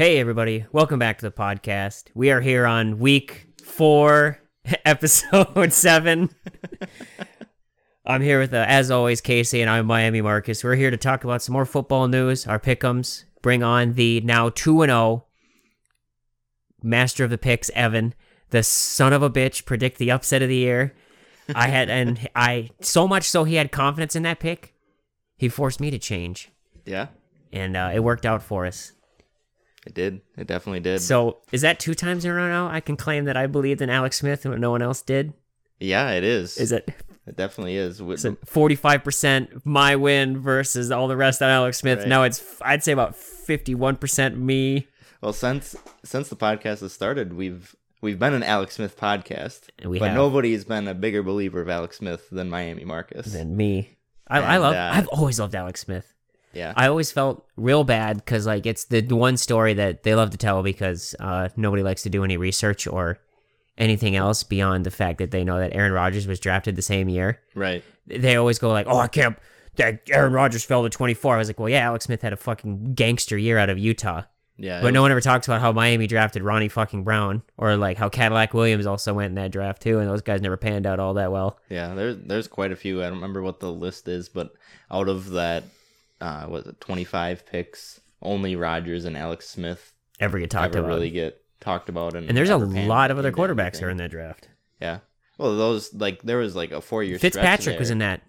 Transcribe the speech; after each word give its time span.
Hey, 0.00 0.18
everybody. 0.18 0.64
Welcome 0.72 0.98
back 0.98 1.18
to 1.18 1.26
the 1.26 1.30
podcast. 1.30 2.04
We 2.14 2.30
are 2.30 2.40
here 2.40 2.64
on 2.64 3.00
week 3.00 3.48
four, 3.62 4.38
episode 4.86 5.72
seven. 5.74 6.30
I'm 8.06 8.22
here 8.22 8.40
with, 8.40 8.54
uh, 8.54 8.64
as 8.66 8.90
always, 8.90 9.20
Casey, 9.20 9.60
and 9.60 9.68
I'm 9.68 9.84
Miami 9.84 10.22
Marcus. 10.22 10.64
We're 10.64 10.76
here 10.76 10.90
to 10.90 10.96
talk 10.96 11.22
about 11.24 11.42
some 11.42 11.52
more 11.52 11.66
football 11.66 12.08
news, 12.08 12.46
our 12.46 12.58
pickums, 12.58 13.24
bring 13.42 13.62
on 13.62 13.92
the 13.92 14.22
now 14.22 14.48
2 14.48 14.86
0 14.86 15.26
master 16.82 17.24
of 17.24 17.28
the 17.28 17.36
picks, 17.36 17.68
Evan, 17.74 18.14
the 18.48 18.62
son 18.62 19.12
of 19.12 19.22
a 19.22 19.28
bitch, 19.28 19.66
predict 19.66 19.98
the 19.98 20.10
upset 20.10 20.40
of 20.40 20.48
the 20.48 20.56
year. 20.56 20.94
I 21.54 21.68
had, 21.68 21.90
and 21.90 22.26
I, 22.34 22.70
so 22.80 23.06
much 23.06 23.24
so 23.24 23.44
he 23.44 23.56
had 23.56 23.70
confidence 23.70 24.16
in 24.16 24.22
that 24.22 24.40
pick, 24.40 24.72
he 25.36 25.50
forced 25.50 25.78
me 25.78 25.90
to 25.90 25.98
change, 25.98 26.50
Yeah, 26.86 27.08
and 27.52 27.76
uh, 27.76 27.90
it 27.92 28.00
worked 28.00 28.24
out 28.24 28.42
for 28.42 28.64
us. 28.64 28.92
It 29.86 29.94
did. 29.94 30.20
It 30.36 30.46
definitely 30.46 30.80
did. 30.80 31.00
So 31.00 31.38
is 31.52 31.62
that 31.62 31.80
two 31.80 31.94
times 31.94 32.24
in 32.24 32.30
a 32.30 32.34
row 32.34 32.48
now? 32.48 32.68
I 32.68 32.80
can 32.80 32.96
claim 32.96 33.24
that 33.24 33.36
I 33.36 33.46
believed 33.46 33.80
in 33.82 33.90
Alex 33.90 34.18
Smith 34.18 34.44
and 34.44 34.60
no 34.60 34.70
one 34.70 34.82
else 34.82 35.02
did. 35.02 35.32
yeah, 35.78 36.10
it 36.10 36.24
is. 36.24 36.56
Is 36.58 36.72
it 36.72 36.90
It 37.26 37.36
definitely 37.36 37.76
is. 37.76 38.02
With- 38.02 38.36
forty 38.46 38.74
five 38.74 39.04
percent 39.04 39.64
my 39.64 39.96
win 39.96 40.38
versus 40.40 40.90
all 40.90 41.06
the 41.08 41.16
rest 41.16 41.42
on 41.42 41.48
Alex 41.50 41.78
Smith? 41.78 42.00
Right. 42.00 42.08
Now 42.08 42.22
it's 42.24 42.42
I'd 42.62 42.82
say 42.84 42.92
about 42.92 43.14
fifty 43.16 43.74
one 43.74 43.96
percent 43.96 44.36
me. 44.38 44.88
well, 45.22 45.32
since 45.32 45.76
since 46.04 46.28
the 46.28 46.36
podcast 46.36 46.80
has 46.80 46.92
started, 46.92 47.32
we've 47.34 47.74
we've 48.00 48.18
been 48.18 48.34
an 48.34 48.42
Alex 48.42 48.74
Smith 48.76 48.98
podcast, 48.98 49.68
We 49.84 49.98
but 49.98 50.08
have. 50.08 50.16
nobody's 50.16 50.64
been 50.64 50.88
a 50.88 50.94
bigger 50.94 51.22
believer 51.22 51.60
of 51.60 51.68
Alex 51.68 51.98
Smith 51.98 52.28
than 52.30 52.48
Miami 52.50 52.84
Marcus. 52.84 53.32
than 53.32 53.56
me. 53.56 53.96
I, 54.26 54.40
I 54.40 54.56
love. 54.58 54.74
uh, 54.74 54.90
I've 54.94 55.08
always 55.08 55.38
loved 55.40 55.54
Alex 55.54 55.80
Smith. 55.80 56.12
Yeah, 56.52 56.72
I 56.76 56.88
always 56.88 57.12
felt 57.12 57.46
real 57.56 57.84
bad 57.84 58.16
because 58.16 58.46
like 58.46 58.66
it's 58.66 58.84
the 58.86 59.02
one 59.02 59.36
story 59.36 59.74
that 59.74 60.02
they 60.02 60.14
love 60.14 60.30
to 60.30 60.36
tell 60.36 60.62
because 60.62 61.14
uh, 61.20 61.48
nobody 61.56 61.82
likes 61.82 62.02
to 62.02 62.10
do 62.10 62.24
any 62.24 62.36
research 62.36 62.86
or 62.86 63.18
anything 63.78 64.16
else 64.16 64.42
beyond 64.42 64.84
the 64.84 64.90
fact 64.90 65.18
that 65.18 65.30
they 65.30 65.44
know 65.44 65.58
that 65.58 65.74
Aaron 65.74 65.92
Rodgers 65.92 66.26
was 66.26 66.38
drafted 66.40 66.76
the 66.76 66.82
same 66.82 67.08
year. 67.08 67.40
right. 67.54 67.82
they 68.06 68.36
always 68.36 68.58
go 68.58 68.70
like, 68.70 68.86
"Oh, 68.88 68.98
I 68.98 69.08
can't." 69.08 69.36
That 69.76 70.02
Aaron 70.10 70.32
Rodgers 70.32 70.64
fell 70.64 70.82
to 70.82 70.90
24. 70.90 71.36
I 71.36 71.38
was 71.38 71.48
like, 71.48 71.58
"Well, 71.58 71.68
yeah, 71.68 71.86
Alex 71.86 72.04
Smith 72.06 72.22
had 72.22 72.32
a 72.32 72.36
fucking 72.36 72.94
gangster 72.94 73.38
year 73.38 73.56
out 73.56 73.70
of 73.70 73.78
Utah." 73.78 74.22
Yeah, 74.58 74.82
But 74.82 74.92
no 74.92 75.00
one 75.00 75.10
ever 75.10 75.22
talks 75.22 75.48
about 75.48 75.62
how 75.62 75.72
Miami 75.72 76.06
drafted 76.06 76.42
Ronnie 76.42 76.68
fucking 76.68 77.02
Brown 77.02 77.42
or 77.56 77.76
like 77.76 77.96
how 77.96 78.10
Cadillac 78.10 78.52
Williams 78.52 78.84
also 78.84 79.14
went 79.14 79.28
in 79.30 79.34
that 79.36 79.52
draft 79.52 79.80
too, 79.80 80.00
and 80.00 80.10
those 80.10 80.20
guys 80.20 80.42
never 80.42 80.58
panned 80.58 80.86
out 80.86 81.00
all 81.00 81.14
that 81.14 81.32
well. 81.32 81.58
Yeah, 81.70 81.94
there's 81.94 82.18
there's 82.18 82.46
quite 82.48 82.70
a 82.70 82.76
few. 82.76 83.00
I 83.00 83.04
don't 83.04 83.14
remember 83.14 83.40
what 83.40 83.60
the 83.60 83.72
list 83.72 84.06
is, 84.06 84.28
but 84.28 84.52
out 84.90 85.08
of 85.08 85.30
that, 85.30 85.64
uh, 86.20 86.46
was 86.48 86.66
it 86.66 86.80
25 86.80 87.46
picks? 87.46 88.00
Only 88.22 88.54
Rodgers 88.56 89.04
and 89.06 89.16
Alex 89.16 89.48
Smith 89.48 89.94
Ever 90.18 90.38
get 90.38 90.50
talked 90.50 90.76
ever 90.76 90.84
about. 90.84 90.94
really 90.94 91.10
get 91.10 91.42
talked 91.60 91.88
about, 91.88 92.14
and 92.14 92.28
and 92.28 92.36
there's 92.36 92.50
a 92.50 92.58
lot 92.58 93.10
of 93.10 93.18
other 93.18 93.32
quarterbacks 93.32 93.82
are 93.82 93.88
in 93.88 93.96
that 93.96 94.10
draft. 94.10 94.48
Yeah. 94.80 94.98
Well, 95.38 95.56
those 95.56 95.94
like 95.94 96.22
there 96.22 96.36
was 96.36 96.54
like 96.54 96.70
a 96.70 96.82
four 96.82 97.02
year 97.02 97.18
Fitzpatrick 97.18 97.78
was 97.78 97.88
in 97.90 97.98
that 97.98 98.20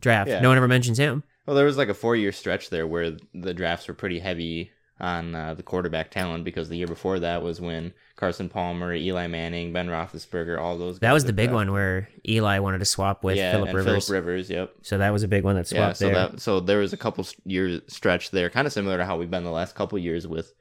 draft. 0.00 0.30
Yeah. 0.30 0.40
No 0.40 0.48
one 0.48 0.56
ever 0.56 0.68
mentions 0.68 0.98
him. 0.98 1.22
Well, 1.46 1.56
there 1.56 1.66
was 1.66 1.76
like 1.76 1.90
a 1.90 1.94
four 1.94 2.16
year 2.16 2.32
stretch 2.32 2.70
there 2.70 2.86
where 2.86 3.18
the 3.34 3.52
drafts 3.52 3.86
were 3.86 3.94
pretty 3.94 4.18
heavy 4.18 4.70
on 5.00 5.34
uh, 5.34 5.54
the 5.54 5.62
quarterback 5.62 6.10
talent 6.10 6.44
because 6.44 6.68
the 6.68 6.76
year 6.76 6.86
before 6.86 7.18
that 7.18 7.42
was 7.42 7.60
when 7.60 7.92
Carson 8.16 8.48
Palmer, 8.48 8.94
Eli 8.94 9.26
Manning, 9.26 9.72
Ben 9.72 9.88
Roethlisberger, 9.88 10.58
all 10.60 10.78
those. 10.78 11.00
That 11.00 11.12
was 11.12 11.24
the 11.24 11.32
big 11.32 11.50
one 11.50 11.72
where 11.72 12.08
Eli 12.28 12.60
wanted 12.60 12.78
to 12.78 12.84
swap 12.84 13.24
with 13.24 13.36
yeah, 13.36 13.52
Philip 13.52 13.74
Rivers. 13.74 13.84
Philip 14.06 14.08
Rivers, 14.24 14.50
yep. 14.50 14.72
So 14.82 14.98
that 14.98 15.10
was 15.12 15.24
a 15.24 15.28
big 15.28 15.42
one 15.42 15.56
that 15.56 15.70
Yeah, 15.72 15.78
swapped 15.86 15.96
so 15.96 16.04
there. 16.06 16.14
that 16.14 16.40
so 16.40 16.60
there 16.60 16.78
was 16.78 16.92
a 16.92 16.96
couple 16.96 17.26
year 17.44 17.80
stretch 17.88 18.30
there, 18.30 18.48
kind 18.50 18.66
of 18.68 18.72
similar 18.72 18.96
to 18.96 19.04
how 19.04 19.16
we've 19.18 19.30
been 19.30 19.44
the 19.44 19.50
last 19.50 19.74
couple 19.74 19.98
years 19.98 20.28
with 20.28 20.54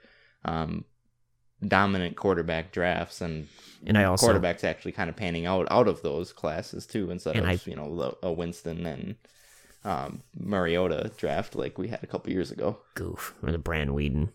um, 0.45 0.83
dominant 1.65 2.17
quarterback 2.17 2.71
drafts 2.71 3.21
and 3.21 3.47
And 3.85 3.97
I 3.97 4.05
also- 4.05 4.27
quarterbacks 4.33 4.63
actually 4.63 4.93
kind 4.93 5.09
of 5.09 5.15
panning 5.15 5.45
out 5.45 5.67
out 5.69 5.87
of 5.87 6.01
those 6.01 6.33
classes 6.33 6.85
too, 6.87 7.11
instead 7.11 7.35
And 7.35 7.45
of 7.45 7.51
I- 7.51 7.69
you 7.69 7.75
know 7.75 8.17
a 8.23 8.31
Winston 8.31 8.85
and 8.85 9.15
um, 9.85 10.21
Mariota 10.39 11.11
draft 11.17 11.55
like 11.55 11.77
we 11.77 11.87
had 11.89 12.03
a 12.03 12.07
couple 12.07 12.31
years 12.31 12.51
ago. 12.51 12.77
Goof 12.95 13.33
or 13.43 13.51
the 13.51 13.57
Brandon 13.57 13.95
Weeden 13.95 14.29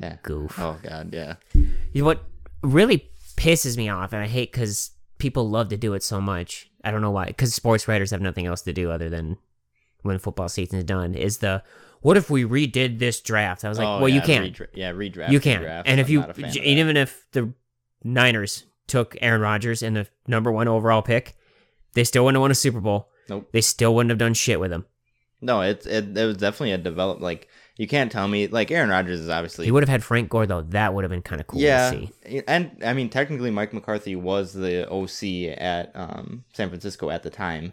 Yeah. 0.00 0.16
goof. 0.22 0.58
Oh 0.58 0.78
God, 0.82 1.12
yeah. 1.12 1.34
You 1.54 1.68
know 2.02 2.04
what 2.06 2.24
really 2.62 3.10
pisses 3.36 3.76
me 3.76 3.88
off, 3.88 4.12
and 4.12 4.22
I 4.22 4.26
hate 4.26 4.52
because 4.52 4.90
people 5.18 5.48
love 5.48 5.68
to 5.68 5.76
do 5.76 5.94
it 5.94 6.02
so 6.02 6.20
much. 6.20 6.70
I 6.84 6.90
don't 6.90 7.02
know 7.02 7.10
why. 7.10 7.26
Because 7.26 7.54
sports 7.54 7.88
writers 7.88 8.10
have 8.10 8.20
nothing 8.22 8.46
else 8.46 8.62
to 8.62 8.72
do 8.72 8.90
other 8.90 9.08
than 9.10 9.36
when 10.02 10.18
football 10.18 10.48
season 10.48 10.78
is 10.78 10.84
done. 10.84 11.14
Is 11.14 11.38
the 11.38 11.62
what 12.00 12.16
if 12.16 12.30
we 12.30 12.44
redid 12.44 12.98
this 12.98 13.20
draft? 13.20 13.64
I 13.64 13.68
was 13.68 13.78
like, 13.78 13.86
Oh, 13.88 13.98
well, 13.98 14.08
you 14.08 14.20
can't. 14.20 14.54
redra- 14.54 14.68
yeah, 14.74 14.92
redraft. 14.92 15.30
you 15.30 15.40
can't. 15.40 15.64
redraft. 15.64 15.82
And 15.86 15.98
if 16.00 16.08
you 16.08 16.20
not 16.20 16.30
a 16.30 16.34
fan 16.34 16.44
of 16.44 16.54
that. 16.54 16.64
even 16.64 16.96
if 16.96 17.26
the 17.32 17.52
Niners 18.04 18.64
took 18.86 19.16
Aaron 19.20 19.40
Rodgers 19.40 19.82
in 19.82 19.94
the 19.94 20.06
number 20.28 20.52
one 20.52 20.68
overall 20.68 21.02
pick, 21.02 21.36
they 21.94 22.04
still 22.04 22.24
wouldn't 22.24 22.36
have 22.36 22.42
won 22.42 22.50
a 22.50 22.54
Super 22.54 22.80
Bowl. 22.80 23.08
Nope. 23.28 23.48
They 23.52 23.60
still 23.60 23.94
wouldn't 23.94 24.10
have 24.10 24.18
done 24.18 24.34
shit 24.34 24.60
with 24.60 24.72
him. 24.72 24.84
no, 25.40 25.60
it's 25.60 25.86
it, 25.86 26.16
it 26.16 26.24
was 26.26 26.36
definitely 26.36 26.72
a 26.72 26.78
develop. 26.78 27.20
Like 27.20 27.48
you 27.76 27.86
can't 27.86 28.10
tell 28.10 28.26
me 28.26 28.46
like 28.46 28.70
Aaron 28.70 28.88
Rodgers 28.90 29.20
is 29.20 29.28
obviously 29.28 29.66
He 29.66 29.70
would 29.70 29.82
have 29.82 29.88
had 29.88 30.02
Frank 30.02 30.28
Gore 30.30 30.46
though. 30.46 30.62
That 30.62 30.94
would 30.94 31.04
have 31.04 31.10
been 31.10 31.22
kind 31.22 31.40
of 31.40 31.46
cool 31.46 31.60
yeah, 31.60 31.90
to 31.90 32.08
see. 32.26 32.42
and 32.48 32.70
I 32.84 32.92
mean 32.94 33.08
technically 33.10 33.50
Mike 33.50 33.72
McCarthy 33.72 34.16
was 34.16 34.52
the 34.54 34.88
OC 34.90 35.58
at 35.60 35.92
um, 35.94 36.44
San 36.54 36.68
Francisco 36.68 37.10
at 37.10 37.22
the 37.22 37.30
time, 37.30 37.72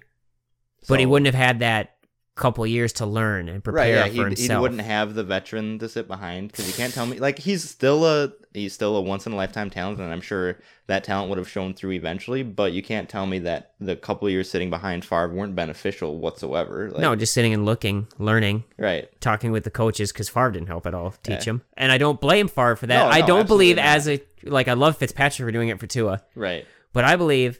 But 0.88 1.00
he 1.00 1.06
wouldn't 1.06 1.28
have 1.28 1.36
had 1.36 1.59
that 1.59 1.93
couple 2.36 2.66
years 2.66 2.92
to 2.94 3.06
learn 3.06 3.48
and 3.48 3.64
prepare 3.64 3.84
right. 3.84 3.90
Yeah, 3.90 4.04
for 4.24 4.30
he, 4.30 4.36
he 4.36 4.42
himself. 4.42 4.62
wouldn't 4.64 4.82
have 4.82 5.14
the 5.14 5.24
veteran 5.24 5.78
to 5.80 5.88
sit 5.88 6.08
behind 6.08 6.48
because 6.52 6.68
you 6.68 6.74
can't 6.74 6.94
tell 6.94 7.06
me 7.06 7.20
like 7.20 7.38
he's 7.40 7.70
still 7.70 8.06
a 8.06 8.32
he's 8.54 8.74
still 8.74 8.96
a 8.96 9.02
once 9.02 9.26
in 9.28 9.34
a 9.34 9.36
lifetime 9.36 9.70
talent, 9.70 10.00
and 10.00 10.12
I'm 10.12 10.22
sure 10.22 10.58
that 10.88 11.04
talent 11.04 11.30
would 11.30 11.38
have 11.38 11.48
shown 11.50 11.74
through 11.74 11.92
eventually. 11.92 12.42
But 12.44 12.72
you 12.74 12.82
can't 12.82 13.08
tell 13.08 13.26
me 13.28 13.40
that 13.40 13.74
the 13.80 13.96
couple 13.96 14.30
years 14.30 14.50
sitting 14.50 14.70
behind 14.70 15.06
Favre 15.06 15.30
weren't 15.30 15.56
beneficial 15.56 16.18
whatsoever. 16.18 16.90
Like, 16.92 17.02
no, 17.02 17.16
just 17.16 17.34
sitting 17.34 17.54
and 17.54 17.66
looking, 17.66 18.08
learning, 18.18 18.64
right. 18.78 19.10
talking 19.22 19.52
with 19.52 19.64
the 19.64 19.72
coaches 19.72 20.12
because 20.12 20.28
Favre 20.30 20.52
didn't 20.52 20.68
help 20.68 20.86
at 20.88 20.94
all 20.94 21.12
teach 21.24 21.46
Yeah. 21.46 21.54
him. 21.54 21.62
And 21.78 21.92
I 21.92 21.98
don't 21.98 22.20
blame 22.20 22.48
Favre 22.48 22.76
for 22.76 22.88
that. 22.88 23.06
No, 23.06 23.12
I 23.12 23.22
don't 23.22 23.48
believe 23.48 23.78
absolutely 23.78 24.26
as 24.44 24.48
a 24.48 24.50
like 24.50 24.68
I 24.68 24.74
love 24.74 24.98
Fitzpatrick 24.98 25.46
for 25.48 25.52
doing 25.52 25.70
it 25.70 25.80
for 25.80 25.88
Tua, 25.88 26.22
Right. 26.36 26.66
but 26.94 27.06
I 27.06 27.16
believe 27.16 27.60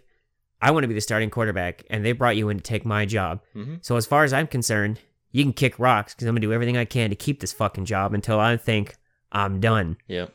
I 0.64 0.72
want 0.72 0.86
to 0.86 0.88
be 0.88 0.94
the 0.94 1.02
starting 1.02 1.30
quarterback, 1.30 1.84
and 1.90 2.06
they 2.06 2.14
brought 2.14 2.38
you 2.38 2.48
in 2.48 2.58
to 2.58 2.64
take 2.64 2.86
my 2.86 3.06
job. 3.06 3.42
Mhm. 3.54 3.80
So 3.82 3.98
as 3.98 4.06
far 4.06 4.24
as 4.24 4.32
I'm 4.32 4.48
concerned, 4.48 5.02
you 5.34 5.44
can 5.44 5.52
kick 5.52 5.78
rocks 5.78 6.14
because 6.14 6.26
I'm 6.26 6.36
gonna 6.36 6.40
do 6.42 6.54
everything 6.54 6.78
I 6.78 6.86
can 6.86 7.10
to 7.10 7.18
keep 7.18 7.42
this 7.42 7.52
fucking 7.52 7.84
job 7.84 8.14
until 8.14 8.40
I 8.40 8.56
think 8.56 8.96
I'm 9.34 9.60
done. 9.60 9.98
Yep. 10.08 10.32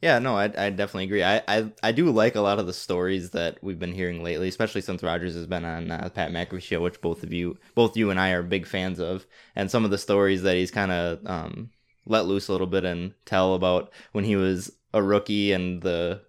Yeah, 0.00 0.18
no, 0.20 0.36
I, 0.36 0.44
I 0.44 0.70
definitely 0.70 1.04
agree. 1.04 1.24
I, 1.24 1.42
I 1.48 1.72
I 1.82 1.92
do 1.92 2.10
like 2.10 2.34
a 2.36 2.40
lot 2.40 2.58
of 2.58 2.66
the 2.66 2.72
stories 2.72 3.30
that 3.30 3.58
we've 3.62 3.78
been 3.78 3.92
hearing 3.92 4.22
lately, 4.22 4.48
especially 4.48 4.80
since 4.80 5.02
Rodgers 5.02 5.34
has 5.34 5.46
been 5.46 5.64
on 5.64 5.90
uh, 5.90 6.08
Pat 6.14 6.30
McAfee 6.30 6.62
show, 6.62 6.80
which 6.80 7.00
both 7.00 7.22
of 7.22 7.32
you, 7.32 7.56
both 7.74 7.96
you 7.96 8.10
and 8.10 8.20
I, 8.20 8.30
are 8.30 8.42
big 8.42 8.66
fans 8.66 9.00
of, 9.00 9.26
and 9.56 9.70
some 9.70 9.84
of 9.84 9.90
the 9.90 9.98
stories 9.98 10.42
that 10.42 10.56
he's 10.56 10.70
kind 10.70 10.92
of 10.92 11.20
um, 11.24 11.70
let 12.06 12.26
loose 12.26 12.48
a 12.48 12.52
little 12.52 12.66
bit 12.66 12.84
and 12.84 13.14
tell 13.26 13.54
about 13.54 13.92
when 14.12 14.24
he 14.24 14.36
was 14.36 14.72
a 14.92 15.02
rookie 15.02 15.52
and 15.52 15.82
the 15.82 16.20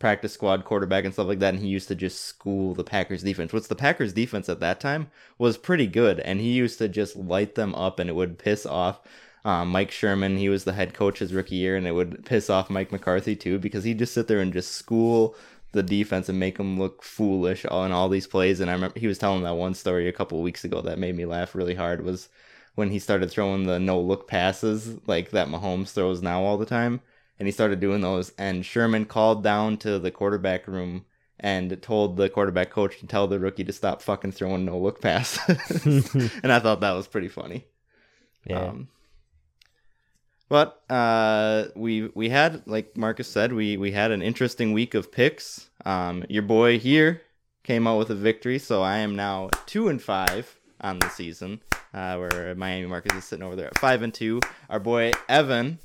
practice 0.00 0.32
squad 0.32 0.64
quarterback 0.64 1.04
and 1.04 1.14
stuff 1.14 1.28
like 1.28 1.38
that, 1.38 1.54
and 1.54 1.62
he 1.62 1.68
used 1.68 1.86
to 1.88 1.94
just 1.94 2.24
school 2.24 2.74
the 2.74 2.82
Packers 2.82 3.22
defense. 3.22 3.52
What's 3.52 3.68
the 3.68 3.76
Packers 3.76 4.12
defense 4.12 4.48
at 4.48 4.58
that 4.58 4.80
time 4.80 5.12
was 5.38 5.56
pretty 5.56 5.86
good, 5.86 6.18
and 6.18 6.40
he 6.40 6.50
used 6.50 6.78
to 6.78 6.88
just 6.88 7.14
light 7.14 7.54
them 7.54 7.72
up, 7.76 8.00
and 8.00 8.10
it 8.10 8.14
would 8.14 8.38
piss 8.38 8.66
off 8.66 9.00
um, 9.44 9.68
Mike 9.68 9.90
Sherman, 9.90 10.36
he 10.36 10.48
was 10.48 10.64
the 10.64 10.72
head 10.72 10.92
coach 10.92 11.18
his 11.18 11.32
rookie 11.32 11.56
year, 11.56 11.76
and 11.76 11.86
it 11.86 11.92
would 11.92 12.24
piss 12.24 12.50
off 12.50 12.70
Mike 12.70 12.92
McCarthy 12.92 13.34
too 13.36 13.58
because 13.58 13.84
he'd 13.84 13.98
just 13.98 14.12
sit 14.12 14.28
there 14.28 14.40
and 14.40 14.52
just 14.52 14.72
school 14.72 15.34
the 15.72 15.82
defense 15.82 16.28
and 16.28 16.38
make 16.38 16.58
them 16.58 16.78
look 16.78 17.02
foolish 17.02 17.64
on 17.66 17.92
all 17.92 18.08
these 18.08 18.26
plays. 18.26 18.60
And 18.60 18.70
I 18.70 18.74
remember 18.74 18.98
he 18.98 19.06
was 19.06 19.18
telling 19.18 19.42
that 19.44 19.56
one 19.56 19.74
story 19.74 20.08
a 20.08 20.12
couple 20.12 20.42
weeks 20.42 20.64
ago 20.64 20.82
that 20.82 20.98
made 20.98 21.16
me 21.16 21.24
laugh 21.24 21.54
really 21.54 21.74
hard 21.74 22.04
was 22.04 22.28
when 22.74 22.90
he 22.90 22.98
started 22.98 23.30
throwing 23.30 23.64
the 23.64 23.78
no 23.78 24.00
look 24.00 24.28
passes 24.28 24.96
like 25.06 25.30
that 25.30 25.48
Mahomes 25.48 25.92
throws 25.92 26.22
now 26.22 26.42
all 26.42 26.58
the 26.58 26.66
time. 26.66 27.00
And 27.40 27.48
he 27.48 27.52
started 27.52 27.80
doing 27.80 28.02
those, 28.02 28.32
and 28.38 28.64
Sherman 28.64 29.06
called 29.06 29.42
down 29.42 29.78
to 29.78 29.98
the 29.98 30.12
quarterback 30.12 30.68
room 30.68 31.06
and 31.40 31.80
told 31.82 32.16
the 32.18 32.28
quarterback 32.28 32.70
coach 32.70 32.98
to 32.98 33.06
tell 33.06 33.26
the 33.26 33.40
rookie 33.40 33.64
to 33.64 33.72
stop 33.72 34.02
fucking 34.02 34.32
throwing 34.32 34.66
no 34.66 34.78
look 34.78 35.00
passes. 35.00 36.14
and 36.42 36.52
I 36.52 36.58
thought 36.58 36.80
that 36.80 36.92
was 36.92 37.08
pretty 37.08 37.28
funny. 37.28 37.64
Yeah. 38.44 38.60
Um, 38.60 38.88
but 40.50 40.82
uh, 40.90 41.68
we 41.76 42.10
we 42.14 42.28
had 42.28 42.66
like 42.66 42.96
Marcus 42.96 43.28
said 43.28 43.52
we 43.52 43.76
we 43.76 43.92
had 43.92 44.10
an 44.10 44.20
interesting 44.20 44.72
week 44.72 44.94
of 44.94 45.12
picks. 45.12 45.70
Um, 45.86 46.24
your 46.28 46.42
boy 46.42 46.78
here 46.78 47.22
came 47.62 47.86
out 47.86 47.98
with 47.98 48.10
a 48.10 48.14
victory, 48.14 48.58
so 48.58 48.82
I 48.82 48.98
am 48.98 49.14
now 49.16 49.50
two 49.66 49.88
and 49.88 50.02
five 50.02 50.58
on 50.80 50.98
the 50.98 51.08
season. 51.08 51.62
Uh, 51.94 52.16
where 52.16 52.54
Miami 52.54 52.86
Marcus 52.86 53.16
is 53.16 53.24
sitting 53.24 53.44
over 53.44 53.56
there 53.56 53.66
at 53.66 53.78
five 53.78 54.02
and 54.02 54.14
two. 54.14 54.40
Our 54.68 54.78
boy 54.78 55.12
Evan 55.28 55.78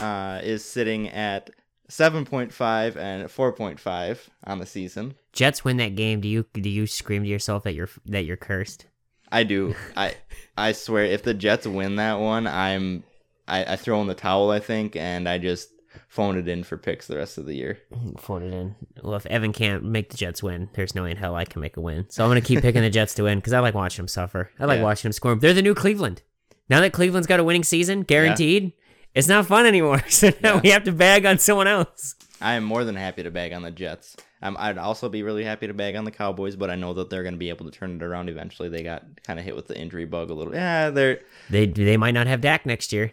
uh, 0.00 0.40
is 0.42 0.64
sitting 0.64 1.08
at 1.08 1.50
seven 1.88 2.24
point 2.24 2.52
five 2.52 2.96
and 2.96 3.30
four 3.30 3.52
point 3.52 3.78
five 3.80 4.28
on 4.44 4.58
the 4.58 4.66
season. 4.66 5.14
Jets 5.32 5.64
win 5.64 5.76
that 5.78 5.96
game. 5.96 6.20
Do 6.20 6.28
you 6.28 6.46
do 6.54 6.68
you 6.68 6.86
scream 6.86 7.22
to 7.24 7.28
yourself 7.28 7.64
that 7.64 7.74
you're 7.74 7.90
that 8.06 8.24
you're 8.24 8.36
cursed? 8.36 8.86
I 9.32 9.42
do. 9.44 9.74
I 9.96 10.14
I 10.56 10.72
swear, 10.72 11.04
if 11.04 11.22
the 11.22 11.34
Jets 11.34 11.66
win 11.66 11.96
that 11.96 12.20
one, 12.20 12.46
I'm 12.46 13.04
I, 13.48 13.64
I 13.72 13.76
throw 13.76 14.00
in 14.00 14.06
the 14.06 14.14
towel. 14.14 14.50
I 14.50 14.60
think, 14.60 14.96
and 14.96 15.28
I 15.28 15.38
just 15.38 15.68
phone 16.08 16.36
it 16.38 16.48
in 16.48 16.62
for 16.64 16.76
picks 16.76 17.06
the 17.06 17.16
rest 17.16 17.38
of 17.38 17.46
the 17.46 17.54
year. 17.54 17.78
Phone 18.18 18.42
it 18.42 18.52
in. 18.54 18.74
Well, 19.02 19.14
if 19.16 19.26
Evan 19.26 19.52
can't 19.52 19.84
make 19.84 20.10
the 20.10 20.16
Jets 20.16 20.42
win, 20.42 20.68
there's 20.74 20.94
no 20.94 21.02
way 21.04 21.10
in 21.12 21.16
hell 21.16 21.34
I 21.34 21.44
can 21.44 21.60
make 21.60 21.76
a 21.76 21.80
win. 21.80 22.06
So 22.08 22.24
I'm 22.24 22.30
gonna 22.30 22.40
keep 22.40 22.62
picking 22.62 22.82
the 22.82 22.90
Jets 22.98 23.14
to 23.14 23.24
win 23.24 23.38
because 23.38 23.52
I 23.52 23.58
like 23.60 23.74
watching 23.74 24.02
them 24.02 24.08
suffer. 24.08 24.50
I 24.58 24.64
like 24.64 24.78
Yeah. 24.78 24.84
watching 24.84 25.08
them 25.08 25.12
squirm. 25.12 25.40
They're 25.40 25.52
the 25.54 25.62
new 25.62 25.74
Cleveland. 25.74 26.22
Now 26.70 26.80
that 26.80 26.92
Cleveland's 26.92 27.26
got 27.26 27.40
a 27.40 27.44
winning 27.44 27.64
season, 27.64 28.02
guaranteed, 28.02 28.72
it's 29.14 29.28
not 29.28 29.46
fun 29.46 29.66
anymore. 29.66 30.02
So 30.08 30.30
now 30.42 30.54
Yeah. 30.56 30.60
we 30.62 30.70
have 30.70 30.84
to 30.84 30.92
bag 30.92 31.24
on 31.26 31.38
someone 31.38 31.66
else. 31.68 32.14
I 32.40 32.54
am 32.54 32.64
more 32.64 32.84
than 32.84 32.96
happy 32.96 33.22
to 33.22 33.30
bag 33.30 33.52
on 33.52 33.62
the 33.62 33.70
Jets. 33.70 34.16
Um, 34.42 34.56
I'd 34.60 34.76
also 34.76 35.08
be 35.08 35.22
really 35.22 35.44
happy 35.44 35.66
to 35.66 35.72
bag 35.72 35.96
on 35.96 36.04
the 36.04 36.10
Cowboys, 36.10 36.56
but 36.56 36.68
I 36.68 36.74
know 36.74 36.92
that 36.94 37.08
they're 37.08 37.22
going 37.22 37.32
to 37.34 37.38
be 37.38 37.48
able 37.48 37.64
to 37.64 37.70
turn 37.70 37.96
it 37.96 38.02
around 38.02 38.28
eventually. 38.28 38.68
They 38.68 38.82
got 38.82 39.04
kind 39.22 39.38
of 39.38 39.44
hit 39.46 39.56
with 39.56 39.68
the 39.68 39.78
injury 39.78 40.04
bug 40.04 40.28
a 40.30 40.34
little. 40.34 40.52
Yeah, 40.54 40.90
they're. 40.90 41.20
They 41.48 41.64
they 41.66 41.96
might 41.96 42.10
not 42.12 42.26
have 42.26 42.42
Dak 42.42 42.66
next 42.66 42.92
year. 42.92 43.12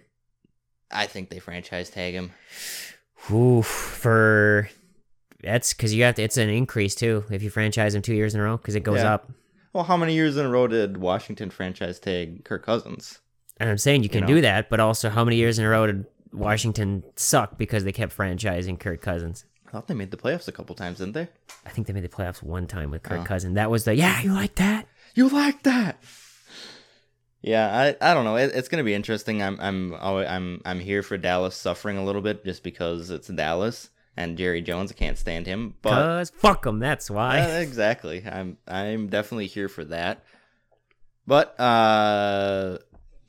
I 0.92 1.06
think 1.06 1.30
they 1.30 1.40
franchise 1.40 1.90
tag 1.90 2.14
him. 2.14 2.32
Oof, 3.32 3.66
for 3.68 4.70
that's 5.42 5.74
because 5.74 5.94
you 5.94 6.04
have 6.04 6.16
to. 6.16 6.24
It's 6.24 6.36
an 6.38 6.50
increase 6.50 6.96
too 6.96 7.24
if 7.32 7.42
you 7.44 7.50
franchise 7.50 7.96
him 7.96 8.02
two 8.02 8.16
years 8.16 8.34
in 8.36 8.42
a 8.42 8.44
row 8.44 8.58
because 8.58 8.76
it 8.76 8.84
goes 8.84 9.00
Yeah. 9.00 9.14
up. 9.14 9.32
Well, 9.72 9.86
how 9.86 9.96
many 9.96 10.14
years 10.16 10.36
in 10.36 10.46
a 10.46 10.50
row 10.50 10.68
did 10.68 10.98
Washington 10.98 11.50
franchise 11.50 11.98
tag 12.00 12.44
Kirk 12.44 12.66
Cousins? 12.66 13.20
And 13.62 13.70
I'm 13.70 13.78
saying 13.78 14.02
you 14.02 14.10
can 14.10 14.22
know? 14.22 14.28
do 14.28 14.42
that, 14.42 14.72
but 14.72 14.80
also 14.80 15.10
how 15.12 15.24
many 15.24 15.38
years 15.38 15.60
in 15.60 15.66
a 15.66 15.70
row 15.70 15.86
did 15.86 16.06
Washington 16.34 17.04
suck 17.16 17.60
because 17.60 17.84
they 17.84 17.92
kept 17.92 18.18
franchising 18.18 18.80
Kirk 18.80 19.02
Cousins? 19.02 19.46
I 19.68 19.70
thought 19.72 19.88
they 19.88 19.94
made 19.94 20.10
the 20.10 20.18
playoffs 20.18 20.48
a 20.48 20.52
couple 20.52 20.74
times, 20.74 20.98
didn't 20.98 21.14
they? 21.14 21.28
I 21.64 21.70
think 21.70 21.86
they 21.86 21.94
made 21.94 22.04
the 22.04 22.10
playoffs 22.10 22.42
one 22.42 22.66
time 22.66 22.90
with 22.90 23.04
Kirk 23.04 23.22
Oh. 23.22 23.24
Cousins. 23.24 23.54
That 23.56 23.70
was 23.70 23.84
the 23.84 23.94
yeah, 23.96 24.20
you 24.22 24.34
like 24.34 24.56
that? 24.56 24.88
You 25.14 25.30
like 25.30 25.62
that? 25.62 26.02
Yeah, 27.44 27.96
I, 28.02 28.12
I 28.12 28.14
don't 28.16 28.26
know. 28.26 28.36
It, 28.36 28.52
it's 28.56 28.68
gonna 28.68 28.84
be 28.84 28.96
interesting. 28.96 29.44
I'm 29.44 29.60
I'm 29.60 29.94
I'm 29.94 30.62
I'm 30.66 30.80
here 30.80 31.04
for 31.04 31.18
Dallas 31.18 31.56
suffering 31.56 31.98
a 31.98 32.04
little 32.04 32.22
bit 32.22 32.44
just 32.44 32.64
because 32.64 33.12
it's 33.12 33.28
Dallas 33.28 33.90
and 34.18 34.38
Jerry 34.40 34.62
Jones. 34.64 34.92
I 34.92 34.96
can't 34.96 35.18
stand 35.20 35.46
him, 35.46 35.76
but 35.84 35.92
Cause 35.92 36.32
fuck 36.36 36.66
him. 36.66 36.80
That's 36.80 37.10
why. 37.12 37.40
Uh, 37.42 37.48
exactly. 37.60 38.24
I'm 38.26 38.58
I'm 38.68 39.08
definitely 39.08 39.48
here 39.48 39.70
for 39.70 39.84
that. 39.86 40.24
But 41.28 41.60
uh 41.60 42.80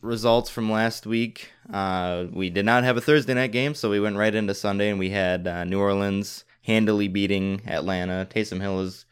results 0.02 0.50
from 0.50 0.70
last 0.70 1.06
week, 1.06 1.50
uh 1.72 2.26
we 2.32 2.50
did 2.50 2.66
not 2.66 2.84
have 2.84 2.96
a 2.96 3.00
Thursday 3.00 3.34
night 3.34 3.52
game, 3.52 3.74
so 3.74 3.88
we 3.88 4.00
went 4.00 4.16
right 4.16 4.34
into 4.34 4.54
Sunday 4.54 4.90
and 4.90 4.98
we 4.98 5.10
had 5.10 5.46
uh, 5.46 5.64
New 5.64 5.80
Orleans 5.80 6.44
handily 6.62 7.08
beating 7.08 7.62
Atlanta. 7.66 8.26
Taysom 8.30 8.60
Hill 8.60 8.80
is 8.80 9.06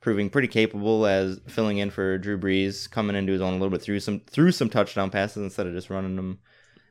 proving 0.00 0.30
pretty 0.30 0.48
capable 0.48 1.06
as 1.06 1.40
filling 1.48 1.78
in 1.78 1.90
for 1.90 2.16
Drew 2.18 2.38
Brees, 2.38 2.88
coming 2.88 3.16
into 3.16 3.32
his 3.32 3.42
own 3.42 3.54
a 3.54 3.56
little 3.56 3.70
bit 3.70 3.82
through 3.82 4.00
some 4.00 4.20
through 4.20 4.52
some 4.52 4.70
touchdown 4.70 5.10
passes 5.10 5.42
instead 5.42 5.66
of 5.66 5.72
just 5.72 5.90
running 5.90 6.16
them 6.16 6.38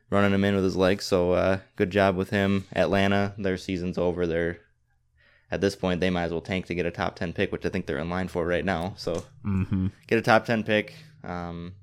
running 0.09 0.31
them 0.31 0.43
in 0.43 0.55
with 0.55 0.63
his 0.63 0.75
legs. 0.75 1.05
So 1.05 1.31
uh 1.31 1.59
good 1.75 1.91
job 1.91 2.15
with 2.15 2.31
him. 2.31 2.65
Atlanta, 2.75 3.33
their 3.37 3.57
season's 3.57 3.97
over. 3.97 4.27
They're 4.27 4.59
at 5.51 5.61
this 5.61 5.75
point 5.75 6.01
they 6.01 6.09
might 6.09 6.23
as 6.23 6.31
well 6.31 6.41
tank 6.41 6.65
to 6.65 6.75
get 6.75 6.85
a 6.85 6.91
top 6.91 7.15
10 7.15 7.31
pick 7.31 7.51
which 7.51 7.65
i 7.65 7.69
think 7.69 7.85
they're 7.85 7.99
in 7.99 8.09
line 8.09 8.27
for 8.27 8.45
right 8.45 8.65
now 8.65 8.93
so 8.97 9.23
mm-hmm. 9.45 9.87
get 10.07 10.17
a 10.17 10.21
top 10.21 10.43
10 10.43 10.63
pick 10.63 10.95
um 11.23 11.73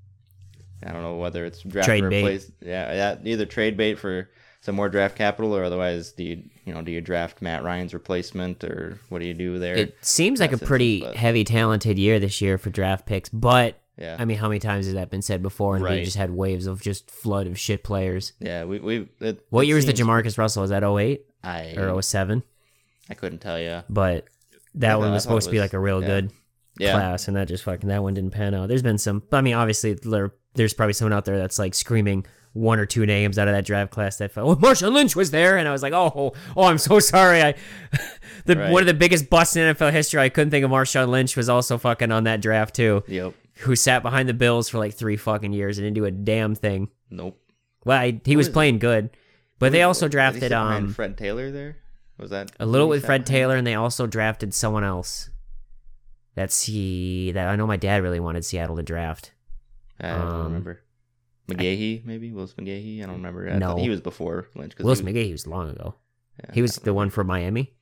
i 0.85 0.93
don't 0.93 1.03
know 1.03 1.17
whether 1.17 1.45
it's 1.45 1.63
draft 1.63 1.87
Trade 1.87 2.05
or 2.05 2.11
bait. 2.11 2.51
yeah, 2.61 2.93
yeah 2.93 3.17
either 3.33 3.47
trade 3.47 3.77
bait 3.77 3.95
for 3.99 4.29
some 4.61 4.75
more 4.77 4.89
draft 4.89 5.17
capital 5.17 5.57
or 5.57 5.65
otherwise 5.65 6.13
do 6.13 6.23
you 6.25 6.43
you 6.65 6.73
know 6.73 6.83
do 6.83 6.93
you 6.93 7.01
draft 7.01 7.43
matt 7.43 7.63
ryan's 7.65 7.93
replacement 7.95 8.63
or 8.65 8.99
what 9.09 9.19
do 9.21 9.27
you 9.27 9.35
do 9.35 9.59
there 9.59 9.75
It 9.77 9.97
seems 10.01 10.41
like 10.41 10.53
a 10.53 10.59
pretty 10.59 11.01
but- 11.01 11.17
heavy, 11.17 11.45
talented 11.45 11.99
year 11.99 12.19
this 12.21 12.41
year 12.41 12.59
for 12.59 12.71
draft 12.71 13.07
picks, 13.07 13.29
but 13.29 13.79
yeah 13.99 14.17
I 14.19 14.25
mean, 14.25 14.39
how 14.39 14.49
many 14.49 14.59
times 14.61 14.87
has 14.87 14.95
that 14.95 15.11
been 15.11 15.21
said 15.21 15.43
before? 15.43 15.77
And 15.77 15.85
we 15.85 16.03
just 16.03 16.17
had 16.17 16.31
waves 16.31 16.67
of 16.67 16.81
just 16.81 17.11
flood 17.11 17.47
of 17.47 17.59
shit 17.59 17.85
players. 17.85 18.33
yeah 18.41 18.65
we 18.65 18.79
we 18.79 19.09
it, 19.21 19.45
What 19.51 19.63
it 19.65 19.67
year 19.67 19.77
was 19.77 19.85
the 19.87 19.93
Jamarcus 19.93 20.39
Russell? 20.39 20.63
Was 20.63 20.71
that 20.71 20.83
08 20.85 21.27
i 21.45 21.75
or 21.77 22.01
07? 22.01 22.43
i 23.11 23.15
couldn't 23.15 23.41
tell 23.41 23.59
you 23.61 23.83
But 23.91 24.27
that 24.77 24.93
I 24.93 24.97
one 24.97 25.13
was 25.13 25.23
supposed 25.25 25.47
it 25.49 25.51
to 25.51 25.53
be 25.57 25.61
like 25.61 25.73
a 25.75 25.79
real 25.79 26.01
yeah. 26.01 26.07
good 26.07 26.33
yeah 26.79 26.93
class, 26.93 27.29
and 27.29 27.37
that 27.37 27.49
just 27.49 27.65
fucking 27.65 27.89
that 27.91 28.03
one 28.03 28.15
didn't 28.15 28.31
pan 28.31 28.55
out. 28.55 28.69
There's 28.69 28.83
been 28.83 28.97
some, 28.97 29.23
I 29.31 29.43
mean, 29.43 29.53
obviously 29.55 29.93
there, 29.93 30.33
there's 30.55 30.75
probably 30.75 30.93
someone 30.93 31.13
out 31.13 31.25
there 31.25 31.39
that's 31.39 31.59
like 31.59 31.75
screaming 31.75 32.27
one 32.53 32.79
or 32.79 32.85
two 32.87 33.07
names 33.07 33.39
out 33.39 33.49
of 33.49 33.55
that 33.55 33.65
draft 33.65 33.91
class 33.91 34.19
that 34.19 34.31
fell. 34.31 34.51
Oh, 34.51 34.57
Marshawn 34.57 34.93
Lynch 34.93 35.17
was 35.17 35.31
there, 35.31 35.57
and 35.57 35.67
I 35.67 35.73
was 35.73 35.83
like, 35.83 35.95
oh, 35.95 36.33
oh, 36.57 36.65
I'm 36.65 36.79
so 36.79 37.01
sorry. 37.01 37.43
I, 37.43 37.55
the 38.45 38.57
Right. 38.57 38.71
one 38.71 38.83
of 38.83 38.87
the 38.87 38.95
biggest 38.95 39.31
busts 39.31 39.57
in 39.57 39.75
NFL 39.75 39.93
history. 39.93 40.21
I 40.21 40.29
couldn't 40.29 40.51
think 40.51 40.65
of 40.65 40.71
Marshawn 40.71 41.09
Lynch 41.09 41.37
was 41.37 41.49
also 41.49 41.79
fucking 41.79 42.13
on 42.13 42.25
that 42.25 42.41
draft 42.41 42.75
too, 42.75 43.03
yep 43.07 43.35
who 43.59 43.77
sat 43.77 44.03
behind 44.03 44.29
the 44.29 44.35
Bills 44.35 44.69
for 44.69 44.79
like 44.79 44.95
three 44.95 45.17
fucking 45.17 45.53
years 45.53 45.79
and 45.79 45.85
didn't 45.85 45.95
do 45.95 46.05
a 46.07 46.11
damn 46.11 46.55
thing. 46.55 46.89
nope 47.11 47.39
Well, 47.85 47.99
I, 47.99 48.21
he 48.25 48.35
was 48.37 48.49
playing 48.49 48.79
good, 48.79 49.11
but 49.59 49.73
they 49.73 49.83
also 49.83 50.09
drafted 50.09 50.53
um 50.53 50.93
fred 50.93 51.17
taylor 51.17 51.51
there 51.51 51.77
was 52.19 52.31
that 52.31 52.53
a 52.61 52.67
little 52.67 52.89
with 52.89 53.05
Fred? 53.05 53.27
Taylor, 53.27 53.57
and 53.57 53.67
they 53.67 53.75
also 53.75 54.07
drafted 54.07 54.55
someone 54.55 54.85
else. 54.85 55.31
That's 56.35 56.65
he 56.65 57.33
that 57.33 57.49
I 57.49 57.57
know 57.57 57.67
my 57.67 57.77
dad 57.77 58.03
really 58.03 58.21
wanted 58.21 58.45
Seattle 58.45 58.77
to 58.77 58.83
draft. 58.83 59.33
I 60.01 60.09
don't 60.09 60.21
Um, 60.21 60.43
remember. 60.45 60.81
McGahee, 61.49 62.05
maybe 62.05 62.33
Willis 62.33 62.55
McGahee. 62.55 63.03
I 63.03 63.07
don't 63.07 63.17
remember. 63.17 63.49
I 63.51 63.59
No. 63.59 63.77
he 63.77 63.89
was 63.91 64.01
before 64.01 64.49
Lynch. 64.55 64.79
Willis 64.79 65.01
he 65.01 65.05
was, 65.05 65.15
McGahee 65.15 65.33
was 65.33 65.47
long 65.47 65.71
ago. 65.71 65.97
yeah, 66.43 66.55
He 66.55 66.63
was 66.63 66.77
the 66.77 66.91
know. 66.91 66.95
one 66.95 67.11
for 67.11 67.25
Miami. 67.25 67.75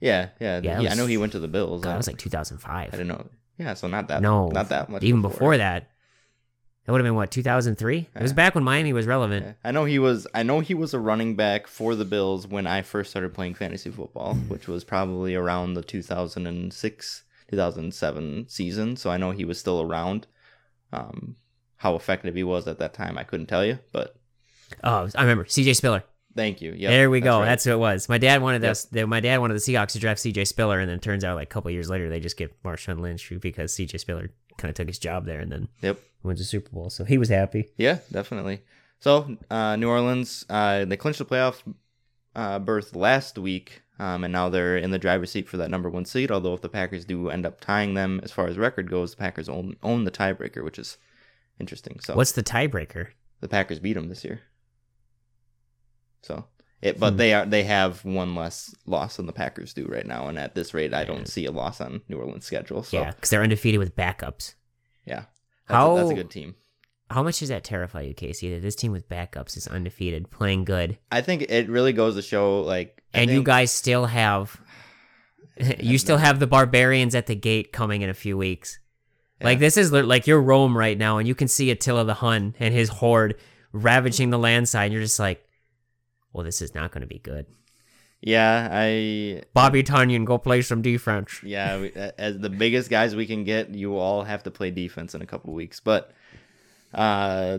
Yeah, 0.00 0.30
yeah. 0.40 0.60
Yeah, 0.62 0.82
that 0.82 0.92
I 0.92 0.94
know 0.94 1.06
he 1.06 1.16
went 1.16 1.32
to 1.32 1.38
the 1.38 1.48
Bills. 1.48 1.82
God, 1.82 1.90
I, 1.90 1.92
that 1.92 1.96
was 1.98 2.06
like 2.08 2.18
2005. 2.18 2.88
I 2.88 2.90
didn't 2.90 3.06
know. 3.08 3.26
Yeah, 3.58 3.74
so 3.74 3.86
not 3.86 4.08
that. 4.08 4.20
no, 4.20 4.48
not 4.48 4.68
that 4.70 4.90
much. 4.90 5.04
Even 5.04 5.22
before, 5.22 5.56
that, 5.56 5.88
that 6.84 6.92
would 6.92 6.98
have 7.00 7.04
been 7.06 7.14
what 7.14 7.30
2003. 7.30 8.08
It 8.14 8.20
was 8.22 8.32
back 8.32 8.54
when 8.56 8.64
Miami 8.64 8.92
was 8.92 9.06
relevant. 9.06 9.46
Yeah. 9.46 9.52
I 9.62 9.70
know 9.70 9.84
he 9.84 10.00
was. 10.00 10.26
I 10.34 10.42
know 10.42 10.58
he 10.60 10.74
was 10.74 10.92
a 10.92 10.98
running 10.98 11.36
back 11.36 11.68
for 11.68 11.94
the 11.94 12.04
Bills 12.04 12.46
when 12.48 12.66
I 12.66 12.82
first 12.82 13.10
started 13.10 13.32
playing 13.32 13.54
fantasy 13.54 13.90
football, 13.90 14.34
which 14.48 14.66
was 14.66 14.82
probably 14.84 15.34
around 15.36 15.74
the 15.74 15.82
2006, 15.82 17.22
2007 17.48 18.46
season. 18.48 18.96
So 18.96 19.10
I 19.10 19.16
know 19.16 19.30
he 19.30 19.44
was 19.44 19.58
still 19.58 19.80
around. 19.80 20.26
Um, 20.92 21.36
how 21.84 21.94
effective 21.96 22.34
he 22.34 22.42
was 22.42 22.66
at 22.66 22.78
that 22.78 22.94
time, 22.94 23.16
I 23.18 23.24
couldn't 23.24 23.46
tell 23.46 23.64
you, 23.64 23.78
but 23.92 24.16
Oh, 24.82 25.06
I 25.14 25.20
remember 25.22 25.44
CJ 25.44 25.76
Spiller. 25.76 26.02
thank 26.34 26.60
you. 26.62 26.72
Yeah, 26.76 26.88
there 26.90 27.10
we 27.10 27.20
go. 27.20 27.38
right. 27.40 27.44
That's 27.44 27.62
who 27.64 27.72
it 27.72 27.78
was. 27.78 28.08
My 28.08 28.16
dad 28.18 28.40
wanted 28.42 28.62
Yep. 28.62 28.76
the- 28.90 29.06
My 29.06 29.20
dad 29.20 29.38
wanted 29.38 29.54
the 29.54 29.60
Seahawks 29.60 29.92
to 29.92 29.98
draft 30.00 30.20
CJ 30.20 30.46
Spiller, 30.46 30.80
and 30.80 30.88
then 30.88 30.96
it 30.96 31.02
turns 31.02 31.22
out 31.24 31.36
like 31.36 31.48
a 31.48 31.54
couple 31.54 31.70
years 31.70 31.90
later 31.90 32.08
they 32.08 32.18
just 32.20 32.38
get 32.38 32.60
Marshawn 32.64 33.00
Lynch 33.00 33.30
because 33.40 33.72
CJ 33.76 33.98
Spiller 34.00 34.30
kind 34.56 34.70
of 34.70 34.74
took 34.74 34.88
his 34.88 34.98
job 34.98 35.26
there 35.26 35.40
and 35.40 35.52
then 35.52 35.68
Yep. 35.82 35.98
wins 36.22 36.38
the 36.40 36.44
Super 36.46 36.70
Bowl. 36.70 36.88
So 36.90 37.04
he 37.04 37.18
was 37.18 37.28
happy. 37.28 37.68
Yeah, 37.76 37.98
definitely. 38.10 38.62
So, 39.00 39.36
uh, 39.50 39.76
New 39.76 39.88
Orleans, 39.90 40.46
uh, 40.48 40.86
they 40.86 40.96
clinched 40.96 41.18
the 41.18 41.26
playoff 41.26 41.62
uh, 42.34 42.58
berth 42.58 42.96
last 42.96 43.38
week, 43.38 43.82
um, 44.00 44.24
and 44.24 44.32
now 44.32 44.48
they're 44.48 44.76
in 44.78 44.90
the 44.90 44.98
driver's 44.98 45.30
seat 45.30 45.46
for 45.48 45.56
that 45.58 45.70
number 45.70 45.88
one 45.90 46.04
seed. 46.06 46.30
Although, 46.32 46.54
if 46.54 46.62
the 46.62 46.68
Packers 46.70 47.04
do 47.04 47.28
end 47.28 47.44
up 47.46 47.60
tying 47.60 47.94
them 47.94 48.18
as 48.24 48.32
far 48.32 48.46
as 48.48 48.56
record 48.58 48.90
goes, 48.90 49.10
the 49.12 49.18
Packers 49.18 49.48
own, 49.48 49.76
own 49.84 50.02
the 50.04 50.10
tiebreaker, 50.10 50.64
which 50.64 50.78
is 50.78 50.96
interesting. 51.60 52.00
So, 52.00 52.14
What's 52.14 52.32
the 52.32 52.42
tiebreaker? 52.42 53.08
the 53.40 53.48
Packers 53.48 53.78
beat 53.78 53.92
them 53.94 54.08
this 54.08 54.24
year. 54.24 54.40
So, 56.22 56.46
it, 56.80 56.98
but 56.98 57.12
Hmm. 57.12 57.16
they 57.18 57.34
are 57.34 57.46
they 57.46 57.64
have 57.64 58.04
one 58.04 58.34
less 58.34 58.74
loss 58.86 59.16
than 59.16 59.26
the 59.26 59.32
Packers 59.32 59.74
do 59.74 59.84
right 59.86 60.06
now, 60.06 60.28
and 60.28 60.38
at 60.38 60.54
this 60.54 60.72
rate, 60.74 60.94
I 60.94 61.04
don't 61.04 61.28
see 61.28 61.44
a 61.46 61.52
loss 61.52 61.80
on 61.80 62.00
New 62.08 62.16
Orleans' 62.18 62.44
schedule. 62.46 62.82
So, 62.82 62.98
Yeah, 63.00 63.10
because 63.12 63.30
they're 63.30 63.42
undefeated 63.42 63.78
with 63.78 63.94
backups. 63.96 64.54
yeah, 65.06 65.24
that's, 65.68 65.76
How- 65.76 65.92
a, 65.96 65.98
that's 65.98 66.10
a 66.10 66.14
good 66.14 66.30
team. 66.30 66.54
How 67.10 67.22
much 67.22 67.38
does 67.40 67.50
that 67.50 67.64
terrify 67.64 68.00
you, 68.00 68.14
Casey? 68.14 68.52
That 68.54 68.62
this 68.62 68.74
team 68.74 68.90
with 68.90 69.08
backups 69.10 69.58
is 69.58 69.68
undefeated, 69.68 70.30
playing 70.30 70.64
good, 70.64 70.98
I 71.12 71.20
think 71.20 71.42
it 71.42 71.68
really 71.68 71.92
goes 71.92 72.14
to 72.16 72.22
show 72.22 72.62
like, 72.62 73.02
I 73.12 73.20
and 73.20 73.30
you 73.30 73.42
guys 73.42 73.70
still 73.70 74.06
have, 74.06 74.58
you 75.80 75.98
still 75.98 76.16
have 76.16 76.40
the 76.40 76.46
barbarians 76.46 77.14
at 77.14 77.26
the 77.26 77.34
gate 77.36 77.72
coming 77.72 78.00
in 78.00 78.08
a 78.08 78.14
few 78.14 78.38
weeks. 78.38 78.78
Like 79.44 79.58
this 79.58 79.76
is 79.76 79.92
like 79.92 80.26
you're 80.26 80.40
Rome 80.40 80.76
right 80.76 80.96
now, 80.96 81.18
and 81.18 81.28
you 81.28 81.34
can 81.34 81.48
see 81.48 81.70
Attila 81.70 82.04
the 82.04 82.14
Hun 82.14 82.54
and 82.58 82.74
his 82.74 82.88
horde 82.88 83.36
ravaging 83.72 84.30
the 84.30 84.38
land 84.38 84.68
side. 84.68 84.84
And 84.84 84.92
you're 84.92 85.02
just 85.02 85.18
like, 85.18 85.46
well, 86.32 86.44
this 86.44 86.62
is 86.62 86.74
not 86.74 86.92
going 86.92 87.02
to 87.02 87.06
be 87.06 87.18
good. 87.18 87.46
Yeah, 88.20 88.68
I 88.72 89.42
Bobby 89.52 89.82
Tonyan, 89.82 90.24
go 90.24 90.38
play 90.38 90.62
some 90.62 90.80
defense. 90.80 91.40
yeah, 91.42 91.78
we, 91.78 91.92
as 91.92 92.38
the 92.38 92.48
biggest 92.48 92.88
guys 92.88 93.14
we 93.14 93.26
can 93.26 93.44
get, 93.44 93.74
you 93.74 93.96
all 93.98 94.22
have 94.22 94.42
to 94.44 94.50
play 94.50 94.70
defense 94.70 95.14
in 95.14 95.20
a 95.20 95.26
couple 95.26 95.52
weeks. 95.52 95.80
But 95.80 96.12
uh 96.94 97.58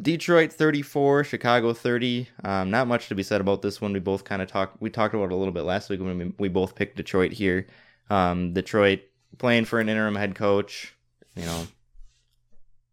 Detroit 0.00 0.52
34, 0.52 1.24
Chicago 1.24 1.72
30. 1.72 2.28
Um, 2.42 2.70
not 2.70 2.88
much 2.88 3.08
to 3.08 3.14
be 3.14 3.22
said 3.22 3.40
about 3.40 3.62
this 3.62 3.80
one. 3.80 3.92
We 3.92 4.00
both 4.00 4.24
kind 4.24 4.42
of 4.42 4.48
talked. 4.48 4.80
We 4.80 4.90
talked 4.90 5.14
about 5.14 5.26
it 5.26 5.32
a 5.32 5.36
little 5.36 5.52
bit 5.52 5.62
last 5.62 5.88
week 5.88 6.00
when 6.00 6.18
we, 6.18 6.32
we 6.38 6.48
both 6.48 6.74
picked 6.74 6.96
Detroit 6.96 7.32
here. 7.32 7.68
Um, 8.10 8.52
Detroit 8.52 9.02
playing 9.38 9.66
for 9.66 9.78
an 9.78 9.88
interim 9.88 10.16
head 10.16 10.34
coach. 10.34 10.93
You 11.36 11.44
know, 11.44 11.66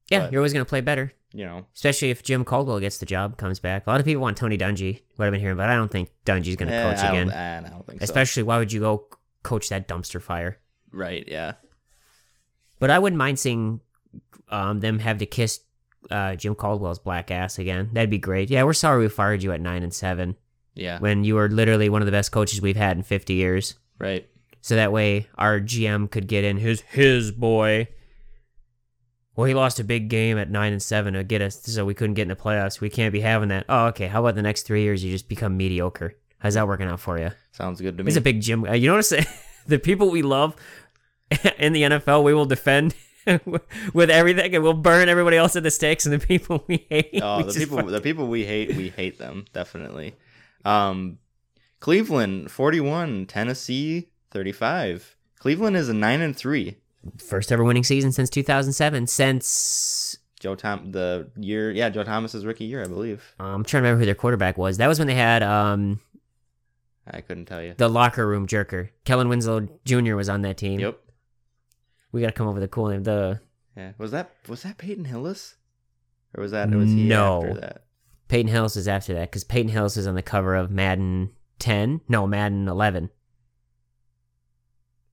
Yeah, 0.09 0.19
But- 0.19 0.31
you're 0.33 0.41
always 0.41 0.51
going 0.53 0.65
to 0.65 0.69
play 0.69 0.81
better, 0.81 1.13
you 1.31 1.45
know, 1.45 1.65
especially 1.73 2.09
if 2.09 2.21
Jim 2.23 2.43
Caldwell 2.43 2.79
gets 2.81 2.97
the 2.97 3.05
job, 3.05 3.37
comes 3.37 3.59
back. 3.59 3.87
A 3.87 3.89
lot 3.89 3.99
of 3.99 4.05
people 4.05 4.21
want 4.21 4.35
Tony 4.35 4.57
Dungy, 4.57 5.01
what 5.15 5.25
I've 5.25 5.31
been 5.31 5.39
hearing, 5.39 5.55
but 5.57 5.69
I 5.69 5.75
don't 5.75 5.89
think 5.91 6.11
Dungy's 6.25 6.57
going 6.57 6.69
to 6.69 6.75
eh, 6.75 6.89
coach 6.95 7.03
I 7.03 7.09
again. 7.09 7.29
I 7.31 7.69
don't 7.69 7.85
think 7.87 8.01
so. 8.01 8.03
Especially, 8.03 8.43
why 8.43 8.57
would 8.57 8.73
you 8.73 8.81
go 8.81 9.07
coach 9.43 9.69
that 9.69 9.87
dumpster 9.87 10.21
fire? 10.21 10.57
Right? 10.91 11.23
Yeah. 11.27 11.53
But 12.79 12.89
I 12.89 12.99
wouldn't 12.99 13.17
mind 13.17 13.39
seeing 13.39 13.79
um, 14.49 14.81
them 14.81 14.99
have 14.99 15.19
to 15.19 15.25
kiss 15.25 15.61
uh, 16.09 16.35
Jim 16.35 16.55
Caldwell's 16.55 16.99
black 16.99 17.31
ass 17.31 17.57
again. 17.59 17.91
That'd 17.93 18.09
be 18.09 18.17
great. 18.17 18.49
Yeah, 18.49 18.63
we're 18.63 18.73
sorry 18.73 19.01
we 19.03 19.07
fired 19.09 19.43
you 19.43 19.51
at 19.53 19.61
nine 19.61 19.83
and 19.83 19.93
seven. 19.93 20.35
Yeah. 20.73 20.99
when 20.99 21.25
you 21.25 21.35
were 21.35 21.49
literally 21.49 21.89
one 21.89 22.01
of 22.01 22.05
the 22.05 22.13
best 22.13 22.31
coaches 22.31 22.61
we've 22.61 22.77
had 22.77 22.95
in 22.95 23.03
50 23.03 23.33
years. 23.33 23.75
Right. 23.99 24.27
So 24.61 24.75
that 24.75 24.91
way 24.93 25.27
our 25.35 25.59
GM 25.59 26.09
could 26.09 26.27
get 26.27 26.43
in 26.45 26.57
his 26.57 26.81
his 26.81 27.31
boy. 27.31 27.87
Well, 29.35 29.45
he 29.45 29.53
lost 29.53 29.79
a 29.79 29.83
big 29.83 30.09
game 30.09 30.37
at 30.37 30.49
nine 30.49 30.73
and 30.73 30.81
seven 30.81 31.13
to 31.13 31.23
get 31.23 31.41
us, 31.41 31.61
so 31.63 31.85
we 31.85 31.93
couldn't 31.93 32.15
get 32.15 32.23
in 32.23 32.27
the 32.27 32.35
playoffs. 32.35 32.81
We 32.81 32.89
can't 32.89 33.13
be 33.13 33.21
having 33.21 33.49
that. 33.49 33.65
Oh, 33.69 33.85
okay. 33.87 34.07
How 34.07 34.19
about 34.21 34.35
the 34.35 34.41
next 34.41 34.63
three 34.63 34.83
years 34.83 35.03
you 35.03 35.11
just 35.11 35.29
become 35.29 35.55
mediocre? 35.55 36.15
How's 36.39 36.55
that 36.55 36.67
working 36.67 36.87
out 36.87 36.99
for 36.99 37.17
you? 37.17 37.31
Sounds 37.51 37.79
good 37.79 37.97
to 37.97 38.03
me. 38.03 38.09
He's 38.09 38.17
a 38.17 38.21
big 38.21 38.41
gym. 38.41 38.65
Uh, 38.65 38.73
you 38.73 38.89
notice 38.89 39.13
the 39.67 39.79
people 39.79 40.09
we 40.09 40.21
love 40.21 40.55
in 41.57 41.71
the 41.73 41.83
NFL, 41.83 42.23
we 42.23 42.33
will 42.33 42.45
defend 42.45 42.93
with 43.93 44.09
everything, 44.09 44.53
and 44.53 44.63
we'll 44.63 44.73
burn 44.73 45.07
everybody 45.07 45.37
else 45.37 45.55
at 45.55 45.63
the 45.63 45.71
stakes. 45.71 46.05
And 46.05 46.13
the 46.13 46.25
people 46.25 46.63
we 46.67 46.85
hate, 46.89 47.19
Oh, 47.21 47.37
we 47.37 47.43
the 47.43 47.53
people 47.53 47.83
the 47.85 48.01
people 48.01 48.27
we 48.27 48.45
hate, 48.45 48.75
we 48.75 48.89
hate 48.89 49.17
them 49.17 49.45
definitely. 49.53 50.15
Um, 50.65 51.19
Cleveland 51.79 52.51
41, 52.51 53.27
Tennessee 53.27 54.09
35. 54.31 55.15
Cleveland 55.39 55.75
is 55.75 55.89
a 55.89 55.93
9 55.93 56.21
and 56.21 56.35
3. 56.37 56.75
First 57.17 57.51
ever 57.51 57.63
winning 57.63 57.83
season 57.83 58.11
since 58.11 58.29
2007. 58.29 59.07
Since 59.07 60.17
Joe 60.39 60.55
Tom 60.55 60.91
the 60.91 61.29
year, 61.37 61.71
yeah, 61.71 61.89
Joe 61.89 62.03
Thomas's 62.03 62.45
rookie 62.45 62.65
year, 62.65 62.83
I 62.83 62.87
believe. 62.87 63.33
um, 63.39 63.45
I'm 63.47 63.63
trying 63.63 63.83
to 63.83 63.87
remember 63.87 63.99
who 64.01 64.05
their 64.05 64.15
quarterback 64.15 64.57
was. 64.57 64.77
That 64.77 64.87
was 64.87 64.97
when 64.99 65.07
they 65.07 65.15
had 65.15 65.43
um, 65.43 65.99
I 67.09 67.21
couldn't 67.21 67.45
tell 67.45 67.61
you. 67.61 67.73
the 67.77 67.87
locker 67.89 68.25
room 68.27 68.47
jerker. 68.47 68.89
Kellen 69.05 69.29
Winslow 69.29 69.67
Jr. 69.85 70.15
was 70.15 70.29
on 70.29 70.41
that 70.43 70.57
team. 70.57 70.79
Yep. 70.79 70.99
We 72.11 72.21
got 72.21 72.27
to 72.27 72.33
come 72.33 72.47
up 72.47 72.53
with 72.55 72.63
a 72.63 72.67
cool 72.67 72.87
name. 72.89 73.03
The 73.03 73.39
Yeah. 73.77 73.91
Was 73.97 74.11
that 74.11 74.31
was 74.47 74.63
that 74.63 74.77
Peyton 74.77 75.05
Hillis? 75.05 75.55
Or 76.35 76.41
was 76.41 76.51
that 76.51 76.69
was 76.71 76.89
he 76.89 77.07
No. 77.07 77.43
after 77.45 77.59
that? 77.61 77.83
Peyton 78.27 78.51
Hillis 78.51 78.75
is 78.77 78.87
after 78.87 79.13
that 79.15 79.29
because 79.29 79.43
Peyton 79.43 79.71
Hillis 79.71 79.97
is 79.97 80.07
on 80.07 80.15
the 80.15 80.21
cover 80.21 80.55
of 80.55 80.71
Madden 80.71 81.31
10. 81.59 82.01
No, 82.07 82.25
Madden 82.25 82.67
11. 82.67 83.09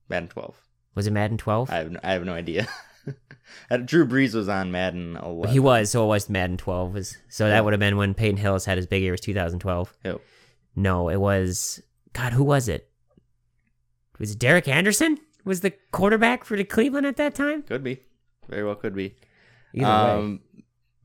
Madden 0.08 0.28
12. 0.28 0.56
Was 0.94 1.06
it 1.06 1.12
Madden 1.12 1.38
12? 1.38 1.70
I 1.70 1.76
have 1.76 1.90
no, 1.92 2.00
I 2.02 2.12
have 2.12 2.24
no 2.24 2.34
idea. 2.34 2.66
Drew 3.84 4.06
Brees 4.06 4.34
was 4.34 4.48
on 4.48 4.70
Madden 4.72 5.16
11. 5.16 5.52
He 5.52 5.58
was, 5.60 5.90
so 5.90 6.04
it 6.04 6.08
was 6.08 6.28
Madden 6.28 6.56
12. 6.56 6.94
Was 6.94 7.16
so 7.28 7.44
Yeah. 7.46 7.50
that 7.52 7.64
would 7.64 7.72
have 7.72 7.80
been 7.80 7.96
when 7.96 8.14
Peyton 8.14 8.36
Hillis 8.36 8.64
had 8.64 8.76
his 8.78 8.86
big 8.86 9.02
year. 9.02 9.12
Was 9.12 9.20
2012? 9.20 9.94
Yep. 10.04 10.20
No, 10.76 11.08
it 11.08 11.16
was. 11.16 11.80
God, 12.12 12.32
who 12.32 12.44
was 12.44 12.68
it? 12.68 12.88
Was 14.18 14.32
it 14.32 14.38
Derek 14.38 14.68
Anderson? 14.68 15.18
Was 15.44 15.60
the 15.60 15.70
quarterback 15.92 16.44
for 16.44 16.56
the 16.56 16.64
Cleveland 16.64 17.06
at 17.06 17.16
that 17.16 17.34
time? 17.34 17.62
Could 17.62 17.84
be. 17.84 18.00
Very 18.48 18.64
well 18.64 18.74
could 18.74 18.94
be. 18.94 19.14
Either 19.74 19.84
way. 19.84 20.18
Um, 20.18 20.40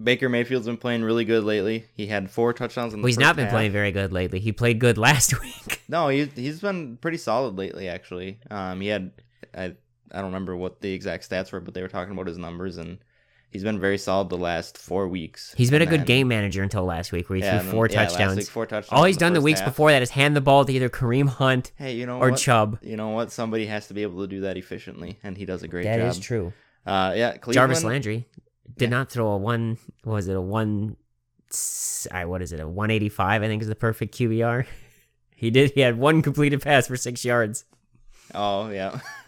Baker 0.02 0.28
Mayfield's 0.28 0.66
been 0.68 0.78
playing 0.78 1.04
really 1.04 1.24
good 1.24 1.44
lately. 1.44 1.86
He 1.94 2.08
had 2.08 2.30
four 2.30 2.52
touchdowns 2.54 2.94
in 2.94 3.00
the 3.00 3.04
Well, 3.04 3.08
he's 3.08 3.20
not 3.20 3.36
been 3.36 3.46
half. 3.46 3.54
playing 3.54 3.72
very 3.72 3.92
good 3.92 4.12
lately. 4.12 4.40
He 4.40 4.52
played 4.52 4.80
good 4.80 4.98
last 5.10 5.40
week. 5.42 5.82
No, 5.88 6.10
he 6.10 6.25
he's 6.25 6.60
been 6.62 6.98
pretty 6.98 7.18
solid 7.18 7.56
lately. 7.58 7.88
Actually, 7.88 8.40
um, 8.50 8.82
he 8.82 8.88
had 8.88 9.12
I 9.56 9.66
I 10.12 10.18
don't 10.18 10.26
remember 10.26 10.56
what 10.56 10.82
the 10.82 10.94
exact 10.94 11.30
stats 11.30 11.52
were, 11.52 11.60
but 11.60 11.74
they 11.74 11.82
were 11.82 11.88
talking 11.88 12.14
about 12.14 12.28
his 12.28 12.38
numbers, 12.38 12.78
and 12.78 13.00
he's 13.50 13.64
been 13.64 13.80
very 13.80 13.98
solid 13.98 14.30
the 14.30 14.38
last 14.38 14.78
four 14.78 15.08
weeks. 15.08 15.54
He's 15.58 15.72
been 15.72 15.82
a 15.82 15.86
good 15.88 16.02
then- 16.02 16.06
game 16.08 16.28
manager 16.28 16.62
until 16.62 16.84
last 16.86 17.12
week, 17.12 17.30
where 17.30 17.38
he 17.38 17.44
yeah, 17.44 17.60
threw 17.60 17.72
four 17.72 17.88
then- 17.88 17.98
yeah, 17.98 18.06
touchdowns. 18.06 18.38
week, 18.38 18.48
four 18.48 18.66
touchdowns. 18.66 18.98
All 19.00 19.06
he's 19.06 19.18
done 19.18 19.34
the 19.34 19.42
weeks 19.42 19.60
half. 19.62 19.70
before 19.70 19.92
that 19.92 20.02
is 20.02 20.12
hand 20.12 20.36
the 20.36 20.42
ball 20.42 20.66
to 20.66 20.72
either 20.74 20.90
Kareem 20.90 21.28
Hunt 21.28 21.72
Hey, 21.76 21.96
you 21.96 22.06
know 22.06 22.20
or 22.20 22.32
what? 22.32 22.40
Chubb. 22.40 22.78
You 22.84 22.96
know 22.98 23.10
what? 23.10 23.32
Somebody 23.32 23.66
has 23.66 23.88
to 23.88 23.94
be 23.94 24.04
able 24.04 24.22
to 24.22 24.28
do 24.28 24.42
that 24.42 24.58
efficiently, 24.58 25.18
and 25.24 25.38
he 25.38 25.46
does 25.46 25.64
a 25.64 25.68
great 25.68 25.84
That 25.84 25.98
job. 25.98 26.12
is 26.12 26.20
true. 26.20 26.54
Uh, 26.86 27.14
yeah, 27.16 27.32
Cleveland. 27.38 27.54
Jarvis 27.56 27.84
Landry 27.84 28.28
did 28.78 28.86
Yeah. 28.86 28.98
not 28.98 29.10
throw 29.12 29.28
a 29.30 29.38
one. 29.38 29.78
What 30.04 30.14
was 30.14 30.28
it 30.28 30.36
a 30.36 30.42
one? 30.42 30.98
I 32.12 32.26
what 32.26 32.42
is 32.42 32.52
it 32.52 32.60
a 32.60 32.68
one 32.68 32.90
eighty 32.92 33.10
five? 33.10 33.44
I 33.44 33.48
think 33.48 33.62
is 33.62 33.68
the 33.68 33.76
perfect 33.76 34.16
QBR. 34.16 34.66
He 35.36 35.50
did. 35.52 35.72
He 35.72 35.82
had 35.82 35.98
one 35.98 36.22
completed 36.22 36.62
pass 36.62 36.88
for 36.88 36.96
six 36.96 37.26
yards. 37.26 37.66
Oh 38.34 38.70
yeah. 38.70 39.00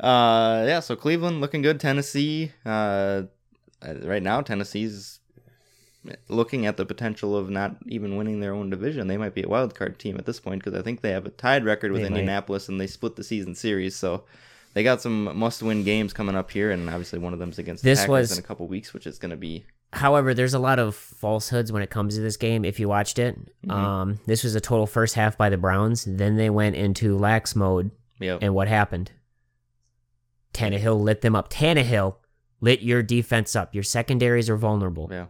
uh, 0.00 0.64
yeah. 0.66 0.80
So 0.80 0.96
Cleveland 0.96 1.40
looking 1.40 1.62
good. 1.62 1.80
Tennessee. 1.80 2.52
Uh, 2.64 3.22
uh, 3.82 3.94
right 4.02 4.22
now 4.22 4.40
Tennessee's 4.40 5.20
looking 6.28 6.66
at 6.66 6.76
the 6.76 6.84
potential 6.84 7.36
of 7.36 7.48
not 7.50 7.76
even 7.86 8.16
winning 8.16 8.40
their 8.40 8.54
own 8.54 8.70
division. 8.70 9.08
They 9.08 9.16
might 9.16 9.34
be 9.34 9.42
a 9.42 9.48
wild 9.48 9.74
card 9.74 9.98
team 9.98 10.16
at 10.18 10.26
this 10.26 10.40
point 10.40 10.62
because 10.62 10.78
I 10.78 10.82
think 10.82 11.00
they 11.00 11.10
have 11.10 11.26
a 11.26 11.30
tied 11.30 11.64
record 11.64 11.92
with 11.92 12.02
They 12.02 12.08
might. 12.08 12.18
Indianapolis 12.18 12.68
and 12.68 12.80
they 12.80 12.86
split 12.86 13.16
the 13.16 13.24
season 13.24 13.54
series. 13.54 13.96
So. 13.96 14.24
They 14.74 14.82
got 14.82 15.00
some 15.00 15.38
must-win 15.38 15.84
games 15.84 16.12
coming 16.12 16.34
up 16.34 16.50
here, 16.50 16.72
and 16.72 16.90
obviously 16.90 17.20
one 17.20 17.32
of 17.32 17.38
them's 17.38 17.60
against 17.60 17.84
the 17.84 17.90
This 17.90 18.00
Packers 18.00 18.10
was- 18.10 18.32
in 18.32 18.42
a 18.42 18.42
couple 18.44 18.66
weeks, 18.66 18.92
which 18.92 19.06
is 19.06 19.20
going 19.20 19.30
to 19.30 19.36
be 19.36 19.64
However, 19.94 20.34
there's 20.34 20.54
a 20.54 20.58
lot 20.58 20.78
of 20.78 20.94
falsehoods 20.94 21.70
when 21.72 21.82
it 21.82 21.90
comes 21.90 22.16
to 22.16 22.20
this 22.20 22.36
game. 22.36 22.64
If 22.64 22.78
you 22.80 22.88
watched 22.88 23.18
it, 23.18 23.38
Mhm. 23.66 23.70
um, 23.72 24.20
this 24.26 24.44
was 24.44 24.54
a 24.54 24.60
total 24.60 24.86
first 24.86 25.14
half 25.14 25.38
by 25.38 25.48
the 25.50 25.56
Browns. 25.56 26.04
Then 26.04 26.36
they 26.36 26.50
went 26.50 26.76
into 26.76 27.16
lax 27.16 27.54
mode, 27.56 27.90
yeah. 28.20 28.38
and 28.42 28.54
what 28.54 28.68
happened? 28.68 29.12
Tannehill 30.52 31.00
lit 31.00 31.20
them 31.20 31.34
up. 31.34 31.50
Tannehill 31.50 32.16
lit 32.60 32.80
your 32.82 33.02
defense 33.02 33.56
up. 33.56 33.74
Your 33.74 33.82
secondaries 33.82 34.48
are 34.48 34.56
vulnerable. 34.56 35.08
Yeah, 35.10 35.26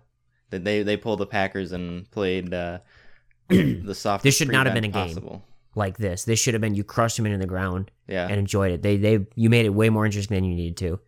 they 0.51 0.83
they, 0.83 0.97
pulled 0.97 1.21
the 1.21 1.27
Packers 1.27 1.73
and 1.73 2.11
played 2.11 2.53
uh, 2.53 2.79
the 3.49 3.95
soft. 3.95 4.23
This 4.23 4.37
should 4.37 4.51
not 4.53 4.67
have 4.67 4.75
been 4.75 4.85
a 4.85 4.89
game. 4.89 5.41
Like 5.77 5.97
this, 5.99 6.25
this 6.25 6.39
should 6.39 6.55
have 6.55 6.61
been 6.61 6.75
you 6.77 6.85
crushed 6.85 7.17
them 7.17 7.27
into 7.27 7.39
the 7.39 7.47
ground 7.49 7.91
Yeah. 8.07 8.29
and 8.29 8.39
enjoyed 8.39 8.71
it. 8.71 8.83
They 8.83 8.97
they 8.97 9.27
you 9.35 9.51
made 9.51 9.67
it 9.67 9.71
way 9.71 9.89
more 9.91 10.05
interesting 10.07 10.37
than 10.37 10.45
you 10.45 10.55
needed 10.55 10.77
to. 10.79 11.01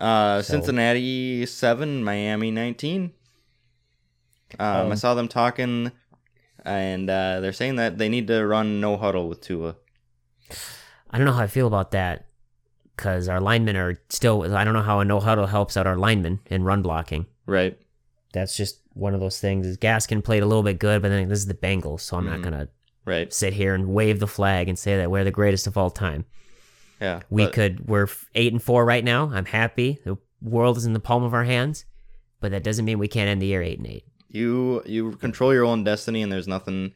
Uh, 0.00 0.40
So- 0.42 0.54
Cincinnati 0.54 1.44
seven, 1.46 2.02
Miami 2.02 2.50
nineteen. 2.50 3.12
Um, 4.58 4.66
I 4.66 4.80
Um, 4.90 4.96
saw 4.96 5.14
them 5.14 5.28
talking, 5.28 5.92
and 6.64 7.08
uh, 7.10 7.40
they're 7.40 7.52
saying 7.52 7.76
that 7.76 7.98
they 7.98 8.08
need 8.08 8.26
to 8.28 8.44
run 8.46 8.80
no 8.80 8.96
huddle 8.96 9.28
with 9.28 9.40
Tua. 9.40 9.76
I 11.10 11.18
don't 11.18 11.26
know 11.26 11.32
how 11.32 11.42
I 11.42 11.46
feel 11.46 11.66
about 11.66 11.90
that 11.92 12.26
because 12.96 13.28
our 13.28 13.40
linemen 13.40 13.76
are 13.76 14.00
still. 14.08 14.54
I 14.56 14.64
don't 14.64 14.74
know 14.74 14.82
how 14.82 15.00
a 15.00 15.04
no 15.04 15.20
huddle 15.20 15.46
helps 15.46 15.76
out 15.76 15.86
our 15.86 15.96
linemen 15.96 16.40
in 16.46 16.64
run 16.64 16.82
blocking. 16.82 17.26
Right. 17.46 17.78
That's 18.32 18.56
just 18.56 18.80
one 18.94 19.14
of 19.14 19.20
those 19.20 19.38
things. 19.40 19.66
Is 19.66 19.76
Gaskin 19.76 20.24
played 20.24 20.42
a 20.42 20.46
little 20.46 20.62
bit 20.62 20.78
good, 20.78 21.02
but 21.02 21.08
then 21.08 21.28
this 21.28 21.38
is 21.40 21.46
the 21.46 21.54
Bengals, 21.54 22.00
so 22.00 22.16
I'm 22.16 22.24
Mhm. 22.26 22.30
not 22.30 22.42
gonna 22.42 22.68
Right. 23.04 23.32
sit 23.32 23.52
here 23.54 23.74
and 23.74 23.88
wave 23.88 24.18
the 24.20 24.26
flag 24.26 24.68
and 24.68 24.78
say 24.78 24.96
that 24.96 25.10
we're 25.10 25.24
the 25.24 25.30
greatest 25.30 25.66
of 25.66 25.76
all 25.76 25.90
time. 25.90 26.24
Yeah. 27.00 27.20
We 27.30 27.44
but- 27.44 27.52
could. 27.54 27.88
We're 27.88 28.08
eight 28.34 28.52
and 28.52 28.62
four 28.62 28.84
right 28.84 29.04
now. 29.04 29.30
I'm 29.32 29.46
happy. 29.46 29.98
The 30.04 30.18
world 30.42 30.76
is 30.76 30.84
in 30.84 30.92
the 30.92 31.00
palm 31.00 31.22
of 31.22 31.34
our 31.34 31.44
hands, 31.44 31.84
but 32.40 32.50
that 32.52 32.62
doesn't 32.62 32.84
mean 32.84 32.98
we 32.98 33.08
can't 33.08 33.28
end 33.28 33.40
the 33.42 33.46
year 33.46 33.62
eight 33.62 33.78
and 33.78 33.86
eight. 33.86 34.04
you 34.28 34.82
you 34.86 35.12
control 35.12 35.52
your 35.52 35.64
own 35.64 35.82
destiny, 35.84 36.22
and 36.22 36.30
there's 36.30 36.48
nothing. 36.48 36.92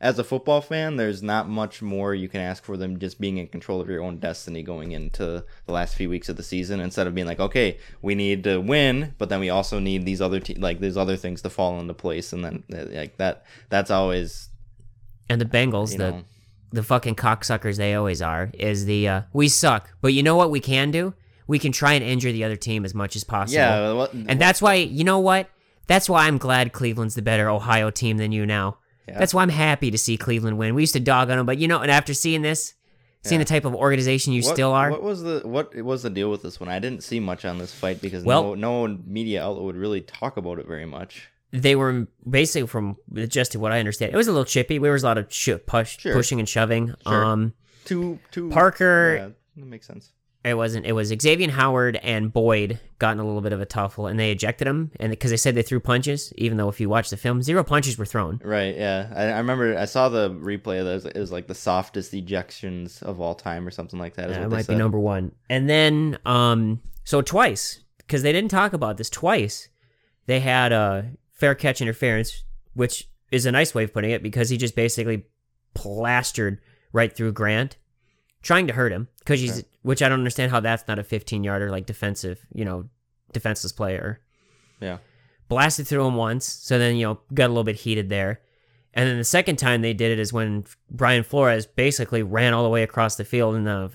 As 0.00 0.16
a 0.16 0.22
football 0.22 0.60
fan, 0.60 0.94
there's 0.94 1.24
not 1.24 1.48
much 1.48 1.82
more 1.82 2.14
you 2.14 2.28
can 2.28 2.40
ask 2.40 2.62
for 2.62 2.76
them 2.76 3.00
just 3.00 3.20
being 3.20 3.38
in 3.38 3.48
control 3.48 3.80
of 3.80 3.88
your 3.88 4.00
own 4.00 4.18
destiny 4.18 4.62
going 4.62 4.92
into 4.92 5.44
the 5.66 5.72
last 5.72 5.96
few 5.96 6.08
weeks 6.08 6.28
of 6.28 6.36
the 6.36 6.42
season 6.44 6.78
instead 6.78 7.08
of 7.08 7.16
being 7.16 7.26
like, 7.26 7.40
okay, 7.40 7.78
we 8.00 8.14
need 8.14 8.44
to 8.44 8.60
win, 8.60 9.16
but 9.18 9.28
then 9.28 9.40
we 9.40 9.50
also 9.50 9.80
need 9.80 10.04
these 10.04 10.20
other 10.20 10.38
te- 10.38 10.54
like 10.54 10.78
these 10.78 10.96
other 10.96 11.16
things 11.16 11.42
to 11.42 11.50
fall 11.50 11.80
into 11.80 11.94
place, 11.94 12.32
and 12.32 12.44
then 12.44 12.62
uh, 12.72 12.84
like 12.96 13.16
that. 13.16 13.44
That's 13.70 13.90
always 13.90 14.50
And 15.28 15.40
the 15.40 15.46
Bengals, 15.46 15.90
the 15.90 15.98
know 15.98 16.24
the 16.72 16.82
fucking 16.82 17.14
cocksuckers 17.16 17.76
they 17.76 17.94
always 17.94 18.20
are, 18.22 18.50
is 18.54 18.84
the 18.86 19.08
uh, 19.08 19.22
we 19.32 19.48
suck. 19.48 19.90
But 20.00 20.12
you 20.14 20.22
know 20.22 20.36
what 20.36 20.50
we 20.50 20.60
can 20.60 20.90
do? 20.90 21.14
We 21.46 21.58
can 21.58 21.72
try 21.72 21.94
and 21.94 22.04
injure 22.04 22.30
the 22.32 22.44
other 22.44 22.56
team 22.56 22.84
as 22.84 22.94
much 22.94 23.16
as 23.16 23.24
possible. 23.24 23.54
yeah. 23.58 23.92
What, 23.92 24.12
And 24.12 24.38
that's 24.40 24.60
why, 24.60 24.74
you 24.74 25.02
know 25.04 25.18
what? 25.18 25.48
That's 25.86 26.08
why 26.08 26.26
I'm 26.26 26.36
glad 26.36 26.72
Cleveland's 26.74 27.14
the 27.14 27.22
better 27.22 27.48
Ohio 27.48 27.90
team 27.90 28.18
than 28.18 28.32
you 28.32 28.44
now. 28.44 28.76
Yeah. 29.08 29.18
That's 29.18 29.32
why 29.32 29.40
I'm 29.42 29.48
happy 29.48 29.90
to 29.90 29.96
see 29.96 30.18
Cleveland 30.18 30.58
win. 30.58 30.74
We 30.74 30.82
used 30.82 30.92
to 30.92 31.00
dog 31.00 31.30
on 31.30 31.38
them, 31.38 31.46
but 31.46 31.56
you 31.56 31.66
know, 31.66 31.78
and 31.80 31.90
after 31.90 32.12
seeing 32.12 32.42
this, 32.42 32.74
seeing 33.24 33.40
Yeah. 33.40 33.44
the 33.44 33.48
type 33.48 33.64
of 33.64 33.74
organization 33.74 34.34
you 34.34 34.42
what, 34.42 34.52
still 34.54 34.72
are, 34.72 34.90
What 34.90 35.02
was 35.02 35.22
the 35.22 35.40
what 35.44 35.74
was 35.74 36.02
the 36.02 36.10
deal 36.10 36.30
with 36.30 36.42
this 36.42 36.60
one? 36.60 36.68
I 36.68 36.78
didn't 36.78 37.02
see 37.02 37.18
much 37.18 37.46
on 37.46 37.56
this 37.56 37.72
fight 37.72 38.02
because 38.02 38.22
Well- 38.24 38.54
no 38.54 38.86
no 38.86 38.98
media 39.06 39.42
outlet 39.42 39.64
would 39.64 39.76
really 39.76 40.02
talk 40.02 40.36
about 40.36 40.58
it 40.58 40.66
very 40.66 40.84
much. 40.84 41.30
They 41.50 41.74
were 41.76 42.06
basically 42.28 42.66
from 42.66 42.96
just 43.28 43.52
to 43.52 43.58
what 43.60 43.72
I 43.72 43.78
understand. 43.78 44.12
It 44.12 44.16
was 44.16 44.28
a 44.28 44.32
little 44.32 44.44
chippy. 44.44 44.78
There 44.78 44.92
was 44.92 45.02
a 45.02 45.06
lot 45.06 45.18
of 45.18 45.32
sh- 45.32 45.50
push, 45.66 45.98
Sure. 45.98 46.12
pushing 46.12 46.38
and 46.38 46.48
shoving. 46.48 46.94
Sure. 47.06 47.24
Um, 47.24 47.54
Two 47.84 48.18
two 48.30 48.50
Parker, 48.50 49.14
Yeah, 49.16 49.28
that 49.56 49.66
makes 49.66 49.86
sense. 49.86 50.12
it 50.44 50.52
wasn't. 50.54 50.84
It 50.84 50.92
was 50.92 51.08
Xavier 51.08 51.50
Howard 51.50 51.96
and 52.02 52.30
Boyd 52.30 52.78
got 52.98 53.12
in 53.12 53.18
a 53.18 53.24
little 53.24 53.40
bit 53.40 53.54
of 53.54 53.62
a 53.62 53.66
tuffle, 53.66 54.10
and 54.10 54.20
they 54.20 54.30
ejected 54.30 54.66
him, 54.66 54.90
and 55.00 55.08
because 55.10 55.30
they 55.30 55.38
said 55.38 55.54
they 55.54 55.62
threw 55.62 55.80
punches, 55.80 56.30
even 56.36 56.58
though 56.58 56.68
if 56.68 56.80
you 56.80 56.88
watch 56.90 57.08
the 57.08 57.16
film, 57.16 57.42
zero 57.42 57.64
punches 57.64 57.96
were 57.96 58.04
thrown. 58.04 58.40
Right, 58.44 58.76
yeah. 58.76 59.10
I, 59.16 59.22
I 59.28 59.38
remember 59.38 59.78
I 59.78 59.86
saw 59.86 60.10
the 60.10 60.28
replay 60.30 60.80
of 60.80 60.84
those. 60.84 61.06
It 61.06 61.16
was 61.16 61.32
like 61.32 61.46
the 61.46 61.54
softest 61.54 62.12
ejections 62.12 63.02
of 63.02 63.20
all 63.22 63.34
time 63.34 63.66
or 63.66 63.70
something 63.70 63.98
like 63.98 64.14
that. 64.16 64.30
Is 64.30 64.36
That 64.36 64.50
might 64.50 64.66
be 64.68 64.74
number 64.74 64.98
one. 64.98 65.32
And 65.48 65.68
then, 65.68 66.18
um, 66.26 66.82
so 67.04 67.22
twice 67.22 67.80
because 67.98 68.22
they 68.22 68.32
didn't 68.32 68.50
talk 68.50 68.74
about 68.74 68.96
this 68.98 69.08
twice, 69.10 69.68
they 70.26 70.40
had 70.40 70.72
a 70.72 71.06
fair 71.38 71.54
catch 71.54 71.80
interference, 71.80 72.44
which 72.74 73.08
is 73.30 73.46
a 73.46 73.52
nice 73.52 73.74
way 73.74 73.84
of 73.84 73.92
putting 73.92 74.10
it 74.10 74.22
because 74.22 74.50
he 74.50 74.56
just 74.56 74.74
basically 74.76 75.24
plastered 75.74 76.60
right 76.92 77.14
through 77.14 77.32
Grant, 77.32 77.76
trying 78.42 78.66
to 78.66 78.72
hurt 78.72 78.92
him 78.92 79.08
because 79.20 79.40
he's, 79.40 79.64
which 79.82 80.02
I 80.02 80.08
don't 80.08 80.18
understand 80.18 80.50
how 80.50 80.60
that's 80.60 80.88
not 80.88 80.98
a 80.98 81.04
15 81.04 81.44
yarder 81.44 81.70
like 81.70 81.86
defensive, 81.86 82.44
you 82.52 82.64
know, 82.64 82.88
defenseless 83.32 83.72
player. 83.72 84.20
Yeah. 84.80 84.98
Blasted 85.48 85.86
through 85.86 86.06
him 86.06 86.16
once, 86.16 86.46
so 86.46 86.78
then 86.78 86.96
you 86.96 87.06
know 87.06 87.20
got 87.32 87.46
a 87.46 87.48
little 87.48 87.64
bit 87.64 87.76
heated 87.76 88.10
there. 88.10 88.40
And 88.94 89.08
then 89.08 89.18
the 89.18 89.24
second 89.24 89.56
time 89.56 89.80
they 89.80 89.94
did 89.94 90.12
it 90.12 90.18
is 90.18 90.32
when 90.32 90.64
Brian 90.90 91.22
Flores 91.22 91.66
basically 91.66 92.22
ran 92.22 92.52
all 92.52 92.64
the 92.64 92.68
way 92.68 92.82
across 92.82 93.16
the 93.16 93.24
field 93.24 93.54
and 93.54 93.68
uh, 93.68 93.88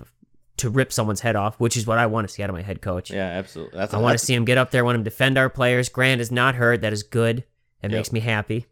to 0.57 0.69
rip 0.69 0.93
someone's 0.93 1.22
head 1.22 1.36
off, 1.36 1.60
which 1.60 1.75
is 1.77 1.88
what 1.88 1.98
I 1.98 2.05
want 2.05 2.27
to 2.27 2.33
see 2.33 2.43
out 2.43 2.50
of 2.50 2.55
my 2.55 2.62
head 2.62 2.81
coach. 2.81 3.10
Yeah, 3.12 3.25
absolutely. 3.27 3.77
That's 3.79 3.93
I 3.93 3.98
want 3.98 4.17
to 4.19 4.24
see 4.24 4.33
him 4.36 4.45
get 4.45 4.57
up 4.57 4.72
there, 4.72 4.86
want 4.86 4.95
him 4.98 5.03
to 5.03 5.10
defend 5.10 5.38
our 5.38 5.50
players. 5.50 5.89
Grant 5.89 6.22
is 6.22 6.31
not 6.31 6.55
hurt. 6.55 6.81
That 6.81 6.93
is 6.93 7.03
good. 7.03 7.39
It 7.81 7.89
Yep. 7.89 7.91
makes 7.91 8.12
me 8.12 8.19
happy. 8.19 8.65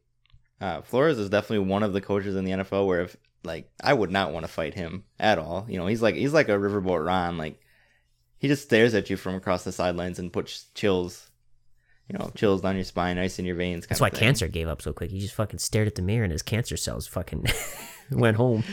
Uh, 0.60 0.82
Flores 0.82 1.18
is 1.18 1.30
definitely 1.30 1.66
one 1.68 1.82
of 1.84 1.92
the 1.94 2.02
coaches 2.02 2.36
in 2.36 2.46
the 2.46 2.52
NFL 2.52 2.86
where 2.86 3.02
if 3.02 3.18
like 3.44 3.70
I 3.84 3.94
would 3.94 4.12
not 4.12 4.32
want 4.32 4.46
to 4.46 4.52
fight 4.52 4.76
him 4.76 5.06
at 5.20 5.40
all. 5.40 5.66
You 5.68 5.78
know, 5.80 5.88
he's 5.88 6.02
like 6.04 6.14
he's 6.16 6.34
like 6.34 6.50
a 6.50 6.54
riverboat 6.54 7.04
Ron. 7.04 7.38
Like 7.38 7.60
he 8.38 8.48
just 8.48 8.64
stares 8.64 8.94
at 8.94 9.10
you 9.10 9.18
from 9.18 9.34
across 9.36 9.64
the 9.64 9.72
sidelines 9.72 10.20
and 10.20 10.32
puts 10.32 10.66
chills, 10.76 11.30
you 12.08 12.18
know, 12.18 12.32
chills 12.36 12.62
down 12.62 12.76
your 12.76 12.84
spine, 12.86 13.18
ice 13.18 13.40
in 13.40 13.46
your 13.46 13.56
veins. 13.56 13.88
That's 13.88 14.00
why 14.00 14.12
cancer 14.12 14.48
gave 14.48 14.68
up 14.68 14.84
so 14.84 14.94
quick. 14.94 15.10
He 15.10 15.20
just 15.20 15.34
fucking 15.34 15.58
stared 15.60 15.88
at 15.88 15.96
the 15.96 16.02
mirror 16.04 16.24
and 16.24 16.32
his 16.32 16.44
cancer 16.44 16.78
cells 16.78 17.08
fucking 17.08 17.48
went 18.12 18.38
home. 18.38 18.64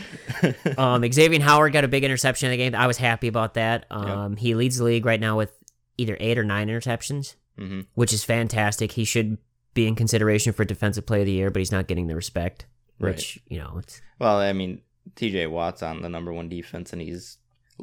um, 0.76 1.10
Xavier 1.10 1.40
Howard 1.40 1.72
got 1.72 1.84
a 1.84 1.88
big 1.88 2.04
interception 2.04 2.46
in 2.46 2.50
the 2.52 2.56
game. 2.56 2.74
I 2.74 2.86
was 2.86 2.96
happy 2.96 3.28
about 3.28 3.54
that. 3.54 3.86
Um, 3.90 4.36
He 4.36 4.54
leads 4.54 4.78
the 4.78 4.84
league 4.84 5.06
right 5.06 5.20
now 5.20 5.36
with 5.36 5.52
either 5.96 6.16
eight 6.20 6.38
or 6.38 6.44
nine 6.44 6.68
interceptions, 6.68 7.34
hmm 7.58 7.80
which 7.94 8.12
is 8.12 8.24
fantastic. 8.24 8.92
He 8.92 9.04
should 9.04 9.38
be 9.74 9.86
in 9.86 9.94
consideration 9.94 10.52
for 10.52 10.64
defensive 10.64 11.06
play 11.06 11.20
of 11.20 11.26
the 11.26 11.32
year, 11.32 11.50
but 11.50 11.60
he's 11.60 11.72
not 11.72 11.86
getting 11.88 12.06
the 12.06 12.14
respect. 12.14 12.66
Which 12.98 13.38
you 13.48 13.58
know, 13.58 13.76
it's 13.78 14.00
Well, 14.18 14.38
I 14.38 14.52
mean, 14.52 14.80
T.J. 15.14 15.46
Watt's 15.46 15.82
on 15.82 16.02
the 16.02 16.08
number 16.08 16.32
one 16.32 16.48
defense, 16.48 16.92
and 16.92 17.00
he's 17.00 17.38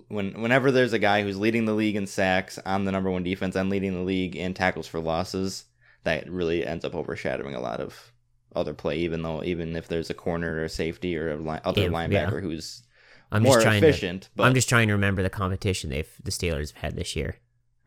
when 0.09 0.41
whenever 0.41 0.71
there's 0.71 0.91
a 0.93 1.00
guy 1.00 1.24
who's 1.24 1.38
leading 1.38 1.65
the 1.65 1.74
league 1.74 1.95
in 1.95 2.05
sacks 2.05 2.59
on 2.65 2.83
the 2.83 2.91
number 2.91 3.09
one 3.09 3.24
defense 3.24 3.55
and 3.55 3.69
leading 3.69 3.93
the 3.93 4.01
league 4.03 4.35
in 4.35 4.53
tackles 4.53 4.88
for 4.88 5.00
losses, 5.00 5.65
that 6.03 6.29
really 6.29 6.65
ends 6.65 6.83
up 6.83 6.93
overshadowing 6.95 7.55
a 7.55 7.62
lot 7.62 7.79
of 7.79 8.12
other 8.55 8.74
play. 8.74 8.97
Even 8.97 9.21
though 9.21 9.43
even 9.43 9.75
if 9.75 9.88
there's 9.88 10.09
a 10.09 10.13
corner 10.13 10.55
or 10.55 10.63
a 10.65 10.69
safety 10.69 11.17
or 11.17 11.31
a 11.31 11.38
li- 11.38 11.59
other 11.63 11.81
Yeah, 11.83 11.88
linebacker 11.89 12.12
yeah. 12.12 12.39
who's 12.39 12.83
I'm 13.31 13.43
more 13.43 13.55
just 13.55 13.65
trying 13.65 13.81
to. 13.81 13.88
efficient, 13.88 14.29
but 14.35 14.43
I'm 14.43 14.53
just 14.53 14.69
trying 14.69 14.88
to 14.88 14.93
remember 14.93 15.24
the 15.24 15.29
competition 15.29 15.89
they've 15.89 16.09
the 16.24 16.31
Steelers 16.31 16.74
have 16.74 16.81
had 16.81 16.95
this 16.95 17.15
year. 17.15 17.38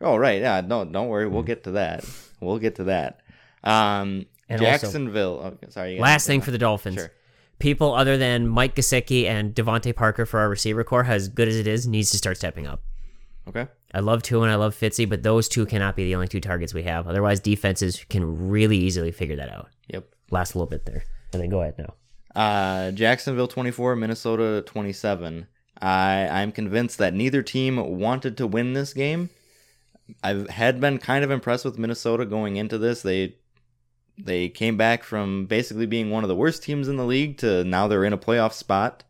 oh 0.01 0.15
right, 0.17 0.41
yeah, 0.41 0.61
no, 0.61 0.85
don't 0.85 1.07
worry, 1.07 1.27
we'll 1.27 1.43
get 1.43 1.63
to 1.65 1.71
that. 1.71 2.05
We'll 2.41 2.59
get 2.59 2.75
to 2.75 2.85
that. 2.85 3.19
Um, 3.63 4.25
And 4.47 4.61
also- 4.61 4.71
Jacksonville. 4.71 5.57
oh, 5.63 5.67
sorry. 5.69 5.99
Last 5.99 6.25
thing 6.27 6.41
for 6.41 6.51
the 6.51 6.57
Dolphins. 6.57 6.95
Sure. 6.95 7.11
People 7.59 7.93
other 7.93 8.17
than 8.17 8.47
Mike 8.47 8.75
Gesicki 8.75 9.25
and 9.25 9.53
DeVante 9.53 9.93
Parker 9.93 10.25
for 10.25 10.39
our 10.39 10.47
receiver 10.49 10.83
core, 10.85 11.03
as 11.03 11.27
good 11.27 11.47
as 11.49 11.57
it 11.57 11.67
is, 11.67 11.85
needs 11.87 12.09
to 12.11 12.17
start 12.17 12.37
stepping 12.37 12.65
up. 12.65 12.81
Okay. 13.49 13.67
I 13.93 13.99
love 13.99 14.21
two 14.23 14.41
and 14.43 14.51
I 14.51 14.55
love 14.55 14.73
Fitzy, 14.79 15.09
but 15.09 15.23
those 15.23 15.49
two 15.49 15.65
cannot 15.65 15.95
be 15.97 16.05
the 16.05 16.15
only 16.15 16.27
two 16.29 16.39
targets 16.39 16.73
we 16.73 16.83
have. 16.83 17.07
Otherwise, 17.07 17.39
defenses 17.41 18.05
can 18.09 18.49
really 18.49 18.77
easily 18.77 19.11
figure 19.11 19.35
that 19.35 19.49
out. 19.49 19.69
Yep. 19.87 20.05
Last 20.31 20.55
little 20.55 20.67
bit 20.67 20.85
there. 20.85 21.03
And 21.33 21.41
then 21.41 21.49
go 21.49 21.61
ahead 21.61 21.75
now. 21.77 21.93
Uh, 22.35 22.91
Jacksonville 22.91 23.47
24, 23.47 23.95
Minnesota 23.95 24.63
27. 24.65 25.47
I 25.81 26.27
I'm 26.27 26.51
convinced 26.51 26.97
that 26.97 27.13
neither 27.13 27.41
team 27.41 27.77
wanted 27.99 28.37
to 28.37 28.47
win 28.47 28.73
this 28.73 28.93
game. 28.93 29.29
I 30.23 30.45
had 30.49 30.81
been 30.81 30.97
kind 30.97 31.23
of 31.23 31.31
impressed 31.31 31.65
with 31.65 31.77
Minnesota 31.77 32.25
going 32.25 32.57
into 32.57 32.77
this. 32.77 33.01
They 33.01 33.35
they 34.17 34.49
came 34.49 34.75
back 34.75 35.03
from 35.03 35.45
basically 35.45 35.85
being 35.85 36.09
one 36.09 36.23
of 36.23 36.27
the 36.27 36.35
worst 36.35 36.63
teams 36.63 36.87
in 36.87 36.97
the 36.97 37.05
league 37.05 37.37
to 37.37 37.63
now 37.63 37.87
they're 37.87 38.03
in 38.03 38.13
a 38.13 38.17
playoff 38.17 38.53
spot. 38.53 39.03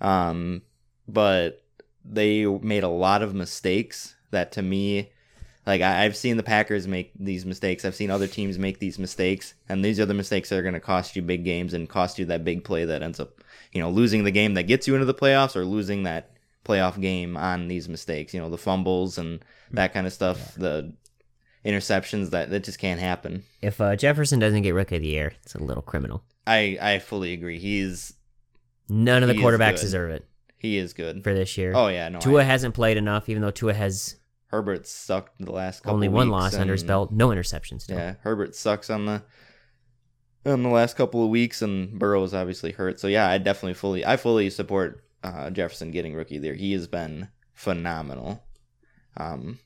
Um, 0.00 0.62
but 1.08 1.64
they 2.04 2.46
made 2.46 2.84
a 2.84 2.88
lot 2.88 3.22
of 3.22 3.34
mistakes 3.34 4.14
that 4.30 4.52
to 4.52 4.62
me 4.62 5.10
like 5.66 5.80
I, 5.80 6.04
I've 6.04 6.16
seen 6.16 6.36
the 6.36 6.42
Packers 6.42 6.86
make 6.86 7.12
these 7.18 7.46
mistakes. 7.46 7.84
I've 7.84 7.94
seen 7.94 8.10
other 8.10 8.26
teams 8.26 8.58
make 8.58 8.78
these 8.78 8.98
mistakes, 8.98 9.54
and 9.68 9.84
these 9.84 9.98
are 10.00 10.06
the 10.06 10.14
mistakes 10.14 10.48
that 10.50 10.58
are 10.58 10.62
going 10.62 10.74
to 10.74 10.80
cost 10.80 11.16
you 11.16 11.22
big 11.22 11.44
games 11.44 11.74
and 11.74 11.88
cost 11.88 12.18
you 12.18 12.24
that 12.26 12.44
big 12.44 12.64
play 12.64 12.84
that 12.84 13.02
ends 13.02 13.20
up, 13.20 13.42
you 13.72 13.80
know, 13.80 13.90
losing 13.90 14.24
the 14.24 14.30
game 14.30 14.54
that 14.54 14.64
gets 14.64 14.86
you 14.86 14.94
into 14.94 15.06
the 15.06 15.14
playoffs 15.14 15.56
or 15.56 15.64
losing 15.64 16.02
that 16.04 16.30
playoff 16.64 17.00
game 17.00 17.36
on 17.36 17.68
these 17.68 17.88
mistakes. 17.88 18.34
You 18.34 18.40
know, 18.40 18.50
the 18.50 18.58
fumbles 18.58 19.18
and 19.18 19.44
that 19.72 19.92
kind 19.92 20.06
of 20.06 20.12
stuff, 20.12 20.54
the 20.54 20.92
interceptions 21.64 22.30
that 22.30 22.50
that 22.50 22.64
just 22.64 22.78
can't 22.78 23.00
happen. 23.00 23.44
If 23.62 23.80
uh, 23.80 23.96
Jefferson 23.96 24.38
doesn't 24.38 24.62
get 24.62 24.74
Rookie 24.74 24.96
of 24.96 25.02
the 25.02 25.08
Year, 25.08 25.32
it's 25.42 25.54
a 25.54 25.62
little 25.62 25.82
criminal. 25.82 26.22
I 26.46 26.78
I 26.80 26.98
fully 26.98 27.32
agree. 27.32 27.58
He's 27.58 28.14
None 28.88 29.22
of 29.22 29.28
the 29.28 29.34
He 29.34 29.40
quarterbacks 29.40 29.80
deserve 29.80 30.10
it 30.10 30.26
he 30.64 30.78
is 30.78 30.94
good. 30.94 31.22
for 31.22 31.34
this 31.34 31.58
year. 31.58 31.72
Oh 31.74 31.88
yeah, 31.88 32.08
no. 32.08 32.18
Tua 32.20 32.42
hasn't 32.42 32.74
played 32.74 32.96
enough, 32.96 33.28
even 33.28 33.42
though 33.42 33.50
Tua 33.50 33.74
has 33.74 34.16
Herbert 34.54 34.86
sucked 34.86 35.32
the 35.40 35.50
last 35.50 35.80
couple 35.82 35.94
only 35.94 36.08
one 36.08 36.28
weeks, 36.28 36.32
loss 36.32 36.54
under 36.54 36.72
his 36.74 36.84
belt, 36.84 37.10
no 37.10 37.28
interceptions. 37.28 37.82
Still. 37.82 37.98
Yeah, 37.98 38.14
Herbert 38.20 38.54
sucks 38.54 38.88
on 38.88 39.06
the 39.06 39.22
on 40.46 40.62
the 40.62 40.68
last 40.68 40.96
couple 40.96 41.24
of 41.24 41.30
weeks, 41.30 41.60
and 41.60 41.98
Burrow's 41.98 42.32
obviously 42.32 42.70
hurt. 42.70 43.00
So 43.00 43.08
yeah, 43.08 43.28
I 43.28 43.38
definitely 43.38 43.74
fully 43.74 44.06
I 44.06 44.16
fully 44.16 44.48
support 44.50 45.02
uh, 45.24 45.50
Jefferson 45.50 45.90
getting 45.90 46.14
rookie 46.14 46.38
there. 46.38 46.54
He 46.54 46.72
has 46.72 46.86
been 46.86 47.28
phenomenal. 47.52 48.44
Um, 49.16 49.58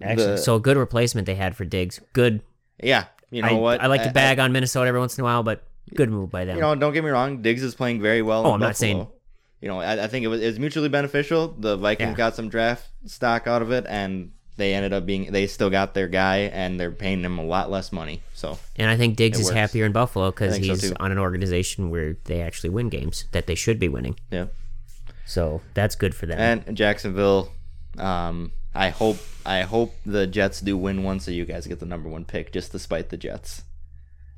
Actually, 0.00 0.26
the- 0.26 0.38
so 0.38 0.54
a 0.54 0.60
good 0.60 0.76
replacement 0.76 1.26
they 1.26 1.34
had 1.34 1.56
for 1.56 1.64
Diggs. 1.64 2.00
Good. 2.12 2.42
yeah, 2.80 3.06
you 3.30 3.42
know 3.42 3.48
I, 3.48 3.52
what? 3.54 3.80
I 3.80 3.86
like 3.88 4.02
to 4.04 4.10
I- 4.10 4.12
bag 4.12 4.38
on 4.38 4.52
Minnesota 4.52 4.86
every 4.86 5.00
once 5.00 5.18
in 5.18 5.22
a 5.22 5.24
while, 5.24 5.42
but 5.42 5.64
good 5.96 6.10
move 6.10 6.30
by 6.30 6.44
them. 6.44 6.54
You 6.56 6.62
know, 6.62 6.74
don't 6.76 6.92
get 6.92 7.02
me 7.02 7.10
wrong. 7.10 7.42
Diggs 7.42 7.64
is 7.64 7.74
playing 7.74 8.00
very 8.00 8.22
well. 8.22 8.46
Oh, 8.46 8.52
I'm 8.52 8.60
not 8.60 8.76
saying- 8.76 9.08
You 9.60 9.68
know, 9.68 9.80
I, 9.80 10.04
I 10.04 10.06
think 10.06 10.24
it 10.24 10.28
was, 10.28 10.40
it 10.42 10.46
was 10.46 10.58
mutually 10.58 10.88
beneficial. 10.88 11.48
The 11.58 11.76
Vikings 11.76 12.10
Yeah. 12.10 12.16
got 12.16 12.36
some 12.36 12.48
draft 12.48 12.88
stock 13.06 13.46
out 13.46 13.62
of 13.62 13.70
it, 13.72 13.84
and 13.88 14.32
they 14.58 14.74
ended 14.74 14.92
up 14.92 15.04
being 15.06 15.32
they 15.32 15.46
still 15.46 15.70
got 15.70 15.94
their 15.94 16.08
guy, 16.08 16.38
and 16.52 16.78
they're 16.78 16.90
paying 16.90 17.22
him 17.22 17.38
a 17.38 17.44
lot 17.44 17.70
less 17.70 17.90
money. 17.92 18.22
So 18.34 18.58
and 18.76 18.90
I 18.90 18.96
think 18.96 19.16
Diggs 19.16 19.38
is 19.38 19.46
works. 19.46 19.56
happier 19.56 19.84
in 19.86 19.92
Buffalo 19.92 20.30
because 20.30 20.54
think 20.54 20.66
so, 20.66 20.72
he's 20.74 20.92
on 20.92 21.10
an 21.12 21.18
organization 21.18 21.90
where 21.90 22.16
they 22.24 22.40
actually 22.42 22.70
win 22.70 22.88
games 22.90 23.24
that 23.32 23.46
they 23.46 23.54
should 23.54 23.78
be 23.78 23.88
winning. 23.88 24.16
yeah. 24.30 24.46
So 25.28 25.60
that's 25.74 25.96
good 25.96 26.14
for 26.14 26.26
them. 26.26 26.38
And 26.66 26.76
Jacksonville, 26.76 27.50
um, 27.98 28.52
I 28.74 28.90
hope 28.90 29.16
I 29.44 29.62
hope 29.62 29.94
the 30.04 30.26
Jets 30.26 30.60
do 30.60 30.76
win 30.76 31.02
one, 31.02 31.18
so 31.20 31.30
you 31.30 31.44
guys 31.44 31.66
get 31.66 31.80
the 31.80 31.86
number 31.86 32.08
one 32.08 32.24
pick, 32.24 32.52
just 32.52 32.72
despite 32.72 33.08
the 33.08 33.16
Jets. 33.16 33.62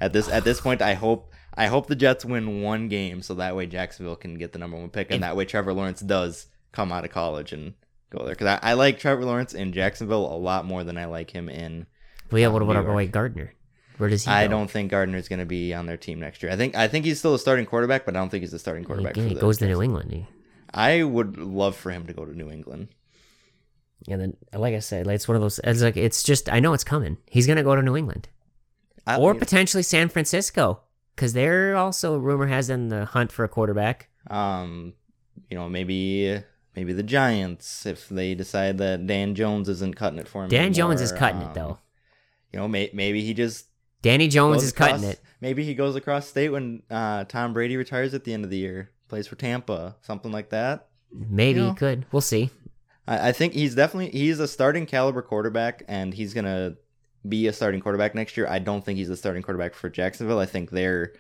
At 0.01 0.13
this 0.13 0.29
at 0.29 0.45
this 0.45 0.61
point, 0.67 0.81
I 0.81 0.95
hope 0.95 1.31
I 1.55 1.67
hope 1.67 1.87
the 1.89 1.97
Jets 1.97 2.25
win 2.25 2.63
one 2.63 2.89
game, 2.89 3.21
so 3.23 3.35
that 3.35 3.57
way 3.57 3.67
Jacksonville 3.67 4.17
can 4.17 4.35
get 4.39 4.53
the 4.53 4.59
number 4.59 4.77
one 4.77 4.91
pick, 4.91 5.09
and 5.09 5.17
If- 5.17 5.21
that 5.23 5.37
way 5.37 5.45
Trevor 5.45 5.73
Lawrence 5.73 6.01
does 6.01 6.47
come 6.73 6.93
out 6.93 7.05
of 7.05 7.11
college 7.11 7.53
and 7.53 7.75
go 8.11 8.21
there. 8.25 8.35
Because 8.35 8.59
I, 8.63 8.71
I 8.71 8.73
like 8.75 8.99
Trevor 8.99 9.25
Lawrence 9.25 9.55
in 9.55 9.73
Jacksonville 9.73 10.27
a 10.33 10.37
lot 10.39 10.65
more 10.65 10.85
than 10.85 10.97
I 10.99 11.07
like 11.07 11.31
him 11.31 11.49
in. 11.49 11.87
well, 12.31 12.41
yeah, 12.41 12.49
what 12.49 12.63
about 12.63 12.77
our 12.77 12.83
boy 12.85 13.09
Gardner? 13.09 13.55
Where 13.97 14.09
does 14.09 14.25
he 14.25 14.31
I 14.31 14.47
go? 14.47 14.53
don't 14.53 14.71
think 14.71 14.93
Gardner's 14.93 15.27
going 15.29 15.41
to 15.41 15.45
be 15.47 15.75
on 15.75 15.87
their 15.87 15.97
team 15.97 16.21
next 16.21 16.41
year. 16.43 16.53
I 16.53 16.57
think 16.57 16.77
I 16.77 16.87
think 16.87 17.05
he's 17.05 17.19
still 17.19 17.35
a 17.35 17.39
starting 17.39 17.67
quarterback, 17.67 18.05
but 18.07 18.15
I 18.15 18.21
don't 18.21 18.29
think 18.29 18.43
he's 18.43 18.53
a 18.53 18.59
starting 18.59 18.85
He, 18.85 18.87
quarterback. 18.87 19.17
he 19.17 19.27
for 19.29 19.35
the 19.35 19.41
goes 19.41 19.59
to 19.59 19.67
New 19.67 19.83
England. 19.83 20.13
He, 20.13 20.27
I 20.73 21.03
would 21.03 21.37
love 21.37 21.75
for 21.75 21.91
him 21.91 22.07
to 22.07 22.13
go 22.13 22.25
to 22.25 22.33
New 22.37 22.49
England. 22.49 22.89
and 24.09 24.21
then, 24.21 24.37
like 24.53 24.75
I 24.75 24.79
said, 24.79 25.07
like, 25.07 25.17
it's 25.17 25.27
one 25.27 25.35
of 25.35 25.43
those. 25.43 25.59
It's 25.65 25.83
like 25.83 25.97
it's 25.97 26.23
just. 26.23 26.49
I 26.49 26.61
know 26.61 26.75
it's 26.75 26.85
coming. 26.85 27.17
He's 27.27 27.49
gonna 27.49 27.65
go 27.65 27.75
to 27.75 27.83
New 27.83 27.97
England 27.97 28.29
I, 29.05 29.17
or 29.19 29.35
potentially 29.35 29.83
San 29.83 30.09
Francisco 30.09 30.83
because 31.19 31.33
they're 31.33 31.75
also 31.75 32.17
rumor 32.17 32.47
has 32.47 32.71
in 32.71 32.91
the 32.91 33.05
hunt 33.05 33.33
for 33.33 33.45
a 33.45 33.49
quarterback. 33.49 34.09
um, 34.31 34.95
you 35.51 35.57
know, 35.57 35.69
maybe 35.69 36.41
maybe 36.77 36.93
the 36.93 37.03
Giants 37.03 37.87
if 37.87 38.09
they 38.09 38.35
decide 38.37 38.79
that 38.79 39.07
Dan 39.07 39.35
Jones 39.35 39.69
isn't 39.69 39.97
cutting 39.97 40.21
it 40.21 40.29
for 40.29 40.45
him. 40.45 40.49
Dan 40.49 40.73
Jones 40.73 41.01
is 41.01 41.11
cutting 41.11 41.43
um, 41.43 41.49
it 41.49 41.55
though. 41.55 41.79
You 42.53 42.61
know, 42.61 42.69
may, 42.69 42.91
maybe 42.93 43.23
he 43.23 43.35
just 43.35 43.67
Danny 44.01 44.29
Jones 44.29 44.63
is 44.63 44.73
cutting 44.73 45.03
it. 45.03 45.21
Maybe 45.41 45.65
he 45.65 45.75
goes 45.75 45.97
across 45.97 46.29
state 46.29 46.51
when 46.51 46.83
uh, 46.89 47.25
Tom 47.25 47.53
Brady 47.53 47.77
retires 47.77 48.15
at 48.15 48.25
the 48.25 48.33
end 48.33 48.45
of 48.45 48.51
the 48.51 48.59
year, 48.59 48.91
plays 49.09 49.27
for 49.27 49.35
Tampa, 49.37 49.97
something 50.03 50.31
like 50.31 50.51
that. 50.51 50.89
Maybe 51.11 51.61
you 51.61 51.71
he 51.71 51.75
could. 51.75 52.07
We'll 52.13 52.21
see. 52.21 52.51
I, 53.09 53.31
I 53.31 53.33
think 53.33 53.55
he's 53.55 53.75
definitely 53.75 54.11
he's 54.11 54.39
a 54.39 54.47
starting 54.47 54.87
caliber 54.87 55.23
quarterback, 55.23 55.83
and 55.89 56.15
he's 56.15 56.33
gonna 56.33 56.77
be 57.27 57.47
a 57.47 57.53
starting 57.53 57.81
quarterback 57.81 58.15
next 58.15 58.37
year. 58.37 58.47
I 58.49 58.59
don't 58.59 58.85
think 58.85 58.99
he's 58.99 59.09
a 59.11 59.17
starting 59.17 59.43
quarterback 59.43 59.75
for 59.75 59.89
Jacksonville. 59.89 60.39
I 60.39 60.47
think 60.47 60.71
they're 60.71 61.13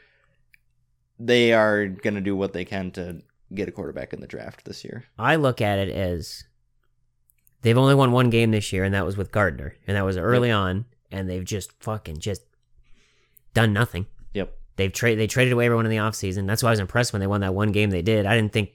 they 1.19 1.53
are 1.53 1.87
gonna 1.87 2.21
do 2.21 2.37
what 2.37 2.53
they 2.53 2.65
can 2.65 2.91
to 2.93 3.23
get 3.55 3.69
a 3.69 3.73
quarterback 3.73 4.13
in 4.13 4.21
the 4.21 4.27
draft 4.27 4.65
this 4.65 4.85
year. 4.85 5.05
I 5.19 5.37
look 5.37 5.61
at 5.61 5.79
it 5.79 5.89
as 5.89 6.45
they've 7.63 7.79
only 7.79 7.95
won 7.95 8.13
one 8.13 8.31
game 8.31 8.51
this 8.53 8.73
year, 8.73 8.85
and 8.85 8.95
that 8.95 9.05
was 9.05 9.17
with 9.17 9.33
Gardner, 9.33 9.75
and 9.87 9.97
that 9.97 10.05
was 10.05 10.17
early 10.17 10.51
on, 10.51 10.85
and 11.11 11.29
they've 11.29 11.45
just 11.45 11.73
fucking 11.83 12.19
just 12.19 12.43
done 13.55 13.73
nothing. 13.73 14.07
Yep. 14.35 14.55
They've 14.77 14.93
trade 14.93 15.17
they 15.19 15.27
traded 15.27 15.53
away 15.53 15.67
everyone 15.67 15.87
in 15.87 15.91
the 15.91 15.97
offseason. 15.97 16.47
That's 16.47 16.63
why 16.63 16.69
I 16.69 16.73
was 16.73 16.79
impressed 16.81 17.13
when 17.13 17.21
they 17.21 17.27
won 17.27 17.41
that 17.41 17.55
one 17.55 17.73
game 17.73 17.91
they 17.91 18.03
did. 18.03 18.27
I 18.27 18.37
didn't 18.37 18.53
think 18.53 18.71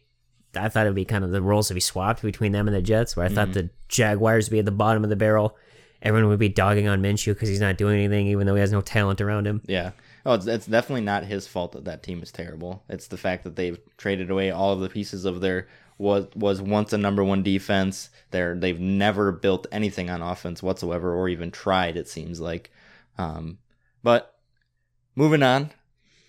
I 0.55 0.67
thought 0.69 0.85
it 0.85 0.89
would 0.89 0.95
be 0.95 1.05
kind 1.05 1.23
of 1.23 1.31
the 1.31 1.41
roles 1.41 1.69
to 1.69 1.73
be 1.73 1.79
swapped 1.79 2.21
between 2.21 2.51
them 2.51 2.67
and 2.67 2.75
the 2.75 2.81
Jets, 2.81 3.15
where 3.15 3.25
I 3.25 3.29
thought 3.29 3.47
Mhm. 3.49 3.53
the 3.53 3.69
Jaguars 3.87 4.49
would 4.49 4.51
be 4.55 4.59
at 4.59 4.65
the 4.65 4.71
bottom 4.71 5.03
of 5.03 5.09
the 5.09 5.15
barrel. 5.15 5.57
Everyone 6.03 6.29
would 6.29 6.39
be 6.39 6.49
dogging 6.49 6.87
on 6.87 7.01
Minshew 7.01 7.33
because 7.33 7.49
he's 7.49 7.61
not 7.61 7.77
doing 7.77 7.97
anything, 7.97 8.27
even 8.27 8.45
though 8.45 8.55
he 8.55 8.61
has 8.61 8.73
no 8.73 8.81
talent 8.81 9.21
around 9.21 9.47
him. 9.47 9.61
Yeah. 9.65 9.91
Oh, 10.25 10.33
it's, 10.33 10.45
it's 10.47 10.65
definitely 10.65 11.01
not 11.01 11.23
his 11.23 11.47
fault 11.47 11.71
that 11.71 11.85
that 11.85 12.03
team 12.03 12.21
is 12.21 12.31
terrible. 12.31 12.83
It's 12.89 13.07
the 13.07 13.17
fact 13.17 13.45
that 13.45 13.55
they've 13.55 13.79
traded 13.97 14.29
away 14.29 14.51
all 14.51 14.73
of 14.73 14.81
the 14.81 14.89
pieces 14.89 15.23
of 15.25 15.41
their 15.41 15.67
was 15.97 16.27
was 16.35 16.61
once 16.61 16.91
a 16.91 16.97
number 16.97 17.23
one 17.23 17.41
defense. 17.41 18.09
They're 18.31 18.55
they've 18.55 18.79
never 18.79 19.31
built 19.31 19.67
anything 19.71 20.09
on 20.09 20.21
offense 20.21 20.61
whatsoever, 20.61 21.13
or 21.13 21.29
even 21.29 21.51
tried. 21.51 21.97
It 21.97 22.07
seems 22.07 22.39
like. 22.39 22.71
Um, 23.17 23.59
but 24.01 24.35
moving 25.15 25.43
on, 25.43 25.71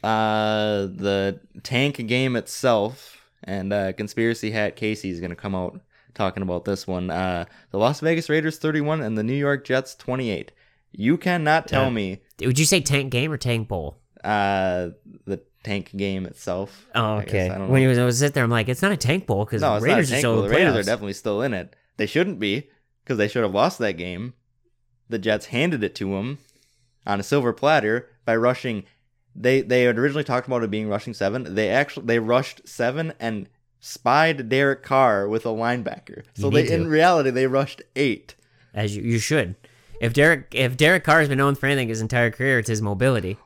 uh, 0.02 0.86
the 0.86 1.40
tank 1.62 2.06
game 2.06 2.36
itself, 2.36 3.28
and 3.42 3.72
uh, 3.72 3.92
conspiracy 3.94 4.50
hat 4.50 4.76
Casey 4.76 5.10
is 5.10 5.20
gonna 5.20 5.34
come 5.34 5.54
out 5.54 5.80
talking 6.14 6.42
about 6.42 6.64
this 6.64 6.86
one. 6.86 7.10
Uh, 7.10 7.44
the 7.70 7.78
Las 7.78 8.00
Vegas 8.00 8.28
Raiders 8.28 8.58
31 8.58 9.00
and 9.02 9.16
the 9.18 9.22
New 9.22 9.34
York 9.34 9.64
Jets 9.64 9.94
28. 9.94 10.52
You 10.92 11.16
cannot 11.18 11.66
tell 11.68 11.84
Yeah. 11.84 11.90
me 11.90 12.20
Would 12.40 12.58
you 12.58 12.64
say 12.64 12.80
tank 12.80 13.10
game 13.10 13.32
or 13.32 13.36
tank 13.36 13.68
bowl? 13.68 13.98
uh, 14.22 14.90
the 15.26 15.40
tank 15.64 15.90
game 15.96 16.24
itself. 16.26 16.86
Oh, 16.94 17.16
okay. 17.18 17.50
I 17.50 17.58
don't 17.58 17.68
When 17.68 17.86
was, 17.88 17.98
I 17.98 18.04
was 18.04 18.18
sit 18.18 18.32
there, 18.34 18.44
I'm 18.44 18.50
like, 18.50 18.68
it's 18.68 18.80
not 18.82 18.92
a 18.92 18.96
tank 18.96 19.26
bowl 19.26 19.44
because 19.44 19.60
no, 19.62 19.78
Raiders 19.80 20.10
are 20.12 20.16
still 20.18 20.34
Well, 20.36 20.44
in 20.44 20.44
the 20.44 20.48
the 20.50 20.56
Raiders 20.64 20.76
are 20.76 20.82
definitely 20.90 21.12
still 21.14 21.42
in 21.42 21.52
it. 21.52 21.74
They 21.96 22.06
shouldn't 22.06 22.38
be 22.38 22.68
because 23.02 23.18
they 23.18 23.28
should 23.28 23.42
have 23.42 23.52
lost 23.54 23.78
that 23.80 23.92
game. 23.98 24.34
The 25.08 25.18
Jets 25.18 25.46
handed 25.46 25.84
it 25.84 25.94
to 25.96 26.10
them 26.10 26.38
on 27.06 27.20
a 27.20 27.22
silver 27.22 27.52
platter 27.52 28.08
by 28.24 28.36
rushing. 28.36 28.84
They 29.36 29.60
they 29.62 29.82
had 29.82 29.98
originally 29.98 30.24
talked 30.24 30.46
about 30.46 30.62
it 30.62 30.70
being 30.70 30.88
rushing 30.88 31.12
seven. 31.12 31.54
They 31.54 31.68
actually 31.68 32.06
they 32.06 32.18
rushed 32.18 32.66
seven 32.68 33.12
and 33.20 33.48
spied 33.86 34.48
Derek 34.48 34.82
Carr 34.82 35.28
with 35.28 35.44
a 35.44 35.50
linebacker. 35.50 36.22
So 36.34 36.48
they 36.48 36.66
to. 36.66 36.74
in 36.74 36.88
reality 36.88 37.28
they 37.30 37.46
rushed 37.46 37.82
eight. 37.94 38.34
as 38.72 38.96
you, 38.96 39.02
you 39.02 39.18
should. 39.18 39.54
If 40.00 40.12
Derek 40.14 40.48
if 40.52 40.76
Derek 40.76 41.04
Carr 41.04 41.20
has 41.20 41.28
been 41.28 41.38
known 41.38 41.54
for 41.54 41.66
anything 41.66 41.88
his 41.88 42.00
entire 42.00 42.30
career, 42.30 42.58
it's 42.58 42.68
his 42.68 42.80
mobility. 42.82 43.36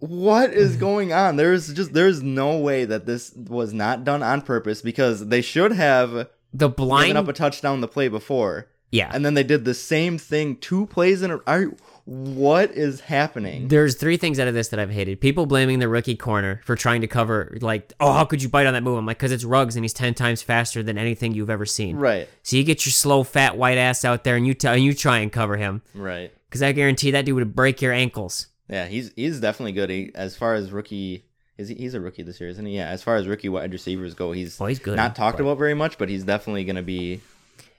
What 0.00 0.52
is 0.52 0.76
going 0.88 1.12
on? 1.12 1.36
There's 1.36 1.72
just 1.72 1.92
there's 1.92 2.22
no 2.22 2.58
way 2.58 2.84
that 2.84 3.06
this 3.06 3.32
was 3.34 3.72
not 3.72 4.04
done 4.04 4.22
on 4.22 4.42
purpose 4.42 4.82
because 4.82 5.28
they 5.28 5.40
should 5.40 5.72
have 5.72 6.28
The 6.52 6.68
given 6.68 6.72
blind, 6.74 7.18
up 7.18 7.28
a 7.28 7.32
touchdown 7.32 7.80
the 7.80 7.88
play 7.88 8.08
before. 8.08 8.66
yeah. 8.90 9.10
and 9.14 9.24
then 9.24 9.34
they 9.34 9.44
did 9.44 9.64
the 9.64 9.74
same 9.74 10.18
thing 10.18 10.56
two 10.56 10.86
plays 10.86 11.22
in 11.22 11.30
a 11.30 11.38
are 11.46 11.72
what 12.04 12.72
is 12.72 13.00
happening 13.00 13.68
There's 13.68 13.94
three 13.94 14.16
things 14.16 14.40
out 14.40 14.48
of 14.48 14.54
this 14.54 14.68
that 14.68 14.80
I've 14.80 14.90
hated. 14.90 15.20
People 15.20 15.46
blaming 15.46 15.78
the 15.78 15.88
rookie 15.88 16.16
corner 16.16 16.60
for 16.64 16.74
trying 16.74 17.00
to 17.02 17.06
cover, 17.06 17.56
like, 17.60 17.92
oh, 18.00 18.12
how 18.12 18.24
could 18.24 18.42
you 18.42 18.48
bite 18.48 18.66
on 18.66 18.72
that 18.74 18.82
move? 18.82 18.98
I'm 18.98 19.06
like, 19.06 19.18
because 19.18 19.30
it's 19.32 19.44
Ruggs 19.44 19.76
and 19.76 19.84
he's 19.84 19.92
ten 19.92 20.12
times 20.14 20.42
faster 20.42 20.82
than 20.82 20.98
anything 20.98 21.32
you've 21.34 21.50
ever 21.50 21.64
seen. 21.66 21.96
right 21.96 22.28
So 22.42 22.56
you 22.56 22.64
get 22.64 22.84
your 22.84 22.92
slow, 22.92 23.22
fat, 23.22 23.56
white 23.56 23.78
ass 23.78 24.04
out 24.04 24.24
there 24.24 24.36
and 24.36 24.46
you 24.46 24.54
t- 24.54 24.66
and 24.68 24.82
you 24.82 24.94
try 24.94 25.18
and 25.18 25.30
cover 25.30 25.56
him, 25.56 25.82
right 25.94 26.32
because 26.48 26.62
I 26.62 26.72
guarantee 26.72 27.12
that 27.12 27.24
dude 27.24 27.36
would 27.36 27.54
break 27.54 27.80
your 27.80 27.92
ankles. 27.92 28.48
yeah 28.68 28.86
he's 28.86 29.12
he's 29.16 29.40
definitely 29.40 29.72
good 29.72 29.88
he, 29.90 30.10
as 30.14 30.36
far 30.36 30.54
as 30.54 30.70
rookie 30.72 31.24
is 31.58 31.68
he, 31.68 31.74
he's 31.76 31.94
a 31.94 32.00
rookie 32.00 32.22
this 32.22 32.40
year 32.40 32.50
isn't 32.50 32.66
he 32.66 32.76
yeah 32.76 32.88
as 32.88 33.02
far 33.02 33.16
as 33.16 33.26
rookie 33.28 33.48
wide 33.48 33.72
receivers 33.72 34.14
go 34.14 34.32
he's 34.32 34.58
Well, 34.58 34.66
he's 34.68 34.78
good. 34.78 34.96
not 34.96 35.14
talked 35.16 35.38
but 35.38 35.44
about 35.44 35.58
very 35.58 35.74
much 35.74 35.98
but 35.98 36.08
he's 36.08 36.24
definitely 36.24 36.64
going 36.64 36.76
to 36.76 36.82
be 36.82 37.20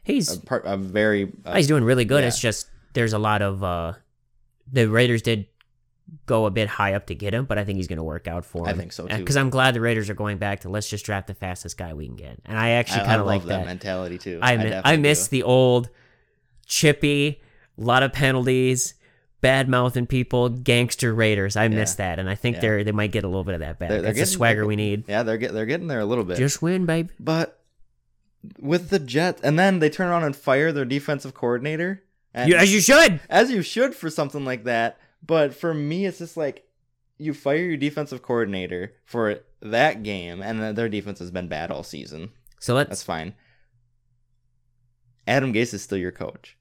He's 0.04 0.36
a 0.36 0.40
part 0.42 0.64
a 0.66 0.76
very 0.78 1.32
uh, 1.46 1.56
he's 1.56 1.68
doing 1.68 1.84
really 1.84 2.04
good. 2.06 2.22
yeah. 2.22 2.28
It's 2.28 2.40
just 2.40 2.68
there's 2.94 3.14
a 3.14 3.18
lot 3.20 3.42
of 3.42 3.64
uh, 3.64 3.94
the 4.72 4.90
Raiders 4.90 5.22
did 5.22 5.48
go 6.26 6.46
a 6.46 6.52
bit 6.52 6.68
high 6.68 6.94
up 6.94 7.08
to 7.08 7.16
get 7.16 7.34
him, 7.34 7.46
but 7.46 7.58
I 7.58 7.64
think 7.64 7.78
he's 7.78 7.88
going 7.88 7.98
to 7.98 8.04
work 8.04 8.28
out 8.28 8.44
for 8.46 8.68
him. 8.68 8.76
I 8.76 8.78
think 8.78 8.92
so, 8.92 9.08
too. 9.08 9.18
Because 9.18 9.38
I'm 9.38 9.50
glad 9.50 9.74
the 9.74 9.82
Raiders 9.82 10.10
are 10.10 10.14
going 10.14 10.38
back 10.38 10.60
to 10.62 10.70
let's 10.70 10.90
just 10.90 11.06
draft 11.06 11.28
the 11.28 11.34
fastest 11.34 11.78
guy 11.78 11.94
we 11.94 12.06
can 12.08 12.16
get, 12.16 12.40
and 12.46 12.58
I 12.58 12.68
I, 12.68 12.70
actually 12.72 13.06
kind 13.06 13.22
of 13.22 13.26
like 13.28 13.42
that, 13.44 13.60
that. 13.60 13.66
mentality 13.66 14.18
too 14.18 14.40
I 14.42 14.58
mi- 14.58 14.66
I, 14.66 14.70
definitely 14.70 14.98
miss 15.02 15.28
do. 15.28 15.38
the 15.38 15.44
old 15.44 15.90
chippy, 16.66 17.42
a 17.78 17.82
lot 17.82 18.04
of 18.04 18.14
penalties, 18.14 18.94
bad 19.42 19.68
mouthing 19.70 20.06
people, 20.08 20.50
gangster 20.50 21.14
Raiders. 21.14 21.56
I 21.56 21.68
miss 21.68 21.96
that, 21.96 22.20
and 22.20 22.30
I 22.30 22.36
think 22.36 22.58
Yeah. 22.58 22.62
they're 22.62 22.84
they 22.84 22.92
might 22.92 23.12
get 23.12 23.24
a 23.24 23.28
little 23.28 23.44
bit 23.44 23.56
of 23.56 23.60
that 23.62 23.80
back. 23.80 23.90
They're- 23.90 24.02
they're 24.02 24.14
That's 24.14 24.30
the 24.32 24.36
swagger 24.36 24.66
we 24.66 24.76
need. 24.76 25.06
yeah 25.08 25.24
they're 25.24 25.38
get, 25.38 25.54
they're 25.54 25.66
getting 25.66 25.88
there 25.88 26.00
a 26.00 26.06
little 26.06 26.24
bit 26.26 26.38
Just 26.38 26.62
win, 26.62 26.86
babe. 26.86 27.10
but 27.20 27.60
with 28.60 28.90
the 28.90 29.00
Jets 29.00 29.42
and 29.42 29.58
then 29.58 29.80
they 29.80 29.90
turn 29.90 30.08
around 30.10 30.24
and 30.26 30.36
fire 30.36 30.72
their 30.74 30.84
defensive 30.86 31.34
coordinator 31.34 32.03
and- 32.34 32.50
You, 32.50 32.56
as 32.56 32.74
you 32.74 32.82
should. 32.82 33.20
as 33.30 33.52
you 33.52 33.62
should 33.62 33.96
for 33.96 34.10
something 34.10 34.44
like 34.46 34.64
that. 34.66 34.98
But 35.26 35.54
for 35.54 35.74
me, 35.74 36.06
it's 36.06 36.18
just 36.18 36.36
like 36.36 36.66
you 37.18 37.34
fire 37.34 37.58
your 37.58 37.78
defensive 37.78 38.22
coordinator 38.22 38.94
for 39.06 39.40
that 39.62 40.04
game, 40.04 40.42
and 40.42 40.76
their 40.76 40.90
defense 40.90 41.20
has 41.20 41.32
been 41.32 41.48
bad 41.48 41.72
all 41.72 41.84
season. 41.84 42.32
So 42.60 42.74
let's 42.76 42.90
That's 42.90 43.04
fine. 43.04 43.36
Adam 45.26 45.54
Gase 45.54 45.74
is 45.74 45.82
still 45.82 45.98
your 45.98 46.12
coach, 46.12 46.58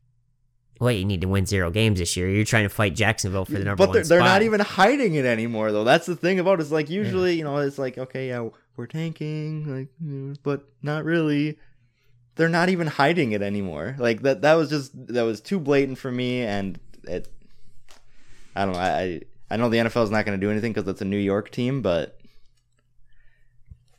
wait. 0.80 0.98
You 0.98 1.04
need 1.04 1.20
to 1.22 1.28
win 1.28 1.46
zero 1.46 1.70
games 1.70 1.98
this 1.98 2.16
year. 2.16 2.28
You're 2.30 2.44
trying 2.44 2.62
to 2.64 2.68
fight 2.68 2.94
Jacksonville 2.94 3.44
for 3.44 3.52
the 3.52 3.64
number 3.64 3.76
but 3.78 3.88
one 3.88 3.94
they're, 3.96 4.04
they're 4.04 4.20
not 4.20 4.42
even 4.42 4.60
hiding 4.60 5.14
it 5.14 5.24
anymore, 5.24 5.72
though. 5.72 5.82
That's 5.84 6.06
the 6.06 6.14
thing 6.14 6.38
about 6.38 6.60
it. 6.60 6.62
It's 6.62 6.70
like 6.70 6.88
usually, 6.88 7.34
you 7.34 7.44
know, 7.44 7.56
it's 7.58 7.78
like 7.78 7.98
okay, 7.98 8.28
yeah, 8.28 8.48
we're 8.76 8.86
tanking, 8.86 9.88
like, 10.00 10.38
but 10.44 10.68
not 10.82 11.04
really. 11.04 11.58
They're 12.36 12.48
not 12.48 12.68
even 12.70 12.86
hiding 12.86 13.32
it 13.32 13.42
anymore. 13.42 13.94
Like 13.98 14.22
that. 14.22 14.42
That 14.42 14.54
was 14.54 14.70
just 14.70 14.92
that 15.08 15.22
was 15.22 15.40
too 15.40 15.60
blatant 15.60 15.98
for 15.98 16.10
me, 16.10 16.42
and 16.42 16.78
it. 17.04 17.28
I 18.56 18.64
don't 18.64 18.74
know. 18.74 18.80
I 18.80 19.20
I, 19.50 19.56
know 19.56 19.68
the 19.68 19.78
NFL 19.78 20.04
is 20.04 20.10
not 20.10 20.24
going 20.24 20.38
to 20.38 20.44
do 20.46 20.50
anything 20.50 20.72
because 20.72 20.88
it's 20.88 21.00
a 21.00 21.06
New 21.06 21.18
York 21.18 21.50
team, 21.50 21.82
but 21.82 22.18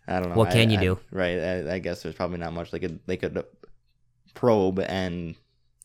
I 0.07 0.19
don't 0.19 0.29
know. 0.29 0.35
What 0.35 0.51
can 0.51 0.69
I- 0.69 0.71
you 0.71 0.77
I- 0.79 0.81
do? 0.81 0.99
Right. 1.11 1.39
I, 1.39 1.73
I 1.75 1.79
guess 1.79 2.03
there's 2.03 2.15
probably 2.15 2.37
not 2.39 2.53
much 2.53 2.71
they 2.71 2.79
could 2.79 2.99
they 3.05 3.17
could 3.17 3.43
probe, 4.33 4.79
and 4.79 5.35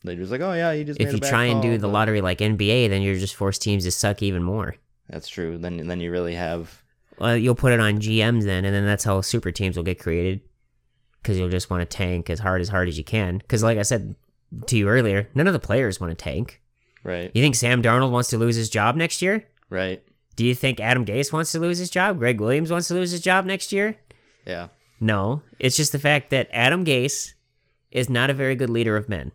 they're 0.03 0.15
just 0.15 0.31
like, 0.31 0.41
oh 0.41 0.53
yeah, 0.53 0.71
you 0.71 0.83
just. 0.83 0.99
if 0.99 1.13
you 1.13 1.19
try 1.19 1.45
and 1.45 1.61
do 1.61 1.77
the 1.77 1.87
lottery 1.87 2.21
like 2.21 2.39
NBA, 2.39 2.89
then 2.89 3.01
you're 3.01 3.15
just 3.15 3.35
force 3.35 3.57
teams 3.57 3.83
to 3.83 3.91
suck 3.91 4.21
even 4.23 4.43
more. 4.43 4.75
That's 5.09 5.27
true. 5.27 5.57
Then 5.57 5.87
then 5.87 5.99
you 5.99 6.11
really 6.11 6.35
have 6.35 6.83
Well, 7.19 7.35
you'll 7.37 7.55
put 7.55 7.73
it 7.73 7.79
on 7.79 7.99
GMs 7.99 8.43
then, 8.43 8.65
and 8.65 8.73
then 8.73 8.85
that's 8.85 9.03
how 9.03 9.21
super 9.21 9.51
teams 9.51 9.75
will 9.75 9.83
get 9.83 9.99
created. 9.99 10.41
Because 11.21 11.37
you'll 11.37 11.49
just 11.49 11.69
want 11.69 11.81
to 11.81 11.97
tank 11.97 12.29
as 12.29 12.39
hard 12.39 12.61
as 12.61 12.69
hard 12.69 12.87
as 12.87 12.97
you 12.97 13.03
can. 13.03 13.37
Because, 13.39 13.61
like 13.63 13.77
I 13.77 13.81
said 13.83 14.15
to 14.67 14.77
you 14.77 14.87
earlier, 14.87 15.29
none 15.35 15.47
of 15.47 15.53
the 15.53 15.59
players 15.59 15.99
want 15.99 16.11
to 16.11 16.15
tank. 16.23 16.61
right, 17.03 17.29
You 17.33 17.41
think 17.41 17.55
Sam 17.55 17.81
Darnold 17.83 18.11
wants 18.11 18.29
to 18.29 18.37
lose 18.37 18.55
his 18.55 18.69
job 18.69 18.95
next 18.95 19.21
year? 19.21 19.45
right, 19.69 20.01
Do 20.35 20.45
you 20.45 20.55
think 20.55 20.79
Adam 20.79 21.05
Gase 21.05 21.31
wants 21.33 21.51
to 21.51 21.59
lose 21.59 21.77
his 21.77 21.89
job? 21.89 22.17
Gregg 22.19 22.39
Williams 22.41 22.71
wants 22.71 22.87
to 22.87 22.93
lose 22.95 23.11
his 23.11 23.21
job 23.21 23.45
next 23.45 23.71
year? 23.71 23.97
yeah, 24.45 24.69
No. 24.99 25.41
It's 25.59 25.75
just 25.77 25.91
the 25.91 25.99
fact 25.99 26.29
that 26.31 26.49
Adam 26.51 26.83
Gase 26.85 27.33
is 27.91 28.09
not 28.09 28.29
a 28.29 28.33
very 28.33 28.55
good 28.55 28.69
leader 28.69 28.95
of 28.97 29.09
men. 29.09 29.31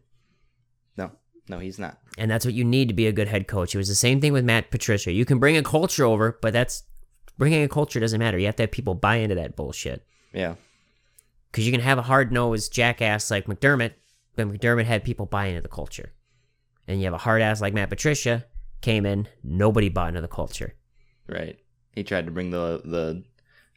no, 0.97 1.11
no, 1.49 1.59
he's 1.59 1.79
not. 1.79 1.99
And 2.17 2.31
that's 2.31 2.45
what 2.45 2.55
you 2.55 2.65
need 2.65 2.89
to 2.89 2.95
be 2.95 3.07
a 3.07 3.13
good 3.13 3.29
head 3.29 3.47
coach. 3.49 3.75
It 3.75 3.79
was 3.79 3.89
the 3.89 3.95
same 3.95 4.21
thing 4.21 4.33
with 4.33 4.45
Matt 4.45 4.71
Patricia. 4.71 5.13
You 5.13 5.25
can 5.25 5.39
bring 5.39 5.57
a 5.57 5.63
culture 5.63 6.05
over, 6.05 6.39
but 6.41 6.53
that's 6.53 6.85
bringing 7.39 7.63
a 7.63 7.69
culture 7.69 8.01
doesn't 8.01 8.19
matter. 8.21 8.39
You 8.39 8.47
have 8.47 8.57
to 8.57 8.63
have 8.63 8.71
people 8.71 8.95
buy 8.95 9.17
into 9.17 9.35
that 9.35 9.55
bullshit. 9.57 10.05
Yeah, 10.33 10.55
Because 11.55 11.67
you 11.67 11.71
can 11.71 11.83
have 11.83 11.99
a 11.99 12.03
hard 12.03 12.33
nosed 12.33 12.73
jackass 12.73 13.31
like 13.31 13.47
McDermott, 13.47 13.93
but 14.35 14.49
McDermott 14.49 14.87
had 14.87 15.05
people 15.05 15.25
buy 15.25 15.47
into 15.47 15.61
the 15.61 15.69
culture. 15.69 16.13
And 16.89 16.99
you 16.99 17.05
have 17.05 17.15
a 17.15 17.19
hard 17.19 17.43
ass 17.43 17.61
like 17.61 17.73
Matt 17.73 17.91
Patricia, 17.91 18.45
came 18.81 19.07
in, 19.07 19.29
nobody 19.45 19.89
bought 19.89 20.09
into 20.09 20.21
the 20.21 20.27
culture. 20.27 20.75
right. 21.29 21.57
He 21.93 22.03
tried 22.03 22.25
to 22.27 22.33
bring 22.33 22.51
the 22.51 22.83
the 22.85 23.23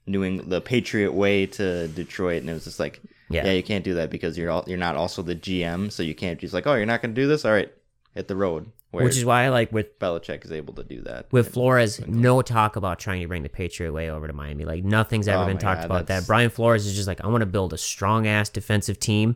New 0.07 0.23
England 0.23 0.51
the 0.51 0.59
Patriot 0.59 1.11
way 1.13 1.45
to 1.45 1.87
Detroit, 1.89 2.41
and 2.41 2.49
it 2.49 2.53
was 2.53 2.63
just 2.63 2.79
like, 2.79 2.99
Yeah. 3.29 3.45
yeah, 3.45 3.51
you 3.51 3.61
can't 3.61 3.83
do 3.83 3.93
that 3.93 4.09
because 4.09 4.39
you're 4.39 4.49
all, 4.49 4.63
you're 4.65 4.79
not 4.79 4.95
also 4.95 5.21
the 5.21 5.35
GM, 5.35 5.91
so 5.91 6.01
you 6.01 6.15
can't 6.15 6.39
just 6.39 6.55
like, 6.55 6.65
oh, 6.65 6.73
you're 6.73 6.87
not 6.87 7.03
going 7.03 7.13
to 7.13 7.21
do 7.21 7.27
this. 7.27 7.45
All 7.45 7.51
right, 7.51 7.71
hit 8.15 8.27
the 8.27 8.35
road. 8.35 8.71
Which 9.05 9.17
is 9.17 9.25
why 9.25 9.43
I 9.43 9.49
like 9.49 9.71
with 9.71 9.99
Belichick 9.99 10.45
is 10.45 10.51
able 10.51 10.73
to 10.75 10.83
do 10.83 11.01
that 11.01 11.27
with 11.31 11.53
Flores, 11.53 12.05
no 12.07 12.41
talk 12.41 12.75
about 12.75 12.99
trying 12.99 13.21
to 13.21 13.27
bring 13.27 13.43
the 13.43 13.49
Patriot 13.49 13.91
way 13.91 14.09
over 14.09 14.27
to 14.27 14.33
Miami. 14.33 14.65
Like 14.65 14.83
nothing's 14.83 15.27
ever 15.27 15.43
Oh 15.43 15.45
been 15.45 15.57
talked 15.57 15.81
God, 15.81 15.85
about 15.85 16.07
that. 16.07 16.25
Brian 16.27 16.49
Flores 16.49 16.85
is 16.85 16.95
just 16.95 17.07
like, 17.07 17.21
I 17.23 17.27
want 17.27 17.41
to 17.41 17.45
build 17.47 17.73
a 17.73 17.77
strong 17.77 18.27
ass 18.27 18.49
defensive 18.49 18.99
team, 18.99 19.35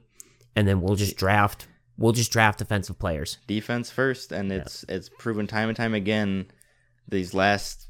and 0.55 0.67
then 0.67 0.81
we'll 0.81 0.95
just 0.95 1.17
draft 1.17 1.67
we'll 1.97 2.13
just 2.13 2.31
draft 2.31 2.59
defensive 2.59 2.97
players. 2.97 3.37
defense 3.47 3.89
first, 3.89 4.31
and 4.31 4.51
it's 4.51 4.83
it's 4.89 5.09
proven 5.09 5.47
time 5.47 5.69
and 5.69 5.77
time 5.77 5.93
again 5.93 6.47
these 7.07 7.33
last 7.33 7.87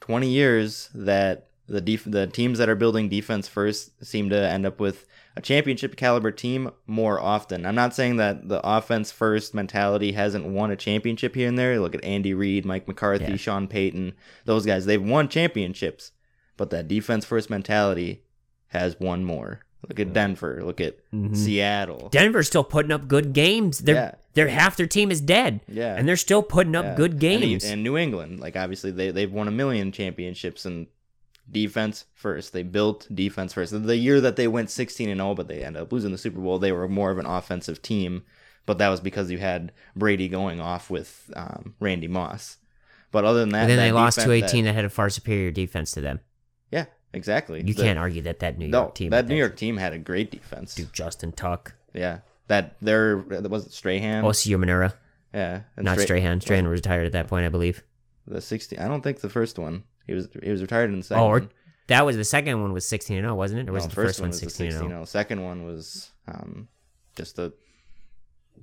twenty 0.00 0.28
years 0.28 0.88
that 0.94 1.48
the 1.68 1.80
def- 1.80 2.04
the 2.10 2.26
teams 2.26 2.58
that 2.58 2.68
are 2.68 2.74
building 2.74 3.08
defense 3.08 3.46
first 3.46 4.04
seem 4.04 4.30
to 4.30 4.36
end 4.36 4.66
up 4.66 4.80
with 4.80 5.06
a 5.36 5.40
championship 5.40 5.96
caliber 5.96 6.30
team 6.30 6.70
more 6.86 7.20
often. 7.20 7.64
I'm 7.64 7.74
not 7.74 7.94
saying 7.94 8.16
that 8.16 8.48
the 8.48 8.60
offense 8.66 9.12
first 9.12 9.54
mentality 9.54 10.12
hasn't 10.12 10.46
won 10.46 10.70
a 10.70 10.76
championship 10.76 11.34
here 11.34 11.48
and 11.48 11.58
there. 11.58 11.78
Look 11.80 11.94
at 11.94 12.04
Andy 12.04 12.34
Reid, 12.34 12.64
Mike 12.64 12.88
McCarthy, 12.88 13.24
Yeah. 13.32 13.36
Sean 13.36 13.68
Payton, 13.68 14.14
those 14.44 14.66
guys. 14.66 14.86
They've 14.86 15.02
won 15.02 15.28
championships, 15.28 16.12
but 16.56 16.70
that 16.70 16.88
defense 16.88 17.24
first 17.24 17.48
mentality 17.50 18.24
has 18.68 18.98
won 18.98 19.24
more. 19.24 19.60
Look 19.88 19.98
at 19.98 20.12
Denver. 20.12 20.60
Look 20.62 20.80
at 20.80 20.96
Mhm. 21.12 21.34
Seattle. 21.34 22.08
Denver's 22.10 22.48
still 22.48 22.64
putting 22.64 22.92
up 22.92 23.08
good 23.08 23.32
games. 23.32 23.78
They're 23.78 23.94
Yeah. 23.94 24.14
they're 24.34 24.48
half 24.48 24.76
their 24.76 24.86
team 24.86 25.10
is 25.10 25.20
dead. 25.22 25.60
Yeah. 25.66 25.94
And 25.96 26.06
they're 26.06 26.16
still 26.16 26.42
putting 26.42 26.76
up 26.76 26.84
Yeah. 26.84 26.94
good 26.96 27.12
And 27.12 27.20
games. 27.20 27.64
And, 27.64 27.82
New 27.82 27.96
England, 27.96 28.40
like 28.40 28.56
obviously 28.56 28.90
they 28.90 29.10
they've 29.10 29.32
won 29.32 29.48
a 29.48 29.50
million 29.50 29.90
championships 29.90 30.66
and 30.66 30.86
defense 31.50 32.04
first. 32.14 32.52
They 32.52 32.62
built 32.62 33.08
defense 33.14 33.52
first. 33.54 33.72
The 33.84 33.96
year 33.96 34.20
that 34.20 34.36
they 34.36 34.48
went 34.48 34.70
16 34.70 35.08
and 35.08 35.18
0, 35.18 35.34
but 35.34 35.48
they 35.48 35.62
ended 35.62 35.82
up 35.82 35.92
losing 35.92 36.12
the 36.12 36.18
Super 36.18 36.40
Bowl, 36.40 36.58
they 36.58 36.72
were 36.72 36.88
more 36.88 37.10
of 37.10 37.18
an 37.18 37.26
offensive 37.26 37.82
team, 37.82 38.22
but 38.66 38.78
that 38.78 38.88
was 38.88 39.00
because 39.00 39.30
you 39.30 39.38
had 39.38 39.72
Brady 39.96 40.28
going 40.28 40.60
off 40.60 40.90
with 40.90 41.30
um, 41.36 41.74
Randy 41.80 42.08
Moss. 42.08 42.58
But 43.12 43.24
other 43.24 43.40
than 43.40 43.48
that, 43.50 43.62
and 43.62 43.70
then 43.70 43.76
that 43.78 43.84
they 43.84 43.92
lost 43.92 44.20
to 44.20 44.30
a 44.30 44.40
team 44.42 44.64
that 44.66 44.74
had 44.74 44.84
a 44.84 44.90
far 44.90 45.10
superior 45.10 45.50
defense 45.50 45.90
to 45.92 46.00
them. 46.00 46.20
yeah, 46.70 46.84
exactly. 47.12 47.60
You 47.64 47.74
The- 47.74 47.82
can't 47.82 47.98
argue 47.98 48.22
that 48.22 48.38
that 48.38 48.56
New 48.58 48.68
No, 48.68 48.82
York 48.82 48.94
team 48.94 49.10
that 49.10 49.16
had 49.16 49.28
New 49.28 49.34
York 49.36 49.56
team 49.56 49.76
had 49.78 49.92
a 49.92 49.98
great 49.98 50.30
defense. 50.30 50.74
dude 50.76 50.92
Justin 50.92 51.32
Tuck, 51.32 51.74
Yeah, 51.92 52.20
that 52.46 52.76
there 52.80 53.16
was 53.18 53.66
it 53.66 53.72
Strahan. 53.72 54.22
Osi 54.22 54.56
Umenyiora, 54.56 54.92
yeah, 55.34 55.62
not 55.76 55.94
Stra- 55.94 56.04
Strahan. 56.04 56.40
Strahan 56.40 56.68
was 56.68 56.78
retired 56.78 57.06
at 57.06 57.12
that 57.12 57.26
point, 57.26 57.44
I 57.44 57.48
believe. 57.48 57.82
The 58.28 58.40
60. 58.40 58.78
I 58.78 58.86
don't 58.86 59.02
think 59.02 59.20
the 59.20 59.28
first 59.28 59.58
one. 59.58 59.82
He 60.06 60.14
was 60.14 60.28
he 60.42 60.50
was 60.50 60.62
retired 60.62 60.90
in 60.90 60.98
the 60.98 61.04
second. 61.04 61.22
Oh, 61.22 61.26
or 61.26 61.38
one. 61.40 61.50
that 61.88 62.04
was 62.06 62.16
the 62.16 62.24
second 62.24 62.60
one 62.62 62.72
was 62.72 62.88
16 62.88 63.16
and 63.18 63.24
0, 63.24 63.34
wasn't 63.34 63.60
it? 63.60 63.68
Or 63.68 63.72
was 63.72 63.84
No, 63.84 63.88
the 63.88 63.94
first, 63.94 64.20
one 64.20 64.30
the 64.30 64.36
16 64.36 64.66
and 64.72 64.78
0? 64.88 65.04
Second 65.04 65.42
one 65.44 65.64
was 65.64 66.10
um, 66.28 66.68
just 67.16 67.38
a. 67.38 67.52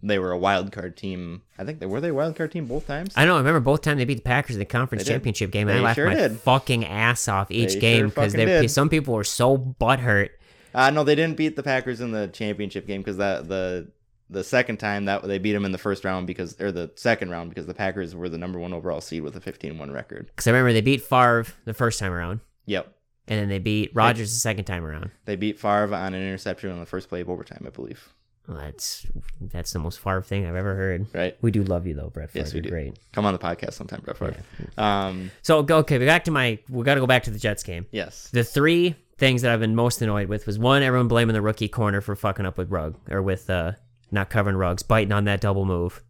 They 0.03 0.19
were 0.19 0.31
a 0.31 0.37
wild 0.37 0.71
card 0.71 0.95
team. 0.95 1.41
I 1.57 1.63
think 1.63 1.79
they 1.79 1.87
were 1.87 1.99
they 1.99 2.09
a 2.09 2.13
wild 2.13 2.35
card 2.35 2.51
team 2.51 2.65
both 2.67 2.85
times. 2.85 3.13
I 3.15 3.25
know. 3.25 3.33
I 3.33 3.37
remember 3.39 3.59
both 3.59 3.81
times 3.81 3.97
they 3.97 4.05
beat 4.05 4.17
the 4.17 4.21
Packers 4.21 4.55
in 4.55 4.59
the 4.59 4.65
conference 4.65 5.05
championship 5.05 5.49
game, 5.49 5.67
and 5.67 5.75
I 5.77 5.79
They 5.79 5.85
laughed 5.85 5.95
sure 5.95 6.07
my 6.07 6.13
did. 6.13 6.39
fucking 6.41 6.85
ass 6.85 7.27
off 7.27 7.49
each 7.49 7.73
They 7.73 7.79
game 7.79 8.09
because 8.09 8.33
did. 8.33 8.69
some 8.69 8.89
people 8.89 9.15
were 9.15 9.23
so 9.23 9.57
butthurt. 9.57 10.29
Uh, 10.75 10.91
no, 10.91 11.03
they 11.03 11.15
didn't 11.15 11.35
beat 11.37 11.55
the 11.55 11.63
Packers 11.63 11.99
in 11.99 12.11
the 12.11 12.27
championship 12.27 12.85
game 12.85 13.01
because 13.01 13.17
that 13.17 13.47
the 13.47 13.87
the 14.29 14.43
second 14.43 14.77
time 14.77 15.05
that 15.05 15.23
they 15.23 15.37
beat 15.37 15.53
them 15.53 15.65
in 15.65 15.71
the 15.71 15.77
first 15.77 16.03
round 16.05 16.27
because 16.27 16.59
or 16.59 16.71
the 16.71 16.91
second 16.95 17.29
round 17.29 17.49
because 17.49 17.65
the 17.65 17.73
Packers 17.73 18.13
were 18.15 18.29
the 18.29 18.37
number 18.37 18.59
one 18.59 18.73
overall 18.73 19.01
seed 19.01 19.23
with 19.23 19.35
a 19.35 19.39
15-1 19.39 19.93
record. 19.93 20.27
Because 20.27 20.47
I 20.47 20.51
remember 20.51 20.73
they 20.73 20.81
beat 20.81 21.01
Favre 21.01 21.45
the 21.65 21.73
first 21.73 21.99
time 21.99 22.11
around, 22.11 22.41
Yep, 22.65 22.93
and 23.27 23.39
then 23.39 23.49
they 23.49 23.59
beat 23.59 23.91
Rodgers 23.93 24.33
the 24.33 24.39
second 24.39 24.65
time 24.65 24.83
around. 24.85 25.11
they 25.25 25.35
beat 25.35 25.59
Favre 25.59 25.93
on 25.95 26.13
an 26.13 26.21
interception 26.21 26.71
on 26.71 26.79
the 26.79 26.85
first 26.85 27.09
play 27.09 27.21
of 27.21 27.29
overtime, 27.29 27.63
I 27.65 27.69
believe. 27.69 28.13
Well, 28.47 28.57
that's 28.59 29.05
that's 29.41 29.73
the 29.73 29.79
most 29.79 29.99
Favre 29.99 30.21
thing 30.21 30.45
I've 30.45 30.55
ever 30.55 30.73
heard. 30.75 31.07
Right? 31.13 31.37
We 31.41 31.51
do 31.51 31.63
love 31.63 31.85
you 31.85 31.93
though, 31.93 32.09
Brett. 32.09 32.31
Favre. 32.31 32.45
Yes, 32.45 32.53
we 32.53 32.61
do. 32.61 32.69
Great. 32.69 32.97
Come 33.11 33.25
on 33.25 33.33
the 33.33 33.39
podcast 33.39 33.73
sometime, 33.73 33.99
Brett 34.01 34.17
Favre. 34.17 34.37
Um, 34.77 35.31
So 35.41 35.63
go 35.63 35.79
okay. 35.79 35.97
Back 35.97 36.23
to 36.25 36.31
my. 36.31 36.57
We 36.69 36.83
got 36.85 36.93
to 36.95 37.01
go 37.01 37.07
back 37.07 37.23
to 37.23 37.31
the 37.31 37.39
Jets 37.39 37.63
game. 37.63 37.87
yes, 37.91 38.29
The 38.31 38.45
three 38.45 38.95
things 39.17 39.41
that 39.41 39.51
I've 39.51 39.59
been 39.59 39.75
most 39.75 40.01
annoyed 40.01 40.29
with 40.29 40.45
was 40.47 40.57
one, 40.59 40.81
everyone 40.83 41.07
blaming 41.09 41.33
the 41.33 41.41
rookie 41.41 41.67
corner 41.67 41.99
for 42.01 42.15
fucking 42.15 42.45
up 42.45 42.57
with 42.57 42.69
rug 42.71 42.95
or 43.09 43.21
with 43.21 43.49
uh 43.49 43.73
not 44.11 44.29
covering 44.29 44.55
Ruggs, 44.55 44.83
biting 44.83 45.11
on 45.11 45.25
that 45.25 45.41
double 45.41 45.65
move. 45.65 46.03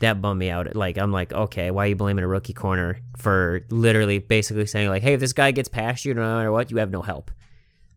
That 0.00 0.20
bummed 0.20 0.40
me 0.40 0.50
out. 0.50 0.74
Like 0.74 0.98
I'm 0.98 1.12
like, 1.12 1.32
okay, 1.32 1.70
why 1.70 1.84
are 1.84 1.88
you 1.88 1.96
blaming 1.96 2.24
a 2.24 2.28
rookie 2.28 2.52
corner 2.52 3.00
for 3.16 3.64
literally 3.70 4.18
basically 4.18 4.66
saying 4.66 4.88
like, 4.88 5.02
hey, 5.02 5.14
if 5.14 5.20
this 5.20 5.32
guy 5.32 5.50
gets 5.52 5.68
past 5.68 6.04
you, 6.04 6.14
no 6.14 6.22
matter 6.22 6.52
what, 6.52 6.70
you 6.70 6.78
have 6.78 6.90
no 6.90 7.02
help. 7.02 7.30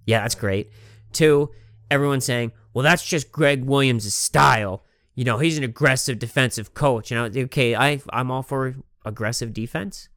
Yeah, 0.06 0.22
that's 0.22 0.36
great. 0.36 0.70
Two, 1.12 1.52
everyone's 1.90 2.26
saying, 2.26 2.52
well, 2.74 2.84
that's 2.84 3.06
just 3.06 3.32
Gregg 3.32 3.66
Williams' 3.66 4.14
style. 4.14 4.84
You 5.16 5.26
know, 5.26 5.40
he's 5.40 5.58
an 5.58 5.64
aggressive 5.64 6.20
defensive 6.20 6.74
coach. 6.74 7.10
You 7.10 7.18
know, 7.18 7.26
okay, 7.26 7.76
I 7.76 8.00
I'm 8.12 8.30
all 8.32 8.44
for 8.44 8.76
aggressive 9.04 9.54
defense. 9.54 10.10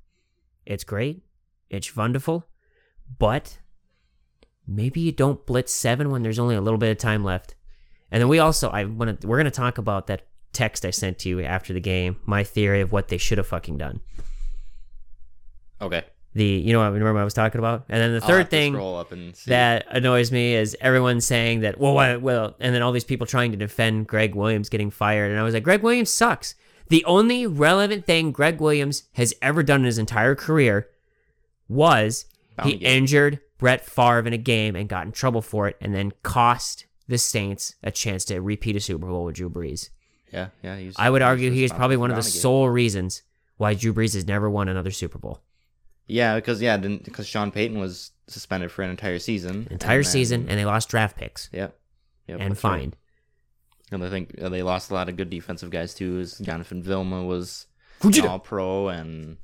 It's 0.66 0.84
great. 0.84 1.22
It's 1.70 1.96
wonderful. 1.96 2.46
But 3.18 3.58
maybe 4.66 5.00
you 5.00 5.12
don't 5.12 5.44
blitz 5.46 5.72
seven 5.72 6.10
when 6.10 6.22
there's 6.22 6.38
only 6.38 6.54
a 6.54 6.60
little 6.60 6.78
bit 6.78 6.90
of 6.90 6.98
time 6.98 7.24
left. 7.24 7.54
And 8.10 8.20
then 8.20 8.28
we 8.28 8.38
also 8.38 8.68
I 8.70 8.84
want 8.84 9.20
to 9.20 9.26
we're 9.26 9.36
gonna 9.38 9.50
talk 9.50 9.78
about 9.78 10.06
that 10.08 10.22
text 10.52 10.84
I 10.84 10.90
sent 10.90 11.18
to 11.20 11.28
you 11.28 11.40
after 11.42 11.72
the 11.72 11.80
game. 11.80 12.16
My 12.26 12.44
theory 12.44 12.80
of 12.80 12.92
what 12.92 13.08
they 13.08 13.18
should 13.18 13.38
have 13.38 13.46
fucking 13.46 13.78
done. 13.78 14.00
okay. 15.80 16.04
The 16.32 16.44
you 16.44 16.72
know 16.72 16.78
what 16.78 16.92
remember 16.92 17.14
what 17.14 17.22
I 17.22 17.24
was 17.24 17.34
talking 17.34 17.58
about. 17.58 17.86
And 17.88 18.00
then 18.00 18.12
the 18.12 18.22
I'll 18.22 18.28
third 18.28 18.50
thing 18.50 18.74
that 19.46 19.86
annoys 19.90 20.30
me 20.30 20.54
is 20.54 20.76
everyone 20.80 21.20
saying 21.20 21.60
that 21.60 21.78
well 21.80 21.92
why, 21.94 22.16
well 22.16 22.54
and 22.60 22.72
then 22.72 22.82
all 22.82 22.92
these 22.92 23.04
people 23.04 23.26
trying 23.26 23.50
to 23.50 23.56
defend 23.56 24.06
Gregg 24.06 24.36
Williams 24.36 24.68
getting 24.68 24.90
fired 24.90 25.30
and 25.32 25.40
I 25.40 25.42
was 25.42 25.54
like 25.54 25.64
Gregg 25.64 25.82
Williams 25.82 26.10
sucks. 26.10 26.54
The 26.88 27.04
only 27.04 27.46
relevant 27.46 28.04
thing 28.06 28.30
Gregg 28.32 28.60
Williams 28.60 29.04
has 29.14 29.34
ever 29.42 29.62
done 29.62 29.80
in 29.80 29.86
his 29.86 29.98
entire 29.98 30.34
career 30.36 30.88
was 31.68 32.26
Bound 32.56 32.70
he 32.70 32.76
injured 32.76 33.40
Brett 33.58 33.84
Favre 33.84 34.26
in 34.26 34.32
a 34.32 34.38
game 34.38 34.74
and 34.76 34.88
got 34.88 35.06
in 35.06 35.12
trouble 35.12 35.42
for 35.42 35.68
it 35.68 35.76
and 35.80 35.94
then 35.94 36.12
cost 36.22 36.86
the 37.10 37.18
Saints 37.18 37.74
a 37.82 37.90
chance 37.90 38.24
to 38.26 38.40
repeat 38.40 38.76
a 38.76 38.80
Super 38.80 39.06
Bowl 39.06 39.24
with 39.24 39.34
Drew 39.34 39.50
Brees. 39.50 39.90
yeah, 40.32 40.48
yeah. 40.62 40.76
He's, 40.76 40.94
I 40.96 41.10
would 41.10 41.22
argue 41.22 41.50
he 41.50 41.64
is 41.64 41.72
probably 41.72 41.96
one 41.96 42.10
of 42.10 42.16
the 42.16 42.22
sole 42.22 42.68
reasons 42.68 43.22
why 43.56 43.74
Drew 43.74 43.92
Brees 43.92 44.14
has 44.14 44.26
never 44.26 44.48
won 44.48 44.68
another 44.68 44.92
Super 44.92 45.18
Bowl. 45.18 45.40
Yeah, 46.06 46.36
because 46.36 46.62
yeah, 46.62 46.76
didn't 46.76 47.04
because 47.04 47.26
Sean 47.26 47.50
Payton 47.50 47.78
was 47.78 48.12
suspended 48.28 48.70
for 48.72 48.82
an 48.82 48.90
entire 48.90 49.18
season. 49.18 49.66
Entire 49.70 49.98
and 49.98 50.04
then- 50.06 50.12
season 50.12 50.48
and 50.48 50.58
they 50.58 50.64
lost 50.64 50.88
draft 50.88 51.16
picks 51.16 51.50
Yep. 51.52 51.76
Yep, 52.28 52.40
and 52.40 52.50
that's 52.52 52.64
right. 52.64 52.70
fined. 52.70 52.96
And 53.92 54.04
I 54.04 54.08
think 54.08 54.40
uh, 54.40 54.48
they 54.48 54.62
lost 54.62 54.90
a 54.90 54.94
lot 54.94 55.08
of 55.08 55.16
good 55.16 55.30
defensive 55.30 55.70
guys 55.70 55.94
too. 55.94 56.20
As 56.20 56.38
Jonathan 56.38 56.80
Vilma 56.80 57.24
was 57.24 57.66
all 58.22 58.38
pro, 58.38 58.88
and 58.88 59.36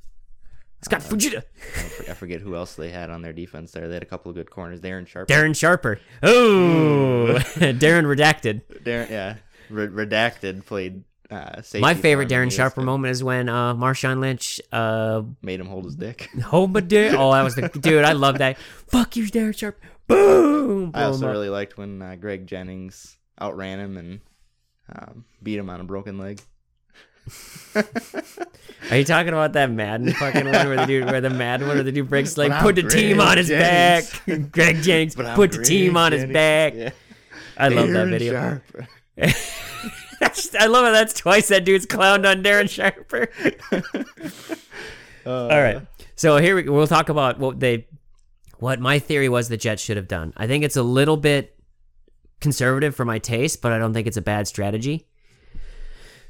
Scott 0.81 1.01
Fujita. 1.01 1.37
I 1.43 1.79
for- 1.79 2.11
I 2.11 2.13
forget 2.13 2.41
who 2.41 2.55
else 2.55 2.75
they 2.75 2.89
had 2.91 3.09
on 3.09 3.21
their 3.21 3.33
defense 3.33 3.71
there. 3.71 3.87
They 3.87 3.95
had 3.95 4.03
a 4.03 4.07
couple 4.07 4.29
of 4.29 4.35
good 4.35 4.49
corners. 4.51 4.79
Darren 4.79 5.07
Sharp. 5.07 5.27
Darren 5.27 5.55
Sharper. 5.55 5.99
Oh, 6.23 7.37
Darren 7.55 8.05
redacted. 8.05 8.61
Darren, 8.83 9.09
yeah, 9.09 9.35
Re- 9.69 9.87
redacted 9.87 10.65
played. 10.65 11.03
Uh, 11.29 11.61
safety 11.61 11.81
My 11.81 11.93
favorite 11.93 12.29
Darren 12.29 12.49
Sharper 12.49 12.81
moment 12.81 13.11
is 13.11 13.21
when 13.21 13.49
uh, 13.49 13.73
Marshawn 13.75 14.21
Lynch 14.21 14.61
uh, 14.71 15.23
made 15.41 15.59
him 15.59 15.67
hold 15.67 15.83
his 15.83 15.95
dick. 15.97 16.29
Oh, 16.53 16.67
but 16.67 16.87
dude, 16.87 17.15
oh, 17.15 17.33
that 17.33 17.43
was 17.43 17.55
the 17.55 17.67
dude. 17.67 18.05
I 18.05 18.13
love 18.13 18.37
that. 18.37 18.57
Fuck 18.87 19.17
you, 19.17 19.25
Darren 19.25 19.57
Sharp. 19.57 19.77
Boom. 20.07 20.91
I 20.93 21.03
also 21.03 21.29
really 21.29 21.49
liked 21.49 21.77
when 21.77 22.01
uh, 22.01 22.15
Greg 22.15 22.47
Jennings 22.47 23.17
outran 23.41 23.79
him 23.81 23.97
and 23.97 24.21
um, 24.95 25.25
beat 25.43 25.57
him 25.59 25.69
on 25.69 25.81
a 25.81 25.83
broken 25.83 26.17
leg. 26.17 26.39
Are 28.89 28.97
you 28.97 29.03
talking 29.03 29.29
about 29.33 29.53
that 29.53 29.69
Madden 29.69 30.13
fucking 30.13 30.45
one 30.45 30.67
where 30.67 30.77
the 30.77 30.85
dude, 30.85 31.05
where 31.05 31.21
the 31.21 31.29
Madden 31.29 31.67
one 31.67 31.77
where 31.77 31.83
the 31.83 31.91
dude 31.91 32.09
breaks 32.09 32.37
like 32.37 32.51
put 32.61 32.75
the 32.75 32.83
team 32.83 33.19
on 33.19 33.37
his 33.37 33.47
Jennings. 33.47 34.11
back. 34.11 34.51
Greg 34.51 34.81
Jennings 34.81 35.15
put 35.15 35.25
the 35.51 35.57
Greg 35.57 35.63
team 35.65 35.97
on 35.97 36.11
his 36.11 36.25
back. 36.33 36.73
Yeah. 36.75 36.91
I 37.57 37.67
love 37.69 37.89
that 37.89 38.07
video. 38.07 38.61
I 40.59 40.65
love 40.67 40.85
how 40.85 40.91
that's 40.91 41.13
twice 41.13 41.47
that 41.49 41.65
dude's 41.65 41.85
clowned 41.85 42.29
on 42.29 42.43
Darren 42.43 42.69
Sharper. 42.69 43.29
Uh, 45.25 45.47
All 45.47 45.61
right. 45.61 45.81
So 46.15 46.37
here 46.37 46.55
we, 46.55 46.69
we'll 46.69 46.87
talk 46.87 47.09
about 47.09 47.37
what 47.39 47.59
they, 47.59 47.87
what 48.59 48.79
my 48.79 48.99
theory 48.99 49.27
was 49.27 49.49
the 49.49 49.57
Jets 49.57 49.81
should 49.81 49.97
have 49.97 50.07
done. 50.07 50.33
I 50.37 50.47
think 50.47 50.63
it's 50.63 50.77
a 50.77 50.83
little 50.83 51.17
bit 51.17 51.55
conservative 52.39 52.95
for 52.95 53.05
my 53.05 53.19
taste, 53.19 53.61
but 53.61 53.71
I 53.71 53.77
don't 53.77 53.93
think 53.93 54.07
it's 54.07 54.17
a 54.17 54.21
bad 54.21 54.47
strategy. 54.47 55.07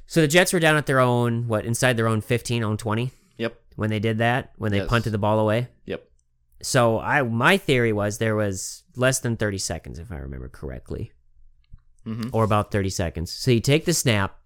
So 0.08 0.22
the 0.22 0.28
Jets 0.28 0.54
were 0.54 0.60
down 0.60 0.78
at 0.78 0.86
their 0.86 1.00
own, 1.00 1.48
what, 1.48 1.66
inside 1.66 1.98
their 1.98 2.08
own 2.08 2.22
15, 2.22 2.64
own 2.64 2.78
20 2.78 3.12
Yep. 3.38 3.60
when 3.76 3.90
they 3.90 4.00
did 4.00 4.18
that, 4.20 4.54
when 4.58 4.72
they 4.72 4.80
Yes. 4.80 4.88
punted 4.88 5.12
the 5.14 5.18
ball 5.18 5.38
away. 5.40 5.68
Yep. 5.86 6.04
So 6.62 7.00
I, 7.00 7.22
my 7.22 7.58
theory 7.58 7.92
was 7.94 8.18
there 8.18 8.36
was 8.36 8.84
less 8.96 9.20
than 9.20 9.36
30 9.38 9.58
seconds, 9.60 10.00
if 10.00 10.12
I 10.12 10.16
remember 10.18 10.48
correctly, 10.50 11.12
Mhm. 12.06 12.30
or 12.34 12.44
about 12.46 12.72
30 12.72 12.90
seconds. 12.90 13.32
So 13.32 13.52
you 13.52 13.60
take 13.60 13.86
the 13.86 13.94
snap 13.94 14.40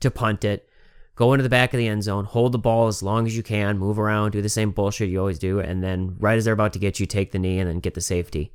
to 0.00 0.10
punt 0.10 0.44
it, 0.44 0.68
go 1.16 1.32
into 1.32 1.42
the 1.42 1.48
back 1.48 1.74
of 1.74 1.78
the 1.78 1.88
end 1.88 2.04
zone, 2.04 2.24
hold 2.24 2.52
the 2.52 2.58
ball 2.58 2.86
as 2.86 3.02
long 3.02 3.26
as 3.26 3.36
you 3.36 3.42
can, 3.42 3.76
move 3.78 3.98
around, 3.98 4.30
do 4.32 4.40
the 4.42 4.48
same 4.48 4.70
bullshit 4.70 5.08
you 5.10 5.18
always 5.18 5.38
do, 5.38 5.58
and 5.58 5.82
then 5.82 6.16
right 6.18 6.38
as 6.38 6.44
they're 6.44 6.54
about 6.54 6.72
to 6.74 6.78
get 6.78 7.00
you, 7.00 7.06
take 7.06 7.32
the 7.32 7.38
knee 7.40 7.58
and 7.58 7.68
then 7.68 7.80
get 7.80 7.94
the 7.94 8.00
safety. 8.00 8.52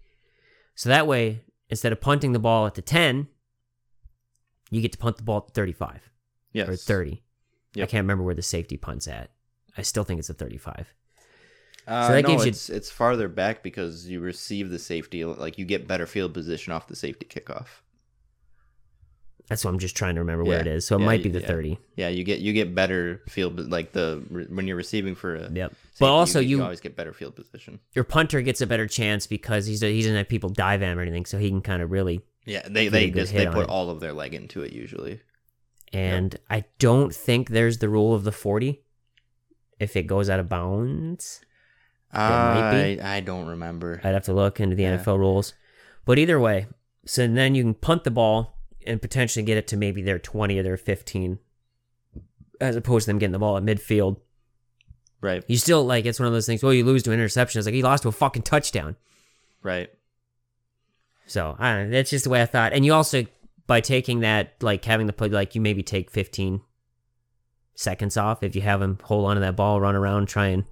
So 0.75 0.87
that 0.89 1.07
way, 1.07 1.41
instead 1.69 1.91
of 1.91 1.99
punting 2.01 2.31
the 2.31 2.39
ball 2.39 2.65
at 2.65 2.75
the 2.75 2.81
10, 2.81 3.27
you 4.69 4.81
get 4.81 4.91
to 4.93 4.97
punt 4.97 5.17
the 5.17 5.23
ball 5.23 5.45
at 5.47 5.53
35 5.53 6.09
Yes. 6.53 6.67
or 6.69 6.75
30. 6.75 7.23
I 7.75 7.79
can't 7.81 7.93
remember 8.03 8.23
where 8.23 8.35
the 8.35 8.41
safety 8.41 8.77
punt's 8.77 9.07
at. 9.07 9.29
I 9.77 9.81
still 9.83 10.03
think 10.03 10.19
it's 10.19 10.29
a 10.29 10.33
35. 10.33 10.93
Uh, 11.87 12.07
So 12.07 12.13
that 12.13 12.21
no, 12.23 12.29
gives 12.29 12.45
you- 12.45 12.49
it's 12.49 12.69
it's 12.69 12.91
farther 12.91 13.27
back 13.27 13.63
because 13.63 14.07
you 14.07 14.19
receive 14.19 14.69
the 14.69 14.79
safety, 14.79 15.23
like 15.25 15.57
you 15.57 15.65
get 15.65 15.87
better 15.87 16.05
field 16.05 16.33
position 16.33 16.73
off 16.73 16.87
the 16.87 16.95
safety 16.95 17.25
kickoff. 17.25 17.67
That's 19.47 19.65
what 19.65 19.71
I'm 19.71 19.79
just 19.79 19.97
trying 19.97 20.13
to 20.13 20.21
remember 20.21 20.43
where 20.43 20.59
it 20.59 20.67
is. 20.67 20.85
So 20.85 20.95
it 20.95 20.99
Yeah, 20.99 21.05
might 21.07 21.23
be 21.23 21.29
the 21.29 21.39
yeah. 21.39 21.47
30. 21.47 21.79
Yeah, 21.95 22.09
you 22.09 22.23
get 22.23 22.39
you 22.39 22.53
get 22.53 22.75
better 22.75 23.23
field 23.27 23.71
like 23.71 23.93
the 23.93 24.23
when 24.49 24.67
you're 24.67 24.75
receiving 24.77 25.15
for 25.15 25.35
a 25.35 25.51
Yep. 25.51 25.71
safety, 25.71 25.77
But 25.99 26.05
also 26.11 26.41
get- 26.41 26.49
you, 26.49 26.61
always 26.61 26.79
get 26.81 26.95
better 26.95 27.13
field 27.13 27.35
position. 27.35 27.79
your 27.95 28.03
punter 28.03 28.41
gets 28.43 28.61
a 28.61 28.67
better 28.67 28.85
chance 28.85 29.25
because 29.25 29.65
he's 29.65 29.81
he 29.81 30.01
doesn't 30.01 30.15
have 30.15 30.29
people 30.29 30.49
dive 30.49 30.81
him 30.81 30.99
or 30.99 31.01
anything, 31.01 31.25
so 31.25 31.39
he 31.39 31.49
can 31.49 31.61
kind 31.61 31.81
of 31.81 31.89
really. 31.91 32.21
Yeah, 32.45 32.67
they 32.67 32.87
they 32.87 33.09
just 33.11 33.33
they 33.33 33.45
put 33.47 33.67
all 33.67 33.89
of 33.89 33.99
their 33.99 34.13
leg 34.13 34.33
into 34.33 34.63
it 34.63 34.73
usually. 34.73 35.21
And 35.91 36.35
I 36.49 36.65
don't 36.77 37.13
think 37.13 37.49
there's 37.49 37.79
the 37.79 37.89
rule 37.89 38.13
of 38.13 38.23
the 38.23 38.31
40 38.31 38.81
if 39.79 39.95
it 39.95 40.03
goes 40.03 40.29
out 40.29 40.39
of 40.39 40.47
bounds. 40.49 41.41
be. 42.11 42.17
I 42.19 42.97
I 43.17 43.19
don't 43.21 43.47
remember. 43.47 43.99
I'd 44.03 44.13
have 44.13 44.25
to 44.25 44.33
look 44.33 44.59
into 44.59 44.75
the 44.75 44.83
Yeah. 44.83 44.97
NFL 44.97 45.17
rules. 45.19 45.53
But 46.05 46.17
either 46.19 46.39
way, 46.39 46.67
so 47.05 47.27
then 47.27 47.55
you 47.55 47.63
can 47.63 47.73
punt 47.75 48.03
the 48.03 48.11
ball 48.11 48.57
and 48.85 49.01
potentially 49.01 49.43
get 49.43 49.57
it 49.57 49.67
to 49.67 49.77
maybe 49.77 50.01
their 50.01 50.19
20 50.19 50.57
or 50.57 50.63
their 50.63 50.77
15 50.77 51.39
as 52.61 52.75
opposed 52.75 53.05
to 53.05 53.11
them 53.11 53.19
getting 53.19 53.31
the 53.31 53.39
ball 53.39 53.57
at 53.57 53.63
midfield. 53.63 54.17
Right, 55.21 55.43
You 55.47 55.57
still 55.57 55.83
like 55.85 56.05
it's 56.05 56.17
one 56.19 56.27
of 56.27 56.33
those 56.33 56.45
things. 56.45 56.63
Well, 56.63 56.73
you 56.73 56.85
lose 56.85 57.03
to 57.03 57.11
an 57.11 57.15
interception. 57.19 57.59
It's 57.59 57.65
like 57.65 57.75
he 57.75 57.83
lost 57.83 58.03
to 58.03 58.09
a 58.09 58.11
fucking 58.13 58.43
touchdown. 58.43 58.95
right. 59.63 59.89
So 61.29 61.55
I 61.59 61.73
don't 61.75 61.85
know. 61.89 61.97
That's 61.97 62.09
just 62.09 62.23
the 62.23 62.29
way 62.29 62.41
I 62.41 62.45
thought. 62.45 62.73
And 62.73 62.83
you 62.83 62.93
also 62.93 63.25
by 63.67 63.81
taking 63.81 64.21
that, 64.21 64.55
like 64.61 64.83
having 64.83 65.05
the 65.07 65.13
play, 65.13 65.29
like 65.29 65.53
you 65.53 65.61
maybe 65.61 65.83
take 65.83 66.09
15 66.09 66.61
seconds 67.75 68.17
off 68.17 68.41
if 68.43 68.55
you 68.55 68.61
have 68.61 68.81
him 68.81 68.97
hold 69.03 69.25
onto 69.25 69.39
that 69.41 69.55
ball, 69.55 69.79
run 69.79 69.95
around, 69.95 70.27
try 70.27 70.47
and 70.47 70.65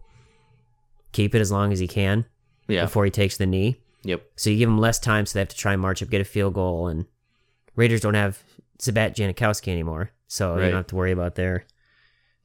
keep 1.12 1.36
it 1.36 1.40
as 1.40 1.52
long 1.52 1.72
as 1.72 1.80
he 1.80 1.88
can 1.88 2.26
Yeah. 2.68 2.84
before 2.86 3.06
he 3.06 3.12
takes 3.12 3.38
the 3.38 3.46
knee. 3.46 3.80
Yep. 4.04 4.24
So 4.36 4.50
you 4.50 4.58
give 4.58 4.70
him 4.70 4.80
less 4.80 5.00
time, 5.00 5.26
so 5.26 5.34
they 5.34 5.42
have 5.42 5.50
to 5.50 5.56
try 5.56 5.74
and 5.74 5.82
march 5.82 6.02
up, 6.02 6.10
get 6.10 6.22
a 6.22 6.26
field 6.26 6.54
goal, 6.56 6.88
and 6.88 7.06
Raiders 7.76 8.02
don't 8.02 8.14
have 8.16 8.42
Sebastian 8.80 9.32
Janikowski 9.32 9.70
anymore, 9.70 10.12
so 10.28 10.56
you 10.56 10.62
don't 10.62 10.74
have 10.74 10.88
to 10.88 10.96
worry 10.96 11.12
about 11.12 11.36
their. 11.36 11.66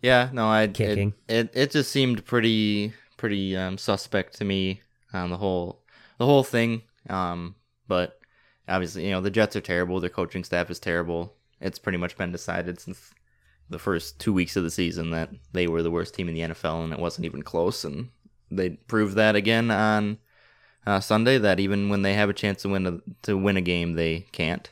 Yeah, 0.02 0.28
no, 0.32 0.48
I 0.48 0.66
Kicking. 0.66 1.14
It, 1.28 1.34
it 1.34 1.50
it 1.54 1.70
just 1.70 1.90
seemed 1.90 2.24
pretty 2.24 2.92
pretty 3.16 3.56
um, 3.56 3.78
suspect 3.78 4.36
to 4.38 4.44
me 4.44 4.80
on 5.12 5.30
the 5.30 5.36
whole 5.36 5.82
the 6.18 6.26
whole 6.26 6.42
thing. 6.44 6.82
Um, 7.08 7.54
but 7.92 8.18
obviously, 8.66 9.04
you 9.04 9.10
know, 9.10 9.20
the 9.20 9.30
Jets 9.30 9.54
are 9.54 9.60
terrible. 9.60 10.00
Their 10.00 10.08
coaching 10.08 10.44
staff 10.44 10.70
is 10.70 10.80
terrible. 10.80 11.34
It's 11.60 11.78
pretty 11.78 11.98
much 11.98 12.16
been 12.16 12.32
decided 12.32 12.80
since 12.80 13.12
the 13.68 13.78
first 13.78 14.18
two 14.18 14.32
weeks 14.32 14.56
of 14.56 14.64
the 14.64 14.70
season 14.70 15.10
that 15.10 15.28
they 15.52 15.66
were 15.66 15.82
the 15.82 15.90
worst 15.90 16.14
team 16.14 16.26
in 16.26 16.34
the 16.34 16.40
NFL, 16.40 16.84
and 16.84 16.92
it 16.94 16.98
wasn't 16.98 17.26
even 17.26 17.42
close. 17.42 17.84
And 17.84 18.08
they 18.50 18.70
proved 18.70 19.16
that 19.16 19.36
again 19.36 19.70
on 19.70 20.16
uh, 20.86 21.00
Sunday. 21.00 21.36
That 21.36 21.60
even 21.60 21.90
when 21.90 22.00
they 22.00 22.14
have 22.14 22.30
a 22.30 22.32
chance 22.32 22.62
to 22.62 22.70
win 22.70 22.86
a, 22.86 22.98
to 23.24 23.36
win 23.36 23.58
a 23.58 23.60
game, 23.60 23.92
they 23.92 24.20
can't. 24.32 24.70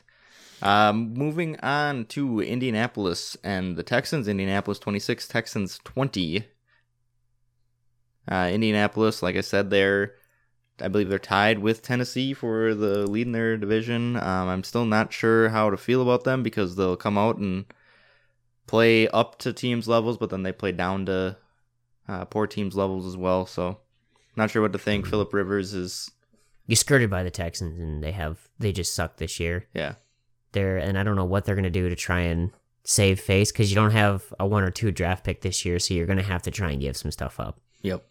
Um, 0.63 1.13
moving 1.13 1.59
on 1.59 2.05
to 2.05 2.41
Indianapolis 2.41 3.37
and 3.43 3.77
the 3.77 3.83
Texans. 3.83 4.27
Indianapolis 4.27 4.79
26, 4.79 5.27
Texans 5.27 5.79
20. 5.83 6.47
Uh, 8.27 8.49
Indianapolis, 8.51 9.21
like 9.21 9.35
I 9.35 9.41
said, 9.41 9.69
they're, 9.69 10.15
I 10.81 10.87
believe 10.87 11.09
they're 11.09 11.19
tied 11.19 11.59
with 11.59 11.81
Tennessee 11.81 12.33
for 12.33 12.73
the 12.73 13.05
lead 13.07 13.27
in 13.27 13.31
their 13.33 13.57
division. 13.57 14.15
Um, 14.17 14.49
I'm 14.49 14.63
still 14.63 14.85
not 14.85 15.13
sure 15.13 15.49
how 15.49 15.69
to 15.69 15.77
feel 15.77 16.01
about 16.01 16.23
them 16.23 16.43
because 16.43 16.75
they'll 16.75 16.95
come 16.97 17.17
out 17.17 17.37
and 17.37 17.65
play 18.67 19.07
up 19.09 19.37
to 19.39 19.53
teams' 19.53 19.87
levels, 19.87 20.17
but 20.17 20.29
then 20.29 20.43
they 20.43 20.51
play 20.51 20.71
down 20.71 21.05
to 21.07 21.37
uh, 22.07 22.25
poor 22.25 22.47
teams' 22.47 22.75
levels 22.75 23.05
as 23.05 23.17
well. 23.17 23.45
So, 23.45 23.79
not 24.35 24.49
sure 24.49 24.61
what 24.61 24.73
to 24.73 24.79
think. 24.79 25.05
Philip 25.07 25.33
Rivers 25.33 25.73
is, 25.73 26.09
You 26.67 26.75
skirted 26.75 27.09
by 27.09 27.23
the 27.23 27.31
Texans, 27.31 27.79
and 27.79 28.03
they 28.03 28.11
have 28.11 28.37
they 28.59 28.71
just 28.71 28.93
suck 28.93 29.17
this 29.17 29.39
year. 29.39 29.67
yeah, 29.73 29.95
They're 30.53 30.77
and 30.77 30.97
I 30.97 31.03
don't 31.03 31.15
know 31.15 31.25
what 31.25 31.45
they're 31.45 31.55
gonna 31.55 31.69
do 31.69 31.89
to 31.89 31.95
try 31.95 32.21
and 32.21 32.51
save 32.83 33.19
face 33.19 33.51
because 33.51 33.69
you 33.69 33.75
don't 33.75 33.91
have 33.91 34.33
a 34.39 34.47
one 34.47 34.63
or 34.63 34.71
two 34.71 34.91
draft 34.91 35.23
pick 35.23 35.41
this 35.41 35.65
year, 35.65 35.79
so 35.79 35.93
you're 35.93 36.07
gonna 36.07 36.23
have 36.23 36.41
to 36.43 36.51
try 36.51 36.71
and 36.71 36.81
give 36.81 36.97
some 36.97 37.11
stuff 37.11 37.39
up. 37.39 37.59
yep, 37.81 38.05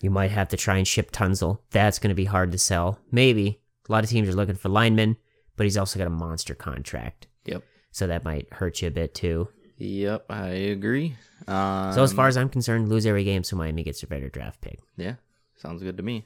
You 0.00 0.10
might 0.10 0.30
have 0.30 0.48
to 0.48 0.56
try 0.56 0.76
and 0.76 0.86
ship 0.86 1.10
Tunsil. 1.10 1.58
That's 1.70 1.98
gonna 1.98 2.14
be 2.14 2.24
hard 2.26 2.52
to 2.52 2.58
sell. 2.58 2.98
Maybe 3.10 3.60
a 3.88 3.92
lot 3.92 4.04
of 4.04 4.10
teams 4.10 4.28
are 4.28 4.34
looking 4.34 4.54
for 4.54 4.68
linemen, 4.68 5.16
but 5.56 5.64
he's 5.64 5.76
also 5.76 5.98
got 5.98 6.06
a 6.06 6.10
monster 6.10 6.54
contract, 6.54 7.26
yep, 7.44 7.64
so 7.90 8.06
that 8.06 8.24
might 8.24 8.52
hurt 8.52 8.80
you 8.82 8.88
a 8.88 8.92
bit 8.92 9.14
too. 9.14 9.48
yep. 9.76 10.24
I 10.30 10.48
agree. 10.48 11.16
Um, 11.46 11.92
So 11.92 12.02
as 12.02 12.12
far 12.12 12.28
as 12.28 12.36
I'm 12.36 12.48
concerned, 12.48 12.88
lose 12.88 13.06
every 13.06 13.24
game 13.24 13.42
so 13.44 13.56
Miami 13.56 13.82
gets 13.82 14.02
a 14.02 14.06
better 14.06 14.28
draft 14.28 14.60
pick. 14.60 14.78
Yeah, 14.96 15.14
sounds 15.56 15.82
good 15.82 15.96
to 15.96 16.02
me. 16.02 16.24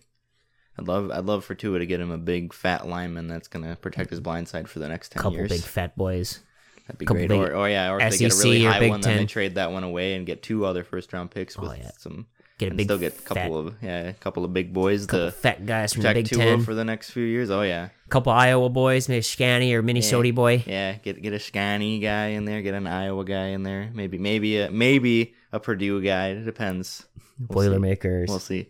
I'd 0.78 0.88
love 0.88 1.10
I'd 1.10 1.24
love 1.26 1.44
for 1.44 1.54
Tua 1.54 1.78
to 1.78 1.86
get 1.86 2.00
him 2.00 2.10
a 2.10 2.18
big 2.18 2.52
fat 2.52 2.86
lineman 2.88 3.26
that's 3.28 3.48
gonna 3.48 3.76
protect 3.76 4.10
his 4.10 4.20
blind 4.20 4.48
side 4.48 4.68
for 4.68 4.78
the 4.80 4.88
next 4.88 5.12
ten 5.12 5.22
Couple 5.22 5.38
years. 5.38 5.50
big 5.50 5.60
fat 5.60 5.96
boys. 5.96 6.40
That'd 6.86 6.98
be 6.98 7.06
couple 7.06 7.26
great. 7.26 7.38
Or, 7.38 7.54
or 7.54 7.68
yeah, 7.68 7.90
or 7.92 8.00
if 8.00 8.10
they 8.10 8.18
get 8.18 8.32
a 8.32 8.36
really 8.36 8.64
high 8.64 8.88
one, 8.88 9.00
then 9.02 9.18
they 9.18 9.26
trade 9.26 9.54
that 9.54 9.70
one 9.70 9.84
away 9.84 10.14
and 10.14 10.26
get 10.26 10.42
two 10.42 10.64
other 10.66 10.82
first 10.82 11.12
round 11.12 11.30
picks 11.30 11.56
with 11.56 11.70
Oh, 11.70 11.74
yeah. 11.74 11.90
some 11.98 12.26
Get 12.62 12.68
a 12.68 12.70
and 12.70 12.76
big 12.78 12.86
still 12.86 12.98
get 12.98 13.12
a 13.12 13.16
fat, 13.16 13.24
couple 13.24 13.58
of 13.58 13.74
yeah, 13.82 14.08
a 14.08 14.12
couple 14.14 14.44
of 14.44 14.52
big 14.52 14.72
boys 14.72 15.06
couple 15.06 15.26
to 15.26 15.32
fat 15.32 15.66
guys 15.66 15.92
from 15.92 16.02
the 16.02 16.14
Big 16.14 16.28
Ten. 16.28 16.62
for 16.64 16.74
the 16.74 16.84
next 16.84 17.10
few 17.10 17.24
years. 17.24 17.50
Oh 17.50 17.62
yeah, 17.62 17.88
a 18.06 18.08
couple 18.08 18.32
Iowa 18.32 18.68
boys, 18.68 19.08
maybe 19.08 19.22
Scanny 19.22 19.74
or 19.74 19.82
Minnesota 19.82 20.32
boy. 20.32 20.62
yeah. 20.66 20.94
Get 20.94 21.20
get 21.22 21.32
a 21.32 21.38
Scotty 21.38 21.98
guy 21.98 22.28
in 22.28 22.44
there, 22.44 22.62
get 22.62 22.74
an 22.74 22.86
Iowa 22.86 23.24
guy 23.24 23.48
in 23.48 23.62
there, 23.62 23.90
maybe 23.92 24.18
maybe 24.18 24.58
a 24.58 24.70
maybe 24.70 25.34
a 25.52 25.60
Purdue 25.60 26.00
guy. 26.02 26.28
It 26.28 26.44
depends. 26.44 27.04
We'll 27.38 27.48
see. 27.48 27.68
Boilermakers. 27.68 28.28
We'll 28.28 28.38
see. 28.38 28.68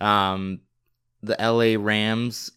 Um, 0.00 0.60
the 1.22 1.36
LA 1.38 1.82
Rams, 1.82 2.50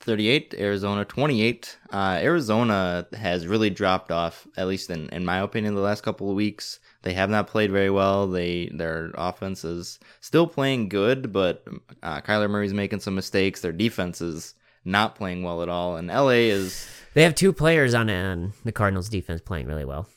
thirty-eight. 0.00 0.54
Arizona, 0.58 1.04
twenty-eight. 1.04 1.78
Uh, 1.92 2.18
Arizona 2.22 3.06
has 3.14 3.46
really 3.46 3.70
dropped 3.70 4.10
off, 4.10 4.46
at 4.56 4.66
least 4.66 4.90
in, 4.90 5.08
in 5.10 5.24
my 5.24 5.38
opinion, 5.38 5.74
the 5.74 5.80
last 5.80 6.02
couple 6.02 6.28
of 6.28 6.36
weeks. 6.36 6.80
They 7.04 7.12
have 7.12 7.28
not 7.30 7.46
played 7.46 7.70
very 7.70 7.90
well. 7.90 8.26
They 8.26 8.70
their 8.72 9.10
offense 9.14 9.62
is 9.64 9.98
still 10.20 10.46
playing 10.46 10.88
good, 10.88 11.32
but 11.32 11.62
uh, 12.02 12.22
Kyler 12.22 12.48
Murray's 12.50 12.72
making 12.74 13.00
some 13.00 13.14
mistakes. 13.14 13.60
Their 13.60 13.72
defense 13.72 14.20
is 14.22 14.54
not 14.86 15.14
playing 15.14 15.42
well 15.42 15.62
at 15.62 15.68
all, 15.68 15.96
and 15.96 16.08
LA 16.08 16.48
is 16.50 16.88
They 17.12 17.22
have 17.22 17.34
two 17.34 17.52
players 17.52 17.94
on, 17.94 18.08
on 18.10 18.54
the 18.64 18.72
Cardinals 18.72 19.08
defense 19.10 19.40
playing 19.42 19.66
really 19.66 19.84
well. 19.84 20.08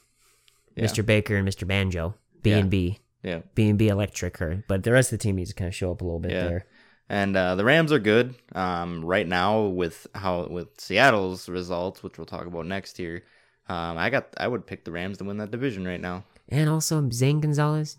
Yeah. 0.75 0.85
Mr. 0.85 1.05
Baker 1.05 1.35
and 1.35 1.47
Mr. 1.47 1.67
Banjo. 1.67 2.15
B 2.41 2.51
and 2.51 2.69
B. 2.69 2.99
yeah 3.23 3.39
B 3.55 3.67
and 3.67 3.77
B 3.77 3.89
electric 3.89 4.37
her. 4.37 4.63
But 4.69 4.83
the 4.83 4.91
rest 4.93 5.11
of 5.11 5.19
the 5.19 5.23
team 5.23 5.35
needs 5.35 5.49
to 5.49 5.55
kind 5.55 5.67
of 5.67 5.75
show 5.75 5.91
up 5.91 6.01
a 6.01 6.05
little 6.05 6.19
bit 6.19 6.31
Yeah. 6.31 6.47
there. 6.47 6.65
And 7.09 7.35
uh, 7.35 7.55
the 7.55 7.65
Rams 7.65 7.91
are 7.91 7.99
good 7.99 8.35
um, 8.53 9.03
right 9.03 9.27
now 9.27 9.63
with 9.63 10.07
how 10.15 10.47
with 10.47 10.69
Seattle's 10.79 11.49
results, 11.49 12.01
which 12.03 12.17
we'll 12.17 12.25
talk 12.25 12.45
about 12.45 12.65
next 12.65 12.99
year. 12.99 13.23
Um, 13.67 13.97
I 13.97 14.09
got 14.09 14.27
I 14.37 14.47
would 14.47 14.65
pick 14.65 14.85
the 14.85 14.91
Rams 14.91 15.17
to 15.17 15.25
win 15.25 15.37
that 15.37 15.51
division 15.51 15.85
right 15.85 15.99
now. 15.99 16.23
And 16.49 16.69
also 16.69 17.09
Zane 17.11 17.41
Gonzalez. 17.41 17.97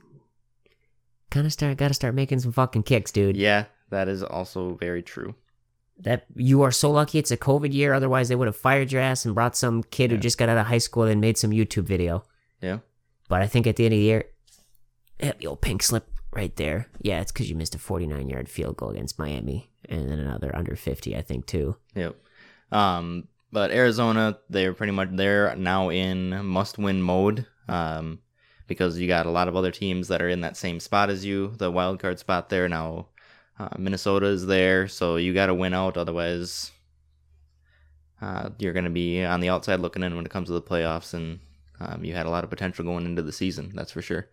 Kind 1.30 1.46
of 1.46 1.52
start 1.52 1.76
gotta 1.76 1.94
start 1.94 2.14
making 2.14 2.40
some 2.40 2.52
fucking 2.52 2.84
kicks, 2.84 3.12
dude. 3.12 3.36
Yeah, 3.36 3.66
that 3.90 4.08
is 4.08 4.22
also 4.22 4.74
very 4.76 5.02
true. 5.02 5.34
That 6.00 6.26
you 6.34 6.62
are 6.62 6.70
so 6.70 6.90
lucky 6.90 7.18
it's 7.18 7.30
a 7.30 7.36
COVID 7.36 7.72
year, 7.74 7.92
otherwise 7.92 8.28
they 8.28 8.36
would 8.36 8.46
have 8.46 8.56
fired 8.56 8.92
your 8.92 9.02
ass 9.02 9.24
and 9.24 9.34
brought 9.34 9.56
some 9.56 9.82
kid 9.82 10.10
who 10.10 10.16
just 10.16 10.38
got 10.38 10.48
out 10.48 10.56
of 10.56 10.66
high 10.66 10.78
school 10.78 11.02
and 11.02 11.20
made 11.20 11.36
some 11.36 11.50
YouTube 11.50 11.84
video. 11.84 12.22
Yeah, 12.62 12.78
But 13.28 13.42
I 13.42 13.46
think 13.46 13.66
at 13.66 13.76
the 13.76 13.84
end 13.84 13.94
of 13.94 13.98
the 13.98 14.04
year, 14.04 14.24
yeah, 15.20 15.32
the 15.38 15.48
old 15.48 15.60
pink 15.60 15.82
slip 15.82 16.08
right 16.32 16.54
there. 16.56 16.88
Yeah, 17.02 17.20
it's 17.20 17.32
because 17.32 17.50
you 17.50 17.56
missed 17.56 17.74
a 17.74 17.78
49 17.78 18.28
yard 18.28 18.48
field 18.48 18.76
goal 18.76 18.90
against 18.90 19.18
Miami 19.18 19.70
and 19.88 20.08
then 20.08 20.18
another 20.18 20.54
under 20.56 20.76
50, 20.76 21.16
I 21.16 21.22
think, 21.22 21.46
too. 21.46 21.76
yep. 21.94 22.16
Um, 22.72 23.28
but 23.52 23.70
Arizona, 23.70 24.38
they're 24.50 24.74
pretty 24.74 24.92
much 24.92 25.08
they're 25.12 25.54
now 25.56 25.90
in 25.90 26.44
must 26.46 26.78
win 26.78 27.00
mode. 27.02 27.46
Um, 27.68 28.20
because 28.68 28.98
you 28.98 29.08
got 29.08 29.26
a 29.26 29.30
lot 29.30 29.48
of 29.48 29.56
other 29.56 29.72
teams 29.72 30.06
that 30.08 30.22
are 30.22 30.28
in 30.28 30.42
that 30.42 30.56
same 30.56 30.78
spot 30.78 31.10
as 31.10 31.24
you, 31.24 31.54
the 31.56 31.70
wild 31.70 31.98
card 31.98 32.20
spot 32.20 32.48
there 32.48 32.68
now. 32.68 33.06
Uh, 33.58 33.70
Minnesota 33.76 34.26
is 34.26 34.46
there, 34.46 34.86
so 34.86 35.16
you 35.16 35.34
got 35.34 35.46
to 35.46 35.54
win 35.54 35.74
out, 35.74 35.96
otherwise, 35.96 36.70
uh, 38.22 38.50
you're 38.58 38.72
going 38.72 38.84
to 38.84 38.90
be 38.90 39.24
on 39.24 39.40
the 39.40 39.48
outside 39.48 39.80
looking 39.80 40.04
in 40.04 40.14
when 40.14 40.24
it 40.24 40.30
comes 40.30 40.46
to 40.46 40.52
the 40.52 40.62
playoffs. 40.62 41.12
And 41.12 41.40
um, 41.80 42.04
you 42.04 42.14
had 42.14 42.26
a 42.26 42.30
lot 42.30 42.44
of 42.44 42.50
potential 42.50 42.84
going 42.84 43.04
into 43.04 43.22
the 43.22 43.32
season, 43.32 43.72
that's 43.74 43.90
for 43.90 44.02
sure. 44.02 44.28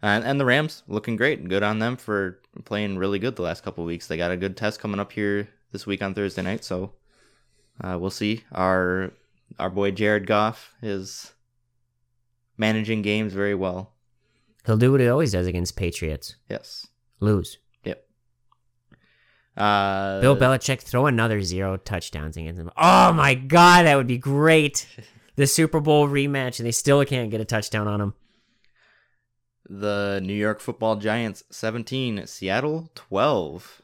And, 0.00 0.24
and 0.24 0.40
the 0.40 0.46
Rams 0.46 0.84
looking 0.88 1.16
great, 1.16 1.46
good 1.48 1.62
on 1.62 1.80
them 1.80 1.96
for 1.96 2.40
playing 2.64 2.96
really 2.96 3.18
good 3.18 3.36
the 3.36 3.42
last 3.42 3.62
couple 3.62 3.84
weeks. 3.84 4.06
They 4.06 4.16
got 4.16 4.30
a 4.30 4.36
good 4.38 4.56
test 4.56 4.80
coming 4.80 5.00
up 5.00 5.12
here 5.12 5.48
this 5.72 5.86
week 5.86 6.02
on 6.02 6.14
Thursday 6.14 6.42
night, 6.42 6.64
so 6.64 6.92
uh, 7.82 7.98
we'll 8.00 8.10
see. 8.10 8.44
Our 8.52 9.12
our 9.58 9.70
boy 9.70 9.90
Jared 9.90 10.26
Goff 10.26 10.74
is 10.82 11.32
managing 12.58 13.02
games 13.02 13.32
very 13.32 13.54
well. 13.54 13.92
He'll 14.66 14.76
do 14.76 14.90
what 14.92 15.00
he 15.00 15.08
always 15.08 15.32
does 15.32 15.46
against 15.46 15.76
Patriots 15.76 16.36
Yes. 16.50 16.86
lose. 17.20 17.58
Yep. 17.84 18.04
Uh, 19.56 20.20
Bill 20.20 20.36
Belichick 20.36 20.80
throw 20.80 21.06
another 21.06 21.40
zero 21.42 21.76
touchdowns 21.76 22.36
against 22.36 22.60
him. 22.60 22.70
Oh 22.76 23.12
my 23.12 23.34
God, 23.34 23.84
that 23.86 23.96
would 23.96 24.06
be 24.08 24.18
great. 24.18 24.86
The 25.36 25.46
Super 25.46 25.80
Bowl 25.80 26.08
rematch, 26.08 26.58
and 26.58 26.66
they 26.66 26.72
still 26.72 27.04
can't 27.04 27.30
get 27.30 27.42
a 27.42 27.44
touchdown 27.44 27.86
on 27.86 28.00
him. 28.00 28.14
the 29.68 30.18
New 30.22 30.32
York 30.32 30.60
Football 30.60 30.96
Giants 30.96 31.44
17, 31.50 32.26
Seattle 32.26 32.90
12. 32.94 33.82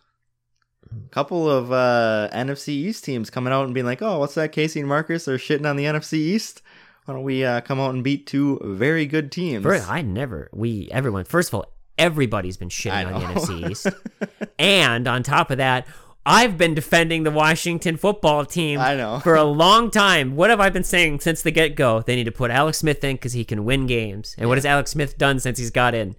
Couple 1.11 1.51
of 1.51 1.71
uh, 1.71 2.31
NFC 2.33 2.69
East 2.69 3.05
teams 3.05 3.29
coming 3.29 3.53
out 3.53 3.65
and 3.67 3.75
being 3.75 3.85
like, 3.85 4.01
"Oh, 4.01 4.19
what's 4.19 4.35
that? 4.37 4.53
Casey 4.53 4.81
and 4.81 4.89
Marcus 4.89 5.27
They're 5.27 5.37
shitting 5.37 5.69
on 5.69 5.77
the 5.77 5.85
NFC 5.85 6.15
East. 6.15 6.63
Why 7.05 7.15
don't 7.15 7.25
we 7.25 7.45
uh, 7.45 7.61
come 7.63 7.81
out 7.81 7.95
and 7.95 8.05
beat 8.05 8.27
two 8.27 8.61
very 8.63 9.07
good 9.07 9.33
teams?" 9.33 9.63
Bro, 9.63 9.85
I 9.89 10.03
never, 10.03 10.49
we, 10.53 10.89
everyone, 10.91 11.25
first 11.25 11.51
of 11.51 11.55
all, 11.55 11.67
everybody's 11.99 12.57
been 12.57 12.69
shitting 12.69 13.13
on 13.13 13.21
the. 13.21 13.27
NFC 13.41 13.71
East. 13.71 13.87
And 14.59 15.09
on 15.09 15.25
top 15.25 15.51
of 15.51 15.59
that, 15.59 15.89
I've 16.25 16.57
been 16.57 16.75
defending 16.75 17.25
the 17.25 17.33
Washington 17.33 17.97
football 17.97 18.47
team 18.47 18.79
I 18.79 18.95
know. 18.95 19.19
for 19.19 19.35
a 19.35 19.43
long 19.43 19.91
time. 19.91 20.37
What 20.37 20.51
have 20.51 20.61
I 20.61 20.71
been 20.71 20.85
saying 20.85 21.19
since 21.21 21.43
the 21.43 21.51
get 21.51 21.75
go? 21.75 22.03
They 22.03 22.15
need 22.15 22.25
to 22.25 22.33
put 22.33 22.53
Alex 22.53 22.79
Smith 22.79 23.03
in 23.03 23.17
because 23.17 23.33
he 23.33 23.45
can 23.45 23.65
win 23.65 23.89
games. 23.89 24.37
And 24.39 24.49
what 24.49 24.57
has 24.57 24.65
Alex 24.65 24.93
Smith 24.93 25.19
done 25.19 25.41
since 25.41 25.59
he's 25.59 25.73
got 25.73 25.95
in? 25.97 26.15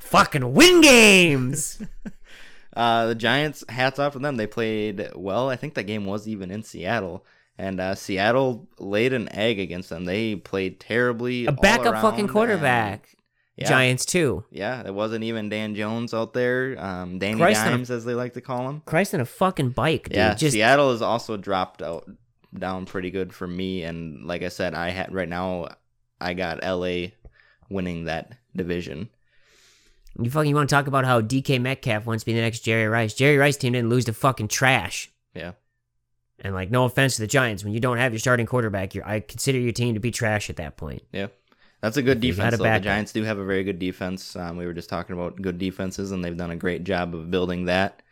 Fucking 0.00 0.52
win 0.54 0.80
games! 0.80 1.80
Uh, 2.76 3.06
the 3.06 3.14
Giants, 3.14 3.62
hats 3.68 4.00
off 4.00 4.14
to 4.14 4.18
them. 4.18 4.36
They 4.36 4.48
played 4.48 5.10
well. 5.14 5.48
I 5.48 5.54
think 5.54 5.74
that 5.74 5.84
game 5.84 6.04
was 6.04 6.26
even 6.26 6.50
in 6.50 6.64
Seattle. 6.64 7.24
And 7.56 7.78
uh, 7.80 7.94
Seattle 7.94 8.68
laid 8.78 9.12
an 9.12 9.32
egg 9.32 9.58
against 9.60 9.88
them. 9.88 10.04
They 10.04 10.34
played 10.36 10.80
terribly. 10.80 11.46
a 11.46 11.52
backup 11.52 12.00
fucking 12.02 12.20
and- 12.20 12.28
quarterback. 12.28 13.10
Yeah. 13.56 13.68
Giants, 13.68 14.04
too. 14.04 14.44
Yeah, 14.50 14.82
it 14.84 14.92
wasn't 14.92 15.22
even 15.22 15.48
Dan 15.48 15.76
Jones 15.76 16.12
out 16.12 16.32
there. 16.32 16.74
Um, 16.76 17.20
Danny 17.20 17.38
Christ 17.38 17.60
on 17.60 17.68
a- 17.68 17.70
Dimes, 17.70 17.90
as 17.92 18.04
they 18.04 18.14
like 18.14 18.32
to 18.32 18.40
call 18.40 18.68
him. 18.68 18.82
Christ 18.84 19.14
on 19.14 19.20
a 19.20 19.24
fucking 19.24 19.70
bike, 19.70 20.08
dude. 20.08 20.16
Yeah, 20.16 20.34
Just 20.34 20.54
Seattle 20.54 20.90
has 20.90 21.02
also 21.02 21.36
dropped 21.36 21.80
out 21.80 22.10
down 22.58 22.84
pretty 22.86 23.12
good 23.12 23.32
for 23.32 23.46
me. 23.46 23.84
And 23.84 24.26
like 24.26 24.42
I 24.42 24.48
said, 24.48 24.74
I 24.74 24.90
had 24.90 25.14
right 25.14 25.28
now, 25.28 25.68
I 26.20 26.34
got 26.34 26.64
LA 26.64 27.10
winning 27.70 28.06
that 28.06 28.32
division. 28.56 29.08
You 30.18 30.30
fucking 30.30 30.48
you 30.48 30.56
want 30.56 30.68
to 30.68 30.74
talk 30.74 30.88
about 30.88 31.04
how 31.04 31.20
DK 31.20 31.60
Metcalf 31.60 32.06
wants 32.06 32.22
to 32.24 32.26
be 32.26 32.34
the 32.34 32.40
next 32.40 32.60
Jerry 32.60 32.88
Rice. 32.88 33.14
Jerry 33.14 33.36
Rice 33.36 33.56
team 33.56 33.72
didn't 33.74 33.88
lose 33.90 34.04
to 34.06 34.12
fucking 34.12 34.48
trash. 34.48 35.12
Yeah. 35.32 35.52
And 36.44 36.54
like, 36.54 36.70
no 36.70 36.84
offense 36.84 37.16
to 37.16 37.22
the 37.22 37.26
Giants, 37.26 37.64
when 37.64 37.72
you 37.72 37.80
don't 37.80 37.96
have 37.96 38.12
your 38.12 38.20
starting 38.20 38.44
quarterback, 38.44 38.94
you're, 38.94 39.06
I 39.08 39.20
consider 39.20 39.58
your 39.58 39.72
team 39.72 39.94
to 39.94 40.00
be 40.00 40.10
trash 40.10 40.50
at 40.50 40.56
that 40.56 40.76
point. 40.76 41.02
Yeah. 41.10 41.28
That's 41.80 41.96
a 41.96 42.02
good 42.02 42.20
gotta 42.20 42.28
defense. 42.28 42.58
Though. 42.58 42.64
The. 42.64 42.80
Giants 42.80 43.12
do 43.12 43.22
have 43.24 43.38
a 43.38 43.44
very 43.44 43.64
good 43.64 43.78
defense. 43.78 44.36
Um, 44.36 44.56
we 44.56 44.64
were 44.64 44.72
just 44.72 44.88
talking 44.88 45.14
about 45.14 45.40
good 45.40 45.58
defenses, 45.58 46.12
and 46.12 46.24
they've 46.24 46.36
done 46.36 46.50
a 46.50 46.56
great 46.56 46.84
job 46.84 47.14
of 47.14 47.30
building 47.30 47.64
that. 47.64 48.02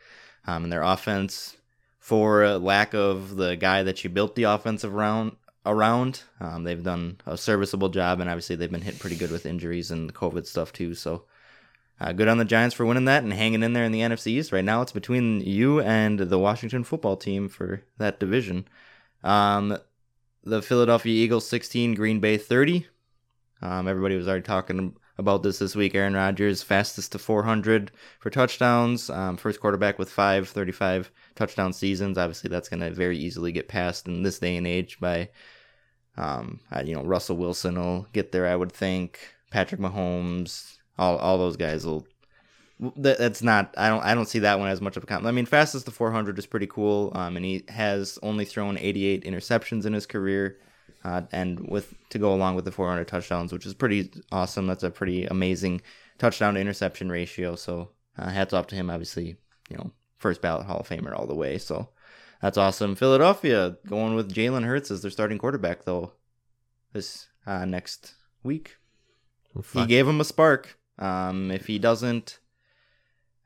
Um, 0.47 0.65
and 0.65 0.73
their 0.73 0.83
offense, 0.83 1.57
for 1.99 2.59
lack 2.59 2.95
of 2.95 3.37
the 3.37 3.57
guy 3.57 3.83
that 3.83 4.03
you 4.03 4.11
built 4.11 4.35
the 4.35 4.43
offensive 4.45 4.93
round 4.93 5.37
around, 5.65 6.23
um, 6.41 6.65
they've 6.65 6.83
done 6.83 7.19
a 7.25 7.39
serviceable 7.39 7.89
job. 7.89 8.21
And 8.21 8.29
obviously, 8.29 8.57
they've 8.57 8.71
been 8.71 8.83
hit 8.83 8.99
pretty 8.99 9.17
good 9.17 9.31
with 9.31 9.47
injuries 9.47 9.91
and 9.91 10.13
COVID 10.13 10.47
stuff 10.47 10.73
too. 10.73 10.95
So, 10.95 11.25
uh, 12.03 12.13
good 12.13 12.27
on 12.27 12.39
the 12.39 12.45
Giants 12.45 12.75
for 12.75 12.85
winning 12.85 13.05
that 13.05 13.23
and 13.23 13.33
hanging 13.33 13.63
in 13.63 13.75
there 13.75 13.85
in 13.85 13.93
the 13.93 14.01
NFC 14.01 14.29
East. 14.29 14.51
Right 14.51 14.65
now, 14.65 14.83
it's 14.83 14.91
between 14.91 15.41
you 15.41 15.81
and 15.81 16.19
the 16.19 16.39
Washington 16.39 16.83
football 16.83 17.17
team 17.17 17.49
for 17.49 17.85
that 17.99 18.19
division. 18.19 18.67
Um, 19.23 19.79
the 20.43 20.63
Philadelphia 20.63 21.13
Eagles 21.13 21.47
16, 21.47 21.95
Green 21.95 22.19
Bay 22.19 22.39
30. 22.39 22.89
Um, 23.61 23.87
everybody 23.87 24.17
was 24.17 24.27
already 24.27 24.43
talking 24.43 24.97
about 25.17 25.45
this 25.45 25.61
this 25.61 25.77
week. 25.77 25.95
Aaron 25.95 26.15
Rodgers, 26.15 26.61
fastest 26.61 27.13
to 27.13 27.21
400 27.21 27.93
for 28.19 28.31
touchdowns. 28.31 29.09
Um, 29.09 29.37
first 29.37 29.61
quarterback 29.61 30.01
with 30.01 30.11
five 30.11 30.49
35 30.49 31.13
touchdown 31.37 31.73
seasons. 31.73 32.19
Obviously, 32.19 32.51
that's 32.51 32.69
going 32.69 32.81
to 32.81 32.91
very 32.91 33.17
easily 33.17 33.53
get 33.53 33.69
passed 33.69 34.09
in 34.09 34.25
this 34.25 34.41
day 34.41 34.57
and 34.57 34.67
age 34.67 34.99
by, 34.99 35.29
um, 36.17 36.59
uh, 36.75 36.83
you 36.85 36.97
know, 36.97 37.05
Russell 37.05 37.37
Wilson 37.37 37.79
will 37.79 38.09
get 38.13 38.33
there, 38.33 38.49
I 38.49 38.57
would 38.57 38.73
think. 38.73 39.21
Patrick 39.53 39.81
Mahomes, 39.81 40.79
all, 40.99 41.17
all 41.19 41.39
those 41.39 41.57
guys 41.57 41.85
will. 41.87 42.07
that- 42.97 43.19
That's 43.19 43.43
not. 43.43 43.75
I 43.77 43.89
don't. 43.89 44.03
I 44.03 44.15
don't 44.15 44.29
see 44.29 44.41
that 44.41 44.59
one 44.59 44.69
as 44.69 44.81
much 44.81 44.97
of 44.97 45.03
a 45.05 45.07
comp. 45.07 45.25
I 45.27 45.31
mean, 45.31 45.47
fastest 45.47 45.85
the 45.87 45.91
400 45.91 46.39
is 46.39 46.47
pretty 46.47 46.67
cool. 46.67 47.13
Um, 47.15 47.37
and 47.37 47.45
he 47.45 47.65
has 47.69 48.19
only 48.23 48.45
thrown 48.45 48.77
88 48.79 49.25
interceptions 49.25 49.87
in 49.87 49.93
his 49.93 50.07
career 50.07 50.59
uh, 51.05 51.23
and 51.33 51.69
with 51.69 51.95
to 52.11 52.19
go 52.19 52.33
along 52.35 52.55
with 52.57 52.65
the 52.65 52.73
400 52.73 53.07
touchdowns, 53.09 53.53
which 53.53 53.67
is 53.67 53.75
pretty 53.75 54.11
awesome. 54.31 54.67
That's 54.67 54.83
a 54.85 54.91
pretty 54.91 55.27
amazing 55.27 55.81
touchdown 56.19 56.55
to 56.55 56.61
interception 56.61 57.11
ratio. 57.11 57.57
So 57.57 57.91
uh, 58.19 58.29
hats 58.31 58.53
off 58.53 58.67
to 58.69 58.75
him. 58.77 58.91
Obviously, 58.91 59.37
you 59.71 59.77
know, 59.77 59.91
first 60.19 60.41
ballot 60.43 60.67
Hall 60.67 60.81
of 60.81 60.89
Famer 60.89 61.17
all 61.17 61.27
the 61.27 61.35
way. 61.35 61.59
So 61.59 61.89
that's 62.41 62.59
awesome. 62.59 62.95
Philadelphia 62.97 63.77
going 63.89 64.15
with 64.17 64.33
Jalen 64.35 64.65
Hurts 64.65 64.91
as 64.91 65.03
their 65.03 65.11
starting 65.11 65.39
quarterback 65.39 65.85
though 65.85 66.13
this 66.93 67.29
uh, 67.47 67.65
next 67.65 68.15
week. 68.43 68.77
He 69.83 69.87
gave 69.87 70.09
him 70.09 70.21
a 70.21 70.25
spark. 70.25 70.77
Um, 70.99 71.51
if 71.51 71.67
he 71.67 71.79
doesn't, 71.79 72.39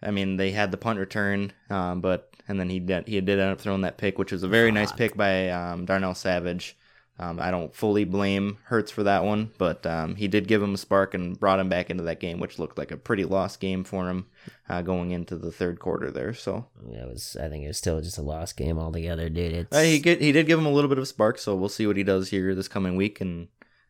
I 0.03 0.11
mean, 0.11 0.37
they 0.37 0.51
had 0.51 0.71
the 0.71 0.77
punt 0.77 0.99
return, 0.99 1.53
um, 1.71 2.01
but 2.01 2.31
and 2.49 2.61
then 2.61 2.69
he 2.69 2.81
did, 2.81 3.09
he 3.09 3.21
did 3.21 3.39
end 3.39 3.53
up 3.53 3.61
throwing 3.61 3.81
that 3.83 3.99
pick, 3.99 4.19
which 4.19 4.33
was 4.33 4.43
a 4.43 4.49
very 4.49 4.71
nice 4.71 4.93
pick 4.93 5.17
by 5.17 5.51
um, 5.51 5.85
Darnell 5.85 6.15
Savage. 6.15 6.77
Um, 7.19 7.41
I 7.41 7.51
don't 7.51 7.75
fully 7.75 8.05
blame 8.05 8.59
Hurts 8.65 8.91
for 8.93 9.03
that 9.05 9.25
one, 9.25 9.51
but 9.57 9.87
um, 9.87 10.17
he 10.17 10.29
did 10.29 10.49
give 10.49 10.63
him 10.63 10.75
a 10.75 10.77
spark 10.79 11.15
and 11.15 11.41
brought 11.41 11.59
him 11.59 11.71
back 11.71 11.89
into 11.89 12.05
that 12.05 12.21
game, 12.21 12.41
which 12.41 12.59
looked 12.59 12.77
like 12.77 12.91
a 12.91 12.97
pretty 12.99 13.25
lost 13.25 13.59
game 13.59 13.85
for 13.85 14.11
him 14.11 14.27
uh, 14.69 14.83
going 14.83 15.13
into 15.13 15.35
the 15.35 15.51
third 15.51 15.81
quarter 15.81 16.11
there. 16.11 16.35
So 16.35 16.67
It 16.87 17.09
was. 17.09 17.35
I 17.41 17.49
think 17.49 17.65
it 17.65 17.69
was 17.69 17.79
still 17.79 18.03
just 18.03 18.19
a 18.19 18.23
lost 18.23 18.59
game 18.59 18.79
altogether, 18.79 19.31
dude. 19.31 19.67
Uh, 19.73 19.81
he 19.81 19.99
get, 19.99 20.21
he 20.21 20.31
did 20.31 20.47
give 20.47 20.59
him 20.59 20.67
a 20.67 20.73
little 20.73 20.91
bit 20.91 20.99
of 20.99 21.05
a 21.05 21.07
spark, 21.07 21.39
so 21.39 21.57
we'll 21.57 21.71
see 21.71 21.87
what 21.87 21.97
he 21.97 22.05
does 22.05 22.29
here 22.29 22.55
this 22.55 22.69
coming 22.69 22.97
week. 22.97 23.23
And 23.23 23.49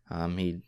um, 0.08 0.38
he 0.38 0.62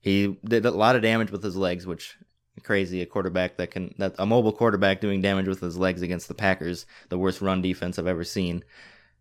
he 0.00 0.38
did 0.44 0.64
a 0.64 0.70
lot 0.70 0.94
of 0.94 1.02
damage 1.02 1.32
with 1.32 1.42
his 1.42 1.56
legs, 1.56 1.84
which 1.84 2.16
crazy 2.64 3.02
a 3.02 3.06
quarterback 3.06 3.56
that 3.58 3.70
can 3.70 3.94
that 3.98 4.14
a 4.18 4.26
mobile 4.26 4.52
quarterback 4.52 5.00
doing 5.00 5.20
damage 5.20 5.46
with 5.46 5.60
his 5.60 5.76
legs 5.76 6.02
against 6.02 6.28
the 6.28 6.34
Packers, 6.34 6.86
the 7.10 7.18
worst 7.18 7.40
run 7.40 7.62
defense 7.62 7.98
I've 7.98 8.06
ever 8.06 8.24
seen. 8.24 8.64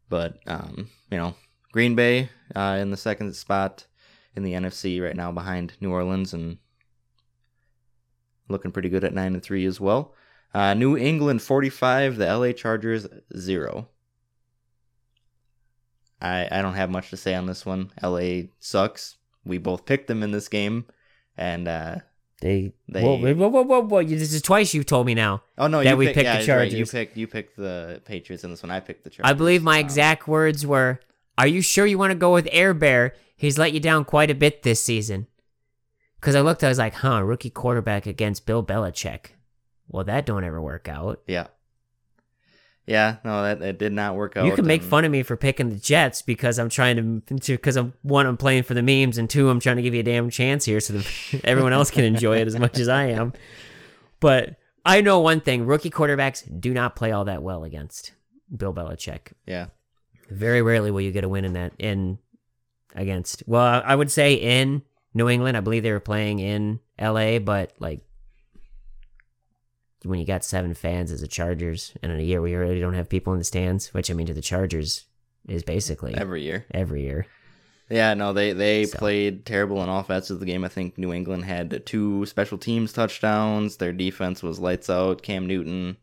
But 0.10 0.40
um, 0.48 0.90
you 1.12 1.18
know, 1.18 1.36
Green 1.72 1.96
Bay 1.96 2.30
uh, 2.56 2.78
in 2.82 2.92
the 2.92 2.98
second 2.98 3.36
spot 3.36 3.86
in 4.36 4.44
the 4.44 4.54
NFC 4.54 5.02
right 5.02 5.16
now 5.16 5.32
behind 5.32 5.74
New 5.80 5.92
Orleans 5.92 6.34
and 6.34 6.58
looking 8.48 8.72
pretty 8.72 8.90
good 8.90 9.04
at 9.04 9.14
nine 9.14 9.34
and 9.34 9.44
three 9.44 9.66
as 9.66 9.80
well. 9.80 10.14
Uh, 10.54 10.74
New 10.74 10.98
England 10.98 11.42
forty 11.42 11.70
five, 11.70 12.18
the 12.18 12.26
LA 12.26 12.52
Chargers 12.52 13.08
zero. 13.38 13.90
I 16.22 16.48
I 16.50 16.62
don't 16.62 16.76
have 16.76 16.90
much 16.90 17.10
to 17.10 17.18
say 17.18 17.36
on 17.36 17.46
this 17.46 17.66
one. 17.66 17.92
LA 18.02 18.44
sucks. 18.60 19.18
We 19.46 19.58
both 19.58 19.86
picked 19.86 20.08
them 20.08 20.24
in 20.24 20.32
this 20.32 20.48
game, 20.48 20.86
and 21.36 21.68
uh, 21.68 21.96
they. 22.42 22.74
They- 22.90 23.02
Whoa, 23.04 23.18
whoa, 23.18 23.48
whoa, 23.50 23.62
whoa, 23.64 23.82
whoa! 23.82 24.04
This 24.04 24.34
is 24.34 24.42
twice 24.42 24.74
you've 24.74 24.86
told 24.86 25.06
me 25.08 25.14
now. 25.16 25.44
oh 25.58 25.68
no, 25.68 25.84
That 25.84 25.92
you 25.92 25.98
we 25.98 26.06
picked, 26.08 26.16
picked 26.16 26.26
yeah, 26.26 26.40
the 26.40 26.46
you're 26.46 26.58
right. 26.58 26.72
You 26.72 26.86
picked 26.86 27.18
you 27.18 27.28
picked 27.28 27.58
the 27.58 28.02
Patriots 28.06 28.44
in 28.44 28.50
this 28.52 28.62
one. 28.64 28.72
I 28.72 28.80
picked 28.80 29.04
the 29.04 29.10
Chargers. 29.10 29.30
I 29.30 29.34
believe 29.34 29.64
my 29.64 29.80
Um, 29.80 29.86
exact 29.86 30.28
words 30.28 30.66
were, 30.66 31.00
"Are 31.38 31.48
you 31.48 31.62
sure 31.62 31.86
you 31.86 31.98
want 31.98 32.12
to 32.12 32.18
go 32.18 32.34
with 32.34 32.48
Air 32.52 32.74
Bear? 32.74 33.16
He's 33.36 33.58
let 33.58 33.74
you 33.74 33.80
down 33.80 34.06
quite 34.06 34.30
a 34.32 34.36
bit 34.36 34.64
this 34.64 34.84
season." 34.84 35.28
Because 36.20 36.36
I 36.36 36.42
looked, 36.42 36.64
I 36.64 36.70
was 36.70 36.78
like, 36.78 36.94
"Huh, 36.96 37.22
rookie 37.24 37.50
quarterback 37.50 38.06
against 38.06 38.46
Bill 38.46 38.64
Belichick." 38.64 39.28
Well, 39.90 40.04
that 40.06 40.26
don't 40.26 40.44
ever 40.44 40.62
work 40.62 40.88
out. 40.88 41.22
Yeah, 41.28 41.48
yeah. 42.86 43.18
No, 43.24 43.44
that 43.44 43.62
it 43.62 43.78
did 43.78 43.94
not 43.94 44.16
work 44.16 44.36
out. 44.38 44.46
you 44.46 44.54
can 44.54 44.66
make 44.66 44.82
and- 44.82 44.90
fun 44.90 45.06
of 45.06 45.12
me 45.12 45.24
for 45.24 45.36
picking 45.38 45.70
the 45.70 45.76
Jets 45.78 46.22
because 46.22 46.60
I'm 46.60 46.70
trying 46.70 47.22
to, 47.28 47.36
because 47.58 47.76
I'm 47.78 47.94
one, 48.02 48.26
I'm 48.26 48.38
playing 48.38 48.64
for 48.64 48.74
the 48.74 48.84
memes, 48.84 49.18
and 49.18 49.30
two, 49.30 49.50
I'm 49.50 49.60
trying 49.60 49.78
to 49.78 49.82
give 49.82 49.94
you 49.94 50.02
a 50.02 50.04
damn 50.04 50.30
chance 50.30 50.66
here 50.66 50.80
so 50.80 50.94
that 50.94 51.42
everyone 51.44 51.74
else 51.74 51.92
can 51.92 52.04
enjoy 52.04 52.38
it 52.40 52.48
as 52.48 52.58
much 52.58 52.80
as 52.80 52.88
I 52.90 53.06
am. 53.06 53.34
But 54.20 54.56
I 54.86 55.02
know 55.02 55.20
one 55.20 55.42
thing: 55.42 55.66
rookie 55.66 55.90
quarterbacks 55.90 56.44
do 56.60 56.74
not 56.74 56.96
play 56.96 57.12
all 57.12 57.26
that 57.26 57.42
well 57.44 57.64
against 57.64 58.14
Bill 58.56 58.74
Belichick. 58.74 59.34
Yeah, 59.46 59.68
Very 60.30 60.62
rarely 60.62 60.92
will 60.92 61.02
you 61.02 61.12
get 61.12 61.24
a 61.24 61.30
win 61.30 61.46
in 61.46 61.54
that 61.54 61.74
in 61.80 62.20
against. 62.96 63.44
Well, 63.48 63.82
I 63.86 63.96
would 63.96 64.12
say 64.12 64.34
in 64.36 64.82
New 65.14 65.30
England. 65.30 65.58
I 65.58 65.62
believe 65.62 65.84
they 65.84 65.92
were 65.92 66.00
playing 66.00 66.40
in 66.40 66.80
L.A., 67.00 67.38
but 67.40 67.72
like 67.80 68.02
when 70.04 70.20
you 70.20 70.26
got 70.26 70.44
seven 70.44 70.74
fans 70.74 71.12
as 71.12 71.22
a 71.22 71.28
Chargers, 71.28 71.94
and 72.02 72.12
in 72.12 72.20
a 72.20 72.24
year 72.24 72.42
we 72.42 72.56
already 72.56 72.80
don't 72.80 72.94
have 72.94 73.10
people 73.10 73.34
in 73.34 73.40
the 73.40 73.46
stands, 73.46 73.94
which 73.94 74.10
I 74.12 74.14
mean 74.14 74.28
to 74.28 74.34
the 74.34 74.42
Chargers 74.42 75.06
is 75.48 75.64
basically 75.64 76.14
every 76.16 76.42
year. 76.44 76.66
every 76.72 77.04
year. 77.04 77.26
Yeah, 77.90 78.14
no, 78.14 78.32
they 78.34 78.54
they 78.54 78.86
So- 78.86 78.98
played 78.98 79.46
terrible 79.46 79.84
in 79.84 79.90
all 79.90 80.04
facets 80.04 80.30
of 80.32 80.40
the 80.40 80.46
game. 80.46 80.64
I 80.64 80.70
think 80.70 80.98
New 80.98 81.14
England 81.14 81.46
had 81.46 81.86
two 81.86 82.26
special 82.26 82.58
teams 82.58 82.94
touchdowns. 82.94 83.78
Their 83.78 83.92
defense 83.94 84.42
was 84.42 84.60
lights 84.60 84.90
out. 84.90 85.22
Cam 85.22 85.46
Newton 85.48 85.98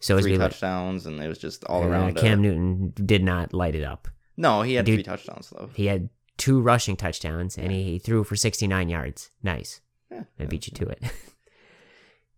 So 0.00 0.18
three 0.20 0.36
touchdowns, 0.36 1.06
and 1.06 1.20
it 1.22 1.28
was 1.28 1.38
just 1.38 1.64
all 1.64 1.82
uh, 1.84 1.86
around. 1.86 2.16
a- 2.18 2.20
Cam 2.20 2.42
Newton 2.42 2.92
did 2.96 3.22
not 3.22 3.54
light 3.54 3.74
it 3.74 3.84
up. 3.84 4.08
no, 4.36 4.62
he 4.62 4.74
had 4.74 4.84
Dude- 4.84 4.96
three 4.96 5.02
touchdowns 5.04 5.50
though. 5.50 5.70
He 5.74 5.86
had 5.86 6.08
two 6.36 6.60
rushing 6.60 6.96
touchdowns, 6.96 7.56
and 7.58 7.70
he, 7.70 7.82
he 7.84 7.98
threw 7.98 8.24
for 8.24 8.34
69 8.36 8.88
yards. 8.88 9.30
Nice. 9.42 9.80
Yeah, 10.10 10.24
I 10.38 10.46
beat 10.46 10.66
you 10.66 10.72
to 10.74 10.88
it. 10.88 11.02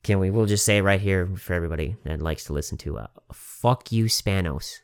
Can 0.03 0.19
we? 0.19 0.31
We'll 0.31 0.47
just 0.47 0.65
say 0.65 0.81
right 0.81 1.01
here 1.01 1.27
for 1.37 1.55
everybody 1.55 1.97
that 2.05 2.21
likes 2.21 2.45
to 2.45 2.53
listen 2.53 2.77
to, 2.79 2.99
uh, 2.99 3.07
fuck 3.33 3.93
you, 3.93 4.07
Spanos. 4.07 4.79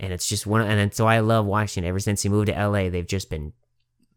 And 0.00 0.12
it's 0.12 0.28
just 0.28 0.46
one, 0.46 0.62
and 0.62 0.92
so 0.92 1.06
I 1.06 1.20
love 1.20 1.46
Washington. 1.46 1.88
Ever 1.88 2.00
since 2.00 2.22
he 2.22 2.28
moved 2.28 2.48
to 2.48 2.68
LA, 2.68 2.90
they've 2.90 3.06
just 3.06 3.30
been, 3.30 3.52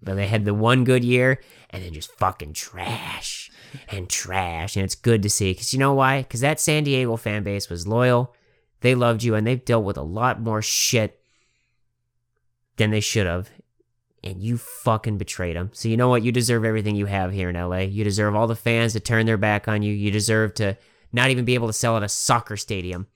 they 0.02 0.28
had 0.28 0.44
the 0.44 0.56
one 0.56 0.84
good 0.84 1.04
year, 1.04 1.40
and 1.70 1.84
then 1.84 1.94
just 1.94 2.12
fucking 2.14 2.54
trash 2.54 3.52
and 3.90 4.10
trash, 4.10 4.76
and 4.76 4.84
it's 4.84 4.96
good 4.96 5.22
to 5.22 5.30
see. 5.30 5.54
Cause 5.54 5.72
you 5.72 5.78
know 5.80 5.94
why? 5.94 6.26
Cause 6.28 6.42
that 6.42 6.60
San 6.60 6.84
Diego 6.84 7.16
fan 7.16 7.44
base 7.44 7.70
was 7.70 7.88
loyal. 7.88 8.34
They 8.82 8.96
loved 8.96 9.24
you, 9.24 9.36
and 9.36 9.46
they've 9.46 9.64
dealt 9.64 9.86
with 9.86 9.98
a 9.98 10.04
lot 10.04 10.42
more 10.42 10.64
shit 10.64 11.20
than 12.78 12.90
they 12.90 13.02
should 13.02 13.28
have 13.28 13.52
and 14.28 14.42
you 14.42 14.58
fucking 14.58 15.18
betrayed 15.18 15.56
them. 15.56 15.70
So 15.74 15.88
you 15.90 15.98
know 15.98 16.10
what? 16.10 16.24
You 16.24 16.32
deserve 16.32 16.66
everything 16.66 16.96
you 16.96 17.06
have 17.08 17.32
here 17.32 17.50
in 17.50 17.56
LA. 17.56 17.80
You 17.80 18.04
deserve 18.04 18.36
all 18.36 18.48
the 18.48 18.56
fans 18.56 18.94
to 18.94 19.00
turn 19.00 19.26
their 19.26 19.38
back 19.38 19.68
on 19.68 19.82
you. 19.82 19.94
You 19.94 20.12
deserve 20.12 20.54
to 20.56 20.78
not 21.12 21.30
even 21.30 21.46
be 21.46 21.54
able 21.56 21.68
to 21.68 21.74
sell 21.74 21.98
at 21.98 22.04
a 22.04 22.10
soccer 22.10 22.58
stadium. 22.58 23.08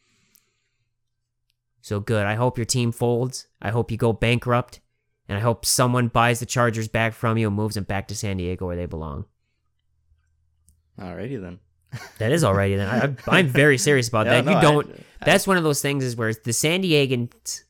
So 1.81 1.99
good. 1.99 2.25
I 2.25 2.35
hope 2.35 2.57
your 2.57 2.65
team 2.65 2.91
folds. 2.91 3.47
I 3.61 3.69
hope 3.69 3.91
you 3.91 3.97
go 3.97 4.13
bankrupt. 4.13 4.79
And 5.27 5.37
I 5.37 5.41
hope 5.41 5.65
someone 5.65 6.07
buys 6.09 6.39
the 6.39 6.45
Chargers 6.45 6.87
back 6.87 7.13
from 7.13 7.37
you 7.37 7.47
and 7.47 7.55
moves 7.55 7.75
them 7.75 7.85
back 7.85 8.07
to 8.09 8.15
San 8.15 8.37
Diego 8.37 8.65
where 8.67 8.75
they 8.75 8.85
belong. 8.85 9.25
Alrighty 10.99 11.41
then. 11.41 11.59
That 12.19 12.31
is 12.31 12.43
already 12.43 12.75
then. 12.75 13.17
I, 13.27 13.37
I'm 13.37 13.47
very 13.47 13.77
serious 13.77 14.07
about 14.07 14.25
that. 14.27 14.45
no, 14.45 14.55
you 14.55 14.61
don't. 14.61 14.89
I- 15.21 15.25
that's 15.25 15.45
one 15.47 15.57
of 15.57 15.63
those 15.63 15.81
things 15.81 16.03
is 16.03 16.15
where 16.15 16.33
the 16.33 16.53
San 16.53 16.81
Diegans 16.83 17.61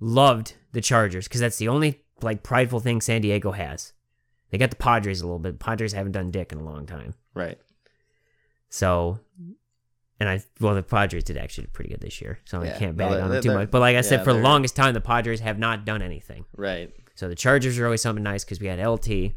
loved 0.00 0.54
the 0.72 0.80
Chargers 0.80 1.28
because 1.28 1.40
that's 1.40 1.58
the 1.58 1.68
only 1.68 2.00
like 2.22 2.42
prideful 2.42 2.80
thing 2.80 3.00
San 3.00 3.20
Diego 3.22 3.52
has. 3.52 3.92
They 4.50 4.58
got 4.58 4.70
the 4.70 4.76
Padres 4.76 5.20
a 5.20 5.24
little 5.26 5.38
bit. 5.38 5.58
Padres 5.58 5.92
haven't 5.92 6.12
done 6.12 6.30
dick 6.30 6.52
in 6.52 6.58
a 6.58 6.64
long 6.64 6.86
time. 6.86 7.14
right. 7.34 7.58
So, 8.72 9.18
and 10.20 10.28
I 10.28 10.42
well 10.60 10.74
the 10.74 10.82
Padres 10.82 11.24
did 11.24 11.36
actually 11.36 11.66
pretty 11.68 11.90
good 11.90 12.00
this 12.00 12.20
year, 12.20 12.38
so 12.44 12.60
I 12.60 12.70
can't 12.70 12.96
No, 12.96 13.08
bag 13.08 13.16
they- 13.16 13.20
on 13.20 13.30
them 13.30 13.42
too 13.42 13.52
much. 13.54 13.70
But 13.70 13.80
like 13.80 13.96
I 13.96 14.00
said, 14.02 14.22
for 14.24 14.32
the 14.32 14.38
longest 14.40 14.76
time, 14.76 14.94
the 14.94 15.00
Padres 15.00 15.40
have 15.40 15.58
not 15.58 15.84
done 15.84 16.02
anything. 16.02 16.44
Right. 16.56 16.92
So 17.16 17.28
the 17.28 17.34
Chargers 17.34 17.78
are 17.78 17.84
always 17.84 18.00
something 18.00 18.22
nice 18.22 18.44
because 18.44 18.60
we 18.60 18.68
had 18.68 18.78
LT 18.78 19.32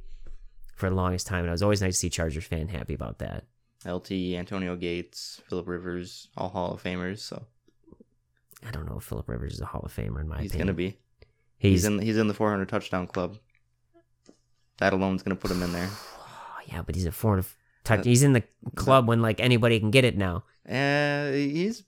for 0.75 0.89
the 0.89 0.95
longest 0.95 1.25
time, 1.27 1.39
and 1.39 1.47
it 1.47 1.51
was 1.51 1.63
always 1.63 1.81
nice 1.81 1.95
to 1.95 1.99
see 1.99 2.09
Chargers 2.09 2.45
fan 2.45 2.67
happy 2.67 2.93
about 2.93 3.19
that. 3.19 3.45
LT, 3.85 4.11
Antonio 4.35 4.75
Gates, 4.75 5.41
Philip 5.49 5.67
Rivers, 5.67 6.27
all 6.37 6.49
Hall 6.49 6.73
of 6.73 6.81
Famers. 6.83 7.19
So 7.19 7.43
I 8.65 8.71
don't 8.71 8.85
know 8.87 8.97
if 8.97 9.03
Philip 9.03 9.27
Rivers 9.27 9.53
is 9.53 9.61
a 9.61 9.65
Hall 9.65 9.81
of 9.83 9.93
Famer 9.93 10.21
in 10.21 10.27
my 10.27 10.41
he's 10.41 10.51
opinion. 10.51 10.51
He's 10.51 10.57
gonna 10.57 10.73
be. 10.73 10.97
He's, 11.63 11.71
He's 11.71 11.85
in. 11.85 11.99
He's 11.99 12.17
in 12.17 12.27
the 12.27 12.33
400 12.33 12.67
touchdown 12.67 13.07
club. 13.07 13.37
That 14.79 14.91
alone's 14.91 15.23
gonna 15.23 15.37
put 15.37 15.49
him 15.49 15.63
in 15.63 15.71
there. 15.73 15.89
Yeah, 16.65 16.81
but 16.81 16.95
he's 16.95 17.05
a 17.05 17.11
foreign 17.11 17.43
touch. 17.83 18.05
He's 18.05 18.23
in 18.23 18.31
the 18.31 18.41
club 18.75 19.05
when 19.05 19.21
like 19.21 19.41
anybody 19.41 19.79
can 19.81 19.91
get 19.91 20.05
it 20.05 20.17
now. 20.17 20.45
Uh, 20.67 21.29
he's 21.33 21.83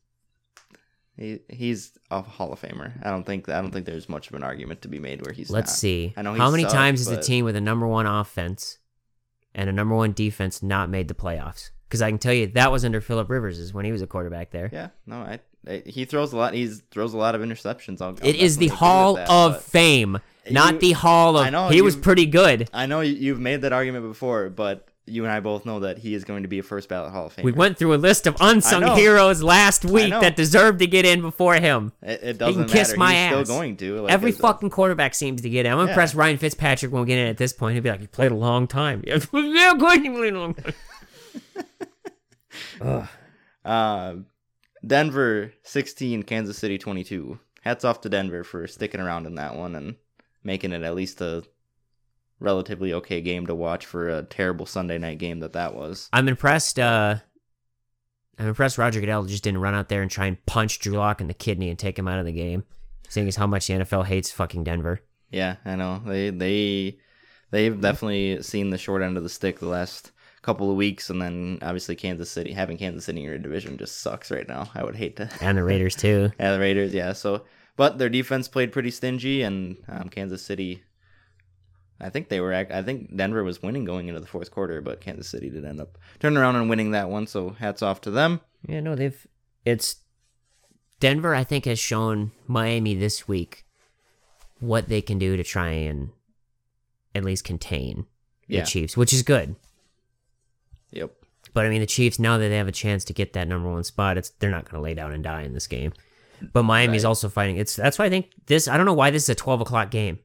he, 1.18 1.40
he's 1.50 1.98
a 2.12 2.22
Hall 2.22 2.52
of 2.52 2.62
Famer. 2.62 2.92
I 3.02 3.10
don't 3.10 3.26
think 3.26 3.48
I 3.48 3.62
don't 3.62 3.72
think 3.72 3.86
there's 3.86 4.10
much 4.10 4.28
of 4.28 4.36
an 4.36 4.44
argument 4.44 4.82
to 4.82 4.90
be 4.90 5.00
made 5.00 5.26
where 5.26 5.34
he's. 5.34 5.50
Let's 5.50 5.72
not. 5.72 5.78
see. 5.78 6.14
I 6.18 6.24
know 6.24 6.34
How 6.34 6.52
many 6.52 6.64
sucked, 6.64 6.76
times 6.76 7.08
has 7.08 7.18
a 7.18 7.22
team 7.22 7.46
with 7.46 7.56
a 7.56 7.62
number 7.62 7.88
one 7.88 8.06
offense 8.06 8.80
and 9.56 9.70
a 9.70 9.74
number 9.74 9.96
one 9.96 10.12
defense 10.12 10.62
not 10.62 10.90
made 10.90 11.08
the 11.08 11.14
playoffs? 11.14 11.72
Because 11.88 12.02
I 12.02 12.10
can 12.10 12.20
tell 12.20 12.34
you 12.34 12.48
that 12.48 12.72
was 12.72 12.84
under 12.84 13.00
Philip 13.00 13.30
Rivers 13.30 13.60
is 13.60 13.74
when 13.74 13.86
he 13.86 13.94
was 13.94 14.02
a 14.02 14.08
quarterback 14.08 14.52
there. 14.52 14.70
Yeah, 14.74 14.90
no, 15.06 15.22
I 15.22 15.40
he 15.86 16.06
throws 16.06 16.34
a 16.34 16.38
lot. 16.38 16.54
He 16.54 16.68
throws 16.68 17.14
a 17.14 17.18
lot 17.18 17.36
of 17.36 17.42
interceptions. 17.42 18.02
I'll, 18.02 18.10
I'll 18.10 18.18
It 18.28 18.36
is 18.36 18.58
the 18.58 18.68
definitely 18.68 18.68
agree 18.68 18.70
with 18.70 18.80
Hall 18.80 19.14
that, 19.16 19.30
of 19.30 19.64
Fame, 19.64 20.20
not 20.50 20.74
You- 20.76 20.80
the 20.80 20.92
Hall 20.94 21.38
of. 21.38 21.46
I 21.48 21.50
know, 21.50 21.70
he 21.70 21.82
was 21.82 21.96
pretty 21.96 22.26
good. 22.26 22.70
I 22.74 22.86
know 22.86 23.02
you- 23.02 23.16
you've 23.16 23.40
made 23.40 23.62
that 23.62 23.74
argument 23.74 24.08
before, 24.08 24.50
but 24.50 24.88
you 25.08 25.24
and 25.24 25.32
I 25.32 25.40
both 25.40 25.68
know 25.68 25.82
that 25.82 26.00
he 26.00 26.16
is 26.16 26.24
going 26.24 26.42
to 26.42 26.50
be 26.50 26.58
a 26.58 26.64
first 26.64 26.90
ballot 26.90 27.12
Hall 27.12 27.28
of 27.28 27.36
Famer. 27.36 27.44
We 27.44 27.52
went 27.52 27.78
through 27.78 27.94
a 27.94 27.98
list 27.98 28.26
of 28.26 28.36
unsung 28.40 28.96
heroes 28.96 29.44
last 29.44 29.86
week 29.86 30.10
that 30.10 30.36
deserved 30.36 30.80
to 30.80 30.88
get 30.88 31.06
in 31.06 31.22
before 31.22 31.54
him. 31.56 31.92
It, 32.02 32.20
it 32.24 32.38
doesn't 32.40 32.64
he 32.64 32.68
can 32.70 32.76
kiss 32.76 32.88
matter. 32.90 33.00
my 33.00 33.12
He's 33.14 33.20
ass. 33.20 33.46
still 33.46 33.56
going 33.60 33.78
to. 33.78 34.02
Like, 34.02 34.12
Every 34.12 34.32
fucking 34.32 34.72
quarterback 34.72 35.14
seems 35.14 35.44
to 35.44 35.50
get 35.50 35.68
in. 35.68 35.72
I'm 35.74 35.78
Yeah. 35.80 35.90
impressed 35.90 36.16
Ryan 36.16 36.38
Fitzpatrick 36.40 36.92
won't 36.92 37.06
get 37.08 37.20
in 37.20 37.28
at 37.28 37.38
this 37.38 37.54
point. 37.54 37.74
He'll 37.76 37.84
be 37.84 37.92
like, 37.92 38.00
he 38.02 38.08
played 38.08 38.32
a 38.32 38.36
long 38.36 38.68
time. 38.68 39.04
yeah, 39.08 39.14
of 39.16 39.30
course 39.80 39.98
he 40.00 40.10
played 40.10 40.34
a 40.34 40.40
long 40.40 40.54
time. 40.56 40.74
Ugh. 42.82 43.08
Uh, 43.66 44.14
Denver 44.86 45.54
16, 45.64 46.24
Kansas 46.24 46.58
City 46.58 46.78
22. 46.78 47.40
Hats 47.62 47.84
off 47.84 48.02
to 48.02 48.10
Denver 48.10 48.44
for 48.44 48.68
sticking 48.68 49.02
around 49.02 49.26
in 49.26 49.36
that 49.36 49.56
one 49.56 49.76
and 49.76 49.96
making 50.44 50.72
it 50.72 50.84
at 50.84 50.96
least 50.96 51.22
a 51.22 51.44
relatively 52.40 52.94
okay 52.94 53.22
game 53.22 53.48
to 53.48 53.56
watch 53.56 53.86
for 53.86 54.10
a 54.10 54.24
terrible 54.24 54.66
Sunday 54.66 54.98
night 54.98 55.18
game 55.18 55.40
that 55.40 55.54
that 55.54 55.74
was. 55.74 56.10
I'm 56.14 56.28
impressed. 56.28 56.78
Uh, 56.78 57.16
I'm 58.38 58.48
impressed 58.48 58.78
Roger 58.78 59.00
Goodell 59.00 59.26
just 59.26 59.44
didn't 59.44 59.62
run 59.62 59.74
out 59.74 59.90
there 59.90 60.02
and 60.02 60.12
try 60.12 60.28
and 60.28 60.44
punch 60.46 60.80
Drew 60.80 60.98
Lock 60.98 61.22
in 61.22 61.28
the 61.28 61.34
kidney 61.34 61.70
and 61.70 61.80
take 61.80 61.98
him 61.98 62.08
out 62.08 62.20
of 62.20 62.26
the 62.26 62.32
game, 62.32 62.66
seeing 63.08 63.28
as 63.28 63.38
how 63.38 63.48
much 63.48 63.68
the 63.68 63.74
NFL 63.74 64.06
hates 64.06 64.32
fucking 64.32 64.64
Denver. 64.64 65.02
Yeah, 65.32 65.56
I 65.66 65.76
know. 65.76 66.02
They 66.06 66.30
they 66.30 67.00
they've 67.52 67.80
definitely 67.80 68.44
seen 68.44 68.70
the 68.70 68.78
short 68.78 69.02
end 69.02 69.18
of 69.18 69.24
the 69.24 69.30
stick 69.30 69.60
the 69.60 69.68
last 69.68 70.12
couple 70.46 70.70
of 70.70 70.78
weeks 70.78 71.10
and 71.10 71.20
then 71.22 71.58
obviously 71.64 71.96
Kansas 71.96 72.30
City 72.30 72.54
having 72.54 72.78
Kansas 72.78 73.06
City 73.06 73.20
in 73.20 73.26
your 73.26 73.38
division 73.40 73.78
just 73.78 74.02
sucks 74.02 74.30
right 74.30 74.48
now. 74.48 74.70
I 74.76 74.84
would 74.84 74.96
hate 74.96 75.16
to 75.18 75.30
And 75.42 75.58
the 75.58 75.64
Raiders 75.64 75.96
too. 75.96 76.32
Yeah, 76.40 76.54
the 76.54 76.60
Raiders, 76.60 76.94
yeah. 76.94 77.14
So, 77.14 77.46
but 77.76 77.98
their 77.98 78.10
defense 78.10 78.48
played 78.48 78.72
pretty 78.72 78.92
stingy, 78.92 79.42
and 79.42 79.78
um, 79.90 80.10
Kansas 80.10 80.42
City. 80.44 80.84
I 82.00 82.10
think 82.10 82.30
they 82.30 82.40
were. 82.42 82.54
I 82.54 82.82
think 82.84 83.16
Denver 83.16 83.44
was 83.44 83.62
winning 83.62 83.86
going 83.86 84.08
into 84.08 84.20
the 84.20 84.28
fourth 84.28 84.52
quarter, 84.52 84.82
but 84.82 85.02
Kansas 85.02 85.28
City 85.30 85.50
did 85.50 85.66
end 85.66 85.80
up 85.82 85.98
turning 86.20 86.38
around 86.38 86.58
and 86.58 86.70
winning 86.70 86.92
that 86.92 87.10
one. 87.10 87.26
So 87.26 87.50
hats 87.52 87.82
off 87.82 88.02
to 88.02 88.12
them. 88.12 88.42
Yeah, 88.68 88.82
no, 88.82 88.96
they've. 88.96 89.26
It's 89.66 89.98
Denver. 91.00 91.34
I 91.34 91.44
think 91.44 91.66
has 91.66 91.80
shown 91.80 92.32
Miami 92.48 92.96
this 92.96 93.28
week 93.28 93.66
what 94.60 94.90
they 94.90 95.02
can 95.02 95.18
do 95.20 95.36
to 95.38 95.44
try 95.44 95.70
and 95.70 96.10
at 97.14 97.24
least 97.24 97.44
contain 97.46 98.06
the 98.48 98.58
Yeah. 98.58 98.64
Chiefs, 98.64 98.96
which 98.98 99.14
is 99.14 99.24
good. 99.24 99.56
Yep. 100.96 101.12
But 101.54 101.66
I 101.66 101.70
mean, 101.70 101.80
the 101.82 101.86
Chiefs 101.86 102.18
now 102.20 102.38
that 102.38 102.50
they 102.50 102.58
have 102.58 102.68
a 102.68 102.72
chance 102.74 103.06
to 103.06 103.14
get 103.14 103.34
that 103.34 103.48
number 103.48 103.70
one 103.72 103.84
spot, 103.84 104.18
it's 104.18 104.32
they're 104.40 104.50
not 104.50 104.66
going 104.66 104.76
to 104.76 104.82
lay 104.82 104.94
down 104.96 105.12
and 105.14 105.24
die 105.24 105.44
in 105.44 105.54
this 105.54 105.68
game. 105.68 105.94
But 106.54 106.64
Miami's 106.64 107.04
Right. 107.04 107.10
also 107.10 107.30
fighting. 107.30 107.58
It's 107.58 107.76
that's 107.76 107.98
why 108.00 108.06
I 108.06 108.10
think 108.10 108.32
this. 108.48 108.68
I 108.68 108.76
don't 108.78 108.86
know 108.86 108.94
why 108.94 109.10
this 109.12 109.24
is 109.24 109.30
a 109.30 109.36
twelve 109.36 109.62
o'clock 109.62 109.90
game. 109.92 110.20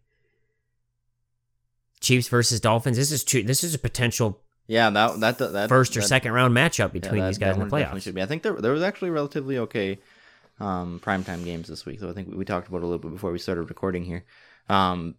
Chiefs 2.01 2.29
versus 2.29 2.61
Dolphins. 2.61 2.97
This 2.97 3.13
is 3.13 3.23
two, 3.25 3.43
this 3.43 3.63
is 3.63 3.75
a 3.75 3.79
potential 3.79 4.41
Yeah, 4.67 4.91
that 4.91 5.21
that 5.21 5.39
that 5.39 5.69
first 5.69 5.97
or 5.97 6.01
that- 6.01 6.07
second 6.09 6.33
round 6.33 6.57
matchup 6.57 6.79
yeah, 6.79 6.87
between 6.89 7.21
that- 7.21 7.27
these 7.29 7.39
guys 7.39 7.57
in 7.57 7.61
the 7.63 7.69
playoffs. 7.69 8.03
Should 8.03 8.15
be. 8.15 8.23
I 8.23 8.27
think 8.27 8.43
there 8.43 8.55
there 8.55 8.73
was 8.73 8.83
actually 8.83 9.11
relatively 9.11 9.59
okay 9.59 9.99
um, 10.59 11.01
primetime 11.05 11.45
games 11.45 11.69
this 11.69 11.85
week. 11.87 12.01
So 12.01 12.09
I 12.09 12.13
think 12.13 12.29
we, 12.29 12.37
we 12.37 12.45
talked 12.45 12.69
about 12.69 12.79
it 12.79 12.85
a 12.85 12.87
little 12.87 12.99
bit 12.99 13.13
before 13.13 13.33
we 13.33 13.39
started 13.39 13.63
recording 13.65 14.05
here. 14.05 14.25
Um, 14.69 15.15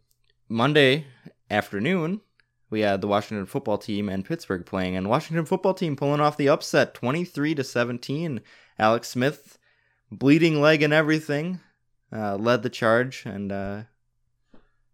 Monday 0.50 1.06
afternoon, 1.50 2.22
we 2.72 2.80
had 2.80 3.02
the 3.02 3.08
Washington 3.08 3.46
football 3.46 3.78
team 3.78 4.10
and 4.10 4.26
Pittsburgh 4.26 4.66
playing, 4.66 4.96
and 4.96 5.08
Washington 5.10 5.46
football 5.46 5.76
team 5.76 5.96
pulling 5.96 6.22
off 6.22 6.38
the 6.38 6.50
upset, 6.50 6.96
twenty 6.96 7.24
three 7.24 7.54
to 7.54 7.64
seventeen. 7.64 8.42
Alex 8.80 9.10
Smith, 9.10 9.60
bleeding 10.10 10.60
leg 10.60 10.82
and 10.82 10.94
everything, 10.94 11.60
uh, 12.12 12.36
led 12.38 12.64
the 12.64 12.70
charge, 12.70 13.24
and 13.26 13.52
uh, 13.52 13.84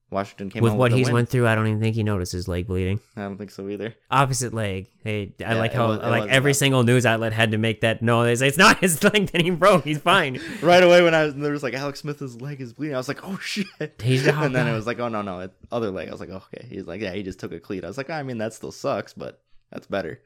Washington 0.10 0.50
came 0.50 0.64
With 0.64 0.72
what 0.74 0.92
with 0.92 0.98
he's 1.00 1.08
win. 1.08 1.14
went 1.16 1.30
through, 1.30 1.48
I 1.48 1.56
don't 1.56 1.68
even 1.68 1.82
think 1.82 1.96
he 1.96 2.04
noticed 2.04 2.32
his 2.32 2.48
leg 2.48 2.66
bleeding. 2.68 3.02
I 3.18 3.24
don't 3.24 3.38
think 3.38 3.52
so 3.52 3.68
either. 3.68 3.94
Opposite 4.10 4.54
leg. 4.54 4.90
Hey, 5.04 5.34
I 5.42 5.54
Yeah, 5.54 5.60
like 5.60 5.74
how 5.74 5.88
was- 5.90 6.00
like 6.00 6.30
every 6.30 6.52
bad. 6.52 6.56
single 6.58 6.84
news 6.84 7.06
outlet 7.06 7.34
had 7.34 7.52
to 7.52 7.58
make 7.58 7.82
that 7.82 8.02
no. 8.02 8.24
They 8.24 8.36
say 8.36 8.48
it's 8.48 8.58
not 8.58 8.80
his 8.80 9.04
leg 9.04 9.28
that 9.32 9.42
he 9.42 9.50
broke. 9.50 9.84
He's 9.84 9.98
fine. 9.98 10.40
right 10.62 10.82
away 10.82 11.02
when 11.02 11.14
I 11.14 11.26
was 11.26 11.36
there 11.36 11.52
was 11.52 11.62
like 11.64 11.74
Alex 11.74 12.00
Smith's 12.00 12.22
leg 12.42 12.62
is 12.62 12.72
bleeding. 12.72 12.96
I 12.96 13.00
was 13.00 13.10
like, 13.10 13.20
oh 13.28 13.38
shit. 13.40 13.68
He's 14.02 14.26
and 14.26 14.56
then 14.56 14.66
it 14.68 14.74
was 14.74 14.88
like, 14.88 15.00
oh 15.00 15.10
no 15.10 15.22
no, 15.22 15.42
it, 15.42 15.52
other 15.74 15.92
leg. 15.92 16.08
I 16.08 16.12
was 16.12 16.22
like, 16.22 16.30
oh, 16.30 16.42
okay. 16.54 16.66
He's 16.70 16.88
like, 16.88 17.02
yeah, 17.02 17.12
he 17.14 17.22
just 17.24 17.40
took 17.40 17.52
a 17.52 17.60
cleat. 17.60 17.84
I 17.84 17.88
was 17.88 17.98
like, 17.98 18.10
I 18.10 18.24
mean, 18.24 18.38
that 18.38 18.54
still 18.54 18.72
sucks, 18.72 19.14
but 19.14 19.42
that's 19.72 19.88
better. 19.88 20.22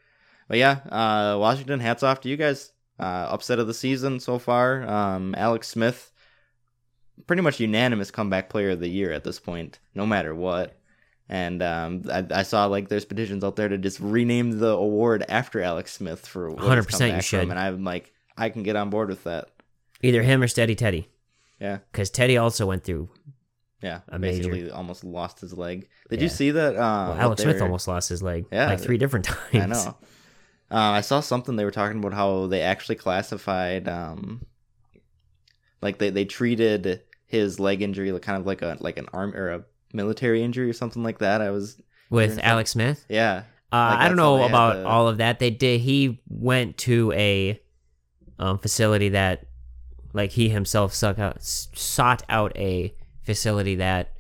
But 0.48 0.60
yeah, 0.60 0.82
uh, 0.92 1.38
Washington, 1.40 1.80
hats 1.80 2.04
off 2.04 2.22
to 2.22 2.30
you 2.30 2.38
guys. 2.38 2.72
Uh, 3.00 3.30
upset 3.32 3.58
of 3.58 3.66
the 3.66 3.74
season 3.74 4.20
so 4.20 4.38
far. 4.38 4.88
Um, 4.88 5.34
Alex 5.36 5.68
Smith, 5.70 6.12
pretty 7.28 7.42
much 7.42 7.60
unanimous 7.60 8.12
comeback 8.12 8.50
player 8.50 8.72
of 8.72 8.80
the 8.80 8.88
year 8.90 9.12
at 9.12 9.24
this 9.24 9.40
point, 9.40 9.80
no 9.96 10.06
matter 10.06 10.34
what. 10.36 10.78
And 11.30 11.64
um, 11.64 12.04
I, 12.12 12.26
I 12.32 12.44
saw 12.44 12.66
like 12.66 12.90
there's 12.90 13.06
petitions 13.06 13.44
out 13.44 13.56
there 13.56 13.70
to 13.70 13.78
just 13.78 14.00
rename 14.02 14.60
the 14.60 14.70
award 14.72 15.24
after 15.30 15.62
Alex 15.62 15.94
Smith 15.94 16.28
for 16.28 16.50
what 16.50 16.60
100% 16.60 16.90
come 17.00 17.08
you 17.08 17.14
back 17.14 17.14
from 17.14 17.22
should. 17.22 17.50
And 17.50 17.60
I'm 17.60 17.84
like, 17.86 18.12
I 18.38 18.50
can 18.50 18.64
get 18.64 18.76
on 18.76 18.90
board 18.90 19.10
with 19.10 19.24
that. 19.24 19.50
Either 20.02 20.24
him 20.24 20.42
or 20.42 20.48
Steady 20.48 20.76
Teddy, 20.76 21.08
Yeah. 21.60 21.78
because 21.92 22.10
Teddy 22.10 22.36
also 22.38 22.66
went 22.66 22.84
through. 22.84 23.10
Yeah, 23.82 24.02
A 24.10 24.20
major- 24.20 24.50
basically 24.50 24.72
almost 24.72 25.04
lost 25.04 25.40
his 25.40 25.54
leg. 25.54 25.88
Did 26.10 26.20
Yeah. 26.20 26.24
you 26.24 26.30
see 26.30 26.52
that? 26.52 26.76
Uh, 26.76 26.78
Well, 27.12 27.18
Alex 27.20 27.44
Smith 27.44 27.58
were- 27.58 27.64
almost 27.64 27.88
lost 27.88 28.10
his 28.10 28.22
leg. 28.22 28.46
Yeah, 28.52 28.68
like 28.68 28.80
three 28.82 28.98
different 28.98 29.26
times. 29.52 29.54
I 29.54 29.66
know. 29.68 29.98
Uh, 30.70 30.92
I 30.92 31.02
saw 31.02 31.20
something 31.20 31.56
they 31.56 31.66
were 31.66 31.72
talking 31.72 31.98
about 32.00 32.14
how 32.14 32.48
they 32.48 32.62
actually 32.62 32.96
classified, 32.96 33.88
um, 33.88 34.42
like 35.82 35.98
they, 36.00 36.10
they 36.10 36.26
treated 36.26 37.02
his 37.28 37.60
leg 37.60 37.82
injury 37.82 38.12
like 38.12 38.22
kind 38.22 38.38
of 38.40 38.46
like 38.46 38.62
a 38.62 38.78
like 38.80 38.98
an 38.98 39.08
arm 39.14 39.34
or 39.36 39.50
a 39.50 39.64
military 39.94 40.44
injury 40.44 40.70
or 40.70 40.74
something 40.74 41.04
like 41.04 41.20
that. 41.20 41.42
I 41.42 41.50
was 41.52 41.82
With 42.10 42.40
Alex 42.44 42.72
Smith. 42.72 43.06
yeah 43.10 43.44
Uh, 43.72 43.76
Like, 43.92 44.00
I 44.00 44.08
don't 44.08 44.18
know 44.18 44.44
about 44.44 44.74
to- 44.74 44.86
all 44.88 45.08
of 45.08 45.18
that. 45.18 45.40
They 45.40 45.50
did. 45.50 45.82
He 45.82 46.22
went 46.28 46.78
to 46.80 47.12
a 47.14 47.60
um, 48.40 48.58
facility 48.58 49.10
that, 49.10 49.46
like, 50.14 50.32
he 50.32 50.50
himself 50.50 50.94
suck 50.94 51.20
out, 51.20 51.38
sought 51.42 52.24
out 52.28 52.52
a 52.58 52.94
facility 53.24 53.76
that 53.76 54.12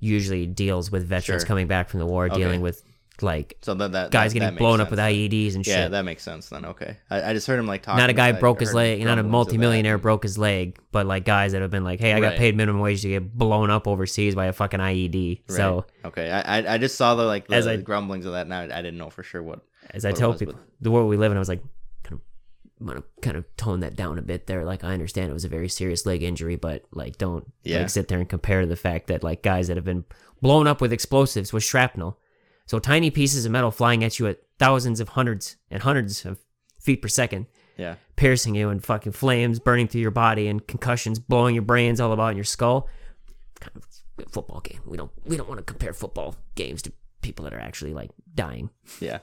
usually 0.00 0.46
deals 0.46 0.90
with 0.90 1.04
veterans 1.06 1.42
Sure. 1.42 1.46
coming 1.46 1.66
back 1.66 1.88
from 1.88 2.00
the 2.00 2.06
war, 2.06 2.26
Okay. 2.26 2.36
dealing 2.36 2.60
with 2.60 2.82
like 3.22 3.56
so 3.62 3.74
that 3.74 3.92
that 3.92 4.10
guys 4.10 4.32
that, 4.32 4.38
getting 4.40 4.54
that 4.54 4.58
blown 4.58 4.80
up 4.80 4.90
with. 4.90 4.98
IEDs 4.98 5.54
and 5.54 5.66
Yeah, 5.66 5.72
shit. 5.74 5.80
Yeah, 5.82 5.88
that 5.88 6.04
makes 6.04 6.22
sense 6.22 6.48
then. 6.48 6.64
Okay, 6.64 6.96
I, 7.10 7.30
I 7.30 7.32
just 7.32 7.46
heard 7.46 7.58
him 7.58 7.66
like 7.66 7.82
talking. 7.82 7.98
not 7.98 8.10
a 8.10 8.12
guy 8.12 8.28
I 8.28 8.32
broke 8.32 8.60
his 8.60 8.72
leg, 8.74 9.02
not 9.04 9.18
a 9.18 9.22
multimillionaire 9.22 9.98
broke 9.98 10.22
his 10.22 10.36
leg, 10.38 10.78
but 10.92 11.06
like 11.06 11.24
guys 11.24 11.52
that 11.52 11.62
have 11.62 11.70
been 11.70 11.84
like, 11.84 12.00
hey, 12.00 12.12
I 12.12 12.20
got 12.20 12.28
Right. 12.30 12.38
paid 12.38 12.56
minimum 12.56 12.80
wage 12.80 13.02
to 13.02 13.08
get 13.08 13.36
blown 13.36 13.70
up 13.70 13.86
overseas 13.88 14.34
by 14.34 14.46
a 14.46 14.52
fucking 14.52 14.80
IED. 14.80 15.40
So 15.48 15.86
okay, 16.04 16.30
I, 16.30 16.58
I 16.60 16.74
I 16.74 16.78
just 16.78 16.96
saw 16.96 17.14
the 17.14 17.24
like 17.24 17.46
the 17.48 17.54
As 17.56 17.66
I- 17.66 17.76
grumblings 17.76 18.26
of 18.26 18.32
that. 18.32 18.48
Now 18.48 18.60
I 18.60 18.64
I, 18.64 18.82
didn't 18.82 18.98
know 18.98 19.10
for 19.10 19.22
sure 19.22 19.42
what. 19.42 19.60
as 19.90 20.04
I 20.04 20.08
what 20.10 20.16
it 20.16 20.20
tell 20.20 20.30
was, 20.32 20.38
people, 20.38 20.54
but- 20.54 20.62
the 20.80 20.90
world 20.90 21.08
we 21.08 21.16
live 21.16 21.30
in, 21.32 21.36
I 21.36 21.40
was 21.40 21.48
like, 21.48 21.62
kind 22.02 22.20
of, 22.96 23.04
kind 23.20 23.36
of 23.36 23.44
tone 23.58 23.80
that 23.80 23.94
down 23.94 24.18
a 24.18 24.22
bit 24.22 24.46
there. 24.46 24.64
Like, 24.64 24.82
I 24.84 24.92
understand 24.94 25.28
it 25.30 25.34
was 25.34 25.44
a 25.44 25.48
very 25.48 25.68
serious 25.68 26.06
leg 26.06 26.22
injury, 26.22 26.56
but 26.56 26.84
like, 26.92 27.18
don't 27.18 27.44
Yeah. 27.62 27.80
like 27.80 27.90
sit 27.90 28.08
there 28.08 28.18
and 28.18 28.28
compare 28.28 28.64
the 28.64 28.76
fact 28.76 29.08
that 29.08 29.22
like 29.22 29.42
guys 29.42 29.68
that 29.68 29.76
have 29.76 29.84
been 29.84 30.04
blown 30.40 30.66
up 30.66 30.80
with 30.80 30.90
explosives 30.92 31.52
with 31.52 31.62
shrapnel, 31.62 32.18
so 32.70 32.78
tiny 32.78 33.10
pieces 33.10 33.44
of 33.44 33.50
metal 33.50 33.72
flying 33.72 34.04
at 34.04 34.20
you 34.20 34.28
at 34.28 34.38
thousands 34.60 35.00
of 35.00 35.08
hundreds 35.10 35.56
and 35.72 35.82
hundreds 35.82 36.24
of 36.24 36.38
feet 36.78 37.02
per 37.02 37.08
second, 37.08 37.46
Yeah, 37.76 37.96
piercing 38.14 38.54
you 38.54 38.68
and 38.68 38.80
fucking 38.84 39.10
flames 39.10 39.58
burning 39.58 39.88
through 39.88 40.02
your 40.02 40.12
body 40.12 40.46
and 40.46 40.64
concussions 40.64 41.18
blowing 41.18 41.56
your 41.56 41.62
brains 41.64 42.00
all 42.00 42.12
about 42.12 42.30
in 42.30 42.36
your 42.36 42.44
skull. 42.44 42.88
Kind 43.58 43.72
of 43.76 43.82
a 44.24 44.28
football 44.30 44.60
game. 44.60 44.80
We 44.86 44.96
don't 44.96 45.10
we 45.26 45.36
don't 45.36 45.48
want 45.48 45.58
to 45.58 45.64
compare 45.64 45.92
football 45.92 46.36
games 46.54 46.80
to 46.82 46.92
people 47.22 47.44
that 47.44 47.52
are 47.54 47.58
actually 47.58 47.92
like 47.92 48.10
dying. 48.36 48.70
yeah. 49.00 49.18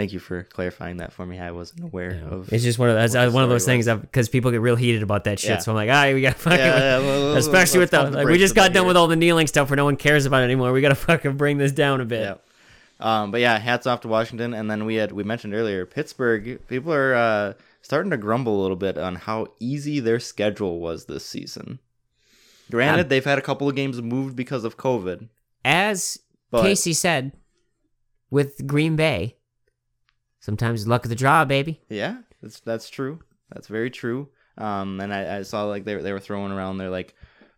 Thank 0.00 0.14
you 0.14 0.18
for 0.18 0.44
clarifying 0.44 0.96
that 0.96 1.12
for 1.12 1.26
me. 1.26 1.38
I 1.38 1.50
wasn't 1.50 1.84
aware 1.84 2.22
of. 2.30 2.50
It's 2.50 2.64
just 2.64 2.78
one 2.78 2.88
of 2.88 2.96
those 2.96 3.12
the 3.12 3.30
one 3.30 3.44
of 3.44 3.50
those 3.50 3.66
things 3.66 3.86
because 3.86 4.30
people 4.30 4.50
get 4.50 4.62
real 4.62 4.74
heated 4.74 5.02
about 5.02 5.24
that 5.24 5.38
shit. 5.38 5.50
Yeah. 5.50 5.58
So 5.58 5.72
I'm 5.72 5.76
like, 5.76 5.90
all 5.90 5.94
right, 5.94 6.14
we 6.14 6.22
got 6.22 6.36
to 6.36 6.38
fucking. 6.38 6.58
Yeah, 6.58 6.78
yeah, 6.78 6.98
well, 7.00 7.36
Especially 7.36 7.80
with 7.80 7.90
the, 7.90 8.04
the 8.06 8.10
like, 8.16 8.26
we 8.26 8.38
just 8.38 8.54
got 8.54 8.72
done 8.72 8.84
here. 8.84 8.88
with 8.88 8.96
all 8.96 9.08
the 9.08 9.16
kneeling 9.16 9.46
stuff 9.46 9.68
where 9.68 9.76
no 9.76 9.84
one 9.84 9.96
cares 9.98 10.24
about 10.24 10.40
it 10.40 10.44
anymore. 10.44 10.72
We 10.72 10.80
gotta 10.80 10.94
fucking 11.10 11.36
bring 11.36 11.58
this 11.58 11.70
down 11.72 12.00
a 12.00 12.06
bit. 12.06 12.22
Yeah. 12.22 12.36
Um, 12.98 13.30
but 13.30 13.42
yeah, 13.42 13.58
hats 13.58 13.86
off 13.86 14.00
to 14.00 14.08
Washington. 14.08 14.54
And 14.54 14.70
then 14.70 14.86
we 14.86 14.94
had 14.94 15.12
we 15.12 15.22
mentioned 15.22 15.52
earlier 15.52 15.84
Pittsburgh. 15.84 16.66
People 16.66 16.94
are 16.94 17.14
uh, 17.14 17.52
starting 17.82 18.08
to 18.10 18.16
grumble 18.16 18.58
a 18.58 18.62
little 18.62 18.78
bit 18.78 18.96
on 18.96 19.16
how 19.16 19.48
easy 19.60 20.00
their 20.00 20.18
schedule 20.18 20.80
was 20.80 21.04
this 21.04 21.26
season. 21.26 21.78
Granted, 22.70 23.02
Um, 23.02 23.08
they've 23.10 23.22
had 23.22 23.36
a 23.36 23.42
couple 23.42 23.68
of 23.68 23.76
games 23.76 24.00
moved 24.00 24.34
because 24.34 24.64
of 24.64 24.78
COVID, 24.78 25.28
as 25.62 26.18
But 26.50 26.62
Casey 26.62 26.94
said 26.94 27.32
with 28.30 28.66
Green 28.66 28.96
Bay, 28.96 29.36
sometimes 30.40 30.86
luck 30.86 31.04
of 31.04 31.08
the 31.10 31.14
draw, 31.16 31.44
baby. 31.44 31.80
yeah, 31.88 32.18
that's 32.42 32.60
that's 32.60 32.90
true. 32.90 33.20
That's 33.52 33.68
very 33.68 33.90
true. 33.90 34.28
Um, 34.58 35.00
and 35.00 35.12
I, 35.14 35.38
I 35.38 35.42
saw 35.42 35.64
like 35.64 35.84
they 35.84 35.94
were- 35.96 36.02
they 36.02 36.12
were 36.12 36.20
throwing 36.20 36.52
around 36.52 36.78
there 36.78 36.90
like 36.90 37.14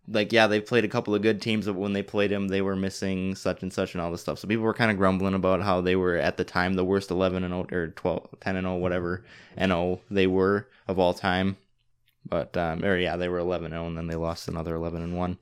like 0.09 0.33
yeah 0.33 0.49
they 0.49 0.61
played 0.61 0.85
a 0.85 0.89
couple 0.89 1.15
of 1.15 1.23
good 1.23 1.41
teams 1.41 1.67
but 1.67 1.77
when 1.77 1.93
they 1.93 2.03
played 2.03 2.31
them 2.33 2.49
they 2.49 2.61
were 2.61 2.75
missing 2.75 3.37
such 3.37 3.63
and 3.63 3.73
such 3.73 3.95
and 3.95 4.01
all 4.03 4.11
this 4.11 4.21
stuff 4.21 4.37
so 4.39 4.49
people 4.49 4.65
were 4.65 4.75
kind 4.75 4.91
of 4.91 4.97
grumbling 4.97 5.33
about 5.33 5.63
how 5.63 5.81
they 5.81 5.95
were 5.95 6.17
at 6.17 6.37
the 6.37 6.43
time 6.45 6.75
the 6.75 6.85
worst 6.85 7.13
11 7.13 7.45
and 7.45 7.53
0 7.53 7.67
or 7.71 7.87
12 7.89 8.29
10 8.41 8.57
and 8.57 8.65
0 8.65 8.77
whatever 8.79 9.25
and 9.57 9.71
0 9.71 10.01
they 10.11 10.27
were 10.27 10.67
of 10.89 10.99
all 10.99 11.15
time 11.15 11.57
but 12.29 12.57
um 12.57 12.85
or 12.85 12.99
yeah 12.99 13.17
they 13.17 13.29
were 13.29 13.39
11 13.39 13.71
0 13.71 13.87
and 13.87 13.97
then 13.97 14.09
they 14.09 14.17
lost 14.17 14.49
another 14.49 14.75
11 14.75 15.03
and 15.03 15.17
1 15.17 15.39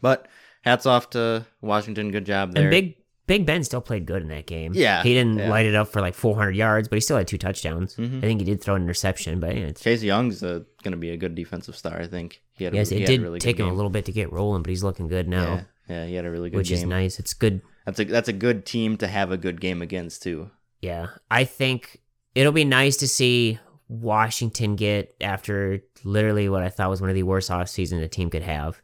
but 0.00 0.26
hats 0.62 0.86
off 0.86 1.10
to 1.10 1.44
washington 1.60 2.10
good 2.10 2.24
job 2.24 2.54
there 2.54 2.64
And 2.64 2.70
Big 2.70 2.96
Big 3.30 3.46
Ben 3.46 3.62
still 3.62 3.80
played 3.80 4.06
good 4.06 4.22
in 4.22 4.28
that 4.30 4.46
game. 4.46 4.72
Yeah, 4.74 5.04
he 5.04 5.14
didn't 5.14 5.38
yeah. 5.38 5.48
light 5.48 5.64
it 5.64 5.76
up 5.76 5.86
for 5.86 6.00
like 6.00 6.14
400 6.14 6.50
yards, 6.50 6.88
but 6.88 6.96
he 6.96 7.00
still 7.00 7.16
had 7.16 7.28
two 7.28 7.38
touchdowns. 7.38 7.94
Mhm. 7.94 8.18
I 8.18 8.22
think 8.22 8.40
he 8.40 8.44
did 8.44 8.60
throw 8.60 8.74
an 8.74 8.82
interception, 8.82 9.38
but 9.38 9.56
yeah, 9.56 9.70
chase 9.70 10.02
young's 10.02 10.42
uh, 10.42 10.64
gonna 10.82 10.96
be 10.96 11.10
a 11.10 11.16
good 11.16 11.36
defensive 11.36 11.76
star 11.76 12.00
i 12.00 12.08
think 12.08 12.42
he 12.54 12.64
had 12.64 12.72
a, 12.72 12.76
yes, 12.76 12.88
he 12.88 12.96
it 12.96 13.02
had 13.02 13.08
a 13.08 13.12
did 13.12 13.22
really 13.22 13.38
good 13.38 13.44
take 13.44 13.60
him 13.60 13.68
a 13.68 13.72
little 13.72 13.88
bit 13.88 14.06
to 14.06 14.12
get 14.12 14.32
rolling, 14.32 14.62
but 14.62 14.70
he's 14.70 14.82
looking 14.82 15.06
good 15.06 15.28
now, 15.28 15.64
yeah, 15.88 15.94
yeah 15.94 16.06
he 16.06 16.14
had 16.16 16.24
a 16.24 16.30
really 16.32 16.50
good 16.50 16.54
game. 16.54 16.58
which 16.58 16.70
game 16.70 16.78
is 16.78 16.84
nice. 16.84 17.20
It's 17.20 17.32
good. 17.32 17.62
That's 17.86 18.00
a 18.00 18.04
that's 18.04 18.28
a 18.28 18.32
good 18.32 18.66
team 18.66 18.96
to 18.96 19.06
have 19.06 19.30
a 19.30 19.36
good 19.36 19.60
game 19.60 19.80
against 19.80 20.24
too. 20.24 20.50
Yeah, 20.80 21.10
I 21.30 21.44
think 21.44 22.00
it'll 22.34 22.50
be 22.50 22.64
nice 22.64 22.96
to 22.96 23.06
see 23.06 23.60
Washington 23.86 24.74
get 24.74 25.14
after 25.20 25.84
literally 26.02 26.48
what 26.48 26.64
I 26.64 26.68
thought 26.68 26.90
was 26.90 27.00
one 27.00 27.10
of 27.10 27.14
the 27.14 27.22
worst 27.22 27.48
off 27.48 27.68
seasons 27.68 28.02
a 28.02 28.08
team 28.08 28.28
could 28.28 28.42
have 28.42 28.82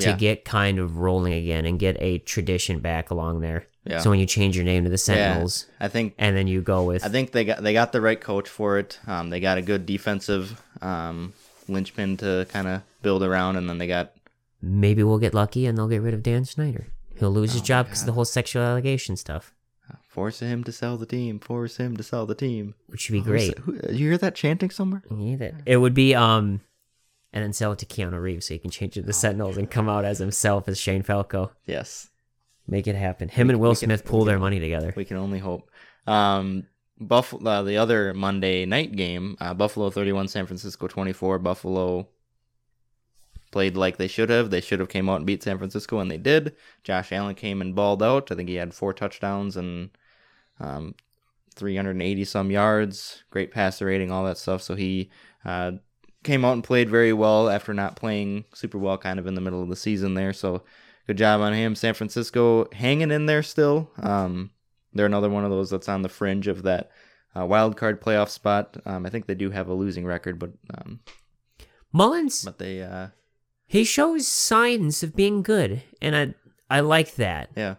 to 0.00 0.10
Yeah. 0.10 0.16
get 0.16 0.44
kind 0.44 0.78
of 0.78 0.98
rolling 0.98 1.32
again 1.34 1.64
and 1.64 1.78
get 1.78 1.96
a 2.00 2.18
tradition 2.18 2.80
back 2.80 3.10
along 3.10 3.40
there. 3.40 3.66
Yeah. 3.84 4.00
So 4.00 4.10
when 4.10 4.18
you 4.20 4.26
change 4.26 4.56
your 4.56 4.64
name 4.64 4.84
to 4.84 4.90
the 4.90 4.98
Sentinels 4.98 5.66
I 5.80 5.88
think 5.88 6.14
and 6.18 6.36
then 6.36 6.46
you 6.46 6.60
go 6.60 6.84
with 6.84 7.04
I 7.04 7.08
think 7.08 7.32
they 7.32 7.44
got 7.44 7.62
they 7.62 7.72
got 7.72 7.92
the 7.92 8.00
right 8.00 8.20
coach 8.20 8.48
for 8.48 8.78
it. 8.78 8.98
Um, 9.06 9.30
they 9.30 9.40
got 9.40 9.56
a 9.58 9.62
good 9.62 9.86
defensive 9.86 10.60
um, 10.82 11.32
linchpin 11.68 12.16
to 12.18 12.46
kind 12.50 12.68
of 12.68 12.82
build 13.02 13.22
around, 13.22 13.56
and 13.56 13.68
then 13.68 13.78
they 13.78 13.86
got 13.86 14.12
maybe 14.60 15.02
we'll 15.02 15.18
get 15.18 15.32
lucky 15.32 15.64
and 15.66 15.78
they'll 15.78 15.88
get 15.88 16.02
rid 16.02 16.12
of 16.14 16.22
Dan 16.22 16.44
Snyder. 16.44 16.88
He'll 17.18 17.30
lose 17.30 17.52
his 17.52 17.60
Oh 17.60 17.64
my 17.64 17.66
job 17.66 17.86
because 17.86 18.00
of 18.00 18.06
the 18.06 18.12
whole 18.12 18.24
sexual 18.26 18.62
allegation 18.62 19.16
stuff, 19.16 19.54
force 20.08 20.40
him 20.40 20.62
to 20.64 20.72
sell 20.72 20.96
the 20.98 21.06
team. 21.06 21.38
Force 21.38 21.78
him 21.78 21.96
to 21.96 22.02
sell 22.02 22.26
the 22.26 22.34
team. 22.34 22.74
which 22.88 23.08
would 23.08 23.14
be 23.14 23.20
Who's- 23.30 23.54
great. 23.54 23.58
Who, 23.60 23.72
you 23.94 24.08
hear 24.08 24.18
that 24.18 24.34
chanting 24.34 24.70
somewhere? 24.70 25.02
Yeah, 25.10 25.36
that- 25.36 25.54
It 25.66 25.78
would 25.78 25.94
be 25.94 26.14
um, 26.14 26.60
and 27.32 27.42
then 27.44 27.52
sell 27.52 27.72
it 27.72 27.78
to 27.78 27.86
Keanu 27.86 28.20
Reeves 28.20 28.46
so 28.46 28.54
he 28.54 28.58
can 28.58 28.70
change 28.70 28.96
it 28.96 29.00
to 29.00 29.04
Oh 29.04 29.06
the 29.06 29.12
Sentinels 29.12 29.56
and 29.56 29.70
come 29.70 29.88
out 29.88 30.04
as 30.04 30.18
himself 30.18 30.68
as 30.68 30.78
Shane 30.78 31.02
Falco. 31.02 31.52
Yes, 31.66 32.08
Make 32.66 32.86
it 32.86 32.94
happen. 32.94 33.28
Him 33.28 33.48
We- 33.48 33.54
and 33.54 33.60
Will 33.60 33.70
can- 33.72 33.86
Smith 33.88 34.04
we 34.04 34.10
pool 34.10 34.24
their 34.24 34.36
can- 34.36 34.42
money 34.42 34.60
together. 34.60 34.92
we 34.96 35.04
can 35.04 35.16
only 35.16 35.38
hope. 35.40 35.70
Um, 36.06 36.66
Buffalo, 37.00 37.50
uh, 37.50 37.62
the 37.62 37.76
other 37.78 38.12
Monday 38.14 38.64
night 38.66 38.94
game, 38.94 39.36
uh, 39.40 39.54
Buffalo 39.54 39.90
thirty-one, 39.90 40.28
San 40.28 40.46
Francisco 40.46 40.86
twenty-four. 40.86 41.38
Buffalo 41.38 42.08
played 43.50 43.76
like 43.76 43.96
they 43.96 44.06
should 44.06 44.30
have. 44.30 44.50
They 44.50 44.60
should 44.60 44.78
have 44.80 44.88
came 44.88 45.08
out 45.08 45.16
and 45.16 45.26
beat 45.26 45.42
San 45.42 45.58
Francisco, 45.58 45.98
and 45.98 46.10
they 46.10 46.18
did. 46.18 46.54
Josh 46.84 47.10
Allen 47.10 47.34
came 47.34 47.60
and 47.60 47.74
balled 47.74 48.02
out. 48.02 48.30
I 48.30 48.34
think 48.34 48.48
he 48.48 48.56
had 48.56 48.74
four 48.74 48.92
touchdowns 48.92 49.56
and 49.56 49.90
um, 50.60 50.94
380 51.54 52.24
some 52.24 52.50
yards. 52.50 53.24
Great 53.30 53.50
passer 53.50 53.86
rating, 53.86 54.10
all 54.12 54.24
that 54.26 54.38
stuff. 54.38 54.62
So 54.62 54.74
he 54.76 55.10
uh, 55.44 55.72
came 56.22 56.44
out 56.44 56.52
and 56.52 56.64
played 56.64 56.90
very 56.90 57.12
well 57.12 57.48
after 57.48 57.72
not 57.72 57.96
playing 57.96 58.44
super 58.54 58.78
well, 58.78 58.98
kind 58.98 59.18
of 59.18 59.26
in 59.26 59.34
the 59.34 59.40
middle 59.40 59.62
of 59.62 59.68
the 59.68 59.76
season 59.76 60.14
there. 60.14 60.32
So 60.32 60.62
good 61.06 61.18
job 61.18 61.40
on 61.40 61.52
him. 61.52 61.74
San 61.74 61.94
Francisco 61.94 62.68
hanging 62.72 63.10
in 63.10 63.26
there 63.26 63.42
still. 63.42 63.90
Um, 64.02 64.50
they're 64.92 65.06
another 65.06 65.30
one 65.30 65.44
of 65.44 65.50
those 65.50 65.70
that's 65.70 65.88
on 65.88 66.02
the 66.02 66.08
fringe 66.08 66.46
of 66.46 66.62
that 66.64 66.90
uh, 67.36 67.46
wild 67.46 67.76
card 67.76 68.00
playoff 68.00 68.28
spot. 68.28 68.76
Um, 68.84 69.06
I 69.06 69.10
think 69.10 69.26
they 69.26 69.34
do 69.34 69.50
have 69.50 69.68
a 69.68 69.74
losing 69.74 70.04
record, 70.04 70.38
but 70.38 70.50
um, 70.76 71.00
Mullens, 71.92 72.44
but 72.44 72.58
they 72.58 72.82
uh, 72.82 73.08
he 73.66 73.84
shows 73.84 74.26
signs 74.26 75.02
of 75.02 75.14
being 75.14 75.42
good, 75.42 75.82
and 76.02 76.16
I 76.16 76.34
I 76.68 76.80
like 76.80 77.14
that. 77.16 77.50
yeah 77.56 77.76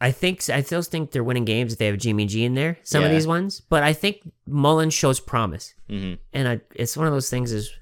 I 0.00 0.12
think 0.12 0.48
I 0.48 0.62
still 0.62 0.82
think 0.82 1.10
they're 1.10 1.24
winning 1.24 1.44
games 1.44 1.72
if 1.72 1.78
they 1.78 1.86
have 1.86 1.98
Jimmy 1.98 2.26
G 2.26 2.44
in 2.44 2.54
there. 2.54 2.78
Some 2.84 3.02
of 3.04 3.10
these 3.10 3.26
ones, 3.26 3.60
but 3.60 3.82
I 3.82 3.92
think 3.92 4.20
Mullens 4.48 4.92
shows 4.94 5.18
promise, 5.20 5.74
hmm 5.88 6.14
and 6.32 6.48
I 6.48 6.60
it's 6.74 6.96
one 6.96 7.06
of 7.06 7.12
those 7.12 7.28
things 7.30 7.52
is 7.52 7.72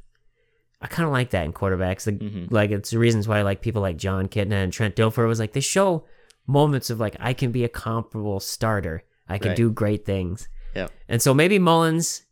I 0.80 0.86
kind 0.88 1.06
of 1.06 1.12
like 1.12 1.30
that 1.30 1.44
in 1.44 1.52
quarterbacks. 1.52 2.06
Like, 2.06 2.18
Mhm. 2.18 2.50
like 2.50 2.70
it's 2.70 2.90
the 2.90 2.98
reasons 2.98 3.26
why 3.26 3.38
I 3.38 3.42
like 3.42 3.60
people 3.62 3.80
like 3.82 3.96
Jon 3.96 4.28
Kitna 4.28 4.62
and 4.62 4.72
Trent 4.72 4.94
Dilfer 4.96 5.26
was 5.26 5.38
like 5.40 5.52
they 5.52 5.60
show 5.60 6.04
moments 6.46 6.90
of 6.90 7.00
like 7.00 7.16
I 7.18 7.32
can 7.32 7.50
be 7.52 7.64
a 7.64 7.68
comparable 7.68 8.40
starter. 8.40 9.02
I 9.28 9.38
can 9.38 9.48
Right. 9.50 9.56
do 9.56 9.70
great 9.70 10.04
things. 10.04 10.48
Yep. 10.74 10.92
And 11.08 11.20
so 11.22 11.32
maybe 11.34 11.58
Mullins, 11.58 12.22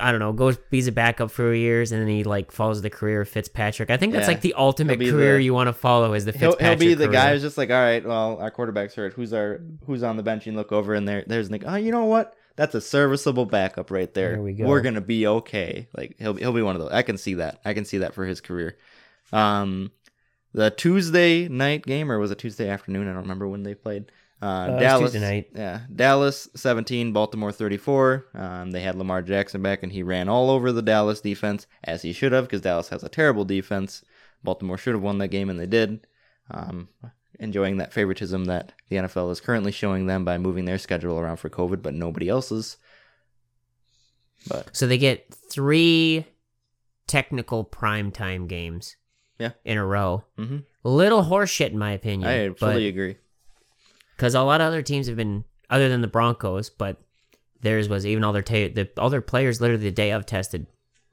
I 0.00 0.10
don't 0.10 0.20
know, 0.20 0.32
goes 0.32 0.56
be's 0.70 0.86
a 0.86 0.92
backup 0.92 1.30
for 1.30 1.52
years 1.52 1.92
and 1.92 2.00
then 2.00 2.08
he 2.08 2.24
like 2.24 2.50
follows 2.52 2.82
the 2.82 2.90
career 2.90 3.20
of 3.22 3.28
Fitzpatrick. 3.28 3.90
I 3.90 3.96
think 3.96 4.12
that's 4.12 4.24
Yeah. 4.26 4.34
like 4.34 4.40
the 4.42 4.54
ultimate 4.54 4.98
career 4.98 5.36
the- 5.36 5.42
you 5.44 5.54
want 5.54 5.68
to 5.68 5.72
follow 5.72 6.14
is 6.14 6.24
the 6.24 6.32
he'll, 6.32 6.52
Fitzpatrick. 6.52 6.80
he'll 6.80 6.88
be 6.90 6.94
the 6.94 7.06
career. 7.06 7.12
guy 7.20 7.32
who's 7.32 7.42
just 7.42 7.58
like, 7.58 7.70
all 7.70 7.76
right, 7.76 8.04
well, 8.06 8.38
our 8.40 8.50
quarterback's 8.50 8.94
hurt. 8.94 9.12
Who's 9.14 9.32
our 9.32 9.60
who's 9.86 10.02
on 10.02 10.16
the 10.16 10.22
bench? 10.22 10.46
And 10.46 10.56
look 10.56 10.72
over 10.72 10.94
and 10.94 11.06
there, 11.08 11.24
there's 11.26 11.50
Nick. 11.50 11.62
Oh, 11.66 11.76
you 11.76 11.92
know 11.92 12.04
what? 12.06 12.34
That's 12.56 12.74
a 12.74 12.80
serviceable 12.80 13.46
backup 13.46 13.90
right 13.90 14.12
there. 14.14 14.32
There 14.32 14.42
we 14.42 14.52
go. 14.54 14.66
We're 14.66 14.80
gonna 14.80 15.00
be 15.00 15.26
okay. 15.26 15.88
Like 15.96 16.16
he'll 16.18 16.34
he'll 16.34 16.52
be 16.52 16.62
one 16.62 16.74
of 16.76 16.82
those. 16.82 16.90
I 16.92 17.02
can 17.02 17.16
see 17.16 17.34
that. 17.34 17.60
I 17.64 17.72
can 17.74 17.84
see 17.84 17.98
that 17.98 18.14
for 18.14 18.24
his 18.26 18.40
career. 18.40 18.76
Um, 19.32 19.92
the 20.54 20.70
Tuesday 20.70 21.46
night 21.48 21.84
game 21.84 22.10
or 22.10 22.18
was 22.18 22.30
it 22.30 22.38
Tuesday 22.38 22.68
afternoon? 22.68 23.06
I 23.08 23.12
don't 23.12 23.22
remember 23.22 23.46
when 23.46 23.62
they 23.62 23.74
played. 23.74 24.10
Uh, 24.40 24.46
Uh, 24.46 24.78
Dallas. 24.78 25.14
Yeah, 25.14 25.80
Dallas 25.94 26.48
17, 26.54 27.12
Baltimore 27.12 27.50
34. 27.52 28.26
Um, 28.34 28.70
they 28.70 28.80
had 28.80 28.94
Lamar 28.96 29.20
Jackson 29.22 29.62
back, 29.62 29.82
and 29.82 29.90
he 29.92 30.02
ran 30.02 30.28
all 30.28 30.50
over 30.50 30.70
the 30.70 30.82
Dallas 30.82 31.20
defense 31.20 31.66
as 31.84 32.02
he 32.02 32.12
should 32.12 32.32
have, 32.32 32.44
because 32.44 32.60
Dallas 32.60 32.88
has 32.90 33.02
a 33.02 33.08
terrible 33.08 33.44
defense. 33.44 34.04
Baltimore 34.44 34.78
should 34.78 34.94
have 34.94 35.02
won 35.02 35.18
that 35.18 35.28
game, 35.28 35.50
and 35.50 35.58
they 35.58 35.66
did. 35.66 36.06
Um, 36.50 36.88
enjoying 37.40 37.76
that 37.78 37.92
favoritism 37.92 38.44
that 38.46 38.72
the 38.88 38.96
NFL 38.96 39.30
is 39.32 39.40
currently 39.40 39.72
showing 39.72 40.06
them 40.06 40.24
by 40.24 40.38
moving 40.38 40.64
their 40.64 40.78
schedule 40.78 41.18
around 41.18 41.36
for 41.38 41.50
COVID, 41.50 41.82
but 41.82 41.94
nobody 41.94 42.28
else's. 42.28 42.76
But 44.48 44.74
So 44.76 44.86
they 44.86 44.98
get 44.98 45.32
three 45.34 46.24
technical 47.06 47.64
primetime 47.64 48.46
games. 48.48 48.96
Yeah. 49.38 49.50
In 49.64 49.78
a 49.78 49.84
row. 49.86 50.24
mhm, 50.36 50.64
Little 50.82 51.22
horseshit 51.24 51.70
in 51.70 51.78
my 51.78 51.92
opinion. 51.92 52.28
I 52.28 52.48
but 52.48 52.58
fully 52.58 52.88
agree. 52.88 53.16
Because 54.18 54.34
a 54.34 54.42
lot 54.42 54.60
of 54.60 54.66
other 54.66 54.82
teams 54.82 55.06
have 55.06 55.16
been 55.16 55.44
other 55.70 55.88
than 55.88 56.02
the 56.02 56.06
Broncos, 56.08 56.68
but 56.68 56.98
theirs 57.62 57.88
was 57.88 58.04
even 58.04 58.22
all 58.24 58.32
their 58.34 58.42
ta- 58.42 58.74
the 58.74 58.88
all 58.98 59.08
their 59.10 59.22
players 59.22 59.60
literally 59.60 59.84
the 59.84 59.90
day 59.90 60.10
of 60.10 60.26
tested 60.26 60.66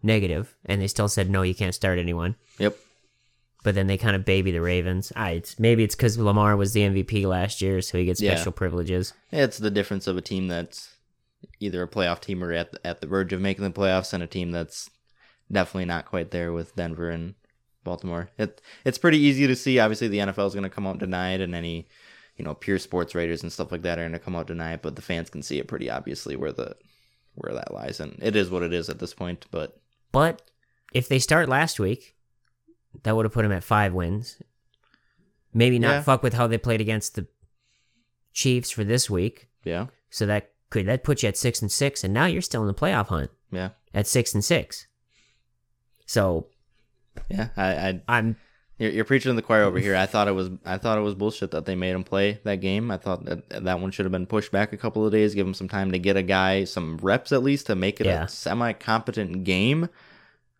negative, 0.04 0.56
and 0.66 0.82
they 0.82 0.88
still 0.88 1.08
said 1.08 1.30
no, 1.30 1.42
you 1.44 1.56
can't 1.56 1.74
start 1.76 1.98
anyone. 2.00 2.36
Yep. 2.60 2.76
But 3.64 3.74
then 3.76 3.88
they 3.88 3.98
kind 3.98 4.16
of 4.16 4.26
baby 4.26 4.52
the 4.52 4.62
Ravens. 4.62 5.12
I 5.16 5.32
it's 5.32 5.60
maybe 5.60 5.84
it's 5.84 5.96
because 5.96 6.18
Lamar 6.18 6.56
was 6.58 6.74
the 6.74 6.82
MVP 6.82 7.26
last 7.26 7.62
year, 7.62 7.82
so 7.82 7.98
he 7.98 8.06
gets 8.06 8.22
Yeah. 8.22 8.36
special 8.36 8.52
privileges. 8.52 9.14
It's 9.32 9.58
the 9.58 9.72
difference 9.72 10.08
of 10.08 10.18
a 10.18 10.22
team 10.22 10.48
that's 10.48 10.96
either 11.60 11.82
a 11.84 11.88
playoff 11.88 12.22
team 12.22 12.44
or 12.44 12.52
at 12.54 12.72
the, 12.72 12.86
at 12.88 13.02
the 13.02 13.08
verge 13.08 13.34
of 13.34 13.42
making 13.42 13.64
the 13.64 13.72
playoffs, 13.72 14.14
and 14.14 14.22
a 14.24 14.28
team 14.28 14.52
that's 14.52 14.90
definitely 15.52 15.86
not 15.86 16.06
quite 16.06 16.32
there 16.32 16.52
with 16.52 16.76
Denver 16.76 17.10
and 17.10 17.36
Baltimore. 17.84 18.30
It 18.38 18.62
it's 18.84 18.98
pretty 18.98 19.20
easy 19.20 19.46
to 19.48 19.56
see. 19.56 19.80
Obviously, 19.80 20.08
the 20.08 20.20
NFL 20.20 20.48
is 20.48 20.54
going 20.54 20.64
to 20.64 20.70
come 20.70 20.86
out 20.88 20.98
deny 21.00 21.30
and 21.32 21.54
any 21.56 21.88
you 22.38 22.44
know 22.46 22.54
pure 22.54 22.80
sports 22.80 23.16
writers 23.16 23.44
and 23.44 23.52
stuff 23.52 23.72
like 23.72 23.82
that 23.84 23.98
are 23.98 24.04
going 24.04 24.12
to 24.14 24.20
come 24.20 24.36
out 24.36 24.50
it. 24.50 24.82
But 24.82 24.96
the 24.96 25.02
fans 25.02 25.30
can 25.30 25.42
see 25.42 25.60
it 25.60 25.68
pretty 25.68 25.90
obviously 25.90 26.36
where 26.36 26.52
the 26.52 26.76
where 27.36 27.54
that 27.54 27.74
lies, 27.74 28.00
and 28.00 28.18
it 28.22 28.36
is 28.36 28.50
what 28.50 28.64
it 28.64 28.74
is 28.74 28.90
at 28.90 29.00
this 29.00 29.14
point. 29.14 29.46
But 29.52 29.78
But 30.12 30.42
if 30.94 31.08
they 31.08 31.20
start 31.20 31.50
last 31.50 31.80
week, 31.80 32.16
that 33.04 33.16
would 33.16 33.26
have 33.26 33.34
put 33.34 33.44
them 33.44 33.52
at 33.52 33.64
five 33.64 33.94
wins. 33.94 34.42
Maybe 35.54 35.80
not 35.80 35.90
Yeah. 35.92 36.02
fuck 36.02 36.24
with 36.24 36.34
how 36.34 36.48
they 36.48 36.58
played 36.58 36.82
against 36.82 37.16
the 37.16 37.28
Chiefs 38.34 38.70
for 38.70 38.84
this 38.84 39.10
week. 39.10 39.48
yeah, 39.64 39.88
So 40.10 40.26
that 40.26 40.52
could 40.70 40.86
that 40.88 41.04
put 41.06 41.24
you 41.24 41.30
at 41.30 41.38
six 41.38 41.62
and 41.62 41.72
six, 41.72 42.04
and 42.04 42.14
now 42.14 42.26
you're 42.26 42.42
still 42.42 42.62
in 42.62 42.68
the 42.68 42.74
playoff 42.74 43.08
hunt 43.08 43.32
yeah, 43.52 43.70
at 43.94 44.08
six 44.08 44.34
and 44.34 44.44
six. 44.44 44.88
So 46.06 46.48
yeah. 47.30 47.50
I, 47.56 47.66
I 47.66 48.02
I'm 48.10 48.36
You're, 48.78 48.92
you're 48.92 49.06
preaching 49.06 49.30
to 49.32 49.36
the 49.36 49.42
choir 49.42 49.64
over 49.64 49.80
here. 49.88 49.96
I 49.96 50.06
thought 50.06 50.28
it 50.28 50.34
was 50.34 50.50
I 50.66 50.78
thought 50.78 50.98
it 50.98 51.02
was 51.02 51.16
bullshit 51.16 51.52
that 51.52 51.66
they 51.66 51.76
made 51.76 51.92
him 51.92 52.04
play 52.04 52.40
that 52.44 52.58
game. 52.62 52.92
I 52.92 52.98
thought 52.98 53.24
that 53.26 53.50
that 53.64 53.80
one 53.80 53.92
should 53.92 54.06
have 54.06 54.12
been 54.12 54.26
pushed 54.26 54.52
back 54.52 54.74
a 54.74 54.78
couple 54.78 55.06
of 55.06 55.12
days, 55.12 55.34
give 55.34 55.48
him 55.48 55.54
some 55.54 55.70
time 55.70 55.92
to 55.92 56.00
get 56.00 56.18
a 56.18 56.22
guy 56.24 56.64
some 56.66 56.98
reps 56.98 57.32
at 57.32 57.42
least 57.44 57.68
to 57.68 57.76
make 57.76 58.00
it 58.02 58.06
Yeah. 58.08 58.24
a 58.26 58.28
semi 58.28 58.74
competent 58.74 59.44
game. 59.44 59.90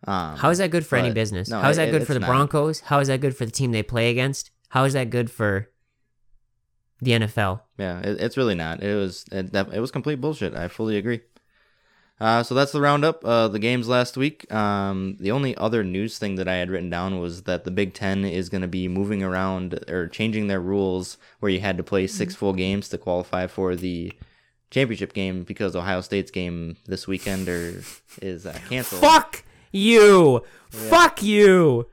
Um, 0.06 0.36
how 0.36 0.50
is 0.50 0.58
that 0.58 0.70
good 0.70 0.86
for 0.86 0.96
any 0.96 1.10
business? 1.12 1.48
no, 1.48 1.58
how 1.60 1.70
is 1.70 1.76
that 1.78 1.88
it- 1.88 1.92
good 1.92 2.06
for 2.06 2.14
the 2.14 2.20
not. 2.20 2.26
Broncos? 2.28 2.80
How 2.80 3.00
is 3.00 3.08
that 3.08 3.20
good 3.20 3.36
for 3.36 3.44
the 3.44 3.50
team 3.50 3.72
they 3.72 3.82
play 3.82 4.10
against? 4.10 4.50
How 4.68 4.84
is 4.84 4.92
that 4.92 5.10
good 5.10 5.30
for 5.30 5.68
the 7.00 7.12
NFL? 7.12 7.60
Yeah, 7.78 8.00
it, 8.00 8.20
it's 8.20 8.36
really 8.36 8.54
not. 8.54 8.82
It 8.82 8.94
was 8.94 9.24
it, 9.32 9.54
it 9.54 9.80
was 9.80 9.90
complete 9.90 10.20
bullshit. 10.20 10.54
I 10.54 10.68
fully 10.68 10.96
agree. 10.96 11.20
Uh, 12.18 12.42
so 12.42 12.54
that's 12.54 12.72
the 12.72 12.80
roundup. 12.80 13.24
Uh, 13.24 13.46
the 13.48 13.58
games 13.58 13.88
last 13.88 14.16
week. 14.16 14.50
Um, 14.52 15.16
the 15.20 15.30
only 15.30 15.54
other 15.56 15.84
news 15.84 16.18
thing 16.18 16.36
that 16.36 16.48
I 16.48 16.54
had 16.54 16.70
written 16.70 16.88
down 16.88 17.20
was 17.20 17.42
that 17.42 17.64
the 17.64 17.70
Big 17.70 17.92
Ten 17.92 18.24
is 18.24 18.48
going 18.48 18.62
to 18.62 18.68
be 18.68 18.88
moving 18.88 19.22
around 19.22 19.84
or 19.88 20.08
changing 20.08 20.46
their 20.46 20.60
rules 20.60 21.18
where 21.40 21.52
you 21.52 21.60
had 21.60 21.76
to 21.76 21.82
play 21.82 22.06
six 22.06 22.34
full 22.34 22.54
games 22.54 22.88
to 22.88 22.98
qualify 22.98 23.46
for 23.46 23.76
the 23.76 24.12
championship 24.70 25.12
game 25.12 25.42
because 25.42 25.76
Ohio 25.76 26.00
State's 26.00 26.30
game 26.30 26.76
this 26.86 27.06
weekend 27.06 27.48
or 27.48 27.82
is 28.22 28.46
uh, 28.46 28.58
canceled. 28.68 29.02
Fuck 29.02 29.44
you. 29.70 30.42
Fuck 30.70 31.22
you. 31.22 31.86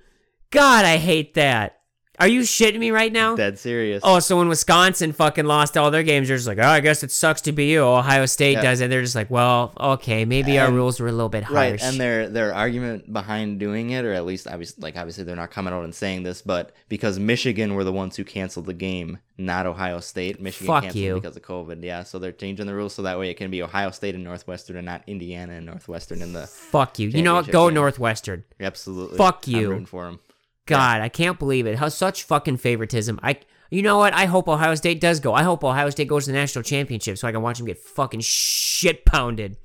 God, 0.51 0.86
I 0.86 0.97
hate 0.97 1.34
that. 1.34 1.80
Are 2.24 2.28
you 2.30 2.39
shitting 2.39 2.80
me 2.80 2.89
right 2.91 3.11
now? 3.11 3.36
Dead 3.36 3.59
serious. 3.59 3.99
Oh, 4.01 4.19
so 4.19 4.38
when 4.38 4.47
Wisconsin 4.47 5.11
fucking 5.11 5.43
lost 5.43 5.76
all 5.76 5.91
their 5.91 6.03
games, 6.03 6.30
they're 6.30 6.38
just 6.38 6.47
like, 6.47 6.57
oh, 6.57 6.61
I 6.61 6.80
guess 6.80 7.03
it 7.03 7.11
sucks 7.11 7.41
to 7.41 7.51
be 7.51 7.65
you. 7.65 7.82
Ohio 7.84 8.26
State 8.28 8.53
Yeah. 8.53 8.61
does 8.61 8.80
it. 8.80 8.89
They're 8.89 9.01
just 9.01 9.13
like, 9.13 9.30
well, 9.30 9.74
okay, 9.78 10.24
maybe 10.24 10.57
our 10.57 10.71
rules 10.71 11.01
were 11.01 11.09
a 11.09 11.11
little 11.11 11.28
bit 11.28 11.43
harsh. 11.43 11.53
Right, 11.53 11.84
and 11.84 11.99
their 11.99 12.30
their 12.30 12.53
argument 12.53 13.11
behind 13.11 13.59
doing 13.59 13.89
it, 13.89 14.05
or 14.05 14.13
at 14.13 14.24
least 14.26 14.47
obviously, 14.47 14.82
like 14.82 14.95
obviously 14.95 15.26
they're 15.26 15.36
not 15.36 15.51
coming 15.51 15.74
out 15.74 15.84
and 15.84 15.93
saying 15.93 16.24
this, 16.24 16.41
but 16.41 16.71
because 16.88 17.19
Michigan 17.19 17.76
were 17.76 17.84
the 17.84 17.91
ones 17.91 18.15
who 18.15 18.24
canceled 18.24 18.67
the 18.67 18.74
game, 18.74 19.17
not 19.38 19.65
Ohio 19.65 19.99
State. 19.99 20.39
Michigan 20.39 20.67
Fuck 20.67 20.84
canceled 20.84 21.03
you. 21.03 21.15
because 21.15 21.36
of 21.36 21.41
COVID. 21.43 21.84
Yeah, 21.84 22.03
so 22.03 22.19
they're 22.19 22.32
changing 22.32 22.67
the 22.67 22.74
rules 22.74 22.93
so 22.93 23.01
that 23.01 23.19
way 23.19 23.32
it 23.32 23.34
can 23.34 23.51
be 23.51 23.61
Ohio 23.61 23.91
State 23.91 24.15
and 24.15 24.24
Northwestern, 24.24 24.78
and 24.78 24.86
not 24.86 25.03
Indiana 25.07 25.55
and 25.55 25.65
Northwestern 25.65 26.21
in 26.21 26.32
the. 26.32 26.47
Fuck 26.47 26.99
you. 26.99 27.09
You 27.09 27.21
know 27.21 27.34
what? 27.36 27.51
Go 27.51 27.67
game. 27.67 27.74
Northwestern. 27.76 28.45
Absolutely. 28.61 29.17
Fuck 29.17 29.43
I'm 29.47 29.53
you. 29.53 29.69
rooting 29.71 29.86
for 29.88 30.05
them. 30.05 30.19
God, 30.66 31.01
I 31.01 31.09
can't 31.09 31.39
believe 31.39 31.66
it. 31.66 31.78
How 31.78 31.89
such 31.89 32.24
fucking 32.24 32.57
favoritism. 32.57 33.20
I, 33.22 33.39
you 33.70 33.82
know 33.82 33.97
what? 33.97 34.14
I 34.14 34.26
hope 34.26 34.47
Ohio 34.47 34.76
State 34.76 35.01
does 35.01 35.20
go. 35.20 35.34
I 35.34 35.43
hope 35.43 35.64
Ohio 35.64 35.89
State 35.89 36.07
goes 36.07 36.26
to 36.26 36.32
the 36.32 36.38
national 36.38 36.64
championship 36.64 37.18
so 37.18 37.28
I 37.28 37.32
can 37.32 37.41
watch 37.41 37.57
them 37.57 37.68
get 37.68 37.80
fucking 37.80 38.22
shit 38.22 39.05
pounded 39.05 39.57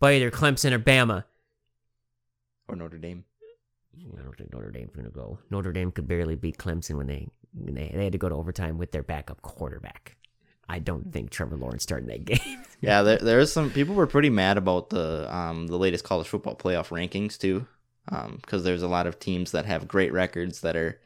by 0.00 0.14
either 0.14 0.30
Clemson 0.30 0.72
or 0.72 0.78
Bama. 0.78 1.24
Or 2.68 2.76
Notre 2.76 2.98
Dame. 2.98 3.24
I 4.18 4.22
don't 4.22 4.36
think 4.36 4.52
Notre 4.52 4.70
Dame's 4.70 4.94
gonna 4.94 5.10
go. 5.10 5.38
Notre 5.50 5.72
Dame 5.72 5.90
could 5.92 6.08
barely 6.08 6.34
beat 6.34 6.58
Clemson 6.58 6.96
when 6.96 7.06
they 7.06 7.28
when 7.54 7.74
they, 7.74 7.92
they 7.94 8.04
had 8.04 8.12
to 8.12 8.18
go 8.18 8.28
to 8.28 8.34
overtime 8.34 8.78
with 8.78 8.90
their 8.92 9.02
backup 9.02 9.40
quarterback. 9.42 10.16
I 10.68 10.78
don't 10.78 11.12
think 11.12 11.30
Trevor 11.30 11.56
Lawrence 11.56 11.82
starting 11.82 12.08
that 12.08 12.24
game. 12.24 12.62
Yeah, 12.80 13.02
there 13.02 13.18
there 13.18 13.38
is 13.38 13.52
some 13.52 13.70
people 13.70 13.94
were 13.94 14.06
pretty 14.06 14.30
mad 14.30 14.58
about 14.58 14.90
the 14.90 15.34
um 15.34 15.66
the 15.66 15.78
latest 15.78 16.04
college 16.04 16.26
football 16.26 16.56
playoff 16.56 16.88
rankings 16.88 17.38
too, 17.38 17.66
um 18.10 18.38
because 18.40 18.64
there's 18.64 18.82
a 18.82 18.88
lot 18.88 19.06
of 19.06 19.18
teams 19.18 19.52
that 19.52 19.64
have 19.66 19.88
great 19.88 20.12
records 20.12 20.60
that 20.62 20.76
are 20.76 21.00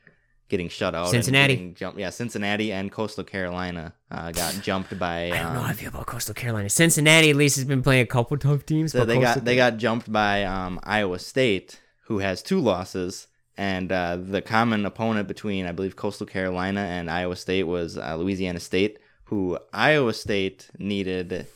getting 0.48 0.68
shut 0.70 0.94
out. 0.94 1.08
Cincinnati. 1.10 1.74
jumped. 1.76 1.98
Yeah, 2.00 2.08
Cincinnati 2.10 2.72
and 2.72 2.90
Coastal 2.90 3.22
Carolina 3.22 3.92
uh, 4.10 4.32
got 4.32 4.54
jumped 4.62 4.98
by. 4.98 5.26
I 5.32 5.42
don't 5.42 5.52
know 5.52 5.60
how 5.60 5.66
I 5.66 5.70
Um, 5.70 5.76
feel 5.76 5.88
about 5.90 6.06
Coastal 6.06 6.34
Carolina. 6.34 6.70
Cincinnati 6.70 7.28
at 7.28 7.36
least 7.36 7.56
has 7.56 7.66
been 7.66 7.82
playing 7.82 8.02
a 8.02 8.06
couple 8.06 8.36
tough 8.38 8.64
teams. 8.64 8.92
so 8.92 9.00
but 9.00 9.08
they 9.08 9.16
Coastal 9.18 9.34
got 9.34 9.44
they 9.44 9.56
got 9.56 9.76
jumped 9.76 10.10
by 10.10 10.44
um, 10.44 10.80
Iowa 10.84 11.18
State, 11.18 11.80
who 12.06 12.20
has 12.20 12.42
two 12.42 12.60
losses, 12.60 13.26
and 13.58 13.92
uh, 13.92 14.16
the 14.18 14.40
common 14.40 14.86
opponent 14.86 15.28
between 15.28 15.66
I 15.66 15.72
believe 15.72 15.96
Coastal 15.96 16.26
Carolina 16.26 16.80
and 16.80 17.10
Iowa 17.10 17.36
State 17.36 17.64
was 17.64 17.98
uh, 17.98 18.16
Louisiana 18.16 18.60
State, 18.60 18.98
who 19.24 19.58
Iowa 19.74 20.14
State 20.14 20.70
needed 20.78 21.46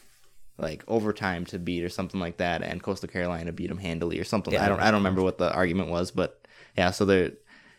like 0.59 0.85
overtime 0.89 1.45
to 1.47 1.59
beat 1.59 1.83
or 1.83 1.89
something 1.89 2.21
like 2.21 2.37
that, 2.39 2.63
and 2.63 2.83
Coastal 2.83 3.09
Carolina 3.09 3.53
beat 3.53 3.69
them 3.69 3.79
handily 3.79 4.19
or 4.21 4.25
something. 4.25 4.53
Yeah, 4.55 4.65
I 4.65 4.69
don't 4.69 4.81
I 4.81 4.87
don't 4.91 5.01
remember 5.01 5.23
what 5.23 5.39
the 5.39 5.53
argument 5.53 5.89
was, 5.91 6.11
but 6.11 6.47
yeah, 6.77 6.91
so 6.91 7.05
they're. 7.05 7.33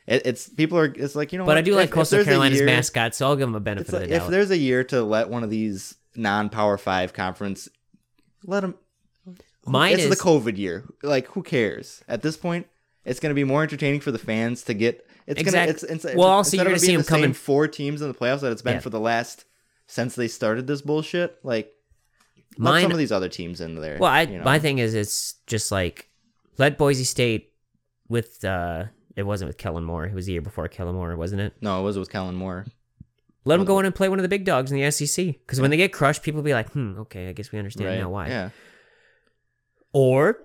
It, 0.05 0.23
it's 0.25 0.49
people 0.49 0.77
are. 0.77 0.85
It's 0.85 1.15
like 1.15 1.31
you 1.31 1.37
know. 1.39 1.45
But 1.45 1.51
what? 1.51 1.57
I 1.57 1.61
do 1.61 1.73
like 1.75 1.85
If- 1.85 1.89
if 1.91 1.95
Coastal 1.95 2.19
a 2.21 2.23
Carolina's 2.25 2.57
year- 2.59 2.65
mascot, 2.65 3.15
so 3.15 3.27
I'll 3.27 3.35
give 3.37 3.47
them 3.47 3.55
a 3.55 3.59
benefit 3.61 3.93
like, 3.93 4.09
the 4.09 4.15
if 4.15 4.27
there's 4.27 4.51
a 4.51 4.57
year 4.57 4.83
to 4.85 5.01
let 5.01 5.29
one 5.29 5.43
of 5.43 5.49
these 5.49 5.95
non-power 6.15 6.77
five 6.77 7.13
conference, 7.13 7.69
let 8.45 8.61
them. 8.61 8.75
Mine 9.65 9.93
it's 9.93 10.03
is 10.03 10.09
the 10.09 10.15
COVID 10.21 10.57
year. 10.57 10.83
Like, 11.03 11.27
who 11.27 11.41
cares? 11.41 12.03
At 12.09 12.21
this 12.21 12.35
point, 12.35 12.67
it's 13.05 13.21
going 13.21 13.29
to 13.29 13.33
be 13.35 13.45
more 13.45 13.63
entertaining 13.63 14.01
for 14.01 14.11
the 14.11 14.19
fans 14.19 14.63
to 14.63 14.73
get. 14.73 15.07
It's 15.25 15.39
Exact- 15.39 15.79
gonna. 15.81 15.93
It's, 15.93 16.05
it's, 16.05 16.15
Well, 16.15 16.27
also, 16.27 16.57
you're 16.57 16.65
gonna 16.65 16.77
see 16.79 16.87
being 16.87 16.97
them 16.97 17.05
the 17.05 17.09
coming- 17.09 17.33
four 17.33 17.69
teams 17.69 18.01
in 18.01 18.09
the 18.09 18.13
playoffs 18.13 18.41
that 18.41 18.51
it's 18.51 18.61
been 18.61 18.73
Yeah. 18.73 18.79
for 18.81 18.89
the 18.89 18.99
last 18.99 19.45
since 19.87 20.15
they 20.15 20.27
started 20.27 20.67
this 20.67 20.81
bullshit. 20.81 21.37
Like, 21.43 21.71
let 22.57 22.71
Mine- 22.71 22.81
some 22.83 22.91
of 22.91 22.97
these 22.97 23.11
other 23.11 23.29
teams 23.29 23.61
in 23.61 23.75
there. 23.75 23.97
Well, 23.99 24.11
I 24.11 24.21
you 24.23 24.37
know? 24.37 24.43
my 24.43 24.59
thing 24.59 24.77
is 24.79 24.93
it's 24.93 25.35
just 25.47 25.71
like 25.71 26.09
let 26.57 26.77
Boise 26.77 27.03
State 27.03 27.51
with 28.07 28.43
uh 28.45 28.85
it 29.15 29.23
wasn't 29.23 29.47
with 29.49 29.57
Kellen 29.57 29.83
Moore. 29.83 30.05
It 30.05 30.13
was 30.13 30.25
the 30.25 30.33
year 30.33 30.41
before 30.41 30.67
Kellen 30.67 30.95
Moore, 30.95 31.15
wasn't 31.15 31.41
it? 31.41 31.53
no, 31.61 31.79
it 31.79 31.83
was 31.83 31.97
with 31.99 32.09
Kellen 32.09 32.35
Moore. 32.35 32.65
Let 33.45 33.57
them 33.57 33.65
go 33.65 33.77
in 33.79 33.85
and 33.85 33.93
play 33.93 34.07
one 34.07 34.19
of 34.19 34.23
the 34.23 34.29
big 34.29 34.45
dogs 34.45 34.71
in 34.71 34.79
the 34.79 34.89
SEC. 34.89 35.25
Because 35.25 35.59
when 35.59 35.69
they 35.69 35.75
get 35.77 35.91
crushed, 35.91 36.23
people 36.23 36.37
will 36.39 36.45
be 36.45 36.53
like, 36.53 36.71
"Hmm, 36.71 36.97
okay, 36.99 37.27
I 37.27 37.33
guess 37.33 37.51
we 37.51 37.59
understand 37.59 37.89
Right? 37.89 37.99
now 37.99 38.09
why." 38.09 38.27
Yeah. 38.29 38.49
Or, 39.91 40.37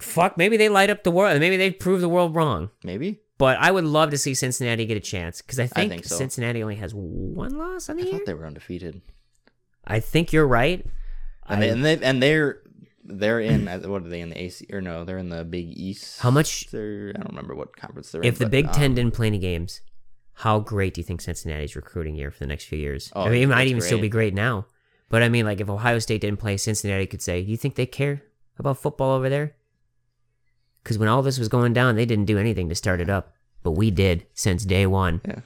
fuck, 0.00 0.36
maybe 0.36 0.56
they 0.56 0.68
light 0.68 0.90
up 0.90 1.04
the 1.04 1.10
world. 1.10 1.38
Maybe 1.40 1.56
they 1.56 1.70
prove 1.70 2.00
the 2.00 2.08
world 2.08 2.34
wrong. 2.34 2.70
Maybe. 2.82 3.20
But 3.38 3.58
I 3.58 3.70
would 3.70 3.84
love 3.84 4.10
to 4.10 4.18
see 4.18 4.34
Cincinnati 4.34 4.86
get 4.86 4.96
a 4.96 5.00
chance 5.00 5.40
because 5.42 5.58
I 5.58 5.66
think, 5.66 5.90
think 5.92 6.04
so. 6.04 6.16
Cincinnati 6.16 6.62
only 6.62 6.76
has 6.76 6.92
one 6.94 7.56
loss 7.56 7.88
on 7.88 7.98
I 7.98 8.02
the 8.02 8.08
year. 8.08 8.18
thought 8.18 8.26
they 8.26 8.34
were 8.34 8.46
undefeated. 8.46 9.00
I 9.86 10.00
think 10.00 10.32
you're 10.32 10.46
right. 10.46 10.84
And 11.46 11.58
I- 11.58 11.60
they, 11.60 11.68
and 11.70 11.84
they 11.84 11.98
and 12.02 12.22
they're 12.22 12.60
they're 13.04 13.40
in 13.40 13.66
what 13.66 14.02
are 14.02 14.08
they 14.08 14.20
in 14.20 14.30
the 14.30 14.42
AC 14.42 14.66
or 14.72 14.80
no? 14.80 15.04
They're 15.04 15.18
in 15.18 15.28
the 15.28 15.44
Big 15.44 15.68
East. 15.76 16.20
How 16.20 16.30
much 16.30 16.70
They're 16.70 17.12
I 17.14 17.18
don't 17.18 17.28
remember 17.30 17.54
what 17.54 17.76
conference 17.76 18.10
they're 18.10 18.22
in. 18.22 18.28
if 18.28 18.38
the 18.38 18.46
but, 18.46 18.50
Big 18.50 18.72
Ten 18.72 18.92
um, 18.92 18.94
didn't 18.94 19.14
play 19.14 19.26
any 19.26 19.38
games, 19.38 19.82
how 20.34 20.58
great 20.58 20.94
do 20.94 21.00
you 21.00 21.04
think 21.04 21.20
Cincinnati's 21.20 21.76
recruiting 21.76 22.14
year 22.14 22.30
for 22.30 22.38
the 22.38 22.46
next 22.46 22.64
few 22.64 22.78
years? 22.78 23.12
Oh, 23.14 23.22
I 23.22 23.30
mean, 23.30 23.42
it 23.42 23.46
might 23.46 23.68
even 23.68 23.82
still 23.82 24.00
be 24.00 24.08
great 24.08 24.34
now. 24.34 24.66
But 25.10 25.22
I 25.22 25.28
mean, 25.28 25.44
like 25.44 25.60
if 25.60 25.68
Ohio 25.68 25.98
State 25.98 26.22
didn't 26.22 26.40
play, 26.40 26.56
Cincinnati 26.56 27.06
could 27.06 27.22
say, 27.22 27.44
"Do 27.44 27.50
you 27.50 27.56
think 27.56 27.74
they 27.74 27.86
care 27.86 28.22
about 28.58 28.78
football 28.78 29.12
over 29.12 29.28
there?" 29.28 29.54
Because 30.82 30.98
when 30.98 31.08
all 31.08 31.22
this 31.22 31.38
was 31.38 31.48
going 31.48 31.72
down, 31.72 31.96
they 31.96 32.06
didn't 32.06 32.24
do 32.24 32.38
anything 32.38 32.68
to 32.68 32.74
start 32.74 33.00
it 33.00 33.08
up, 33.08 33.34
but 33.62 33.72
we 33.72 33.90
did 33.90 34.26
since 34.34 34.64
day 34.64 34.86
one. 34.86 35.20
Yeah. 35.26 35.40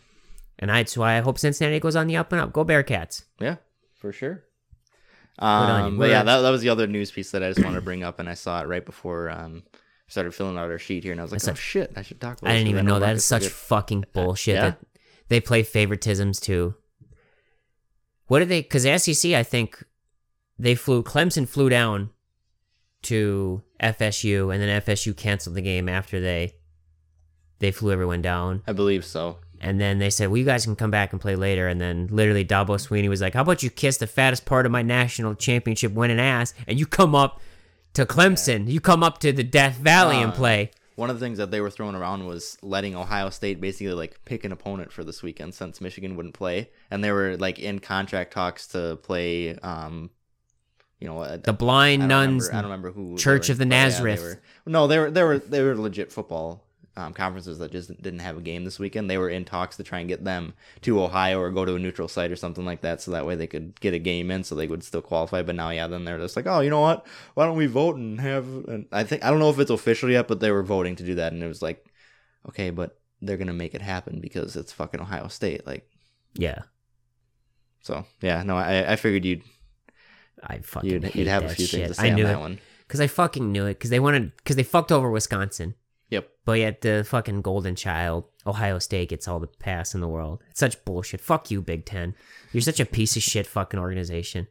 And 0.58 0.70
that's 0.70 0.96
why 0.96 1.16
I 1.16 1.20
hope 1.20 1.38
Cincinnati 1.38 1.78
goes 1.80 1.94
on 1.94 2.06
the 2.06 2.16
up 2.16 2.32
and 2.32 2.40
up. 2.40 2.52
Go 2.52 2.64
Bearcats! 2.64 3.24
Yeah, 3.40 3.56
for 3.98 4.12
sure. 4.12 4.44
Um, 5.38 5.98
but 5.98 6.10
yeah, 6.10 6.22
that, 6.24 6.40
that 6.40 6.50
was 6.50 6.62
the 6.62 6.68
other 6.68 6.86
news 6.86 7.12
piece 7.12 7.30
that 7.30 7.42
I 7.44 7.50
just 7.50 7.62
wanted 7.62 7.76
to 7.76 7.82
bring 7.82 8.02
up, 8.02 8.18
and 8.18 8.28
I 8.28 8.34
saw 8.34 8.60
it 8.62 8.66
right 8.66 8.84
before 8.84 9.30
um 9.30 9.62
started 10.08 10.34
filling 10.34 10.56
out 10.56 10.70
our 10.70 10.78
sheet 10.78 11.04
here, 11.04 11.12
and 11.12 11.20
I 11.20 11.24
was 11.24 11.32
like, 11.32 11.42
That's 11.42 11.58
oh 11.58 11.60
shit, 11.60 11.92
I 11.94 12.02
should 12.02 12.20
talk 12.20 12.38
about. 12.38 12.48
That. 12.48 12.50
I 12.50 12.56
didn't 12.56 12.68
even 12.68 12.86
know 12.86 12.98
that. 12.98 13.14
It's 13.14 13.24
such 13.24 13.42
get- 13.42 13.52
fucking 13.52 14.06
bullshit 14.12 14.56
yeah. 14.56 14.62
that 14.62 14.78
they 15.28 15.40
play 15.40 15.62
favoritisms 15.62 16.40
too. 16.40 16.74
What 18.26 18.40
did 18.40 18.48
they? 18.48 18.62
Because 18.62 18.82
the 18.82 18.98
SEC, 18.98 19.32
I 19.32 19.42
think 19.42 19.84
they 20.58 20.74
flew. 20.74 21.02
Clemson 21.02 21.48
flew 21.48 21.68
down 21.68 22.10
to 23.02 23.62
FSU, 23.80 24.52
and 24.52 24.62
then 24.62 24.82
FSU 24.82 25.16
canceled 25.16 25.54
the 25.54 25.62
game 25.62 25.88
after 25.88 26.20
they 26.20 26.54
they 27.60 27.70
flew 27.70 27.92
everyone 27.92 28.22
down. 28.22 28.62
I 28.66 28.72
believe 28.72 29.04
so. 29.04 29.38
And 29.60 29.80
then 29.80 29.98
they 29.98 30.10
said, 30.10 30.28
"Well, 30.28 30.36
you 30.38 30.44
guys 30.44 30.64
can 30.64 30.76
come 30.76 30.90
back 30.90 31.12
and 31.12 31.20
play 31.20 31.36
later." 31.36 31.68
And 31.68 31.80
then 31.80 32.08
literally, 32.10 32.44
Dabo 32.44 32.76
Swinney 32.78 33.08
was 33.08 33.20
like, 33.20 33.34
"How 33.34 33.42
about 33.42 33.62
you 33.62 33.70
kiss 33.70 33.96
the 33.96 34.06
fattest 34.06 34.44
part 34.44 34.66
of 34.66 34.72
my 34.72 34.82
national 34.82 35.34
championship 35.34 35.92
winning 35.92 36.20
ass, 36.20 36.54
and 36.66 36.78
you 36.78 36.86
come 36.86 37.14
up 37.14 37.40
to 37.94 38.04
Clemson, 38.06 38.68
you 38.68 38.80
come 38.80 39.02
up 39.02 39.18
to 39.18 39.32
the 39.32 39.42
Death 39.44 39.76
Valley 39.76 40.16
and 40.22 40.32
Uh, 40.32 40.36
play." 40.36 40.70
One 40.96 41.10
of 41.10 41.20
the 41.20 41.24
things 41.24 41.38
that 41.38 41.52
they 41.52 41.60
were 41.60 41.70
throwing 41.70 41.94
around 41.94 42.26
was 42.26 42.58
letting 42.60 42.96
Ohio 42.96 43.30
State 43.30 43.60
basically 43.60 43.92
like 43.94 44.24
pick 44.24 44.44
an 44.44 44.50
opponent 44.50 44.90
for 44.92 45.04
this 45.04 45.22
weekend 45.22 45.54
since 45.54 45.80
Michigan 45.80 46.16
wouldn't 46.16 46.34
play, 46.34 46.70
and 46.90 47.04
they 47.04 47.12
were 47.12 47.36
like 47.36 47.58
in 47.60 47.78
contract 47.78 48.32
talks 48.32 48.66
to 48.68 48.98
play. 49.02 49.54
um 49.58 50.10
you 51.00 51.06
know, 51.06 51.22
a- 51.22 51.38
The 51.38 51.52
blind 51.52 52.08
nuns. 52.08 52.48
Remember, 52.48 52.52
I 52.52 52.62
don't 52.62 52.70
remember 52.70 52.90
who. 52.90 53.16
Church 53.16 53.50
of 53.50 53.58
the 53.58 53.66
but 53.66 53.72
yeah, 53.76 53.84
they 53.84 53.88
Nazareth. 53.90 54.20
were- 54.64 54.72
no, 54.72 54.88
they 54.88 54.98
were 54.98 55.10
they 55.12 55.22
were 55.22 55.38
they 55.38 55.62
were 55.62 55.76
legit 55.76 56.10
football 56.10 56.64
um, 56.98 57.12
conferences 57.14 57.58
that 57.60 57.72
just 57.72 57.88
didn't 58.02 58.18
have 58.18 58.36
a 58.36 58.40
game 58.40 58.64
this 58.64 58.78
weekend. 58.78 59.08
They 59.08 59.18
were 59.18 59.30
in 59.30 59.44
talks 59.44 59.76
to 59.76 59.84
try 59.84 60.00
and 60.00 60.08
get 60.08 60.24
them 60.24 60.52
to 60.82 61.02
Ohio 61.02 61.40
or 61.40 61.50
go 61.50 61.64
to 61.64 61.76
a 61.76 61.78
neutral 61.78 62.08
site 62.08 62.30
or 62.32 62.36
something 62.36 62.64
like 62.64 62.80
that, 62.82 63.00
so 63.00 63.12
that 63.12 63.24
way 63.24 63.36
they 63.36 63.46
could 63.46 63.78
get 63.80 63.94
a 63.94 63.98
game 63.98 64.30
in, 64.30 64.44
so 64.44 64.54
they 64.54 64.66
would 64.66 64.82
still 64.82 65.00
qualify. 65.02 65.42
But 65.42 65.54
now, 65.54 65.70
yeah, 65.70 65.86
then 65.86 66.04
they're 66.04 66.18
just 66.18 66.36
like, 66.36 66.46
oh, 66.46 66.60
you 66.60 66.70
know 66.70 66.80
what? 66.80 67.06
Why 67.34 67.46
don't 67.46 67.56
we 67.56 67.66
vote 67.66 67.96
and 67.96 68.20
have? 68.20 68.46
And 68.68 68.86
I 68.92 69.04
think 69.04 69.24
I 69.24 69.30
don't 69.30 69.38
know 69.38 69.50
if 69.50 69.58
it's 69.58 69.70
official 69.70 70.10
yet, 70.10 70.28
but 70.28 70.40
they 70.40 70.50
were 70.50 70.62
voting 70.62 70.96
to 70.96 71.04
do 71.04 71.14
that, 71.14 71.32
and 71.32 71.42
it 71.42 71.48
was 71.48 71.62
like, 71.62 71.86
okay, 72.48 72.70
but 72.70 72.98
they're 73.22 73.36
gonna 73.36 73.52
make 73.52 73.74
it 73.74 73.82
happen 73.82 74.20
because 74.20 74.56
it's 74.56 74.72
fucking 74.72 75.00
Ohio 75.00 75.28
State, 75.28 75.66
like. 75.66 75.88
Yeah, 76.34 76.62
So 77.80 78.04
yeah, 78.20 78.42
no, 78.42 78.56
I, 78.56 78.92
I 78.92 78.96
figured 78.96 79.24
you'd 79.24 79.42
I 80.42 80.58
fucking 80.58 80.90
you'd, 80.90 81.14
you'd 81.14 81.26
have 81.26 81.44
a 81.44 81.48
few 81.48 81.66
shit. 81.66 81.80
things 81.86 81.96
to 81.96 82.00
say 82.02 82.08
I 82.08 82.10
on 82.10 82.16
knew 82.16 82.24
that 82.24 82.36
it 82.36 82.40
one. 82.40 82.58
because 82.86 83.00
I 83.00 83.06
fucking 83.08 83.50
knew 83.50 83.66
it 83.66 83.74
because 83.74 83.90
they 83.90 83.98
wanted 83.98 84.36
because 84.36 84.54
they 84.56 84.62
fucked 84.62 84.92
over 84.92 85.10
Wisconsin, 85.10 85.74
Yep. 86.10 86.28
but 86.46 86.52
yet 86.58 86.80
the 86.80 87.04
fucking 87.06 87.42
golden 87.42 87.74
child 87.74 88.24
Ohio 88.46 88.78
State 88.78 89.10
gets 89.10 89.28
all 89.28 89.38
the 89.40 89.46
pass 89.46 89.94
in 89.94 90.00
the 90.00 90.08
world. 90.08 90.42
It's 90.50 90.60
such 90.60 90.82
bullshit. 90.86 91.20
Fuck 91.20 91.50
you, 91.50 91.60
Big 91.60 91.84
Ten. 91.84 92.14
You're 92.52 92.62
such 92.62 92.80
a 92.80 92.86
piece 92.86 93.14
of 93.16 93.22
shit 93.22 93.46
fucking 93.46 93.78
organization. 93.78 94.46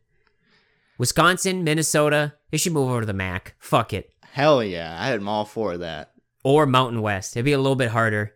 Wisconsin, 0.98 1.64
Minnesota, 1.64 2.34
they 2.52 2.58
should 2.58 2.74
move 2.74 2.90
over 2.90 3.02
to 3.02 3.06
the 3.06 3.14
MAC. 3.14 3.56
Fuck 3.60 3.94
it. 3.94 4.12
Hell 4.32 4.64
yeah, 4.64 4.96
I 5.00 5.08
had 5.08 5.20
them 5.20 5.28
all 5.30 5.46
for 5.46 5.78
that. 5.78 6.12
Or 6.44 6.66
Mountain 6.66 7.02
West. 7.02 7.36
It'd 7.36 7.46
be 7.46 7.54
a 7.54 7.58
little 7.58 7.76
bit 7.76 7.90
harder 7.90 8.34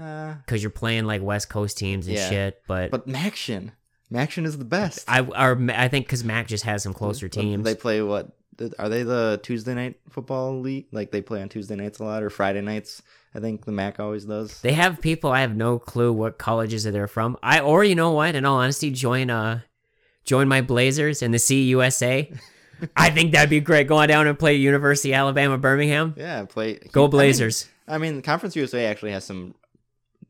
Uh, 0.00 0.34
because 0.34 0.62
you're 0.62 0.70
playing 0.70 1.04
like 1.06 1.22
West 1.22 1.48
Coast 1.48 1.76
teams 1.78 2.06
and 2.06 2.16
Yeah. 2.16 2.28
shit. 2.28 2.62
But, 2.68 2.90
but 2.90 3.06
Maction, 3.08 3.72
Maction 4.12 4.44
is 4.46 4.56
the 4.58 4.64
best. 4.64 5.04
I, 5.08 5.20
our, 5.22 5.58
I 5.70 5.88
think 5.88 6.06
because 6.06 6.24
MAC 6.24 6.46
just 6.48 6.64
has 6.64 6.82
some 6.82 6.94
closer 6.94 7.28
teams. 7.28 7.64
They 7.64 7.74
play 7.74 8.00
what 8.02 8.30
are 8.78 8.88
they 8.88 9.02
the 9.02 9.40
Tuesday 9.42 9.74
night 9.74 9.96
football 10.10 10.60
league? 10.60 10.86
Like 10.92 11.10
they 11.10 11.22
play 11.22 11.42
on 11.42 11.48
Tuesday 11.48 11.76
nights 11.76 11.98
a 11.98 12.04
lot 12.04 12.22
or 12.22 12.30
Friday 12.30 12.60
nights? 12.60 13.02
I 13.34 13.40
think 13.40 13.64
the 13.64 13.72
MAC 13.72 14.00
always 14.00 14.24
does. 14.24 14.60
They 14.62 14.72
have 14.72 15.00
people. 15.00 15.30
I 15.30 15.42
have 15.42 15.54
no 15.56 15.78
clue 15.78 16.12
what 16.12 16.38
colleges 16.38 16.84
they're 16.84 17.06
from. 17.06 17.36
I 17.42 17.60
or 17.60 17.84
you 17.84 17.94
know 17.94 18.10
what? 18.12 18.34
In 18.34 18.44
all 18.44 18.56
honesty, 18.58 18.90
join 18.90 19.30
uh, 19.30 19.60
join 20.24 20.48
my 20.48 20.60
Blazers 20.60 21.22
and 21.22 21.32
the 21.32 21.38
CUSA. 21.38 22.38
I 22.96 23.10
think 23.10 23.32
that'd 23.32 23.50
be 23.50 23.60
great. 23.60 23.86
Going 23.88 24.08
down 24.08 24.26
and 24.26 24.38
play 24.38 24.54
University 24.54 25.12
of 25.12 25.18
Alabama 25.18 25.58
Birmingham. 25.58 26.14
Yeah, 26.16 26.44
play 26.44 26.78
Go 26.92 27.02
I 27.02 27.04
mean- 27.04 27.10
Blazers. 27.10 27.68
I 27.86 27.98
mean, 27.98 28.20
Conference 28.22 28.54
USA 28.54 28.84
actually 28.86 29.12
has 29.12 29.24
some 29.24 29.54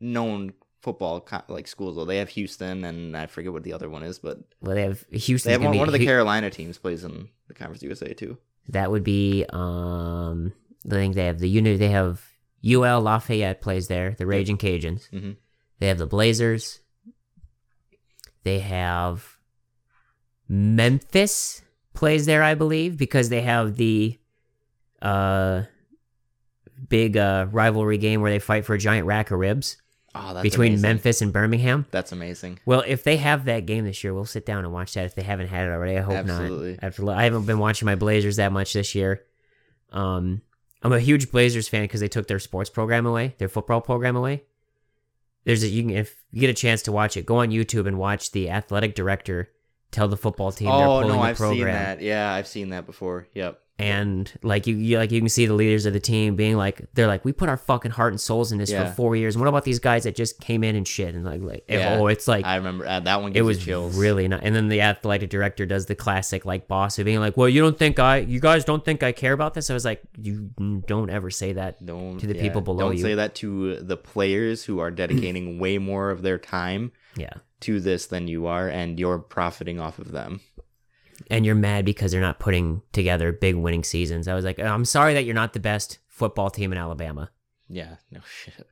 known 0.00 0.52
football 0.92 1.26
like 1.48 1.68
schools. 1.68 1.96
Though 1.96 2.04
they 2.04 2.16
have 2.18 2.28
Houston, 2.30 2.84
and 2.84 3.16
I 3.16 3.26
forget 3.26 3.52
what 3.52 3.62
the 3.62 3.72
other 3.72 3.90
one 3.90 4.02
is, 4.02 4.18
but 4.18 4.38
well, 4.60 4.74
they 4.74 4.82
have 4.82 5.04
Houston. 5.10 5.48
they 5.50 5.52
have 5.52 5.62
one, 5.62 5.76
one 5.76 5.88
of 5.88 5.92
the 5.92 6.04
Carolina 6.04 6.50
teams 6.50 6.78
plays 6.78 7.04
in 7.04 7.28
the 7.48 7.54
Conference 7.54 7.82
USA 7.82 8.14
too. 8.14 8.38
That 8.68 8.90
would 8.90 9.04
be 9.04 9.44
um. 9.50 10.52
I 10.86 10.90
think 10.90 11.14
they 11.14 11.26
have 11.26 11.40
the 11.40 11.48
unit. 11.48 11.78
They 11.78 11.88
have 11.90 12.22
UL 12.64 13.00
Lafayette 13.02 13.60
plays 13.60 13.88
there. 13.88 14.14
The 14.16 14.26
Raging 14.26 14.56
Cajuns. 14.58 15.10
Mhm. 15.10 15.36
They 15.80 15.88
have 15.88 15.98
the 15.98 16.06
Blazers. 16.06 16.80
They 18.44 18.60
have 18.60 19.36
Memphis 20.48 21.62
plays 21.94 22.26
there, 22.26 22.42
I 22.42 22.54
believe, 22.54 22.96
because 22.96 23.28
they 23.28 23.42
have 23.42 23.76
the 23.76 24.18
uh 25.02 25.62
big 26.88 27.16
uh 27.16 27.46
rivalry 27.50 27.98
game 27.98 28.20
where 28.22 28.30
they 28.30 28.38
fight 28.38 28.64
for 28.64 28.74
a 28.74 28.78
giant 28.78 29.06
rack 29.06 29.30
of 29.30 29.38
ribs 29.38 29.76
Oh, 30.14 30.34
that's 30.34 30.42
between 30.42 30.72
amazing. 30.72 30.82
Memphis 30.82 31.22
and 31.22 31.32
Birmingham. 31.32 31.86
That's 31.90 32.12
amazing. 32.12 32.60
Well, 32.64 32.82
if 32.86 33.04
they 33.04 33.18
have 33.18 33.44
that 33.44 33.66
game 33.66 33.84
this 33.84 34.02
year, 34.02 34.14
we'll 34.14 34.24
sit 34.24 34.46
down 34.46 34.64
and 34.64 34.72
watch 34.72 34.94
that. 34.94 35.04
If 35.04 35.14
they 35.14 35.22
haven't 35.22 35.48
had 35.48 35.66
it 35.66 35.70
already, 35.70 35.98
I 35.98 36.00
hope 36.00 36.14
Absolutely. 36.14 36.72
not. 36.72 36.84
After 36.84 37.10
I 37.10 37.24
haven't 37.24 37.46
been 37.46 37.58
watching 37.58 37.86
my 37.86 37.94
Blazers 37.94 38.36
that 38.36 38.52
much 38.52 38.72
this 38.72 38.94
year. 38.94 39.24
Um, 39.92 40.42
I'm 40.82 40.92
a 40.92 41.00
huge 41.00 41.30
Blazers 41.30 41.68
fan 41.68 41.82
because 41.84 42.00
they 42.00 42.08
took 42.08 42.26
their 42.26 42.38
sports 42.38 42.70
program 42.70 43.04
away, 43.06 43.34
their 43.38 43.48
football 43.48 43.80
program 43.80 44.16
away. 44.16 44.44
There's 45.44 45.62
a 45.62 45.68
you 45.68 45.82
can 45.82 45.90
if 45.90 46.16
you 46.30 46.40
get 46.40 46.50
a 46.50 46.54
chance 46.54 46.82
to 46.82 46.92
watch 46.92 47.16
it, 47.16 47.26
go 47.26 47.36
on 47.36 47.50
YouTube 47.50 47.86
and 47.86 47.98
watch 47.98 48.32
the 48.32 48.50
athletic 48.50 48.94
director 48.94 49.50
tell 49.90 50.08
the 50.08 50.16
football 50.16 50.52
team 50.52 50.68
they're 50.68 50.86
Oh 50.86 51.00
pulling 51.02 51.16
no, 51.16 51.22
I've 51.22 51.36
program 51.36 51.56
seen 51.56 51.66
that. 51.66 52.02
Yeah, 52.02 52.32
I've 52.32 52.46
seen 52.46 52.70
that 52.70 52.86
before. 52.86 53.26
Yep. 53.34 53.60
And 53.80 54.32
like 54.42 54.66
you, 54.66 54.74
you 54.76 54.98
like 54.98 55.12
you 55.12 55.20
can 55.20 55.28
see 55.28 55.46
the 55.46 55.54
leaders 55.54 55.86
of 55.86 55.92
the 55.92 56.00
team 56.00 56.34
being 56.34 56.56
like 56.56 56.82
they're 56.94 57.06
like 57.06 57.24
we 57.24 57.32
put 57.32 57.48
our 57.48 57.56
fucking 57.56 57.92
heart 57.92 58.12
and 58.12 58.20
souls 58.20 58.50
in 58.50 58.58
this 58.58 58.70
Yeah. 58.70 58.88
for 58.88 58.94
four 58.94 59.14
years 59.16 59.36
and 59.36 59.40
what 59.40 59.48
about 59.48 59.64
these 59.64 59.78
guys 59.78 60.02
that 60.02 60.16
just 60.16 60.40
came 60.40 60.64
in 60.64 60.74
and 60.74 60.86
shit 60.86 61.14
and 61.14 61.24
like 61.24 61.40
like 61.42 61.64
Yeah. 61.68 61.96
oh 61.98 62.08
it's 62.08 62.26
like 62.26 62.44
I 62.44 62.56
remember 62.56 62.86
uh, 62.86 62.98
that 63.00 63.22
one. 63.22 63.32
it 63.36 63.42
was 63.42 63.64
chills. 63.64 63.96
really 63.96 64.26
not 64.26 64.40
and 64.42 64.54
then 64.54 64.68
the 64.68 64.80
athletic 64.80 65.30
director 65.30 65.64
does 65.64 65.86
the 65.86 65.94
classic 65.94 66.44
like 66.44 66.66
boss 66.66 66.98
of 66.98 67.04
being 67.04 67.20
like 67.20 67.36
well 67.36 67.48
you 67.48 67.60
don't 67.60 67.78
think 67.78 67.98
i 68.00 68.18
you 68.18 68.40
guys 68.40 68.64
don't 68.64 68.84
think 68.84 69.02
i 69.04 69.12
care 69.12 69.32
about 69.32 69.54
this 69.54 69.70
i 69.70 69.74
was 69.74 69.84
like 69.84 70.02
you 70.20 70.50
don't 70.86 71.10
ever 71.10 71.30
say 71.30 71.52
that 71.52 71.84
Don't 71.86 72.18
to 72.18 72.26
the 72.26 72.34
yeah, 72.34 72.42
people 72.42 72.60
below 72.62 72.80
Don't 72.88 72.96
you. 72.96 73.02
say 73.02 73.14
that 73.14 73.36
to 73.36 73.76
the 73.76 73.96
players 73.96 74.64
who 74.64 74.80
are 74.80 74.90
dedicating 74.90 75.58
way 75.60 75.78
more 75.78 76.10
of 76.10 76.22
their 76.22 76.38
time 76.38 76.90
yeah 77.16 77.34
to 77.60 77.80
this 77.80 78.06
than 78.06 78.28
you 78.28 78.46
are, 78.46 78.68
and 78.68 79.00
you're 79.00 79.18
profiting 79.18 79.80
off 79.80 79.98
of 79.98 80.12
them. 80.12 80.40
And 81.30 81.44
you're 81.46 81.54
mad 81.54 81.84
because 81.84 82.12
they're 82.12 82.20
not 82.20 82.38
putting 82.38 82.82
together 82.92 83.32
big 83.32 83.54
winning 83.56 83.82
seasons 83.84 84.28
i 84.28 84.34
was 84.34 84.44
like 84.44 84.58
i'm 84.58 84.84
sorry 84.84 85.14
that 85.14 85.24
you're 85.24 85.34
not 85.34 85.52
the 85.52 85.60
best 85.60 85.98
football 86.06 86.50
team 86.50 86.72
in 86.72 86.78
alabama 86.78 87.30
Yeah. 87.68 87.96
No 88.10 88.20
shit. 88.44 88.66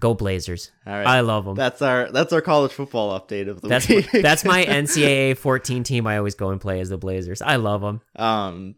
go 0.00 0.14
blazers 0.14 0.70
All 0.86 0.92
right. 0.92 1.06
i 1.06 1.20
love 1.20 1.44
them 1.44 1.54
That's 1.54 1.82
our 1.82 2.10
that's 2.10 2.32
our 2.32 2.40
college 2.40 2.72
football 2.72 3.18
update 3.18 3.48
of 3.48 3.60
the 3.60 3.68
that's 3.68 3.88
week. 3.88 4.10
that's 4.22 4.44
my 4.44 4.64
ncaa 4.84 5.36
14 5.36 5.82
team 5.84 6.06
i 6.06 6.16
always 6.18 6.34
go 6.34 6.50
and 6.50 6.60
play 6.60 6.80
as 6.80 6.88
the 6.88 6.98
blazers 6.98 7.42
i 7.42 7.56
love 7.56 7.80
them 7.80 8.00
um. 8.16 8.74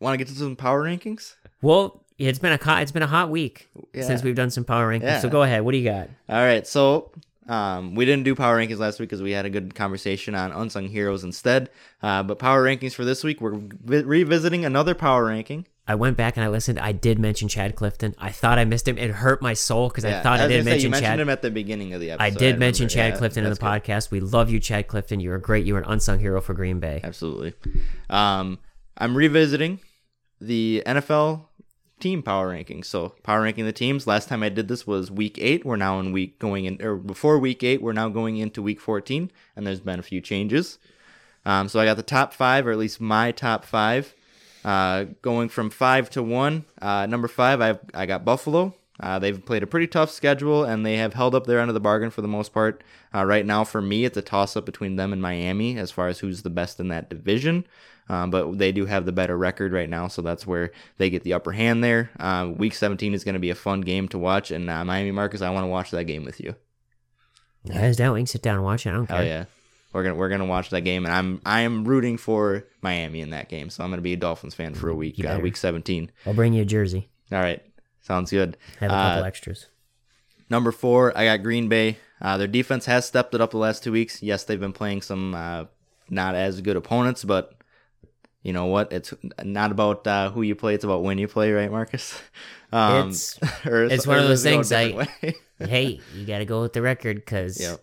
Want 0.00 0.14
to 0.14 0.18
get 0.18 0.28
to 0.28 0.34
some 0.38 0.56
power 0.56 0.82
rankings? 0.84 1.34
well 1.62 2.04
it's 2.18 2.38
been 2.38 2.52
a 2.52 2.80
it's 2.80 2.92
been 2.92 3.02
a 3.02 3.06
hot 3.08 3.30
week 3.30 3.68
Yeah. 3.92 4.02
since 4.04 4.22
we've 4.22 4.34
done 4.34 4.50
some 4.50 4.64
power 4.64 4.88
rankings 4.92 5.02
Yeah. 5.04 5.20
so 5.20 5.28
go 5.28 5.42
ahead 5.42 5.62
what 5.62 5.72
do 5.72 5.78
you 5.78 5.84
got 5.88 6.08
All 6.28 6.36
right, 6.42 6.66
so 6.66 7.10
um, 7.48 7.94
we 7.94 8.04
didn't 8.04 8.24
do 8.24 8.34
power 8.34 8.58
rankings 8.58 8.78
last 8.78 8.98
week 9.00 9.08
because 9.10 9.22
we 9.22 9.32
had 9.32 9.44
a 9.44 9.50
good 9.50 9.74
conversation 9.74 10.34
on 10.34 10.50
unsung 10.52 10.88
heroes 10.88 11.24
instead. 11.24 11.70
Uh, 12.02 12.22
but 12.22 12.38
power 12.38 12.64
rankings 12.64 12.94
for 12.94 13.04
this 13.04 13.22
week, 13.24 13.40
we're 13.40 13.54
vi- 13.56 14.02
revisiting 14.02 14.64
another 14.64 14.94
power 14.94 15.26
ranking. 15.26 15.66
I 15.86 15.96
went 15.96 16.16
back 16.16 16.38
and 16.38 16.44
I 16.44 16.48
listened. 16.48 16.78
I 16.78 16.92
did 16.92 17.18
mention 17.18 17.46
Chad 17.48 17.76
Clifton. 17.76 18.14
I 18.16 18.30
thought 18.30 18.58
I 18.58 18.64
missed 18.64 18.88
him. 18.88 18.96
It 18.96 19.10
hurt 19.10 19.42
my 19.42 19.52
soul 19.52 19.88
because 19.88 20.06
I 20.06 20.22
thought 20.22 20.40
I, 20.40 20.44
was 20.44 20.52
did 20.52 20.64
mention 20.64 20.84
you 20.84 20.90
mentioned 20.90 21.06
Chad. 21.10 21.20
him 21.20 21.28
at 21.28 21.42
the 21.42 21.50
beginning 21.50 21.92
of 21.92 22.00
the 22.00 22.12
episode. 22.12 22.24
I 22.24 22.30
did 22.30 22.58
mention 22.58 22.84
remember. 22.86 22.94
Chad 22.94 23.12
Yeah, 23.12 23.18
Clifton 23.18 23.44
in 23.44 23.50
the 23.50 23.56
good. 23.56 23.66
podcast. 23.66 24.10
We 24.10 24.20
love 24.20 24.48
you, 24.50 24.60
Chad 24.60 24.88
Clifton. 24.88 25.20
You 25.20 25.28
were 25.28 25.38
great. 25.38 25.66
You 25.66 25.76
are 25.76 25.80
an 25.80 25.84
unsung 25.86 26.18
hero 26.20 26.40
for 26.40 26.54
Green 26.54 26.80
Bay. 26.80 27.00
Absolutely. 27.04 27.52
Um, 28.08 28.58
I'm 28.96 29.14
revisiting 29.14 29.80
the 30.40 30.82
NFL 30.86 31.42
team 32.00 32.22
power 32.22 32.52
rankings. 32.52 32.86
So 32.86 33.14
power 33.22 33.42
ranking 33.42 33.64
the 33.64 33.72
teams. 33.72 34.06
Last 34.06 34.28
time 34.28 34.42
I 34.42 34.48
did 34.48 34.68
this 34.68 34.86
was 34.86 35.10
week 35.10 35.38
eight. 35.40 35.64
We're 35.64 35.76
now 35.76 36.00
in 36.00 36.12
week 36.12 36.38
going 36.38 36.64
in 36.64 36.82
or 36.82 36.96
before 36.96 37.38
week 37.38 37.62
eight. 37.62 37.82
We're 37.82 37.92
now 37.92 38.08
going 38.08 38.36
into 38.36 38.62
week 38.62 38.80
14, 38.80 39.30
and 39.56 39.66
there's 39.66 39.80
been 39.80 39.98
a 39.98 40.02
few 40.02 40.20
changes. 40.20 40.78
Um, 41.46 41.68
so 41.68 41.80
I 41.80 41.84
got 41.84 41.96
the 41.96 42.02
top 42.02 42.32
five, 42.32 42.66
or 42.66 42.72
at 42.72 42.78
least 42.78 43.00
my 43.00 43.30
top 43.32 43.64
five, 43.64 44.14
uh, 44.64 45.04
going 45.22 45.48
from 45.48 45.70
five 45.70 46.08
to 46.10 46.22
one. 46.22 46.64
Uh, 46.80 47.06
number 47.06 47.28
five, 47.28 47.60
I 47.60 47.78
I 47.92 48.06
got 48.06 48.24
Buffalo. 48.24 48.74
Uh, 49.00 49.18
they've 49.18 49.44
played 49.44 49.62
a 49.62 49.66
pretty 49.66 49.88
tough 49.88 50.10
schedule, 50.10 50.64
and 50.64 50.86
they 50.86 50.96
have 50.96 51.14
held 51.14 51.34
up 51.34 51.46
their 51.46 51.58
end 51.58 51.68
of 51.68 51.74
the 51.74 51.80
bargain 51.80 52.10
for 52.10 52.22
the 52.22 52.28
most 52.28 52.52
part. 52.52 52.82
Uh, 53.12 53.24
right 53.24 53.44
now, 53.44 53.64
for 53.64 53.82
me, 53.82 54.04
it's 54.04 54.16
a 54.16 54.22
toss 54.22 54.56
up 54.56 54.64
between 54.64 54.96
them 54.96 55.12
and 55.12 55.20
Miami 55.20 55.76
as 55.76 55.90
far 55.90 56.08
as 56.08 56.20
who's 56.20 56.42
the 56.42 56.50
best 56.50 56.78
in 56.78 56.88
that 56.88 57.10
division. 57.10 57.66
Um, 58.08 58.30
but 58.30 58.58
they 58.58 58.70
do 58.70 58.84
have 58.86 59.06
the 59.06 59.12
better 59.12 59.36
record 59.36 59.72
right 59.72 59.88
now, 59.88 60.08
so 60.08 60.20
that's 60.20 60.46
where 60.46 60.72
they 60.98 61.08
get 61.08 61.22
the 61.22 61.32
upper 61.32 61.52
hand 61.52 61.82
there. 61.82 62.10
Uh, 62.20 62.50
week 62.54 62.74
17 62.74 63.14
is 63.14 63.24
going 63.24 63.32
to 63.32 63.38
be 63.38 63.48
a 63.50 63.54
fun 63.54 63.80
game 63.80 64.08
to 64.08 64.18
watch, 64.18 64.50
and 64.50 64.68
uh, 64.68 64.84
Miami 64.84 65.10
Marcus, 65.10 65.40
I 65.40 65.48
want 65.50 65.64
to 65.64 65.68
watch 65.68 65.90
that 65.92 66.04
game 66.04 66.24
with 66.24 66.38
you. 66.40 66.54
Hands 67.72 67.96
down, 67.96 68.12
we 68.12 68.20
can 68.20 68.26
sit 68.26 68.42
down 68.42 68.56
and 68.56 68.64
watch 68.64 68.86
it. 68.86 68.90
I 68.90 68.92
don't 68.92 69.06
care. 69.06 69.18
Oh 69.18 69.22
yeah, 69.22 69.44
we're 69.94 70.02
gonna 70.02 70.16
we're 70.16 70.28
gonna 70.28 70.44
watch 70.44 70.68
that 70.70 70.82
game, 70.82 71.06
and 71.06 71.14
I'm 71.14 71.40
I 71.46 71.60
am 71.62 71.86
rooting 71.86 72.18
for 72.18 72.64
Miami 72.82 73.22
in 73.22 73.30
that 73.30 73.48
game, 73.48 73.70
so 73.70 73.82
I'm 73.82 73.88
gonna 73.88 74.02
be 74.02 74.12
a 74.12 74.16
Dolphins 74.18 74.54
fan 74.54 74.74
for 74.74 74.90
a 74.90 74.94
week. 74.94 75.24
Uh, 75.24 75.38
week 75.42 75.56
17. 75.56 76.10
I'll 76.26 76.34
bring 76.34 76.52
you 76.52 76.60
a 76.60 76.66
jersey. 76.66 77.08
All 77.32 77.38
right, 77.40 77.62
sounds 78.02 78.30
good. 78.30 78.58
Have 78.80 78.90
a 78.90 78.94
couple 78.94 79.22
Uh, 79.24 79.26
extras. 79.26 79.66
Number 80.50 80.72
four, 80.72 81.16
I 81.16 81.24
got 81.24 81.42
Green 81.42 81.70
Bay. 81.70 81.96
Uh, 82.20 82.36
their 82.36 82.46
defense 82.46 82.84
has 82.84 83.06
stepped 83.06 83.34
it 83.34 83.40
up 83.40 83.52
the 83.52 83.56
last 83.56 83.82
two 83.82 83.92
weeks. 83.92 84.22
Yes, 84.22 84.44
they've 84.44 84.60
been 84.60 84.74
playing 84.74 85.00
some 85.00 85.34
uh, 85.34 85.64
not 86.10 86.34
as 86.34 86.60
good 86.60 86.76
opponents, 86.76 87.24
but 87.24 87.54
you 88.44 88.52
know 88.52 88.66
what? 88.66 88.92
It's 88.92 89.12
not 89.42 89.72
about 89.72 90.06
uh, 90.06 90.30
who 90.30 90.42
you 90.42 90.54
play; 90.54 90.74
it's 90.74 90.84
about 90.84 91.02
when 91.02 91.18
you 91.18 91.26
play, 91.26 91.50
right, 91.50 91.70
Marcus? 91.70 92.20
Um, 92.72 93.10
It's- 93.10 93.38
it's 93.64 94.04
one 94.06 94.18
of 94.18 94.26
those 94.26 94.44
it 94.44 94.50
go 94.50 94.58
a 94.60 94.64
things 94.64 94.72
I- 94.72 95.34
hey, 95.64 96.00
you 96.12 96.26
got 96.26 96.38
to 96.38 96.44
go 96.44 96.60
with 96.62 96.72
the 96.72 96.82
record 96.82 97.16
because 97.16 97.60
Yep. 97.60 97.80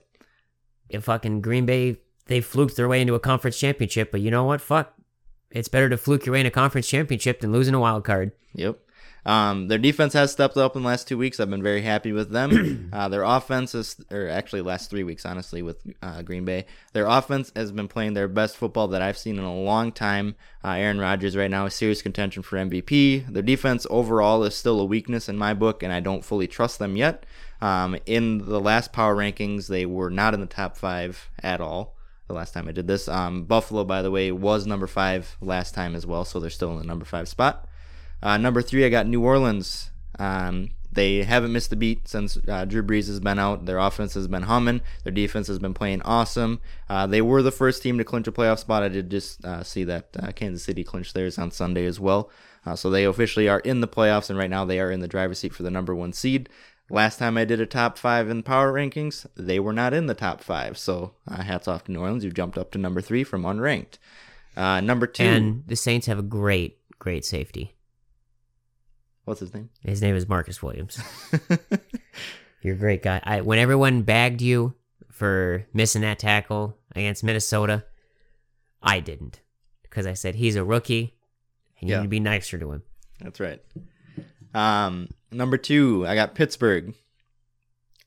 if 0.89 1.03
fucking 1.05 1.39
Green 1.39 1.66
Bay 1.66 1.97
they 2.26 2.41
fluked 2.41 2.76
their 2.76 2.89
way 2.89 2.99
into 2.99 3.16
a 3.16 3.20
conference 3.20 3.57
championship, 3.57 4.12
but 4.12 4.20
you 4.20 4.30
know 4.32 4.43
what? 4.43 4.59
Fuck, 4.59 4.93
it's 5.49 5.70
better 5.70 5.88
to 5.89 5.95
fluke 5.97 6.26
your 6.26 6.34
way 6.34 6.41
in 6.41 6.45
a 6.45 6.51
conference 6.51 6.88
championship 6.89 7.39
than 7.39 7.53
losing 7.53 7.74
a 7.74 7.80
wild 7.80 8.03
card. 8.03 8.34
Yep. 8.53 8.80
Um, 9.26 9.67
their 9.67 9.78
defense 9.78 10.13
has 10.13 10.32
stepped 10.32 10.57
up 10.57 10.76
in 10.76 10.82
the 10.82 10.88
last 10.88 11.07
two 11.07 11.17
weeks. 11.17 11.39
I've 11.39 11.49
been 11.49 11.61
very 11.61 11.82
happy 11.82 12.11
with 12.11 12.32
them. 12.32 12.89
uh, 12.93 13.07
their 13.09 13.24
offense 13.24 13.76
is, 13.76 13.97
or 14.09 14.28
actually 14.28 14.61
last 14.61 14.89
three 14.89 15.03
weeks, 15.03 15.26
honestly, 15.26 15.61
with 15.61 15.78
uh, 16.01 16.22
Green 16.24 16.43
Bay. 16.43 16.65
Their 16.93 17.05
offense 17.05 17.51
has 17.55 17.72
been 17.72 17.88
playing 17.88 18.13
their 18.13 18.28
best 18.28 18.57
football 18.57 18.88
that 18.89 19.01
I've 19.01 19.17
seen 19.17 19.38
in 19.38 19.43
a 19.43 19.55
long 19.55 19.91
time. 19.91 20.36
Uh, 20.63 20.72
Aaron 20.72 20.99
Rodgers 20.99 21.38
right 21.38 21.51
now 21.51 21.65
is 21.65 21.76
serious 21.76 22.01
contention 22.01 22.41
for 22.41 22.57
MVP. 22.57 23.32
Their 23.32 23.43
defense 23.43 23.86
overall 23.89 24.43
is 24.43 24.55
still 24.55 24.80
a 24.80 24.86
weakness 24.86 25.30
in 25.30 25.38
my 25.38 25.53
book, 25.53 25.84
and 25.84 25.93
I 25.93 25.99
don't 25.99 26.26
fully 26.26 26.47
trust 26.47 26.80
them 26.80 26.95
yet. 26.95 27.26
Um, 27.61 27.97
in 28.07 28.39
the 28.39 28.59
last 28.59 28.91
power 28.91 29.15
rankings, 29.15 29.67
they 29.67 29.86
were 29.86 30.09
not 30.09 30.34
in 30.34 30.39
the 30.39 30.47
top 30.47 30.76
five 30.76 31.30
at 31.43 31.61
all. 31.61 31.95
The 32.28 32.34
last 32.34 32.53
time 32.53 32.67
I 32.67 32.72
did 32.72 32.88
this, 32.88 33.07
um, 33.07 33.43
Buffalo, 33.43 33.84
by 33.84 34.01
the 34.01 34.09
way, 34.09 34.32
was 34.32 34.65
number 34.65 34.88
five 34.88 35.36
last 35.41 35.76
time 35.76 35.95
as 35.95 36.07
well, 36.07 36.26
so 36.26 36.39
they're 36.39 36.49
still 36.49 36.72
in 36.72 36.80
the 36.80 36.86
number 36.86 37.05
five 37.05 37.28
spot. 37.28 37.67
Uh, 38.22 38.38
number 38.38 38.61
three, 38.61 38.86
I 38.86 38.89
got 38.89 39.07
New 39.07 39.24
Orleans. 39.24 39.91
Um, 40.19 40.69
they 40.93 41.24
haven't 41.24 41.53
missed 41.53 41.72
a 41.72 41.76
beat 41.78 42.07
since 42.07 42.38
uh, 42.47 42.65
Drew 42.65 42.84
Brees 42.84 43.07
has 43.07 43.22
been 43.22 43.39
out. 43.39 43.65
Their 43.65 43.78
offense 43.78 44.13
has 44.15 44.28
been 44.28 44.43
humming. 44.43 44.82
Their 45.03 45.13
defense 45.13 45.47
has 45.47 45.57
been 45.57 45.74
playing 45.74 46.01
awesome. 46.01 46.59
Uh, 46.89 47.07
they 47.07 47.22
were 47.22 47.41
the 47.41 47.51
first 47.51 47.82
team 47.82 47.97
to 47.97 48.03
clinch 48.03 48.28
a 48.28 48.32
playoff 48.32 48.59
spot. 48.59 48.84
I 48.84 48.89
did 48.89 49.09
just 49.09 49.43
uh, 49.45 49.63
see 49.63 49.86
that 49.86 50.09
uh, 50.22 50.32
Kansas 50.34 50.63
City 50.63 50.84
clinched 50.84 51.13
theirs 51.13 51.38
on 51.38 51.51
Sunday 51.51 51.86
as 51.86 51.99
well. 51.99 52.30
Uh, 52.65 52.76
so 52.76 52.89
they 52.89 53.05
officially 53.05 53.47
are 53.47 53.61
in 53.61 53.80
the 53.80 53.88
playoffs, 53.88 54.30
and 54.30 54.38
right 54.38 54.49
now 54.49 54.65
they 54.65 54.80
are 54.80 54.91
in 54.91 54.99
the 54.99 55.07
driver's 55.07 55.39
seat 55.39 55.53
for 55.53 55.63
the 55.63 55.72
number 55.72 55.95
one 55.95 56.11
seed. 56.13 56.49
Last 56.89 57.19
time 57.19 57.38
I 57.38 57.45
did 57.45 57.61
a 57.61 57.65
top 57.65 57.97
five 57.97 58.30
in 58.30 58.43
power 58.43 58.74
rankings, 58.74 59.26
they 59.36 59.61
were 59.61 59.72
not 59.72 59.93
in 59.93 60.07
the 60.07 60.13
top 60.13 60.41
five. 60.41 60.78
So 60.78 61.13
uh, 61.26 61.41
hats 61.41 61.69
off 61.69 61.86
to 61.86 61.91
New 61.93 62.01
Orleans, 62.01 62.24
who 62.24 62.32
jumped 62.32 62.57
up 62.57 62.69
to 62.72 62.78
number 62.78 62.99
three 62.99 63.24
from 63.24 63.43
unranked. 63.43 63.97
Number 64.57 65.07
two, 65.07 65.24
And 65.24 65.63
the 65.65 65.78
Saints 65.78 66.07
have 66.07 66.19
a 66.19 66.24
great, 66.24 66.80
great 66.99 67.24
safety. 67.24 67.76
What's 69.26 69.39
his 69.39 69.53
name? 69.53 69.69
His 69.82 70.01
name 70.01 70.15
is 70.15 70.28
Marcus 70.28 70.61
Williams. 70.63 70.99
You're 72.61 72.76
a 72.76 72.78
great 72.78 73.01
guy. 73.03 73.19
I, 73.24 73.41
when 73.41 73.57
everyone 73.59 74.03
bagged 74.03 74.41
you 74.41 74.76
for 75.09 75.65
missing 75.74 76.01
that 76.03 76.19
tackle 76.19 76.78
against 76.95 77.24
Minnesota, 77.24 77.84
I 78.84 78.99
didn't. 78.99 79.39
because 79.84 80.05
I 80.07 80.13
said 80.13 80.36
he's 80.36 80.55
a 80.55 80.63
rookie. 80.63 81.15
And 81.80 81.89
you 81.89 81.95
Yeah. 81.95 82.01
need 82.01 82.05
to 82.05 82.09
be 82.09 82.19
nicer 82.19 82.57
to 82.59 82.72
him. 82.72 82.84
That's 83.19 83.39
right. 83.39 83.61
Um, 84.53 85.09
number 85.32 85.57
two, 85.57 86.05
I 86.07 86.15
got 86.15 86.36
Pittsburgh. 86.36 86.93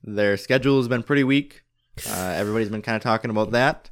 Their 0.02 0.36
schedule 0.36 0.76
has 0.78 0.88
been 0.88 1.02
pretty 1.02 1.24
weak. 1.24 1.62
Uh, 2.08 2.34
everybody's 2.36 2.68
been 2.68 2.82
kind 2.82 2.96
of 2.96 3.02
talking 3.02 3.30
about 3.30 3.50
that. 3.52 3.90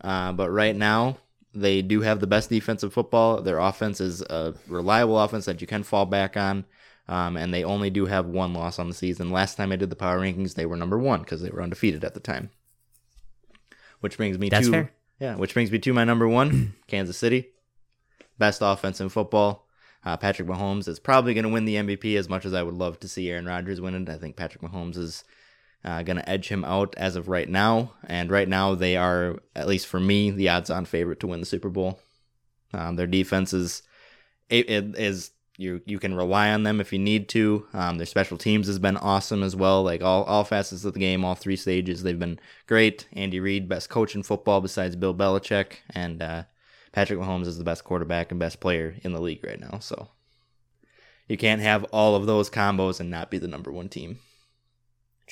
Uh, 0.00 0.32
but 0.32 0.50
right 0.50 0.74
now, 0.76 1.18
they 1.54 1.82
do 1.82 2.00
have 2.00 2.20
the 2.20 2.26
best 2.26 2.48
defense 2.48 2.82
of 2.82 2.92
football. 2.92 3.42
Their 3.42 3.58
offense 3.58 4.00
is 4.00 4.22
a 4.22 4.54
reliable 4.68 5.18
offense 5.18 5.44
that 5.44 5.60
you 5.60 5.66
can 5.66 5.82
fall 5.82 6.06
back 6.06 6.36
on. 6.36 6.64
Um, 7.08 7.36
and 7.36 7.52
they 7.52 7.64
only 7.64 7.90
do 7.90 8.06
have 8.06 8.26
one 8.26 8.54
loss 8.54 8.78
on 8.78 8.88
the 8.88 8.94
season. 8.94 9.30
Last 9.30 9.56
time 9.56 9.72
I 9.72 9.76
did 9.76 9.90
the 9.90 9.96
power 9.96 10.20
rankings, 10.20 10.54
they 10.54 10.66
were 10.66 10.76
number 10.76 10.98
one 10.98 11.20
because 11.20 11.42
they 11.42 11.50
were 11.50 11.62
undefeated 11.62 12.04
at 12.04 12.14
the 12.14 12.20
time. 12.20 12.50
Which 14.00 14.16
brings 14.16 14.38
me 14.38 14.48
That's 14.48 14.66
to 14.66 14.72
fair. 14.72 14.92
yeah, 15.20 15.36
which 15.36 15.52
brings 15.54 15.70
me 15.70 15.78
to 15.80 15.92
my 15.92 16.04
number 16.04 16.28
one, 16.28 16.74
Kansas 16.86 17.18
City. 17.18 17.48
Best 18.38 18.60
offense 18.62 19.00
in 19.00 19.08
football. 19.08 19.66
Uh, 20.04 20.16
Patrick 20.16 20.48
Mahomes 20.48 20.88
is 20.88 20.98
probably 20.98 21.34
going 21.34 21.44
to 21.44 21.50
win 21.50 21.64
the 21.64 21.76
MVP 21.76 22.16
as 22.16 22.28
much 22.28 22.44
as 22.44 22.54
I 22.54 22.62
would 22.62 22.74
love 22.74 22.98
to 23.00 23.08
see 23.08 23.30
Aaron 23.30 23.46
Rodgers 23.46 23.80
win 23.80 23.94
it. 23.94 24.08
I 24.08 24.16
think 24.16 24.36
Patrick 24.36 24.62
Mahomes 24.62 24.96
is 24.96 25.22
uh, 25.84 26.02
going 26.02 26.16
to 26.16 26.28
edge 26.28 26.48
him 26.48 26.64
out 26.64 26.94
as 26.96 27.16
of 27.16 27.28
right 27.28 27.48
now. 27.48 27.92
And 28.06 28.30
right 28.30 28.48
now, 28.48 28.74
they 28.74 28.96
are, 28.96 29.38
at 29.54 29.68
least 29.68 29.86
for 29.86 30.00
me, 30.00 30.30
the 30.30 30.48
odds 30.48 30.70
on 30.70 30.84
favorite 30.84 31.20
to 31.20 31.26
win 31.26 31.40
the 31.40 31.46
Super 31.46 31.68
Bowl. 31.68 32.00
Um, 32.72 32.96
their 32.96 33.06
defense 33.06 33.52
is, 33.52 33.82
it, 34.48 34.70
it 34.70 34.96
is 34.96 35.32
you 35.58 35.82
you 35.86 35.98
can 35.98 36.14
rely 36.14 36.50
on 36.50 36.62
them 36.62 36.80
if 36.80 36.92
you 36.92 36.98
need 36.98 37.28
to. 37.30 37.66
Um, 37.72 37.98
their 37.98 38.06
special 38.06 38.38
teams 38.38 38.66
has 38.66 38.78
been 38.78 38.96
awesome 38.96 39.42
as 39.42 39.54
well. 39.54 39.82
Like 39.82 40.02
all, 40.02 40.24
all 40.24 40.44
facets 40.44 40.84
of 40.84 40.94
the 40.94 40.98
game, 40.98 41.24
all 41.24 41.34
three 41.34 41.56
stages, 41.56 42.02
they've 42.02 42.18
been 42.18 42.38
great. 42.66 43.06
Andy 43.12 43.40
Reid, 43.40 43.68
best 43.68 43.88
coach 43.88 44.14
in 44.14 44.22
football 44.22 44.60
besides 44.60 44.96
Bill 44.96 45.14
Belichick. 45.14 45.76
And 45.90 46.22
uh, 46.22 46.44
Patrick 46.92 47.18
Mahomes 47.18 47.46
is 47.46 47.58
the 47.58 47.64
best 47.64 47.84
quarterback 47.84 48.30
and 48.30 48.40
best 48.40 48.60
player 48.60 48.96
in 49.02 49.12
the 49.12 49.20
league 49.20 49.44
right 49.44 49.60
now. 49.60 49.78
So 49.78 50.08
you 51.28 51.36
can't 51.36 51.62
have 51.62 51.84
all 51.84 52.14
of 52.14 52.26
those 52.26 52.50
combos 52.50 53.00
and 53.00 53.10
not 53.10 53.30
be 53.30 53.38
the 53.38 53.48
number 53.48 53.70
one 53.70 53.88
team. 53.88 54.18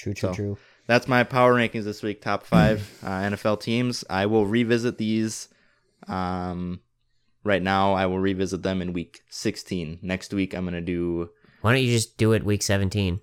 True, 0.01 0.15
true, 0.15 0.29
So- 0.31 0.35
true. 0.35 0.59
That's 0.87 1.07
my 1.07 1.23
power 1.23 1.55
rankings 1.55 1.85
this 1.85 2.03
week. 2.03 2.21
Top 2.21 2.45
five 2.45 2.89
uh, 3.05 3.07
NFL 3.21 3.61
teams. 3.61 4.05
I 4.11 4.27
will 4.27 4.45
revisit 4.47 4.99
these. 4.99 5.49
Um, 6.09 6.81
right 7.45 7.63
now, 7.63 7.93
I 7.93 8.07
will 8.07 8.19
revisit 8.19 8.63
them 8.63 8.83
in 8.83 8.93
week 8.93 9.21
16. 9.31 10.01
Next 10.03 10.33
week, 10.35 10.53
I'm 10.55 10.65
gonna 10.65 10.81
do. 10.81 11.31
Why 11.61 11.73
don't 11.75 11.83
you 11.83 11.93
just 11.93 12.17
do 12.17 12.33
it 12.33 12.43
week 12.45 12.63
17? 12.63 13.21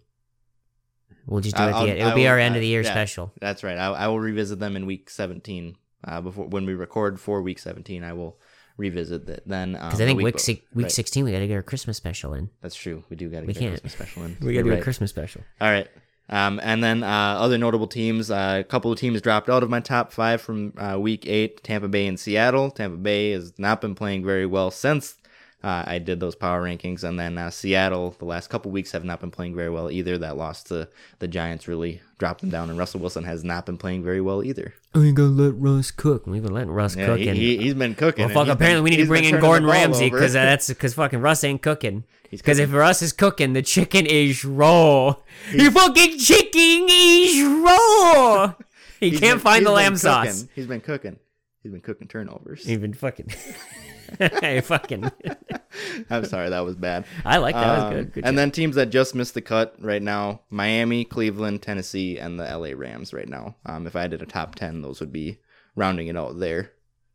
We'll 1.26 1.42
just 1.42 1.58
do 1.58 1.64
it. 1.64 1.66
I'll, 1.74 1.86
the 1.86 1.98
It'll 2.00 2.14
be 2.16 2.22
will- 2.22 2.30
our 2.30 2.40
end 2.40 2.56
of 2.56 2.62
the 2.62 2.68
year 2.68 2.84
yeah. 2.84 2.92
special. 2.92 3.34
That's 3.42 3.64
right. 3.64 3.78
I, 3.78 3.88
I 3.88 4.08
will 4.08 4.20
revisit 4.20 4.60
them 4.60 4.76
in 4.78 4.86
week 4.86 5.10
17. 5.10 5.76
Uh, 6.08 6.22
before 6.22 6.46
when 6.48 6.66
we 6.66 6.74
record 6.74 7.20
for 7.20 7.42
week 7.42 7.60
17, 7.60 8.02
I 8.04 8.14
will 8.14 8.40
revisit 8.78 9.26
that. 9.26 9.46
Then 9.46 9.76
um, 9.76 9.90
Because 9.90 10.00
I 10.00 10.06
think 10.06 10.18
week 10.18 10.36
week, 10.36 10.46
be- 10.46 10.64
week 10.74 10.84
right. 10.86 10.92
16, 10.92 11.26
we 11.26 11.32
got 11.34 11.40
to 11.40 11.48
get 11.48 11.56
our 11.56 11.64
Christmas 11.64 11.98
special 11.98 12.34
in. 12.34 12.50
That's 12.62 12.76
true. 12.76 13.04
We 13.10 13.18
do 13.18 13.28
got 13.30 13.42
to 13.42 13.46
We 13.48 13.52
get 13.54 13.60
can't. 13.60 13.72
Christmas 13.74 13.94
special 13.94 14.24
in. 14.24 14.38
We 14.40 14.54
got 14.54 14.60
to 14.60 14.64
do 14.64 14.70
right. 14.70 14.80
a 14.80 14.84
Christmas 14.84 15.10
special. 15.10 15.42
All 15.60 15.70
right. 15.70 15.90
Um, 16.30 16.60
and 16.62 16.84
then 16.84 17.04
uh, 17.04 17.08
other 17.40 17.58
notable 17.58 17.88
teams, 17.88 18.30
uh, 18.30 18.58
a 18.60 18.64
couple 18.64 18.92
of 18.92 19.00
teams 19.00 19.22
dropped 19.22 19.50
out 19.50 19.64
of 19.64 19.70
my 19.70 19.80
top 19.80 20.12
five 20.12 20.42
from 20.42 20.74
uh, 20.78 20.98
week 21.00 21.26
eight 21.26 21.64
Tampa 21.64 21.88
Bay 21.88 22.06
and 22.06 22.20
Seattle. 22.20 22.70
Tampa 22.70 22.98
Bay 22.98 23.32
has 23.32 23.54
not 23.58 23.80
been 23.80 23.96
playing 23.96 24.26
very 24.26 24.46
well 24.46 24.70
since 24.70 25.16
uh, 25.64 25.84
I 25.88 26.00
did 26.00 26.20
those 26.20 26.36
power 26.36 26.62
rankings. 26.64 27.04
And 27.04 27.20
then 27.20 27.38
uh, 27.38 27.50
Seattle, 27.50 28.16
the 28.20 28.26
last 28.26 28.50
couple 28.50 28.70
weeks, 28.72 28.92
have 28.92 29.04
not 29.04 29.20
been 29.20 29.32
playing 29.32 29.56
very 29.56 29.70
well 29.70 29.90
either. 29.90 30.18
That 30.18 30.38
loss 30.38 30.64
to 30.66 30.88
the 31.20 31.28
Giants 31.28 31.68
really 31.68 32.02
dropped 32.20 32.42
them 32.42 32.50
down. 32.50 32.70
And 32.70 32.78
Russell 32.78 33.00
Wilson 33.00 33.24
has 33.24 33.44
not 33.44 33.66
been 33.66 33.78
playing 33.78 34.04
very 34.04 34.22
well 34.22 34.44
either. 34.44 34.74
I 34.94 35.00
ain't 35.00 35.16
gonna 35.16 35.30
let 35.30 35.56
Russ 35.56 35.92
cook. 35.92 36.28
We've 36.28 36.44
been 36.44 36.54
letting 36.54 36.72
Russ 36.72 36.96
Yeah, 36.96 37.08
cook. 37.08 37.18
he, 37.20 37.28
and, 37.28 37.38
he, 37.38 37.66
has 37.66 37.74
been 37.76 37.96
cooking. 37.96 38.26
well, 38.26 38.46
fuck, 38.46 38.54
apparently 38.54 38.78
been- 38.78 38.84
we 38.84 38.90
need 38.92 38.98
to 39.04 39.08
bring 39.08 39.24
in 39.26 39.40
Gordon 39.40 39.68
Ramsay 39.68 40.10
because 40.10 40.34
that's 40.34 40.68
because 40.70 40.94
fucking 40.94 41.22
Russ 41.22 41.44
ain't 41.44 41.62
cooking. 41.62 42.04
Because 42.30 42.60
if 42.60 42.70
cooking. 42.70 42.80
Russ 42.80 43.02
is 43.02 43.14
cooking, 43.14 43.54
the 43.54 43.62
chicken 43.62 44.06
is 44.06 44.44
raw. 44.46 45.16
You 45.54 45.72
fucking 45.72 46.20
chicken 46.20 46.86
is 46.90 47.44
raw. 47.64 48.54
He 49.00 49.12
can't 49.12 49.22
been- 49.22 49.40
find 49.40 49.66
the 49.66 49.72
lamb 49.72 49.94
been 49.94 50.00
sauce. 50.00 50.46
He's 50.54 50.68
been 50.68 50.82
cooking. 50.82 51.18
He's 51.64 51.72
been 51.72 51.82
cooking 51.82 52.08
turnovers. 52.08 52.66
He's 52.66 52.80
been 52.80 52.94
fucking. 52.94 53.30
hey, 54.42 54.62
fucking. 54.62 55.12
I'm 56.10 56.26
sorry, 56.26 56.50
that 56.50 56.62
was 56.62 56.76
bad. 56.76 57.06
I 57.26 57.38
like 57.38 57.56
that. 57.56 57.62
That 57.66 57.76
was 57.76 57.84
Um, 57.84 57.94
good. 57.94 58.14
good 58.14 58.24
and 58.26 58.34
job. 58.34 58.38
then 58.38 58.52
teams 58.52 58.76
that 58.76 58.90
just 58.90 59.16
missed 59.16 59.34
the 59.34 59.42
cut 59.42 59.76
right 59.80 60.02
now: 60.02 60.42
Miami, 60.50 61.06
Cleveland, 61.06 61.62
Tennessee, 61.62 62.18
and 62.18 62.40
the 62.40 62.44
LA 62.44 62.70
Rams. 62.76 63.14
Right 63.14 63.28
now, 63.30 63.56
um, 63.66 63.86
if 63.88 63.96
I 63.96 64.08
did 64.08 64.22
a 64.22 64.26
top 64.26 64.56
ten, 64.56 64.82
those 64.82 65.00
would 65.00 65.12
be 65.12 65.38
rounding 65.76 66.08
it 66.08 66.18
out 66.18 66.40
there. 66.40 66.72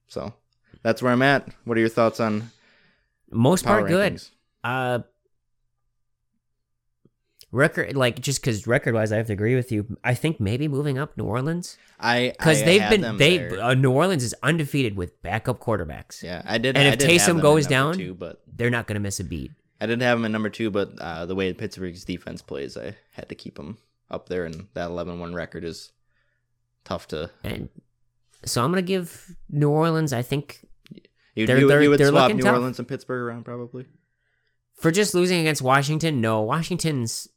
So 0.09 0.33
that's 0.83 1.03
where 1.03 1.13
I'm 1.13 1.23
at. 1.23 1.49
What 1.65 1.77
are 1.77 1.81
your 1.81 1.89
thoughts 1.89 2.21
on 2.21 2.51
most 3.31 3.65
part 3.65 3.89
good. 3.89 4.23
Uh, 4.63 5.01
record 7.53 7.95
like 7.97 8.21
just 8.21 8.41
because 8.41 8.67
record 8.67 8.95
wise, 8.95 9.13
I 9.13 9.17
have 9.19 9.27
to 9.29 9.33
agree 9.33 9.55
with 9.55 9.71
you. 9.71 9.97
I 10.03 10.15
think 10.15 10.41
maybe 10.41 10.67
moving 10.69 10.99
up 10.99 11.17
New 11.17 11.25
Orleans 11.25 11.79
I 12.01 12.33
because 12.37 12.63
they've 12.65 12.89
been 12.91 13.17
they 13.19 13.49
uh, 13.59 13.75
New 13.75 13.93
Orleans 13.93 14.25
is 14.25 14.35
undefeated 14.43 14.97
with 14.97 15.21
backup 15.23 15.61
quarterbacks. 15.61 16.23
yeah, 16.23 16.43
I 16.45 16.59
did. 16.59 16.77
and 16.77 16.89
I 16.89 16.93
if 16.93 16.99
did 16.99 17.09
Taysom 17.09 17.41
goes 17.41 17.67
down- 17.67 17.95
two, 17.95 18.15
but 18.15 18.43
They're 18.53 18.71
not 18.71 18.87
gonna 18.87 19.01
miss 19.01 19.21
a 19.21 19.25
beat. 19.25 19.53
I 19.81 19.87
didn't 19.87 20.03
have 20.03 20.17
them 20.19 20.25
at 20.25 20.31
number 20.31 20.49
two. 20.49 20.71
But 20.71 20.93
uh, 21.01 21.27
the 21.27 21.35
way 21.35 21.53
Pittsburgh's 21.53 22.05
defense 22.05 22.41
plays, 22.43 22.77
I 22.77 22.97
had 23.13 23.29
to 23.29 23.35
keep 23.35 23.57
them 23.57 23.79
up 24.11 24.29
there, 24.29 24.45
and 24.45 24.69
that 24.75 24.91
11-1 24.91 25.35
record 25.35 25.65
is 25.65 25.91
tough 26.85 27.09
to. 27.09 27.31
And 27.45 27.69
so 28.45 28.63
I'm 28.65 28.71
gonna 28.71 28.83
give 28.83 29.35
New 29.51 29.71
Orleans. 29.71 30.13
I 30.13 30.23
think 30.23 30.65
You, 31.35 31.47
They're- 31.47 31.59
you, 31.61 31.69
they're- 31.69 31.83
you 31.83 31.91
would 31.91 31.99
they're 32.01 32.09
swap 32.09 32.33
New 32.33 32.43
tough. 32.43 32.53
Orleans 32.55 32.79
and 32.79 32.87
Pittsburgh 32.87 33.23
around 33.23 33.45
probably. 33.45 33.87
for 34.75 34.91
just 34.91 35.15
losing 35.15 35.41
against 35.41 35.63
Washington, 35.63 36.21
no, 36.21 36.41
Washington's 36.43 37.29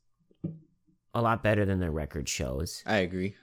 a 1.15 1.21
lot 1.21 1.41
better 1.41 1.65
than 1.65 1.79
their 1.79 1.91
record 1.91 2.27
shows. 2.29 2.83
I 2.85 2.97
agree. 2.97 3.35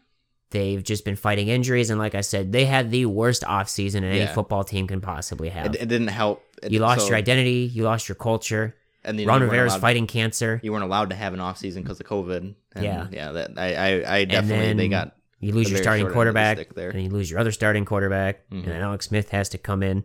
They've 0.51 0.83
just 0.85 1.05
been 1.07 1.17
fighting 1.17 1.49
injuries, 1.49 1.89
and 1.89 1.99
like 1.99 2.15
I 2.15 2.21
said, 2.21 2.53
they 2.53 2.67
had 2.67 2.91
the 2.91 3.07
worst 3.07 3.43
offseason 3.43 4.03
any 4.03 4.19
Yeah. 4.19 4.35
football 4.35 4.65
team 4.65 4.87
can 4.87 5.01
possibly 5.01 5.49
have. 5.49 5.75
It, 5.75 5.83
it 5.83 5.89
didn't 5.89 6.09
help. 6.09 6.45
It- 6.63 6.71
you 6.73 6.79
lost 6.81 7.01
so- 7.03 7.07
your 7.09 7.17
identity, 7.17 7.71
you 7.73 7.85
lost 7.85 8.09
your 8.09 8.17
culture. 8.17 8.77
And 9.05 9.19
then 9.19 9.27
Ron 9.27 9.43
Rivera's 9.43 9.75
fighting 9.77 10.07
cancer. 10.07 10.61
You 10.63 10.71
weren't 10.71 10.85
allowed 10.85 11.11
to 11.11 11.17
have 11.17 11.35
an 11.35 11.41
off 11.41 11.59
season 11.59 11.83
because 11.83 11.99
of 11.99 12.07
COVID. 12.07 12.55
And 12.77 12.85
Yeah. 12.85 13.09
yeah. 13.11 13.33
That 13.33 13.51
I, 13.57 13.75
I, 13.75 14.17
I 14.19 14.25
definitely 14.27 14.67
then 14.67 14.77
they 14.77 14.87
got 14.89 15.17
You 15.41 15.53
lose 15.53 15.69
your 15.71 15.83
starting 15.83 16.03
short 16.05 16.11
end 16.29 16.29
of 16.29 16.35
the 16.35 16.41
quarterback, 16.45 16.75
there. 16.77 16.91
and 16.91 17.03
you 17.03 17.09
lose 17.11 17.29
your 17.29 17.41
other 17.41 17.51
starting 17.51 17.85
quarterback, 17.85 18.49
Mhm. 18.51 18.59
and 18.59 18.65
then 18.67 18.81
Alex 18.81 19.07
Smith 19.09 19.31
has 19.31 19.49
to 19.49 19.59
come 19.59 19.83
in, 19.83 20.05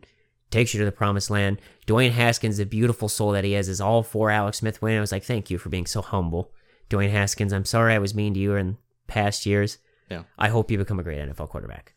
takes 0.49 0.73
you 0.73 0.79
to 0.79 0.85
the 0.85 0.91
promised 0.91 1.29
land. 1.29 1.59
Dwayne 1.85 2.09
Haskins, 2.11 2.57
the 2.57 2.65
beautiful 2.65 3.07
soul 3.07 3.33
that 3.33 3.43
he 3.43 3.53
is, 3.53 3.69
is 3.69 3.79
all 3.79 4.01
for 4.01 4.31
Alex 4.31 4.57
Smith 4.59 4.81
winning. 4.81 4.97
I 4.97 5.01
was 5.01 5.11
like, 5.11 5.23
thank 5.25 5.51
you 5.51 5.59
for 5.59 5.69
being 5.69 5.85
so 5.85 6.01
humble, 6.01 6.51
Dwayne 6.89 7.11
Haskins. 7.11 7.53
I'm 7.53 7.65
sorry 7.65 7.93
I 7.93 7.99
was 7.99 8.15
mean 8.15 8.33
to 8.33 8.39
you 8.39 8.55
in 8.55 8.77
past 9.07 9.45
years. 9.45 9.77
Yeah. 10.09 10.23
I 10.37 10.49
hope 10.49 10.71
you 10.71 10.77
become 10.77 10.99
a 10.99 11.03
great 11.03 11.19
NFL 11.19 11.49
quarterback. 11.49 11.93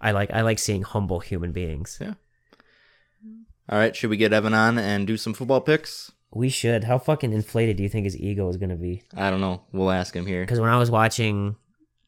I 0.00 0.10
like 0.10 0.30
I 0.30 0.42
like 0.42 0.58
seeing 0.58 0.82
humble 0.82 1.20
human 1.20 1.52
beings. 1.52 1.98
Yeah. 2.00 2.14
All 3.68 3.78
right, 3.78 3.96
should 3.96 4.10
we 4.10 4.16
get 4.16 4.32
Evan 4.32 4.54
on 4.54 4.78
and 4.78 5.06
do 5.06 5.16
some 5.16 5.34
football 5.34 5.60
picks? 5.60 6.12
We 6.32 6.48
should. 6.50 6.84
How 6.84 6.98
fucking 6.98 7.32
inflated 7.32 7.76
do 7.76 7.82
you 7.82 7.88
think 7.88 8.04
his 8.04 8.16
ego 8.16 8.48
is 8.48 8.58
gonna 8.58 8.76
be? 8.76 9.02
I 9.16 9.30
don't 9.30 9.40
know. 9.40 9.62
We'll 9.72 9.90
ask 9.90 10.14
him 10.14 10.26
here. 10.26 10.42
Because 10.42 10.60
when 10.60 10.70
I 10.70 10.78
was 10.78 10.90
watching 10.90 11.56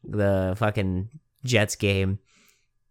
the 0.04 0.54
fucking 0.56 1.08
Jets 1.44 1.74
game, 1.76 2.18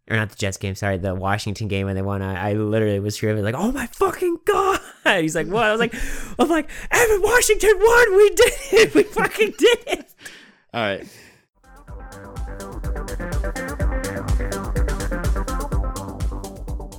or 0.09 0.17
not 0.17 0.29
the 0.29 0.35
Jets 0.35 0.57
game, 0.57 0.75
sorry, 0.75 0.97
the 0.97 1.15
Washington 1.15 1.67
game, 1.67 1.85
when 1.85 1.95
they 1.95 2.01
won, 2.01 2.21
I, 2.21 2.49
I 2.49 2.53
literally 2.53 2.99
was 2.99 3.15
screaming 3.15 3.43
like, 3.43 3.55
"Oh 3.55 3.71
my 3.71 3.87
fucking 3.87 4.39
god!" 4.45 4.79
He's 5.15 5.35
like, 5.35 5.47
"What?" 5.47 5.63
I 5.63 5.71
was 5.71 5.79
like, 5.79 5.95
"I'm 6.37 6.49
like, 6.49 6.69
Evan 6.91 7.21
Washington 7.21 7.77
won. 7.79 8.17
We 8.17 8.29
did 8.31 8.53
it. 8.73 8.93
We 8.93 9.03
fucking 9.03 9.53
did 9.57 9.77
it." 9.87 10.13
All 10.73 10.81
right. 10.81 11.07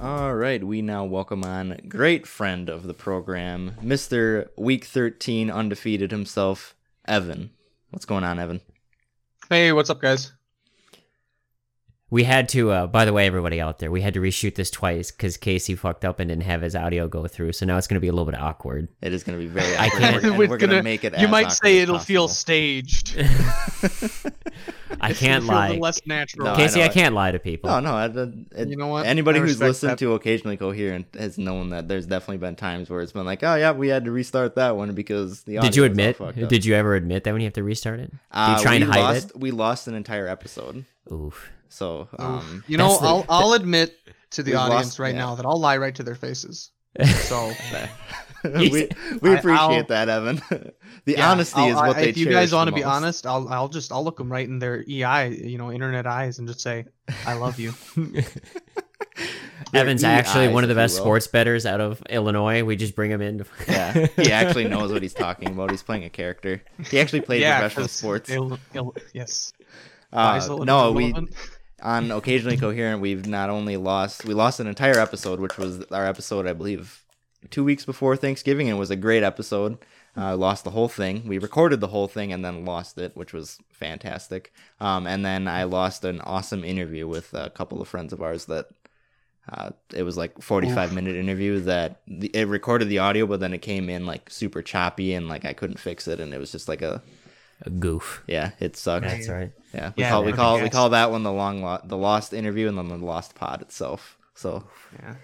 All 0.00 0.34
right, 0.34 0.64
we 0.64 0.80
now 0.80 1.04
welcome 1.04 1.44
on 1.44 1.80
great 1.88 2.26
friend 2.26 2.68
of 2.68 2.84
the 2.84 2.94
program, 2.94 3.72
Mr. 3.82 4.48
Week 4.56 4.84
13 4.84 5.50
undefeated 5.50 6.10
himself, 6.10 6.74
Evan. 7.06 7.50
What's 7.90 8.06
going 8.06 8.24
on, 8.24 8.38
Evan? 8.38 8.60
Hey, 9.50 9.72
what's 9.72 9.90
up, 9.90 10.00
guys? 10.00 10.32
We 12.10 12.24
had 12.24 12.48
to, 12.50 12.70
uh, 12.70 12.86
by 12.86 13.04
the 13.04 13.12
way, 13.12 13.26
everybody 13.26 13.60
out 13.60 13.80
there, 13.80 13.90
we 13.90 14.00
had 14.00 14.14
to 14.14 14.20
reshoot 14.20 14.54
this 14.54 14.70
twice 14.70 15.10
because 15.10 15.36
Casey 15.36 15.74
fucked 15.74 16.06
up 16.06 16.20
and 16.20 16.28
didn't 16.30 16.44
have 16.44 16.62
his 16.62 16.74
audio 16.74 17.06
go 17.06 17.26
through. 17.26 17.52
So 17.52 17.66
now 17.66 17.76
it's 17.76 17.86
going 17.86 17.96
to 17.96 18.00
be 18.00 18.08
a 18.08 18.12
little 18.12 18.24
bit 18.24 18.40
awkward. 18.40 18.88
It 19.02 19.12
is 19.12 19.22
going 19.24 19.38
to 19.38 19.44
be 19.44 19.50
very 19.50 19.76
I 19.76 19.88
awkward. 19.88 20.00
can't- 20.00 20.38
We're, 20.38 20.48
we're 20.48 20.56
going 20.56 20.70
to 20.70 20.82
make 20.82 21.04
it 21.04 21.12
You 21.18 21.26
as 21.26 21.30
might 21.30 21.52
say 21.52 21.78
it'll 21.80 21.98
feel 21.98 22.26
staged. 22.28 23.14
I 25.00 25.12
can't 25.12 25.44
feel 25.44 25.52
lie. 25.54 25.76
less 25.76 26.00
natural. 26.06 26.46
No, 26.46 26.56
Casey, 26.56 26.82
I, 26.82 26.86
know. 26.86 26.92
can't 26.94 27.14
lie 27.14 27.30
to 27.30 27.38
people. 27.38 27.68
No, 27.70 27.80
no. 27.80 27.92
I, 27.92 28.04
I, 28.06 28.62
You 28.64 28.76
know 28.76 28.86
what? 28.88 29.04
Anybody 29.06 29.38
who's 29.40 29.60
listened 29.60 29.92
that. 29.92 29.98
to 29.98 30.14
occasionally 30.14 30.56
coherent 30.56 31.06
has 31.14 31.36
known 31.38 31.68
that 31.70 31.88
there's 31.88 32.06
definitely 32.06 32.38
been 32.38 32.56
times 32.56 32.88
where 32.88 33.02
it's 33.02 33.12
been 33.12 33.26
like, 33.26 33.42
oh 33.44 33.54
yeah, 33.54 33.72
we 33.72 33.88
had 33.88 34.06
to 34.06 34.10
restart 34.10 34.54
that 34.56 34.76
one 34.76 34.94
because 34.94 35.42
the. 35.42 35.58
Did 35.58 35.76
you 35.76 35.82
audio 35.82 35.82
was 35.82 35.84
all 35.84 35.84
admit? 35.84 36.16
fucked 36.16 36.38
up." 36.38 36.48
Did 36.48 36.64
you 36.64 36.74
ever 36.74 36.94
admit 36.94 37.24
that 37.24 37.32
when 37.32 37.42
you 37.42 37.46
have 37.46 37.52
to 37.54 37.62
restart 37.62 38.00
it? 38.00 38.10
Uh, 38.32 38.54
you 38.56 38.62
try 38.62 38.74
and 38.76 38.86
we 38.86 38.90
hide 38.90 39.00
lost, 39.00 39.36
We 39.36 39.50
lost 39.50 39.88
an 39.88 39.94
entire 39.94 40.26
episode. 40.26 40.84
Oof. 41.12 41.50
So, 41.68 42.08
um, 42.18 42.64
You 42.66 42.76
know, 42.78 42.98
the- 42.98 43.06
I'll 43.06 43.24
I'll 43.28 43.52
admit 43.54 43.94
to 44.30 44.42
the 44.42 44.54
audience 44.56 44.86
lost- 44.86 44.98
right 44.98 45.14
yeah. 45.14 45.20
now 45.20 45.34
that 45.36 45.46
I'll 45.46 45.60
lie 45.60 45.76
right 45.78 45.94
to 45.94 46.02
their 46.02 46.14
faces. 46.14 46.70
So 47.04 47.52
we 48.44 48.88
we 49.20 49.34
appreciate 49.34 49.50
I'll- 49.58 49.84
that, 49.84 50.08
Evan. 50.08 50.36
the 51.04 51.12
yeah, 51.12 51.30
honesty 51.30 51.60
I'll- 51.60 51.68
is 51.68 51.74
what 51.76 51.96
I- 51.96 52.00
they 52.02 52.08
If 52.10 52.16
you 52.16 52.30
guys 52.30 52.52
want 52.52 52.68
to 52.68 52.74
be 52.74 52.84
honest, 52.84 53.26
I'll 53.26 53.48
I'll 53.48 53.68
just 53.68 53.92
I'll 53.92 54.04
look 54.04 54.16
them 54.18 54.30
right 54.32 54.46
in 54.48 54.58
their 54.58 54.82
EI, 54.88 55.28
you 55.28 55.58
know, 55.58 55.70
internet 55.72 56.06
eyes, 56.06 56.38
and 56.38 56.46
just 56.48 56.60
say, 56.60 56.86
"I 57.26 57.34
love 57.34 57.58
you." 57.58 57.72
Their 59.72 59.82
Evan's 59.82 60.04
actually 60.04 60.48
one 60.48 60.62
of 60.64 60.68
the 60.68 60.74
best 60.74 60.96
sports 60.96 61.26
bettors 61.26 61.66
out 61.66 61.80
of 61.80 62.00
Illinois. 62.08 62.62
We 62.62 62.76
just 62.76 62.94
bring 62.94 63.10
him 63.10 63.20
in. 63.20 63.44
Yeah, 63.68 64.06
he 64.16 64.32
actually 64.32 64.64
knows 64.68 64.92
what 64.92 65.02
he's 65.02 65.12
talking 65.14 65.48
about. 65.50 65.70
He's 65.70 65.82
playing 65.82 66.04
a 66.04 66.10
character. 66.10 66.62
He 66.90 66.98
actually 67.00 67.20
played 67.22 67.42
yeah, 67.42 67.58
professional 67.60 67.84
'cause 67.84 67.92
sports. 67.92 68.30
ill- 68.30 68.58
ill- 68.74 68.94
yes. 69.12 69.52
Uh, 70.12 70.40
no, 70.64 70.92
we 70.92 71.06
irrelevant. 71.10 71.34
On 71.82 72.10
occasionally 72.10 72.56
coherent. 72.56 73.00
We've 73.00 73.26
not 73.26 73.50
only 73.50 73.76
lost, 73.76 74.24
we 74.24 74.34
lost 74.34 74.60
an 74.60 74.66
entire 74.66 74.98
episode, 74.98 75.40
which 75.40 75.58
was 75.58 75.84
our 75.86 76.06
episode, 76.06 76.46
I 76.46 76.52
believe, 76.52 77.04
two 77.50 77.64
weeks 77.64 77.84
before 77.84 78.16
Thanksgiving, 78.16 78.68
and 78.68 78.76
it 78.76 78.80
was 78.80 78.90
a 78.90 78.96
great 78.96 79.22
episode. 79.22 79.78
Uh, 80.16 80.36
lost 80.36 80.64
the 80.64 80.70
whole 80.70 80.88
thing. 80.88 81.28
We 81.28 81.38
recorded 81.38 81.80
the 81.80 81.88
whole 81.88 82.08
thing 82.08 82.32
and 82.32 82.44
then 82.44 82.64
lost 82.64 82.98
it, 82.98 83.16
which 83.16 83.32
was 83.32 83.58
fantastic. 83.70 84.52
Um, 84.80 85.06
and 85.06 85.24
then 85.24 85.46
I 85.46 85.64
lost 85.64 86.04
an 86.04 86.20
awesome 86.22 86.64
interview 86.64 87.06
with 87.06 87.32
a 87.34 87.50
couple 87.50 87.80
of 87.80 87.88
friends 87.88 88.12
of 88.12 88.22
ours 88.22 88.46
that. 88.46 88.68
Uh, 89.50 89.70
it 89.94 90.02
was 90.02 90.18
like 90.18 90.42
45 90.42 90.92
minute 90.92 91.16
interview 91.16 91.60
that 91.60 92.02
the, 92.06 92.30
it 92.34 92.46
recorded 92.48 92.90
the 92.90 92.98
audio 92.98 93.26
but 93.26 93.40
then 93.40 93.54
it 93.54 93.62
came 93.62 93.88
in 93.88 94.04
like 94.04 94.28
super 94.28 94.60
choppy 94.60 95.14
and 95.14 95.26
like 95.26 95.46
i 95.46 95.54
couldn't 95.54 95.78
fix 95.78 96.06
it 96.06 96.20
and 96.20 96.34
it 96.34 96.38
was 96.38 96.52
just 96.52 96.68
like 96.68 96.82
a 96.82 97.02
A 97.62 97.70
goof. 97.70 98.22
yeah 98.28 98.52
it 98.60 98.76
sucked 98.76 99.06
That's 99.06 99.28
right. 99.28 99.52
yeah, 99.74 99.92
we 99.96 100.02
Yeah, 100.04 100.10
call 100.10 100.24
we 100.24 100.32
call 100.32 100.56
big 100.56 100.64
we 100.64 100.70
call 100.70 100.90
that 100.90 101.10
one 101.10 101.22
the 101.24 101.32
long 101.32 101.62
lo- 101.62 101.80
the 101.84 101.96
lost 101.96 102.32
interview 102.32 102.68
and 102.68 102.78
then 102.78 102.88
the 102.88 102.96
lost 102.96 103.34
pod 103.34 103.62
itself. 103.62 104.16
So, 104.34 104.64
Yeah. 105.02 105.16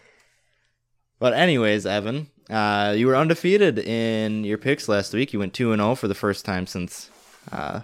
but 1.18 1.32
anyways, 1.34 1.86
Evan, 1.86 2.28
uh, 2.50 2.94
you 2.96 3.06
were 3.06 3.16
undefeated 3.16 3.78
in 3.78 4.44
your 4.44 4.58
picks 4.58 4.88
last 4.88 5.14
week. 5.14 5.32
You 5.32 5.38
went 5.38 5.54
two 5.54 5.72
and 5.72 5.80
zero 5.80 5.94
for 5.94 6.08
the 6.08 6.14
first 6.14 6.44
time 6.44 6.66
since 6.66 7.10
uh, 7.52 7.80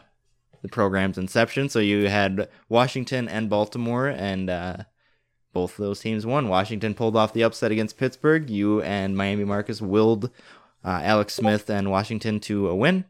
the 0.63 0.69
program's 0.69 1.17
inception. 1.19 1.69
So 1.69 1.79
you 1.79 2.09
had 2.09 2.49
Washington 2.69 3.29
and 3.29 3.49
Baltimore, 3.49 4.09
and 4.09 4.51
uh, 4.51 4.77
both 5.53 5.79
of 5.79 5.85
those 5.85 6.01
teams 6.01 6.27
won. 6.27 6.49
Washington 6.49 6.95
pulled 6.95 7.17
off 7.17 7.33
the 7.33 7.45
upset 7.45 7.71
against 7.71 7.97
Pittsburgh. 7.97 8.51
You 8.51 8.83
and 8.83 9.17
Miami 9.17 9.45
Marcus 9.45 9.81
willed 9.81 10.27
uh, 10.85 11.01
Alex 11.05 11.35
Smith 11.35 11.71
and 11.71 11.91
Washington 11.91 12.41
to 12.41 12.69
a 12.69 12.75
win, 12.75 13.05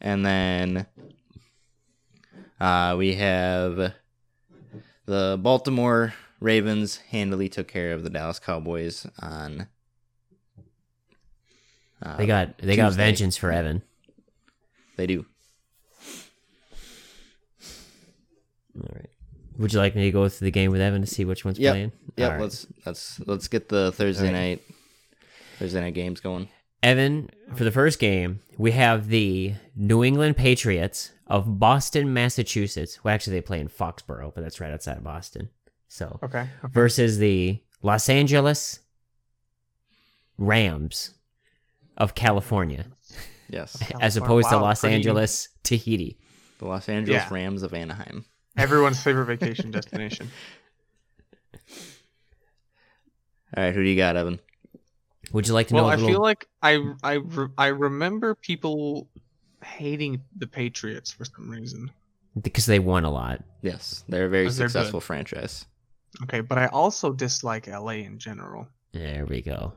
and 0.00 0.24
then 0.24 0.86
uh, 2.60 2.94
we 2.98 3.14
have 3.14 3.92
the 5.06 5.38
Baltimore 5.40 6.14
Ravens 6.40 6.96
handily 7.10 7.48
took 7.48 7.68
care 7.68 7.92
of 7.92 8.02
the 8.02 8.10
Dallas 8.10 8.38
Cowboys 8.38 9.06
on. 9.20 9.68
Uh, 12.02 12.16
They 12.16 12.26
got 12.26 12.58
they 12.58 12.76
got 12.76 12.92
vengeance 12.92 13.36
for 13.36 13.50
Evan. 13.50 13.82
They 14.96 15.06
do. 15.06 15.24
All 18.78 18.90
right. 18.94 19.08
Would 19.58 19.72
you 19.72 19.78
like 19.78 19.96
me 19.96 20.04
to 20.04 20.10
go 20.10 20.28
through 20.28 20.46
the 20.46 20.50
game 20.50 20.70
with 20.70 20.80
Evan 20.82 21.00
to 21.00 21.06
see 21.06 21.24
which 21.24 21.44
one's 21.44 21.58
Yep. 21.58 21.72
playing? 21.72 21.92
Yep. 22.16 22.26
All 22.26 22.32
right. 22.36 22.42
Let's 22.42 22.66
let's 22.84 23.20
let's 23.20 23.48
get 23.48 23.68
the 23.70 23.92
Thursday 23.92 24.26
right. 24.26 24.32
night 24.32 24.62
Thursday 25.58 25.80
night 25.80 25.94
games 25.94 26.20
going. 26.20 26.48
Evan, 26.86 27.28
for 27.56 27.64
the 27.64 27.72
first 27.72 27.98
game, 27.98 28.38
we 28.58 28.70
have 28.70 29.08
the 29.08 29.54
New 29.74 30.04
England 30.04 30.36
Patriots 30.36 31.10
of 31.26 31.58
Boston, 31.58 32.12
Massachusetts. 32.14 33.02
Well, 33.02 33.12
actually, 33.12 33.34
they 33.36 33.40
play 33.40 33.58
in 33.58 33.68
Foxborough, 33.68 34.32
but 34.32 34.42
that's 34.42 34.60
right 34.60 34.72
outside 34.72 34.96
of 34.98 35.02
Boston. 35.02 35.48
So, 35.88 36.20
Okay. 36.22 36.38
okay. 36.42 36.48
versus 36.64 37.18
the 37.18 37.60
Los 37.82 38.08
Angeles 38.08 38.78
Rams 40.38 41.14
of 41.96 42.14
California, 42.14 42.86
Yes, 43.48 43.74
as 43.82 43.88
California. 43.88 44.22
opposed 44.22 44.48
to 44.50 44.56
Los 44.58 44.80
pretty- 44.80 44.94
Angeles, 44.94 45.48
Tahiti. 45.64 46.18
the 46.58 46.66
Los 46.66 46.88
Angeles 46.88 47.22
Yeah. 47.22 47.34
Rams 47.34 47.62
of 47.64 47.74
Anaheim. 47.74 48.24
Everyone's 48.56 49.02
favorite 49.02 49.26
vacation 49.26 49.72
destination. 49.72 50.30
All 53.56 53.64
right, 53.64 53.74
who 53.74 53.82
do 53.82 53.88
you 53.88 53.96
got, 53.96 54.16
Evan? 54.16 54.38
Would 55.32 55.48
you 55.48 55.54
like 55.54 55.68
to 55.68 55.74
well, 55.74 55.84
know? 55.84 55.90
a 55.90 55.92
I 55.92 55.96
little... 55.96 56.10
feel 56.10 56.22
like 56.22 56.48
I 56.62 56.92
I 57.02 57.12
re- 57.14 57.48
I 57.58 57.66
remember 57.68 58.34
people 58.34 59.08
hating 59.64 60.20
the 60.36 60.46
Patriots 60.46 61.10
for 61.10 61.24
some 61.24 61.50
reason. 61.50 61.90
because 62.40 62.66
they 62.66 62.78
won 62.78 63.04
a 63.04 63.10
lot. 63.10 63.42
Yes, 63.62 64.04
they're 64.08 64.26
a 64.26 64.28
very 64.28 64.50
successful 64.50 65.00
franchise. 65.00 65.66
Okay, 66.22 66.40
but 66.40 66.58
I 66.58 66.66
also 66.66 67.12
dislike 67.12 67.66
LA 67.66 68.02
in 68.06 68.18
general. 68.18 68.68
There 68.92 69.26
we 69.26 69.42
go. 69.42 69.72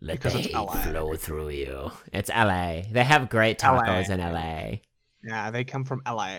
Let 0.00 0.14
Because 0.16 0.32
the 0.34 0.38
it's 0.40 0.48
hate 0.48 0.92
flow 0.92 1.14
through 1.14 1.48
you. 1.50 1.90
It's 2.12 2.30
LA. 2.30 2.82
They 2.90 3.04
have 3.04 3.28
great 3.28 3.58
tacos 3.58 4.08
in 4.08 4.20
LA. 4.20 4.78
Yeah, 5.22 5.50
they 5.50 5.64
come 5.64 5.84
from 5.84 6.00
LA. 6.06 6.38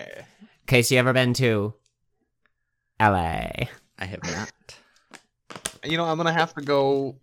Case 0.66 0.90
you 0.90 0.98
ever 0.98 1.12
been 1.12 1.34
to 1.34 1.74
LA? 3.00 3.50
I 3.98 4.04
have 4.04 4.22
not. 4.24 4.52
You 5.84 5.96
know, 5.96 6.04
I'm 6.04 6.16
gonna 6.16 6.32
have 6.32 6.54
to 6.54 6.62
go 6.62 7.16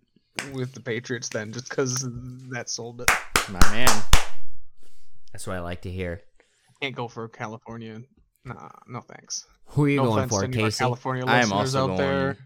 with 0.52 0.72
the 0.72 0.80
Patriots 0.80 1.28
then, 1.28 1.52
just 1.52 1.68
because 1.68 2.06
that 2.50 2.68
sold 2.68 3.00
it. 3.00 3.10
My 3.48 3.60
man. 3.70 4.02
That's 5.32 5.46
what 5.46 5.56
I 5.56 5.60
like 5.60 5.82
to 5.82 5.90
hear. 5.90 6.22
Can't 6.80 6.94
go 6.94 7.08
for 7.08 7.28
California. 7.28 8.00
Nah, 8.44 8.70
no 8.88 9.00
thanks. 9.00 9.46
Who 9.66 9.84
are 9.84 9.88
you 9.88 9.96
no 9.98 10.04
going 10.06 10.28
for, 10.28 10.40
to 10.40 10.46
any 10.46 10.56
of 10.56 10.62
our 10.62 10.66
Casey? 10.68 10.78
California 10.78 11.24
I 11.26 11.36
am 11.36 11.50
listeners 11.50 11.74
also 11.74 11.82
out 11.82 11.86
going 11.88 11.98
there. 11.98 12.36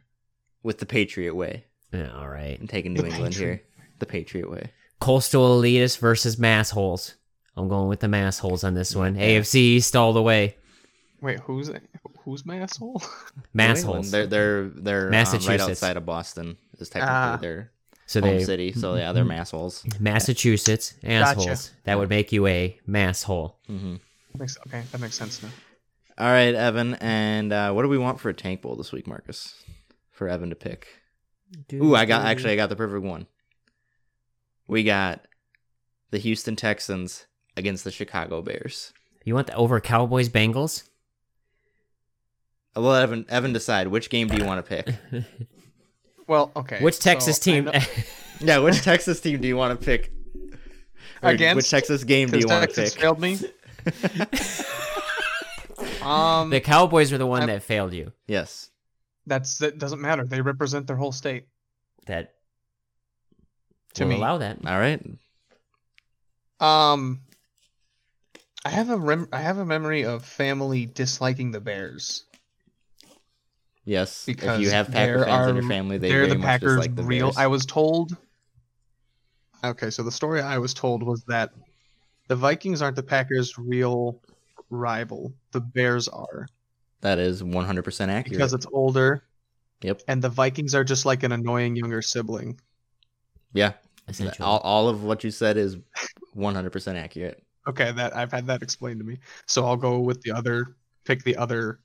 with 0.62 0.78
the 0.78 0.86
Patriot 0.86 1.34
way. 1.34 1.64
Yeah, 1.92 2.12
all 2.16 2.28
right. 2.28 2.58
I'm 2.60 2.66
taking 2.66 2.94
The 2.94 3.02
New 3.02 3.08
England 3.08 3.34
Patriot. 3.34 3.48
here. 3.48 3.62
The 4.00 4.06
Patriot 4.06 4.50
way. 4.50 4.70
Coastal 5.00 5.60
elitists 5.62 5.98
versus 5.98 6.38
mass 6.38 6.70
holes. 6.70 7.14
I'm 7.56 7.68
going 7.68 7.88
with 7.88 8.00
the 8.00 8.08
mass 8.08 8.38
holes 8.38 8.64
on 8.64 8.74
this 8.74 8.96
one. 8.96 9.14
Yeah. 9.14 9.38
AFC 9.40 9.54
East 9.56 9.94
all 9.94 10.12
the 10.12 10.22
way. 10.22 10.56
Wait, 11.24 11.40
who's 11.40 11.70
who's 12.20 12.44
my 12.44 12.58
asshole? 12.58 13.02
Mass 13.54 13.76
New 13.76 13.80
England. 13.80 13.94
holes. 14.04 14.10
They're 14.10 14.26
they're 14.26 14.68
they're 14.68 14.98
um, 14.98 15.04
right 15.04 15.10
Massachusetts. 15.10 15.62
outside 15.62 15.96
of 15.96 16.04
Boston. 16.04 16.56
Is 16.78 16.88
technically 16.90 17.14
Ah. 17.14 17.38
their 17.40 17.70
so 18.06 18.20
home 18.20 18.36
they 18.36 18.44
city. 18.44 18.72
So 18.72 18.94
yeah, 18.96 19.12
they're 19.12 19.24
massholes. 19.24 19.98
Massachusetts 20.00 20.94
assholes. 21.02 21.46
Gotcha. 21.46 21.70
That 21.84 21.98
would 21.98 22.10
make 22.10 22.30
you 22.32 22.46
a 22.46 22.78
mass 22.86 23.22
hole. 23.22 23.58
hmm 23.66 23.96
Makes, 24.36 24.58
okay, 24.66 24.82
that 24.92 25.00
makes 25.00 25.14
sense 25.16 25.42
now. 25.42 25.48
All 26.18 26.26
right, 26.26 26.54
Evan. 26.54 26.94
And 26.96 27.52
uh, 27.52 27.72
what 27.72 27.82
do 27.82 27.88
we 27.88 27.98
want 27.98 28.20
for 28.20 28.28
a 28.28 28.34
tank 28.34 28.62
bowl 28.62 28.76
this 28.76 28.92
week, 28.92 29.06
Marcus? 29.06 29.54
For 30.10 30.28
Evan 30.28 30.50
to 30.50 30.56
pick. 30.56 30.88
Ooh, 31.72 31.94
I 31.94 32.04
got 32.04 32.26
actually 32.26 32.52
I 32.52 32.56
got 32.56 32.68
the 32.68 32.76
perfect 32.76 33.04
one. 33.04 33.26
We 34.66 34.82
got 34.82 35.26
the 36.10 36.18
Houston 36.18 36.56
Texans 36.56 37.26
against 37.56 37.84
the 37.84 37.90
Chicago 37.90 38.42
Bears. 38.42 38.92
You 39.24 39.34
want 39.34 39.46
the 39.46 39.54
over 39.54 39.80
Cowboys 39.80 40.28
Bengals? 40.28 40.82
I'll 42.76 42.82
let 42.82 43.02
Evan 43.02 43.26
Evan 43.28 43.52
decide 43.52 43.88
which 43.88 44.10
game 44.10 44.28
do 44.28 44.36
you 44.36 44.44
want 44.44 44.64
to 44.64 44.82
pick. 44.82 44.94
Well, 46.26 46.52
okay. 46.56 46.80
Which 46.80 47.00
Texas 47.00 47.38
I 47.38 47.42
team? 47.42 47.64
know- 47.66 47.72
yeah, 48.40 48.56
which 48.58 48.80
Texas 48.80 49.20
team 49.20 49.42
do 49.42 49.46
you 49.46 49.58
want 49.58 49.78
to 49.78 49.84
pick? 49.84 50.10
Or 51.22 51.28
Against? 51.28 51.56
which 51.56 51.70
Texas 51.70 52.02
game 52.02 52.30
do 52.30 52.38
you 52.38 52.46
want 52.48 52.70
to 52.70 52.74
pick? 52.74 52.92
failed 52.94 53.20
me. 53.20 53.38
um, 56.02 56.50
the 56.50 56.60
Cowboys 56.60 57.12
are 57.12 57.18
the 57.18 57.26
one 57.26 57.40
I'm- 57.42 57.48
that 57.48 57.62
failed 57.62 57.92
you. 57.92 58.12
yes. 58.26 58.70
that's 59.26 59.58
that 59.58 59.78
doesn't 59.78 60.00
matter. 60.00 60.24
They 60.24 60.40
represent 60.40 60.86
their 60.86 60.96
whole 60.96 61.12
state. 61.12 61.46
That 62.06 62.34
To 63.94 64.04
will 64.04 64.10
me. 64.10 64.16
allow 64.16 64.38
that. 64.38 64.58
All 64.66 64.78
right. 64.78 65.02
Um, 66.60 67.20
I 68.64 68.70
have 68.70 68.90
a 68.90 68.96
rem- 68.96 69.28
I 69.32 69.40
have 69.40 69.58
a 69.58 69.64
memory 69.66 70.04
of 70.04 70.24
family 70.24 70.86
disliking 70.86 71.50
the 71.50 71.60
Bears. 71.60 72.24
Yes. 73.84 74.26
if 74.28 74.42
you 74.60 74.70
have 74.70 74.86
Packer 74.90 75.18
there 75.18 75.24
fans 75.24 75.50
in 75.50 75.56
your 75.56 75.68
family, 75.68 75.98
they 75.98 76.08
They're 76.08 76.18
very 76.20 76.28
the 76.30 76.34
much 76.38 76.46
Packers 76.46 76.70
dislike 76.76 76.94
the 76.96 77.02
real. 77.02 77.26
Bears. 77.28 77.36
I 77.36 77.46
was 77.46 77.66
told. 77.66 78.16
Okay, 79.62 79.90
so 79.90 80.02
the 80.02 80.12
story 80.12 80.40
I 80.40 80.58
was 80.58 80.74
told 80.74 81.02
was 81.02 81.22
that 81.24 81.50
the 82.28 82.36
Vikings 82.36 82.82
aren't 82.82 82.96
the 82.96 83.02
Packers' 83.02 83.58
real 83.58 84.20
rival. 84.70 85.32
The 85.52 85.60
Bears 85.60 86.08
are 86.08 86.46
That 87.02 87.18
is 87.18 87.42
100% 87.42 88.08
accurate. 88.08 88.24
because 88.30 88.52
it's 88.54 88.66
older. 88.72 89.24
Yep. 89.82 90.02
And 90.08 90.22
the 90.22 90.28
Vikings 90.30 90.74
are 90.74 90.84
just 90.84 91.04
like 91.06 91.22
an 91.22 91.32
annoying 91.32 91.76
younger 91.76 92.00
sibling. 92.02 92.58
yeah. 93.52 93.72
Essentially. 94.06 94.44
All, 94.44 94.58
all 94.58 94.88
of 94.90 95.02
what 95.02 95.24
you 95.24 95.30
said 95.30 95.56
is 95.56 95.78
100% 96.36 96.94
accurate. 96.96 97.42
Okay, 97.66 97.90
that 97.92 98.14
I've 98.14 98.30
had 98.30 98.46
that 98.48 98.62
explained 98.62 99.00
to 99.00 99.04
me. 99.06 99.18
So 99.46 99.64
I'll 99.64 99.78
go 99.78 99.98
with 100.00 100.20
the 100.20 100.32
other. 100.32 100.76
Pick 101.06 101.22
the 101.24 101.36
other 101.38 101.80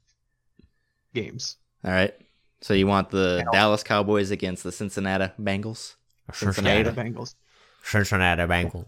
games. 1.13 1.55
All 1.85 1.91
right. 1.91 2.13
So 2.61 2.73
you 2.73 2.87
want 2.87 3.09
the 3.09 3.43
Yeah. 3.45 3.51
Dallas 3.51 3.83
Cowboys 3.83 4.31
against 4.31 4.63
the 4.63 4.71
Cincinnati 4.71 5.31
Bengals? 5.41 5.95
Cincinnati, 6.33 6.83
The 6.83 6.91
Bengals. 6.91 7.35
Cincinnati 7.83 8.43
Bengals. 8.43 8.85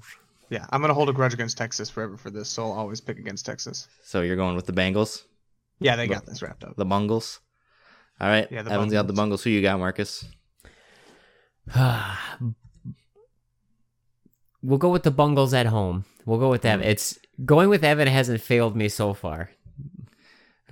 Yeah, 0.49 0.65
I'm 0.69 0.81
gonna 0.81 0.93
hold 0.93 1.07
a 1.09 1.13
grudge 1.13 1.33
against 1.33 1.57
Texas 1.57 1.89
forever 1.89 2.17
for 2.17 2.29
this, 2.29 2.49
so 2.49 2.63
I'll 2.65 2.73
always 2.73 2.99
pick 2.99 3.17
against 3.17 3.45
Texas. 3.45 3.87
So 4.03 4.21
you're 4.21 4.35
going 4.35 4.55
with 4.55 4.65
the 4.65 4.73
Bengals, 4.73 5.23
Yeah, 5.79 5.95
they 5.95 6.07
But- 6.07 6.13
got 6.15 6.25
this 6.27 6.41
wrapped 6.43 6.63
up. 6.63 6.75
the 6.75 6.85
Bungles. 6.85 7.39
All 8.19 8.27
right. 8.27 8.47
Yeah, 8.51 8.61
the 8.61 8.71
Evan's 8.71 8.91
got 8.93 9.07
the 9.07 9.13
Bungles. 9.13 9.41
Bungles. 9.41 9.43
Who 9.45 9.49
you 9.49 9.61
got, 9.63 9.79
Marcus? 9.79 10.25
we'll 14.61 14.77
go 14.77 14.89
with 14.89 15.03
the 15.03 15.11
Bungles 15.11 15.53
at 15.53 15.65
home. 15.67 16.05
We'll 16.25 16.37
go 16.39 16.49
with. 16.49 16.65
Evan. 16.65 16.83
Hmm. 16.83 16.89
It's 16.89 17.17
going 17.45 17.69
with 17.69 17.83
Evan 17.83 18.07
hasn't 18.07 18.41
failed 18.41 18.75
me 18.75 18.89
so 18.89 19.13
far. 19.13 19.49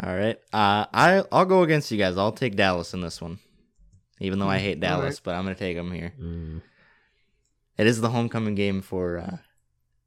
All 0.01 0.15
right. 0.15 0.37
Uh, 0.53 0.85
I 0.93 1.23
I'll 1.31 1.45
go 1.45 1.63
against 1.63 1.91
you 1.91 1.97
guys. 1.97 2.17
I'll 2.17 2.31
take 2.31 2.55
Dallas 2.55 2.93
in 2.93 3.01
this 3.01 3.21
one, 3.21 3.39
even 4.19 4.39
though 4.39 4.47
I 4.47 4.59
hate 4.59 4.79
Dallas, 4.79 5.15
right. 5.15 5.21
but 5.23 5.35
I'm 5.35 5.43
gonna 5.43 5.55
take 5.55 5.75
them 5.75 5.91
here. 5.91 6.13
Mm, 6.19 6.61
It 7.77 7.87
is 7.87 7.99
the 8.01 8.09
homecoming 8.09 8.55
game 8.55 8.81
for 8.81 9.17
uh, 9.17 9.37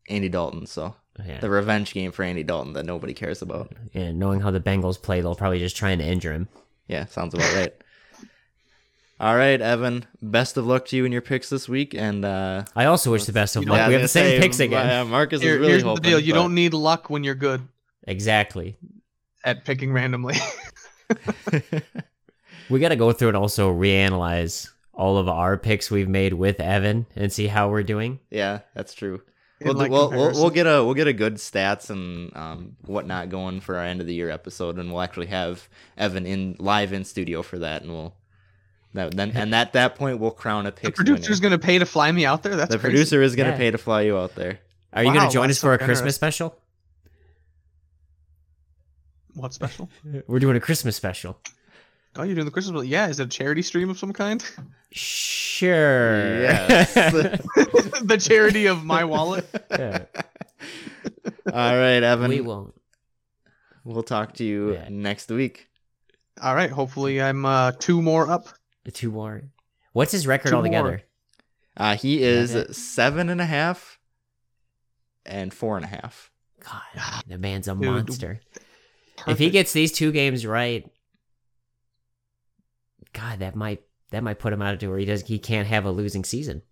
Andy 0.09 0.29
Dalton, 0.31 0.67
so 0.67 0.95
yeah. 1.27 1.41
the 1.41 1.51
revenge 1.51 1.93
game 1.93 2.11
for 2.13 2.23
Andy 2.23 2.43
Dalton 2.43 2.73
that 2.73 2.87
nobody 2.87 3.13
cares 3.13 3.43
about. 3.43 3.73
and 3.93 4.19
knowing 4.19 4.41
how 4.41 4.51
the 4.51 4.61
Bengals 4.61 5.01
play, 5.01 5.21
they'll 5.21 5.35
probably 5.35 5.59
just 5.59 5.77
try 5.77 5.91
and 5.91 6.01
injure 6.01 6.33
him. 6.33 6.49
Yeah, 6.89 7.05
sounds 7.07 7.35
about 7.35 7.55
right. 7.55 7.75
All 9.21 9.37
right, 9.37 9.61
Evan. 9.61 10.05
Best 10.21 10.57
of 10.57 10.67
luck 10.67 10.87
to 10.87 10.97
you 10.97 11.05
in 11.05 11.13
your 11.13 11.21
picks 11.21 11.49
this 11.49 11.69
week, 11.69 11.95
and 11.95 12.25
uh, 12.25 12.65
I 12.75 12.87
also 12.87 13.13
wish 13.13 13.25
the 13.27 13.33
best 13.33 13.55
of 13.57 13.65
luck. 13.67 13.77
yeah, 13.77 13.87
we 13.89 13.93
have 13.93 14.03
the 14.03 14.09
same 14.09 14.37
say, 14.37 14.41
picks 14.41 14.59
again. 14.59 14.91
uh, 14.91 15.05
Marcus 15.05 15.41
Here- 15.43 15.53
is 15.55 15.59
really 15.61 15.71
here's 15.73 15.83
hoping. 15.85 16.03
the 16.03 16.09
deal: 16.09 16.19
you 16.19 16.33
but- 16.33 16.39
don't 16.41 16.55
need 16.55 16.73
luck 16.75 17.09
when 17.11 17.23
you're 17.25 17.35
good 17.37 17.63
Exactly. 18.05 18.77
At 19.45 19.65
picking 19.65 19.93
randomly. 19.93 20.37
We 22.71 22.81
got 22.81 22.89
to 22.89 22.97
go 22.97 23.13
through 23.13 23.29
and 23.29 23.37
also 23.37 23.71
reanalyze 23.75 24.71
all 24.95 25.19
of 25.19 25.29
our 25.29 25.59
picks 25.59 25.91
we've 25.91 26.09
made 26.09 26.33
with 26.33 26.59
Evan 26.61 27.07
and 27.17 27.31
see 27.31 27.47
how 27.49 27.69
we're 27.69 27.83
doing. 27.83 28.21
yeah, 28.31 28.61
that's 28.75 28.95
true. 28.95 29.21
We'll, 29.61 29.75
like, 29.75 29.91
we'll, 29.91 30.11
we'll, 30.11 30.33
we'll 30.33 30.51
get 30.51 30.67
a 30.67 30.83
we'll 30.83 30.95
get 30.95 31.07
a 31.07 31.13
good 31.13 31.37
stats 31.37 31.91
and 31.91 32.35
um, 32.37 32.77
whatnot 32.87 33.29
going 33.29 33.61
for 33.61 33.77
our 33.77 33.85
end 33.85 34.01
of 34.01 34.07
the 34.07 34.15
year 34.15 34.31
episode, 34.31 34.79
and 34.79 34.91
we'll 34.93 35.03
actually 35.03 35.27
have 35.27 35.69
Evan 35.97 36.25
in 36.27 36.57
live 36.59 36.93
in 36.93 37.05
studio 37.05 37.43
for 37.43 37.59
that, 37.61 37.83
and 37.83 37.93
we'll 37.93 38.15
that, 38.95 39.15
then 39.17 39.31
and 39.35 39.55
at 39.55 39.75
that 39.75 39.95
point 39.95 40.19
we'll 40.19 40.31
crown 40.33 40.67
a 40.67 40.71
the 40.71 40.77
picks 40.81 40.97
producer's 40.97 41.41
winner. 41.41 41.57
gonna 41.57 41.63
pay 41.63 41.79
to 41.79 41.87
fly 41.87 42.11
me 42.11 42.25
out 42.27 42.43
there. 42.43 42.57
That's 42.57 42.71
The 42.71 42.79
crazy. 42.79 42.93
producer 42.93 43.23
is 43.23 43.37
gonna 43.37 43.51
Yeah. 43.51 43.57
pay 43.57 43.71
to 43.71 43.79
fly 43.79 44.03
you 44.03 44.17
out 44.19 44.35
there. 44.35 44.59
Are 44.93 45.05
you 45.05 45.13
going 45.13 45.29
to 45.29 45.33
join 45.33 45.49
that's 45.49 45.59
us 45.59 45.61
for 45.63 45.75
a 45.75 45.79
so 45.79 45.85
Christmas 45.85 46.15
special? 46.17 46.57
What 49.35 49.55
special? 49.55 49.89
We're 50.27 50.39
doing 50.39 50.57
a 50.57 50.61
Christmas 50.61 50.97
special. 50.97 51.39
Oh, 52.17 52.25
you're 52.25 52.35
doing 52.35 52.45
the 52.45 52.51
Christmas? 52.51 52.85
Yeah, 52.87 53.09
is 53.09 53.19
it 53.21 53.25
a 53.25 53.29
charity 53.29 53.63
stream 53.63 53.89
of 53.89 53.99
some 53.99 54.13
kind? 54.13 54.45
Sure. 54.91 56.43
Yes. 56.43 56.93
the 56.95 58.19
charity 58.21 58.67
of 58.67 58.85
my 58.85 59.05
wallet. 59.05 59.47
Yeah. 59.71 60.05
All 61.53 61.77
right, 61.77 62.03
Evan. 62.03 62.29
we 62.29 62.41
won't. 62.43 62.75
We'll 63.85 64.03
talk 64.03 64.35
to 64.35 64.45
you 64.45 64.75
Yeah. 64.75 64.89
next 64.91 65.31
week. 65.31 65.69
All 66.43 66.55
right. 66.55 66.71
Hopefully, 66.71 67.21
I'm 67.23 67.45
uh, 67.47 67.73
two 67.79 68.03
more 68.03 68.31
up. 68.31 68.49
The 68.85 68.91
two 68.91 69.11
more. 69.11 69.43
What's 69.93 70.13
his 70.13 70.27
record 70.27 70.51
Two 70.51 70.57
altogether? 70.57 70.89
more. 70.89 71.03
Uh, 71.77 71.97
he 71.97 72.23
is 72.23 72.55
Okay. 72.55 72.73
seven 72.73 73.29
and 73.31 73.41
a 73.41 73.47
half 73.47 73.99
and 75.25 75.53
four 75.55 75.77
and 75.77 75.85
a 75.85 75.89
half. 75.89 76.31
God, 76.63 77.23
the 77.27 77.39
man's 77.39 77.69
a 77.69 77.75
Dude, 77.75 77.85
monster. 77.85 78.41
If 79.27 79.39
he 79.39 79.51
gets 79.51 79.73
these 79.73 79.93
two 79.93 80.13
games 80.13 80.47
right, 80.47 80.91
God, 83.13 83.41
that 83.41 83.55
might 83.55 83.83
that 84.11 84.23
might 84.23 84.39
put 84.39 84.53
him 84.53 84.63
out 84.63 84.83
of 84.83 84.89
where 84.91 84.99
he 84.99 85.05
does 85.05 85.23
he 85.23 85.39
can't 85.39 85.69
have 85.69 85.85
a 85.85 85.91
losing 85.91 86.25
season. 86.25 86.63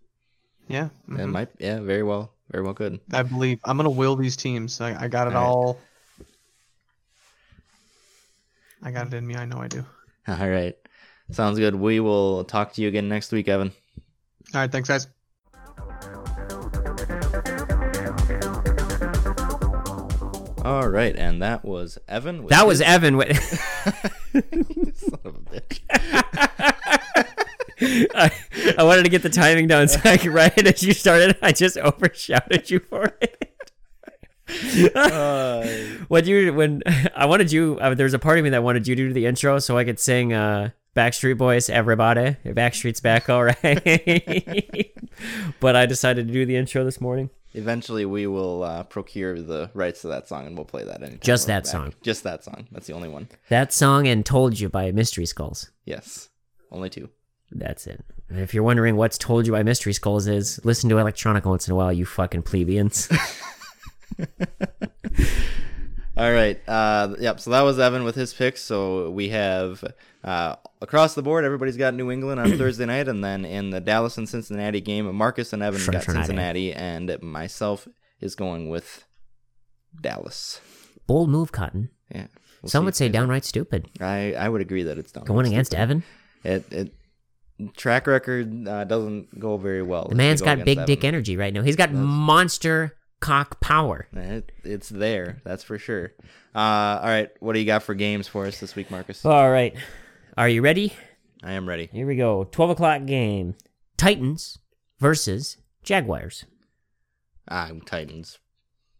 yeah, 0.67 0.89
It 1.07 1.11
mhm. 1.11 1.31
might, 1.31 1.49
yeah, 1.59 1.79
very 1.79 2.03
well, 2.03 2.33
very 2.51 2.63
well 2.63 2.73
Good. 2.73 2.99
I 3.11 3.23
believe 3.23 3.59
I'm 3.63 3.77
gonna 3.77 3.89
will 3.89 4.15
these 4.15 4.35
teams. 4.35 4.79
I, 4.81 5.03
I 5.03 5.07
got 5.07 5.27
it 5.27 5.33
All 5.33 5.41
right. 5.41 5.49
all. 5.49 5.81
I 8.83 8.91
got 8.91 9.07
it 9.07 9.13
in 9.13 9.25
me. 9.25 9.35
I 9.35 9.45
know 9.45 9.59
I 9.59 9.67
do. 9.67 9.85
All 10.27 10.49
right, 10.49 10.75
sounds 11.31 11.59
good. 11.59 11.75
We 11.75 11.99
will 11.99 12.43
talk 12.43 12.73
to 12.73 12.81
you 12.81 12.87
again 12.87 13.09
next 13.09 13.31
week, 13.31 13.47
Evan. 13.47 13.71
All 14.53 14.61
right. 14.61 14.71
Thanks, 14.71 14.89
guys. 14.89 15.07
All 20.63 20.87
right, 20.87 21.15
and 21.15 21.41
that 21.41 21.65
was 21.65 21.97
Evan. 22.07 22.43
with 22.43 22.51
That 22.51 22.67
was 22.67 22.81
Evan. 22.81 23.17
With 23.17 23.35
Son 24.95 25.19
of 25.25 25.35
a 25.35 25.39
bitch. 25.39 25.79
I, 28.13 28.31
I 28.77 28.83
wanted 28.83 29.03
to 29.03 29.09
get 29.09 29.23
the 29.23 29.29
timing 29.29 29.67
down 29.67 29.87
so 29.87 29.99
I 30.03 30.17
could 30.17 30.31
right 30.31 30.67
as 30.67 30.83
you 30.83 30.93
started. 30.93 31.37
I 31.41 31.51
just 31.51 31.77
overshouted 31.77 32.69
you 32.69 32.79
for 32.79 33.11
it. 33.21 33.47
Uh, 34.95 35.65
What 36.07 36.25
you 36.27 36.53
when 36.53 36.83
I 37.15 37.25
wanted 37.25 37.51
you? 37.51 37.77
Uh, 37.81 37.95
there 37.95 38.03
was 38.03 38.13
a 38.13 38.19
part 38.19 38.37
of 38.37 38.43
me 38.43 38.49
that 38.51 38.61
wanted 38.63 38.87
you 38.87 38.95
to 38.95 39.07
do 39.07 39.13
the 39.13 39.25
intro 39.25 39.57
so 39.59 39.77
I 39.77 39.83
could 39.85 39.99
sing 39.99 40.33
uh, 40.33 40.71
Backstreet 40.95 41.37
Boys, 41.37 41.69
"Everybody." 41.69 42.35
Backstreet's 42.45 42.99
back, 42.99 43.29
all 43.29 43.45
right. 43.45 43.57
but 45.59 45.75
I 45.75 45.85
decided 45.87 46.27
to 46.27 46.33
do 46.33 46.45
the 46.45 46.57
intro 46.57 46.83
this 46.83 46.99
morning. 47.01 47.29
Eventually, 47.53 48.05
we 48.05 48.27
will 48.27 48.63
uh, 48.63 48.83
procure 48.83 49.41
the 49.41 49.69
rights 49.73 50.01
to 50.01 50.07
that 50.07 50.27
song, 50.27 50.47
and 50.47 50.55
we'll 50.55 50.65
play 50.65 50.85
that 50.85 51.01
anytime. 51.01 51.19
Just 51.21 51.47
that 51.47 51.63
back. 51.63 51.71
song. 51.71 51.93
Just 52.01 52.23
that 52.23 52.43
song. 52.43 52.67
That's 52.71 52.87
the 52.87 52.93
only 52.93 53.09
one. 53.09 53.27
That 53.49 53.73
song 53.73 54.07
and 54.07 54.25
"Told 54.25 54.59
You" 54.59 54.69
by 54.69 54.91
Mystery 54.91 55.25
Skulls. 55.25 55.69
Yes, 55.85 56.29
only 56.71 56.89
two. 56.89 57.09
That's 57.51 57.87
it. 57.87 58.03
And 58.29 58.39
if 58.39 58.53
you're 58.53 58.63
wondering 58.63 58.95
what's 58.95 59.17
"Told 59.17 59.45
You" 59.45 59.51
by 59.51 59.63
Mystery 59.63 59.93
Skulls 59.93 60.27
is, 60.27 60.63
listen 60.63 60.89
to 60.89 60.97
electronic 60.97 61.45
once 61.45 61.67
in 61.67 61.73
a 61.73 61.75
while, 61.75 61.91
you 61.91 62.05
fucking 62.05 62.43
plebeians. 62.43 63.09
All 66.17 66.31
right. 66.31 66.59
Uh, 66.67 67.15
yep. 67.19 67.39
So 67.39 67.51
that 67.51 67.61
was 67.61 67.79
Evan 67.79 68.03
with 68.03 68.15
his 68.15 68.33
picks. 68.33 68.61
So 68.61 69.09
we 69.09 69.29
have 69.29 69.83
uh, 70.23 70.55
across 70.81 71.15
the 71.15 71.21
board, 71.21 71.45
everybody's 71.45 71.77
got 71.77 71.93
New 71.93 72.11
England 72.11 72.39
on 72.39 72.51
Thursday 72.57 72.85
night, 72.85 73.07
and 73.07 73.23
then 73.23 73.45
in 73.45 73.69
the 73.71 73.81
Dallas 73.81 74.17
and 74.17 74.27
Cincinnati 74.27 74.81
game, 74.81 75.13
Marcus 75.15 75.53
and 75.53 75.63
Evan 75.63 75.79
got 75.79 76.03
Cincinnati. 76.03 76.25
Cincinnati, 76.27 76.73
and 76.73 77.21
myself 77.21 77.87
is 78.19 78.35
going 78.35 78.69
with 78.69 79.05
Dallas. 79.99 80.61
Bold 81.07 81.29
move, 81.29 81.51
Cotton. 81.51 81.89
Yeah. 82.13 82.27
we'll 82.61 82.69
Some 82.69 82.85
would 82.85 82.95
say 82.95 83.09
downright 83.09 83.45
stupid. 83.45 83.87
I 83.99 84.33
I 84.33 84.47
would 84.49 84.61
agree 84.61 84.83
that 84.83 84.97
it's 84.97 85.11
done. 85.11 85.23
Going 85.25 85.47
against 85.47 85.73
Evan. 85.73 86.03
it. 86.43 86.71
It 86.71 86.93
track 87.75 88.07
record 88.07 88.67
uh, 88.67 88.83
doesn't 88.85 89.39
go 89.39 89.57
very 89.57 89.81
well. 89.83 90.07
The 90.09 90.15
man's 90.15 90.41
got 90.41 90.59
big 90.59 90.77
against 90.77 90.87
dick 90.87 91.03
energy 91.03 91.37
right 91.37 91.53
now. 91.53 91.61
He's 91.61 91.75
got 91.75 91.91
monster 91.91 92.97
cock 93.19 93.59
power. 93.61 94.07
It, 94.13 94.51
it's 94.63 94.89
there, 94.89 95.41
that's 95.43 95.63
for 95.63 95.77
sure. 95.77 96.13
Uh, 96.53 96.99
all 97.01 97.07
right, 97.07 97.29
what 97.39 97.53
do 97.53 97.59
you 97.59 97.65
got 97.65 97.83
for 97.83 97.93
games 97.93 98.27
for 98.27 98.45
us 98.45 98.59
this 98.59 98.75
week, 98.75 98.91
Marcus? 98.91 99.25
All 99.25 99.51
right. 99.51 99.75
Are 100.37 100.47
you 100.47 100.61
ready? 100.61 100.93
I 101.43 101.53
am 101.53 101.67
ready. 101.67 101.89
Here 101.91 102.07
we 102.07 102.15
go. 102.15 102.45
12 102.45 102.71
o'clock 102.71 103.05
game. 103.05 103.55
Titans 103.97 104.59
versus 104.99 105.57
Jaguars. 105.83 106.45
Ah, 107.49 107.69
Titans, 107.85 108.39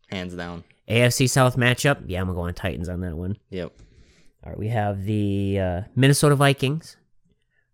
hands 0.10 0.36
down. 0.36 0.64
AFC 0.90 1.30
South 1.30 1.56
matchup. 1.56 2.04
Yeah, 2.06 2.20
I'm 2.20 2.28
going 2.28 2.36
to 2.36 2.42
go 2.42 2.48
on 2.48 2.54
Titans 2.54 2.90
on 2.90 3.00
that 3.02 3.16
one. 3.16 3.38
Yep. 3.50 3.72
All 4.44 4.52
right, 4.52 4.60
we 4.60 4.68
have 4.70 5.06
the 5.06 5.60
uh, 5.60 5.82
Minnesota 5.96 6.36
Vikings 6.36 6.98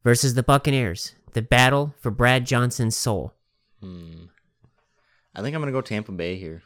versus 0.04 0.34
the 0.34 0.44
Buccaneers. 0.44 1.16
The 1.34 1.42
battle 1.42 1.96
for 2.00 2.12
Brad 2.12 2.46
Johnson's 2.46 2.96
soul. 2.96 3.34
Hmm. 3.82 4.26
I 5.34 5.42
think 5.42 5.56
I'm 5.56 5.62
gonna 5.62 5.72
go 5.72 5.82
Tampa 5.82 6.12
Bay 6.12 6.36
here. 6.36 6.64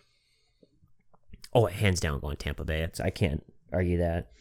Oh, 1.53 1.65
hands 1.65 1.99
down 1.99 2.19
going 2.19 2.37
Tampa 2.37 2.63
Bay. 2.63 2.81
It's, 2.81 2.99
I 2.99 3.09
can't 3.11 3.43
argue 3.71 3.97
that. 3.97 4.31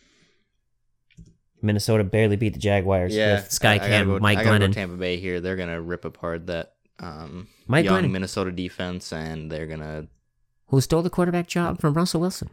Minnesota 1.62 2.05
barely 2.05 2.37
beat 2.37 2.53
the 2.55 2.59
Jaguars 2.59 3.15
with 3.15 3.51
Sky 3.51 3.78
Cam, 3.78 4.07
go- 4.09 4.19
Mike 4.19 4.39
I 4.39 4.45
Glennon. 4.45 4.69
Go 4.69 4.73
Tampa 4.73 4.97
Bay 4.97 5.16
here. 5.19 5.41
They're 5.41 5.57
gonna 5.57 5.81
rip 5.81 6.05
apart 6.05 6.47
that 6.47 6.74
um, 6.99 7.49
Mike 7.66 7.85
young 7.85 8.05
Glennon. 8.05 8.11
Minnesota 8.12 8.51
defense, 8.53 9.12
and 9.12 9.51
they're 9.51 9.66
gonna 9.66 10.07
Who 10.69 10.81
stole 10.81 11.03
the 11.03 11.11
quarterback 11.11 11.47
job 11.47 11.81
from 11.81 11.95
Russell 11.95 12.20
Wilson? 12.20 12.51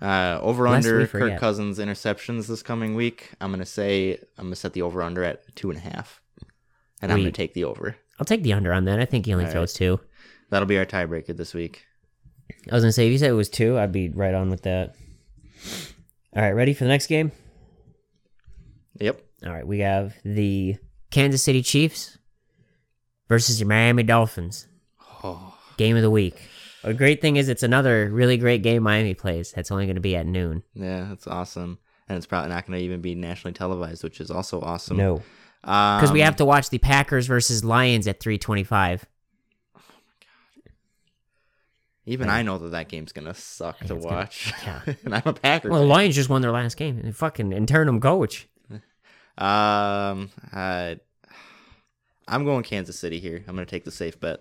uh, 0.00 0.38
over 0.42 0.68
Lest 0.68 0.86
under. 0.86 1.06
Kirk 1.06 1.38
Cousins 1.40 1.78
interceptions 1.78 2.46
this 2.48 2.62
coming 2.62 2.94
week. 2.94 3.30
I'm 3.40 3.50
gonna 3.50 3.64
say 3.66 4.18
I'm 4.38 4.46
gonna 4.46 4.56
set 4.56 4.72
the 4.74 4.82
over 4.82 5.02
under 5.02 5.24
at 5.24 5.54
two 5.56 5.70
and 5.70 5.78
a 5.78 5.82
half, 5.82 6.20
and 7.00 7.10
I'm 7.12 7.18
gonna 7.18 7.32
take 7.32 7.54
the 7.54 7.64
over. 7.64 7.96
I'll 8.18 8.26
take 8.26 8.42
the 8.42 8.52
under 8.52 8.72
on 8.72 8.84
that. 8.86 8.98
I 8.98 9.04
think 9.04 9.26
he 9.26 9.32
only 9.32 9.46
All 9.46 9.50
throws 9.52 9.72
two. 9.74 10.00
That'll 10.50 10.66
be 10.66 10.78
our 10.78 10.86
tiebreaker 10.86 11.36
this 11.36 11.54
week. 11.54 11.84
I 12.70 12.74
was 12.74 12.82
gonna 12.82 12.92
say 12.92 13.06
if 13.06 13.12
you 13.12 13.18
said 13.18 13.30
it 13.30 13.34
was 13.34 13.48
two, 13.48 13.78
I'd 13.78 13.92
be 13.92 14.08
right 14.08 14.34
on 14.34 14.50
with 14.50 14.62
that. 14.62 14.94
All 16.34 16.42
right, 16.42 16.52
ready 16.52 16.74
for 16.74 16.84
the 16.84 16.88
next 16.90 17.06
game? 17.06 17.32
Yep. 18.98 19.20
All 19.44 19.52
right, 19.52 19.66
we 19.66 19.80
have 19.80 20.14
the 20.24 20.76
Kansas 21.10 21.42
City 21.42 21.62
Chiefs 21.62 22.18
versus 23.28 23.58
the 23.58 23.64
Miami 23.64 24.02
Dolphins. 24.02 24.66
Oh, 25.22 25.56
Game 25.76 25.96
of 25.96 26.02
the 26.02 26.10
week. 26.10 26.40
A 26.84 26.94
great 26.94 27.20
thing 27.20 27.36
is 27.36 27.48
it's 27.48 27.62
another 27.62 28.08
really 28.10 28.36
great 28.36 28.62
game 28.62 28.82
Miami 28.82 29.14
plays. 29.14 29.52
That's 29.52 29.70
only 29.70 29.86
going 29.86 29.96
to 29.96 30.00
be 30.00 30.14
at 30.16 30.26
noon. 30.26 30.62
yeah, 30.74 31.06
that's 31.08 31.26
awesome, 31.26 31.78
and 32.08 32.16
it's 32.16 32.26
probably 32.26 32.48
not 32.50 32.64
gonna 32.66 32.78
even 32.78 33.00
be 33.00 33.14
nationally 33.14 33.52
televised, 33.52 34.04
which 34.04 34.20
is 34.20 34.30
also 34.30 34.60
awesome. 34.60 34.96
No, 34.96 35.16
because 35.62 35.96
because 36.00 36.12
we 36.12 36.22
um, 36.22 36.26
have 36.26 36.36
to 36.36 36.44
watch 36.44 36.70
the 36.70 36.78
Packers 36.78 37.26
versus 37.26 37.64
Lions 37.64 38.06
at 38.06 38.20
three 38.20 38.38
twenty-five. 38.38 39.04
Even 42.08 42.28
I 42.28 42.42
know 42.42 42.58
that 42.58 42.68
that 42.70 42.88
game's 42.88 43.10
gonna 43.12 43.34
suck 43.34 43.78
to 43.78 43.82
It's 43.84 43.92
gonna- 43.92 44.04
watch, 44.04 44.52
yeah. 44.64 44.80
and 45.04 45.14
I'm 45.14 45.22
a 45.24 45.32
Packer. 45.32 45.68
Well, 45.70 45.80
the. 45.80 45.86
Lions 45.86 46.14
just 46.14 46.28
won 46.28 46.40
their 46.40 46.52
last 46.52 46.76
game. 46.76 47.00
And 47.02 47.16
fucking 47.16 47.52
interim 47.52 48.00
coach. 48.00 48.46
Um, 49.38 50.30
I, 50.52 50.98
I'm 52.26 52.44
going 52.44 52.62
Kansas 52.62 52.98
City 52.98 53.20
here. 53.20 53.44
I'm 53.46 53.54
going 53.54 53.66
to 53.66 53.70
take 53.70 53.84
the 53.84 53.90
safe 53.90 54.18
bet. 54.18 54.40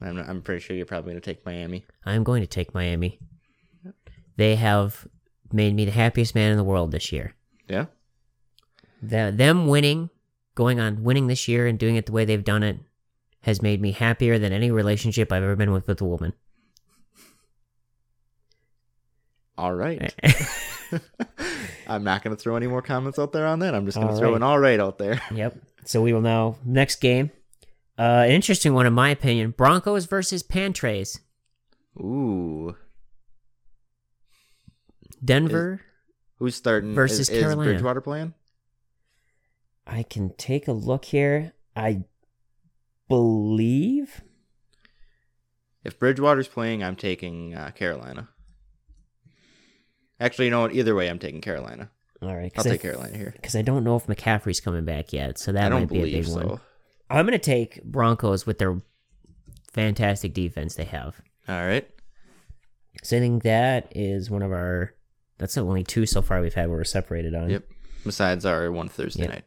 I'm, 0.00 0.18
I'm 0.18 0.42
pretty 0.42 0.60
sure 0.60 0.76
you're 0.76 0.86
probably 0.86 1.12
going 1.12 1.20
to 1.20 1.30
take 1.34 1.44
Miami. 1.44 1.84
I'm 2.04 2.24
going 2.24 2.42
to 2.42 2.46
take 2.46 2.74
Miami. 2.74 3.18
They 4.36 4.56
have 4.56 5.06
made 5.52 5.74
me 5.74 5.84
the 5.84 5.92
happiest 5.92 6.34
man 6.34 6.50
in 6.50 6.56
the 6.56 6.64
world 6.64 6.90
this 6.90 7.12
year. 7.12 7.34
Yeah. 7.68 7.86
The, 9.02 9.32
them 9.34 9.66
winning, 9.66 10.10
going 10.54 10.80
on 10.80 11.04
winning 11.04 11.26
this 11.26 11.48
year 11.48 11.66
and 11.66 11.78
doing 11.78 11.96
it 11.96 12.06
the 12.06 12.12
way 12.12 12.24
they've 12.24 12.44
done 12.44 12.62
it, 12.62 12.78
has 13.42 13.62
made 13.62 13.80
me 13.80 13.92
happier 13.92 14.38
than 14.38 14.52
any 14.52 14.70
relationship 14.70 15.30
I've 15.30 15.42
ever 15.42 15.56
been 15.56 15.72
with 15.72 15.86
with 15.86 16.00
a 16.00 16.04
woman. 16.04 16.32
All 19.56 19.74
right. 19.74 20.14
I'm 21.88 22.04
not 22.04 22.22
going 22.22 22.36
to 22.36 22.40
throw 22.40 22.56
any 22.56 22.66
more 22.66 22.82
comments 22.82 23.18
out 23.18 23.32
there 23.32 23.46
on 23.46 23.60
that. 23.60 23.74
I'm 23.74 23.86
just 23.86 23.96
going 23.96 24.08
to 24.08 24.16
throw 24.16 24.30
right. 24.30 24.36
an 24.36 24.42
all 24.42 24.58
right 24.58 24.80
out 24.80 24.98
there. 24.98 25.20
Yep. 25.34 25.56
So 25.84 26.02
we 26.02 26.12
will 26.12 26.20
now 26.20 26.56
next 26.64 26.96
game. 26.96 27.30
Uh, 27.98 28.24
an 28.26 28.30
interesting 28.30 28.74
one 28.74 28.86
in 28.86 28.92
my 28.92 29.10
opinion: 29.10 29.52
Broncos 29.52 30.06
versus 30.06 30.42
Pantrays. 30.42 31.20
Ooh. 31.98 32.76
Denver. 35.24 35.80
Who's 36.38 36.56
starting? 36.56 36.94
Versus 36.94 37.20
is, 37.20 37.30
is 37.30 37.42
Carolina. 37.42 37.70
Bridgewater 37.70 38.00
playing? 38.00 38.34
I 39.86 40.02
can 40.02 40.34
take 40.36 40.66
a 40.68 40.72
look 40.72 41.06
here. 41.06 41.52
I 41.74 42.04
believe. 43.08 44.22
If 45.84 45.98
Bridgewater's 45.98 46.48
playing, 46.48 46.82
I'm 46.82 46.96
taking 46.96 47.54
uh, 47.54 47.70
Carolina. 47.70 48.28
Actually, 50.20 50.46
you 50.46 50.50
know 50.50 50.60
what? 50.62 50.72
Either 50.74 50.94
way, 50.94 51.08
I'm 51.08 51.18
taking 51.18 51.40
Carolina. 51.40 51.90
All 52.22 52.34
right, 52.34 52.50
I'll 52.56 52.64
take 52.64 52.80
Carolina 52.80 53.16
here. 53.16 53.32
Because 53.36 53.54
I 53.54 53.62
don't 53.62 53.84
know 53.84 53.96
if 53.96 54.06
McCaffrey's 54.06 54.60
coming 54.60 54.84
back 54.84 55.12
yet, 55.12 55.38
so 55.38 55.52
that 55.52 55.72
I 55.72 55.78
might 55.80 55.88
be 55.88 56.00
a 56.00 56.04
big 56.04 56.24
so. 56.24 56.34
one. 56.46 56.60
I'm 57.10 57.26
gonna 57.26 57.38
take 57.38 57.82
Broncos 57.84 58.46
with 58.46 58.58
their 58.58 58.80
fantastic 59.72 60.32
defense 60.32 60.74
they 60.74 60.84
have. 60.84 61.20
All 61.48 61.66
right. 61.66 61.88
So 63.02 63.18
I 63.18 63.20
think 63.20 63.42
that 63.42 63.92
is 63.94 64.30
one 64.30 64.42
of 64.42 64.50
our. 64.52 64.94
That's 65.38 65.54
the 65.54 65.60
only 65.60 65.84
two 65.84 66.06
so 66.06 66.22
far 66.22 66.40
we've 66.40 66.54
had 66.54 66.68
where 66.68 66.78
we're 66.78 66.84
separated 66.84 67.34
on. 67.34 67.50
Yep. 67.50 67.64
Besides 68.04 68.46
our 68.46 68.72
one 68.72 68.88
Thursday 68.88 69.24
Yep. 69.24 69.30
night, 69.30 69.44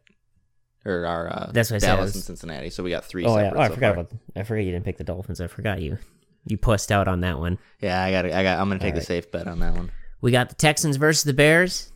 or 0.86 1.06
our 1.06 1.28
uh, 1.28 1.52
That's 1.52 1.72
what 1.72 1.78
I 1.78 1.80
said, 1.80 1.88
Dallas 1.88 2.00
I 2.00 2.04
was- 2.04 2.16
and 2.16 2.24
Cincinnati. 2.24 2.70
So 2.70 2.84
we 2.84 2.92
got 2.92 3.06
three. 3.06 3.26
Oh 3.26 3.38
yeah. 3.40 3.52
Oh, 3.56 3.60
I 3.60 3.68
so 3.70 3.74
forgot 3.74 3.96
far. 3.96 4.04
about. 4.04 4.14
I 4.36 4.44
forgot 4.44 4.62
you 4.62 4.72
didn't 4.72 4.86
pick 4.86 4.98
the 4.98 5.04
Dolphins. 5.04 5.42
I 5.42 5.48
forgot 5.48 5.82
you. 5.82 5.98
You 6.46 6.58
pussed 6.58 6.92
out 6.92 7.08
on 7.08 7.22
that 7.22 7.40
one. 7.40 7.58
Yeah, 7.82 8.02
I 8.02 8.12
got. 8.12 8.26
I 8.26 8.44
got. 8.44 8.60
I'm 8.60 8.68
gonna 8.70 8.80
take 8.80 8.94
right. 8.94 9.04
safe 9.04 9.32
bet 9.32 9.48
on 9.48 9.60
that 9.60 9.74
one. 9.74 9.92
We 10.22 10.32
got 10.32 10.50
the 10.50 10.56
Texans 10.56 10.98
versus 10.98 11.24
the 11.24 11.34
Bears. 11.34 11.92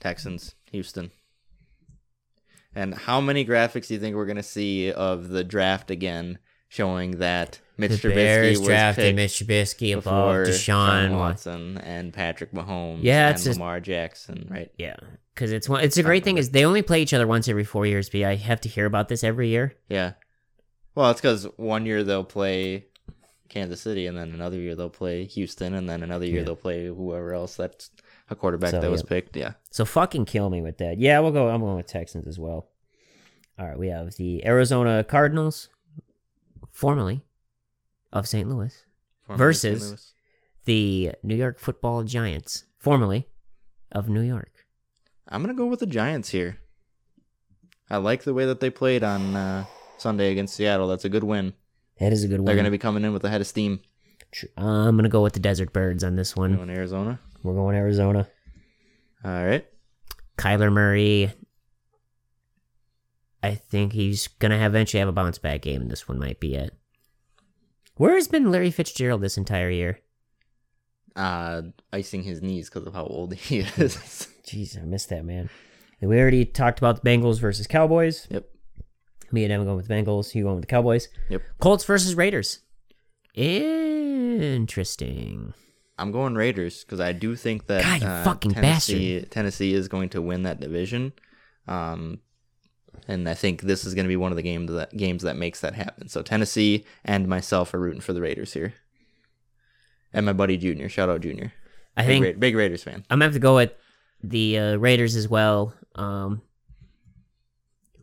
Texans, 0.00 0.54
Houston. 0.70 1.10
And 2.74 2.94
how 2.94 3.20
many 3.20 3.44
graphics 3.44 3.88
do 3.88 3.94
you 3.94 4.00
think 4.00 4.16
we're 4.16 4.26
gonna 4.26 4.42
see 4.42 4.92
of 4.92 5.28
the 5.28 5.44
draft 5.44 5.90
again, 5.90 6.38
showing 6.68 7.18
that 7.18 7.60
Mitch 7.76 7.90
the 8.00 8.08
Trubisky 8.08 8.14
Bears 8.14 8.58
was 8.58 8.68
drafted 8.68 9.16
Mitch 9.16 9.32
Trubisky 9.32 9.96
above 9.96 10.46
Deshaun 10.46 11.18
Watson. 11.18 11.78
And 11.78 12.12
Patrick 12.12 12.52
Mahomes 12.52 13.00
Yeah, 13.02 13.28
and 13.28 13.36
it's 13.36 13.46
Lamar 13.46 13.80
Jackson, 13.80 14.48
right? 14.50 14.70
Yeah, 14.78 14.96
because 15.34 15.52
it's 15.52 15.68
one. 15.68 15.84
It's 15.84 15.98
a 15.98 16.02
great 16.02 16.24
thing 16.24 16.38
is 16.38 16.50
they 16.50 16.64
only 16.64 16.82
play 16.82 17.02
each 17.02 17.12
other 17.12 17.26
once 17.26 17.48
every 17.48 17.64
four 17.64 17.86
years. 17.86 18.08
But 18.08 18.22
I 18.22 18.36
have 18.36 18.60
to 18.62 18.68
hear 18.68 18.86
about 18.86 19.08
this 19.08 19.22
every 19.22 19.48
year. 19.48 19.74
Yeah. 19.88 20.12
Well, 20.94 21.10
it's 21.10 21.20
because 21.20 21.44
one 21.56 21.86
year 21.86 22.04
they'll 22.04 22.24
play 22.24 22.86
Kansas 23.52 23.80
City, 23.80 24.06
and 24.06 24.16
then 24.18 24.32
another 24.32 24.56
year 24.58 24.74
they'll 24.74 24.90
play 24.90 25.24
Houston, 25.26 25.74
and 25.74 25.88
then 25.88 26.02
another 26.02 26.26
year 26.26 26.38
Yeah. 26.38 26.44
they'll 26.44 26.56
play 26.56 26.86
whoever 26.86 27.32
else 27.34 27.54
that's 27.56 27.90
a 28.30 28.34
quarterback 28.34 28.70
So, 28.72 28.80
that 28.80 28.90
was 28.90 29.02
yeah. 29.02 29.08
picked. 29.08 29.36
Yeah. 29.36 29.52
So 29.70 29.84
fucking 29.84 30.24
kill 30.24 30.50
me 30.50 30.60
with 30.62 30.78
that. 30.78 30.98
Yeah, 30.98 31.20
we'll 31.20 31.30
go. 31.32 31.48
I'm 31.48 31.60
going 31.60 31.76
with 31.76 31.86
Texans 31.86 32.26
as 32.26 32.38
well. 32.38 32.68
All 33.58 33.66
right, 33.68 33.78
we 33.78 33.88
have 33.88 34.14
the 34.16 34.44
Arizona 34.44 35.04
Cardinals, 35.04 35.68
formerly 36.70 37.22
of 38.12 38.26
St. 38.26 38.48
Louis, 38.48 38.84
Formerly 39.26 39.38
Versus- 39.38 39.80
St. 39.80 39.90
Louis. 39.90 40.14
the 40.64 41.12
New 41.22 41.34
York 41.36 41.58
Football 41.58 42.04
Giants, 42.04 42.64
formerly 42.78 43.28
of 43.90 44.08
New 44.08 44.22
York. 44.22 44.66
I'm 45.28 45.42
gonna 45.42 45.54
go 45.54 45.66
with 45.66 45.80
the 45.80 45.86
Giants 45.86 46.30
here. 46.30 46.58
I 47.90 47.98
like 47.98 48.22
the 48.24 48.32
way 48.34 48.46
that 48.46 48.60
they 48.60 48.70
played 48.70 49.02
on 49.04 49.36
uh, 49.36 49.64
Sunday 49.98 50.30
against 50.32 50.54
Seattle. 50.56 50.88
That's 50.88 51.04
a 51.04 51.08
good 51.10 51.24
win. 51.24 51.52
That 52.02 52.12
is 52.12 52.24
a 52.24 52.28
good 52.28 52.40
one. 52.40 52.46
They're 52.46 52.56
gonna 52.56 52.72
be 52.72 52.78
coming 52.78 53.04
in 53.04 53.12
with 53.12 53.24
a 53.24 53.30
head 53.30 53.40
of 53.40 53.46
steam. 53.46 53.78
I'm 54.56 54.96
gonna 54.96 55.08
go 55.08 55.22
with 55.22 55.34
the 55.34 55.40
Desert 55.40 55.72
Birds 55.72 56.02
on 56.02 56.16
this 56.16 56.34
one. 56.34 56.56
Going 56.56 56.66
to 56.66 56.74
Arizona. 56.74 57.20
We're 57.44 57.54
going 57.54 57.76
Arizona. 57.76 58.26
All 59.24 59.44
right. 59.44 59.64
Kyler 60.36 60.72
Murray. 60.72 61.32
I 63.40 63.54
think 63.54 63.92
he's 63.92 64.26
gonna 64.26 64.66
eventually 64.66 64.98
have 64.98 65.08
a 65.08 65.12
bounce 65.12 65.38
back 65.38 65.62
game, 65.62 65.82
and 65.82 65.90
this 65.90 66.08
one 66.08 66.18
might 66.18 66.40
be 66.40 66.56
it. 66.56 66.74
Where 67.94 68.16
has 68.16 68.26
been 68.26 68.50
Larry 68.50 68.72
Fitzgerald 68.72 69.20
this 69.20 69.38
entire 69.38 69.70
year? 69.70 70.00
Uh, 71.14 71.62
icing 71.92 72.24
his 72.24 72.42
knees 72.42 72.68
because 72.68 72.84
of 72.88 72.94
how 72.94 73.04
old 73.04 73.32
he 73.34 73.60
is. 73.60 73.96
Jeez, 74.44 74.76
I 74.76 74.84
missed 74.84 75.10
that 75.10 75.24
man. 75.24 75.50
We 76.00 76.18
already 76.18 76.46
talked 76.46 76.80
about 76.80 77.00
the 77.00 77.08
Bengals 77.08 77.38
versus 77.38 77.68
Cowboys. 77.68 78.26
yep. 78.28 78.51
Me 79.32 79.44
and 79.44 79.52
Evan 79.52 79.66
going 79.66 79.76
with 79.76 79.88
the 79.88 79.94
Bengals. 79.94 80.34
You 80.34 80.44
going 80.44 80.56
with 80.56 80.64
the 80.64 80.68
Cowboys. 80.70 81.08
Yep. 81.28 81.42
Colts 81.60 81.84
versus 81.84 82.14
Raiders. 82.14 82.60
Interesting. 84.42 85.54
I'm 85.98 86.10
going 86.12 86.34
Raiders 86.34 86.84
because 86.84 87.00
I 87.00 87.12
do 87.12 87.36
think 87.36 87.66
that 87.66 87.82
God, 87.82 88.02
you 88.02 88.08
uh, 88.08 88.24
fucking 88.24 88.52
Tennessee, 88.52 89.20
Tennessee 89.30 89.74
is 89.74 89.88
going 89.88 90.08
to 90.10 90.20
win 90.22 90.42
that 90.42 90.60
division. 90.60 91.12
Um, 91.68 92.20
and 93.08 93.28
I 93.28 93.34
think 93.34 93.62
this 93.62 93.84
is 93.84 93.94
going 93.94 94.04
to 94.04 94.08
be 94.08 94.16
one 94.16 94.32
of 94.32 94.36
the 94.36 94.42
games 94.42 94.70
that 94.72 94.96
games 94.96 95.22
that 95.22 95.36
makes 95.36 95.60
that 95.60 95.74
happen. 95.74 96.08
So 96.08 96.22
Tennessee 96.22 96.84
and 97.04 97.28
myself 97.28 97.72
are 97.74 97.78
rooting 97.78 98.00
for 98.00 98.12
the 98.12 98.20
Raiders 98.20 98.52
here. 98.52 98.74
And 100.12 100.26
my 100.26 100.32
buddy 100.32 100.56
Junior, 100.56 100.88
shout 100.88 101.08
out 101.08 101.20
Junior, 101.22 101.52
I 101.96 102.02
big, 102.02 102.08
think 102.08 102.24
Ra- 102.24 102.38
big 102.38 102.56
Raiders 102.56 102.82
fan. 102.82 103.04
I'm 103.08 103.16
gonna 103.18 103.26
have 103.26 103.34
to 103.34 103.38
go 103.38 103.54
with 103.56 103.72
the 104.22 104.58
uh, 104.58 104.76
Raiders 104.76 105.16
as 105.16 105.28
well. 105.28 105.74
Um, 105.94 106.42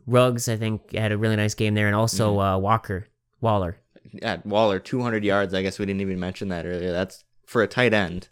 Ruggs, 0.06 0.48
I 0.48 0.56
think, 0.56 0.92
had 0.92 1.12
a 1.12 1.18
really 1.18 1.36
nice 1.36 1.54
game 1.54 1.74
there, 1.74 1.86
and 1.86 1.96
also 1.96 2.30
Mm-hmm. 2.32 2.38
uh, 2.40 2.58
Walker 2.58 3.06
Waller. 3.40 3.76
Yeah, 4.12 4.38
Waller, 4.44 4.78
200 4.80 5.24
yards. 5.24 5.54
I 5.54 5.62
guess 5.62 5.78
we 5.78 5.86
didn't 5.86 6.00
even 6.00 6.18
mention 6.18 6.48
that 6.48 6.66
earlier. 6.66 6.92
That's 6.92 7.24
for 7.46 7.62
a 7.62 7.66
tight 7.68 7.94
end. 7.94 8.28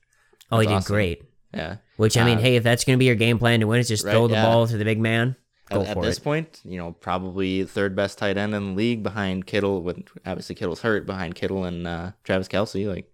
Oh, 0.51 0.59
he 0.61 0.67
did 0.67 0.75
awesome. 0.75 0.95
great. 0.95 1.23
Yeah. 1.55 1.77
Which 1.97 2.17
I 2.17 2.25
mean, 2.25 2.39
Uh, 2.39 2.43
hey, 2.43 2.57
if 2.57 2.63
that's 2.65 2.85
gonna 2.85 2.99
be 2.99 3.05
your 3.07 3.15
game 3.15 3.39
plan 3.39 3.61
to 3.61 3.67
win, 3.67 3.81
is 3.81 3.89
just 3.89 4.05
Right, 4.05 4.13
throw 4.13 4.27
the 4.29 4.35
yeah. 4.35 4.45
ball 4.45 4.67
to 4.67 4.77
the 4.77 4.85
big 4.85 4.99
man. 5.01 5.37
Go 5.71 5.83
At, 5.83 5.97
at 5.97 6.03
this 6.03 6.19
it. 6.19 6.25
point, 6.25 6.61
you 6.65 6.79
know, 6.79 6.93
probably 6.93 7.65
third 7.65 7.95
best 7.95 8.17
tight 8.19 8.37
end 8.39 8.55
in 8.55 8.71
the 8.71 8.73
league 8.73 9.03
behind 9.03 9.47
Kittle. 9.47 9.83
With 9.83 9.99
obviously 10.27 10.55
Kittle's 10.55 10.81
hurt 10.81 11.05
behind 11.07 11.35
Kittle 11.35 11.65
and 11.65 11.87
uh, 11.87 12.13
Travis 12.25 12.49
Kelce. 12.49 12.87
Like, 12.87 13.11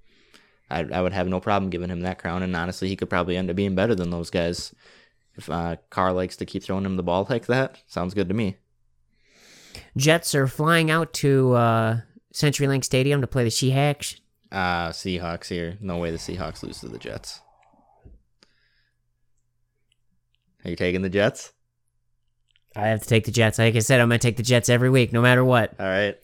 I, 0.71 0.87
I 0.93 1.03
would 1.03 1.13
have 1.13 1.27
no 1.29 1.41
problem 1.41 1.71
giving 1.71 1.91
him 1.91 2.01
that 2.03 2.19
crown. 2.19 2.43
And 2.43 2.55
honestly, 2.57 2.89
he 2.89 2.97
could 2.97 3.11
probably 3.11 3.37
end 3.37 3.51
up 3.51 3.57
being 3.57 3.75
better 3.75 3.95
than 3.95 4.11
those 4.11 4.31
guys 4.31 4.73
if 5.37 5.51
uh, 5.51 5.77
Carr 5.91 6.13
likes 6.13 6.37
to 6.37 6.47
keep 6.47 6.63
throwing 6.63 6.85
him 6.85 6.97
the 6.97 7.03
ball 7.03 7.27
like 7.29 7.47
that. 7.47 7.83
Sounds 7.87 8.15
good 8.15 8.29
to 8.29 8.35
me. 8.35 8.57
Jets 9.97 10.35
are 10.35 10.47
flying 10.47 10.91
out 10.91 11.13
to 11.15 11.55
uh, 11.55 12.01
CenturyLink 12.33 12.85
Stadium 12.85 13.21
to 13.21 13.27
play 13.27 13.45
the 13.45 13.51
Seahawks. 13.51 14.21
Uh, 14.53 14.91
Seahawks 14.91 15.49
here. 15.49 15.77
No 15.81 15.99
way 15.99 16.11
the 16.11 16.17
Seahawks 16.17 16.63
lose 16.63 16.81
to 16.81 16.89
the 16.89 16.99
Jets. 16.99 17.41
Are 20.65 20.71
you 20.71 20.77
taking 20.77 21.03
the 21.03 21.11
Jets? 21.11 21.53
I 22.77 22.89
have 22.89 23.03
to 23.03 23.09
take 23.09 23.25
the 23.25 23.31
Jets. 23.31 23.59
Like 23.59 23.77
I 23.77 23.81
said, 23.81 24.01
I'm 24.01 24.09
gonna 24.09 24.19
take 24.19 24.37
the 24.37 24.43
Jets 24.43 24.69
every 24.69 24.91
week, 24.91 25.13
no 25.13 25.23
matter 25.23 25.45
what. 25.45 25.75
All 25.79 25.87
right. 25.87 26.17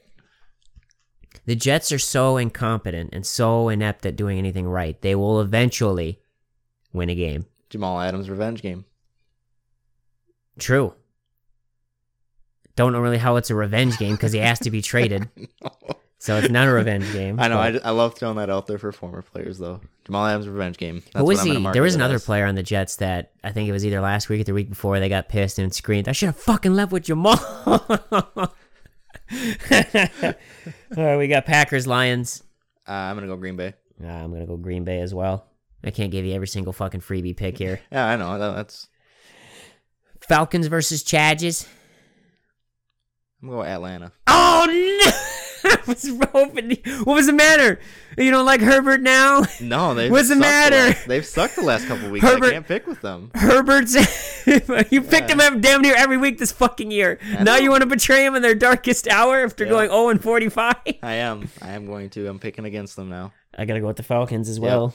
The 1.46 1.54
Jets 1.54 1.92
are 1.92 1.98
so 1.98 2.36
incompetent 2.36 3.10
and 3.12 3.24
so 3.24 3.68
inept 3.68 4.04
at 4.06 4.16
doing 4.16 4.38
anything 4.38 4.66
right. 4.66 5.00
They 5.00 5.14
will 5.14 5.40
eventually 5.40 6.20
win 6.92 7.08
a 7.08 7.14
game. 7.14 7.46
Jamal 7.68 8.00
Adams 8.00 8.28
revenge 8.28 8.62
game. 8.62 8.84
True. 10.60 10.94
Don't 12.76 12.92
know 12.92 13.00
really 13.00 13.18
how 13.18 13.36
it's 13.36 13.50
a 13.50 13.54
revenge 13.54 13.98
game 13.98 14.14
because 14.14 14.32
he 14.32 14.38
has 14.38 14.60
to 14.60 14.70
be 14.70 14.80
traded. 14.92 15.28
So 16.18 16.36
it's 16.36 16.50
not 16.50 16.68
a 16.68 16.70
revenge 16.72 17.10
game. 17.12 17.40
I 17.40 17.48
know. 17.48 17.58
I, 17.58 17.78
I 17.82 17.90
love 17.90 18.14
throwing 18.14 18.36
that 18.36 18.50
out 18.50 18.66
there 18.66 18.78
for 18.78 18.92
former 18.92 19.22
players, 19.22 19.58
though. 19.58 19.80
Jamal 20.04 20.26
Adams 20.26 20.48
revenge 20.48 20.76
game. 20.76 20.96
That's 20.96 21.16
Who 21.16 21.24
what 21.24 21.28
was 21.28 21.40
I'm 21.40 21.64
he? 21.64 21.72
There 21.72 21.82
was 21.82 21.94
another 21.94 22.16
as. 22.16 22.24
player 22.24 22.46
on 22.46 22.54
the 22.54 22.62
Jets 22.62 22.96
that 22.96 23.32
I 23.42 23.52
think 23.52 23.68
it 23.68 23.72
was 23.72 23.84
either 23.84 24.00
last 24.00 24.28
week 24.28 24.40
or 24.42 24.44
the 24.44 24.54
week 24.54 24.68
before 24.68 25.00
they 25.00 25.08
got 25.08 25.28
pissed 25.28 25.58
and 25.58 25.74
screamed, 25.74 26.08
I 26.08 26.12
should 26.12 26.26
have 26.26 26.36
fucking 26.36 26.74
left 26.74 26.92
with 26.92 27.04
Jamal. 27.04 27.38
All 27.66 28.52
right, 30.96 31.16
we 31.16 31.26
got 31.28 31.46
Packers, 31.46 31.86
Lions. 31.86 32.42
Uh, 32.86 32.92
I'm 32.92 33.16
gonna 33.16 33.26
go 33.26 33.36
Green 33.36 33.56
Bay. 33.56 33.74
Uh, 34.02 34.08
I'm 34.08 34.30
going 34.30 34.40
to 34.40 34.46
go 34.46 34.56
Green 34.56 34.84
Bay 34.84 35.00
as 35.00 35.14
well. 35.14 35.46
I 35.84 35.90
can't 35.90 36.10
give 36.10 36.24
you 36.24 36.34
every 36.34 36.48
single 36.48 36.72
fucking 36.72 37.00
freebie 37.00 37.36
pick 37.36 37.58
here. 37.58 37.80
Yeah, 37.92 38.06
I 38.06 38.16
know. 38.16 38.38
That's. 38.38 38.88
Falcons 40.30 40.68
versus 40.68 41.02
Chargers. 41.02 41.66
I'm 43.42 43.48
gonna 43.48 43.62
go 43.62 43.68
Atlanta. 43.68 44.12
Oh, 44.28 44.64
no! 44.68 45.76
was 45.88 46.08
hoping. 46.32 46.76
What 47.02 47.14
was 47.14 47.26
the 47.26 47.32
matter? 47.32 47.80
You 48.16 48.30
don't 48.30 48.46
like 48.46 48.60
Herbert 48.60 49.00
now? 49.00 49.42
No, 49.60 49.92
they. 49.92 50.08
What's 50.08 50.28
the 50.28 50.36
matter? 50.36 50.96
they've 51.08 51.26
sucked 51.26 51.56
the 51.56 51.62
last 51.62 51.88
couple 51.88 52.10
weeks. 52.10 52.24
Herbert- 52.24 52.46
I 52.46 52.50
can't 52.52 52.68
pick 52.68 52.86
with 52.86 53.00
them. 53.00 53.32
Herbert's. 53.34 53.96
you 54.46 55.02
picked 55.02 55.30
him 55.30 55.40
up 55.40 55.60
damn 55.60 55.82
near 55.82 55.96
every 55.96 56.16
week 56.16 56.38
this 56.38 56.52
fucking 56.52 56.92
year. 56.92 57.18
Now 57.32 57.42
know. 57.42 57.56
you 57.56 57.70
want 57.70 57.82
to 57.82 57.88
betray 57.88 58.24
him 58.24 58.36
in 58.36 58.42
their 58.42 58.54
darkest 58.54 59.08
hour 59.08 59.42
after 59.42 59.64
Yeah. 59.64 59.70
going 59.70 59.90
0 59.90 60.10
and 60.10 60.22
45? 60.22 60.76
I 61.02 61.14
am. 61.14 61.48
I 61.60 61.72
am 61.72 61.86
going 61.86 62.08
to. 62.10 62.28
I'm 62.28 62.38
picking 62.38 62.66
against 62.66 62.94
them 62.94 63.08
now. 63.08 63.32
I 63.58 63.64
gotta 63.64 63.80
go 63.80 63.88
with 63.88 63.96
the 63.96 64.04
Falcons 64.04 64.48
as 64.48 64.60
well. 64.60 64.94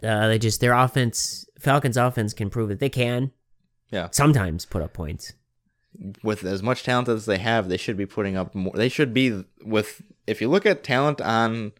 Uh, 0.00 0.28
they 0.28 0.38
just 0.38 0.60
their 0.60 0.74
offense, 0.74 1.44
Falcons' 1.58 1.96
offense 1.96 2.34
can 2.34 2.50
prove 2.50 2.68
that 2.68 2.78
they 2.78 2.88
can. 2.88 3.32
Yeah. 3.94 4.08
Sometimes 4.10 4.66
put 4.66 4.82
up 4.82 4.92
points. 4.92 5.32
With 6.24 6.44
as 6.44 6.62
much 6.62 6.82
talent 6.82 7.08
as 7.08 7.24
they 7.26 7.38
have, 7.38 7.68
they 7.68 7.76
should 7.76 7.96
be 7.96 8.06
putting 8.06 8.36
up 8.36 8.54
more. 8.54 8.72
They 8.74 8.88
should 8.88 9.14
be 9.14 9.44
with. 9.64 10.02
If 10.26 10.40
you 10.40 10.48
look 10.48 10.66
at 10.66 10.82
talent 10.82 11.20
on 11.20 11.70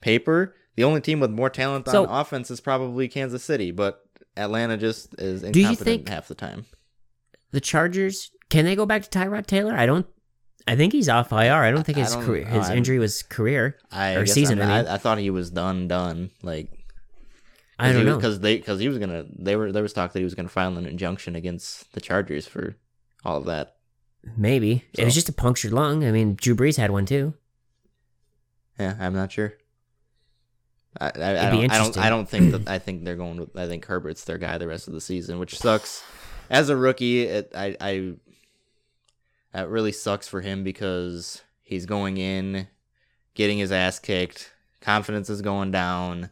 paper, 0.00 0.54
the 0.76 0.84
only 0.84 1.00
team 1.02 1.20
with 1.20 1.30
more 1.30 1.50
talent 1.50 1.86
So- 1.88 2.06
on 2.06 2.20
offense 2.20 2.50
is 2.50 2.60
probably 2.60 3.06
Kansas 3.08 3.44
City, 3.44 3.70
but 3.70 4.02
Atlanta 4.36 4.78
just 4.78 5.14
is 5.20 5.42
Do 5.42 5.60
you 5.60 5.66
incompetent 5.66 5.84
think- 5.84 6.08
half 6.08 6.28
the 6.28 6.34
time. 6.34 6.64
The 7.50 7.60
Chargers 7.60 8.30
can 8.48 8.64
they 8.64 8.74
go 8.76 8.86
back 8.86 9.02
to 9.02 9.10
Tyrod 9.10 9.46
Taylor? 9.46 9.74
I 9.74 9.84
don't. 9.86 10.06
I 10.66 10.76
think 10.76 10.92
he's 10.92 11.08
off 11.08 11.32
IR. 11.32 11.52
I 11.62 11.70
don't 11.70 11.84
think 11.84 11.98
his 11.98 12.12
don't- 12.14 12.24
career, 12.24 12.46
his 12.46 12.68
injury 12.70 12.98
was 12.98 13.22
career. 13.22 13.76
I 13.92 14.14
Or 14.14 14.24
season, 14.24 14.60
I 14.62 14.64
mean. 14.82 14.86
I, 14.86 14.94
I 14.94 14.98
thought 14.98 15.18
he 15.18 15.28
was 15.30 15.50
done, 15.50 15.86
done. 15.88 16.30
Like 16.42 16.70
I 17.82 17.92
don't 17.92 18.04
know. 18.04 18.16
because 18.16 18.40
they 18.40 18.56
because 18.56 18.80
he 18.80 18.88
was 18.88 18.98
gonna. 18.98 19.24
They 19.38 19.56
were 19.56 19.72
there 19.72 19.82
was 19.82 19.92
talk 19.92 20.12
that 20.12 20.18
he 20.18 20.24
was 20.24 20.34
gonna 20.34 20.48
file 20.48 20.76
an 20.76 20.86
injunction 20.86 21.36
against 21.36 21.92
the 21.92 22.00
Chargers 22.00 22.46
for 22.46 22.76
all 23.24 23.38
of 23.38 23.46
that. 23.46 23.76
Maybe 24.36 24.84
it 24.92 25.04
was 25.04 25.14
just 25.14 25.28
a 25.28 25.32
punctured 25.32 25.72
lung. 25.72 26.04
I 26.04 26.12
mean, 26.12 26.34
Drew 26.34 26.54
Brees 26.54 26.76
had 26.76 26.90
one 26.90 27.06
too. 27.06 27.34
Yeah, 28.78 28.96
I'm 28.98 29.14
not 29.14 29.32
sure. 29.32 29.54
I, 30.98 31.06
I, 31.06 31.48
I, 31.48 31.50
don't, 31.50 31.70
I 31.70 31.78
don't. 31.78 31.98
I 31.98 32.10
don't 32.10 32.28
think 32.28 32.50
that. 32.52 32.68
I 32.68 32.78
think 32.78 33.04
they're 33.04 33.16
going 33.16 33.38
with. 33.38 33.56
I 33.56 33.68
think 33.68 33.84
Herbert's 33.86 34.24
their 34.24 34.38
guy 34.38 34.58
the 34.58 34.66
rest 34.66 34.88
of 34.88 34.94
the 34.94 35.00
season, 35.00 35.38
which 35.38 35.58
sucks. 35.58 36.02
As 36.48 36.68
a 36.68 36.76
rookie, 36.76 37.22
it, 37.22 37.52
I, 37.54 37.76
I, 37.80 38.12
that 39.52 39.68
really 39.68 39.92
sucks 39.92 40.26
for 40.26 40.40
him 40.40 40.64
because 40.64 41.42
he's 41.62 41.86
going 41.86 42.16
in, 42.16 42.66
getting 43.34 43.58
his 43.58 43.70
ass 43.70 44.00
kicked. 44.00 44.52
Confidence 44.80 45.30
is 45.30 45.42
going 45.42 45.70
down, 45.70 46.30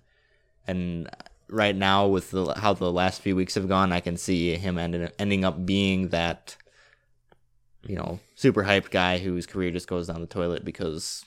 and 0.66 1.08
right 1.48 1.74
now 1.74 2.06
with 2.06 2.30
the, 2.30 2.54
how 2.54 2.74
the 2.74 2.92
last 2.92 3.20
few 3.20 3.36
weeks 3.36 3.54
have 3.54 3.68
gone, 3.68 3.92
I 3.92 4.00
can 4.00 4.16
see 4.16 4.54
him 4.56 4.78
ending 4.78 5.08
ending 5.18 5.44
up 5.44 5.64
being 5.64 6.08
that, 6.08 6.56
you 7.86 7.96
know, 7.96 8.20
super 8.34 8.64
hyped 8.64 8.90
guy 8.90 9.18
whose 9.18 9.46
career 9.46 9.70
just 9.70 9.88
goes 9.88 10.06
down 10.08 10.20
the 10.20 10.26
toilet 10.26 10.64
because 10.64 11.24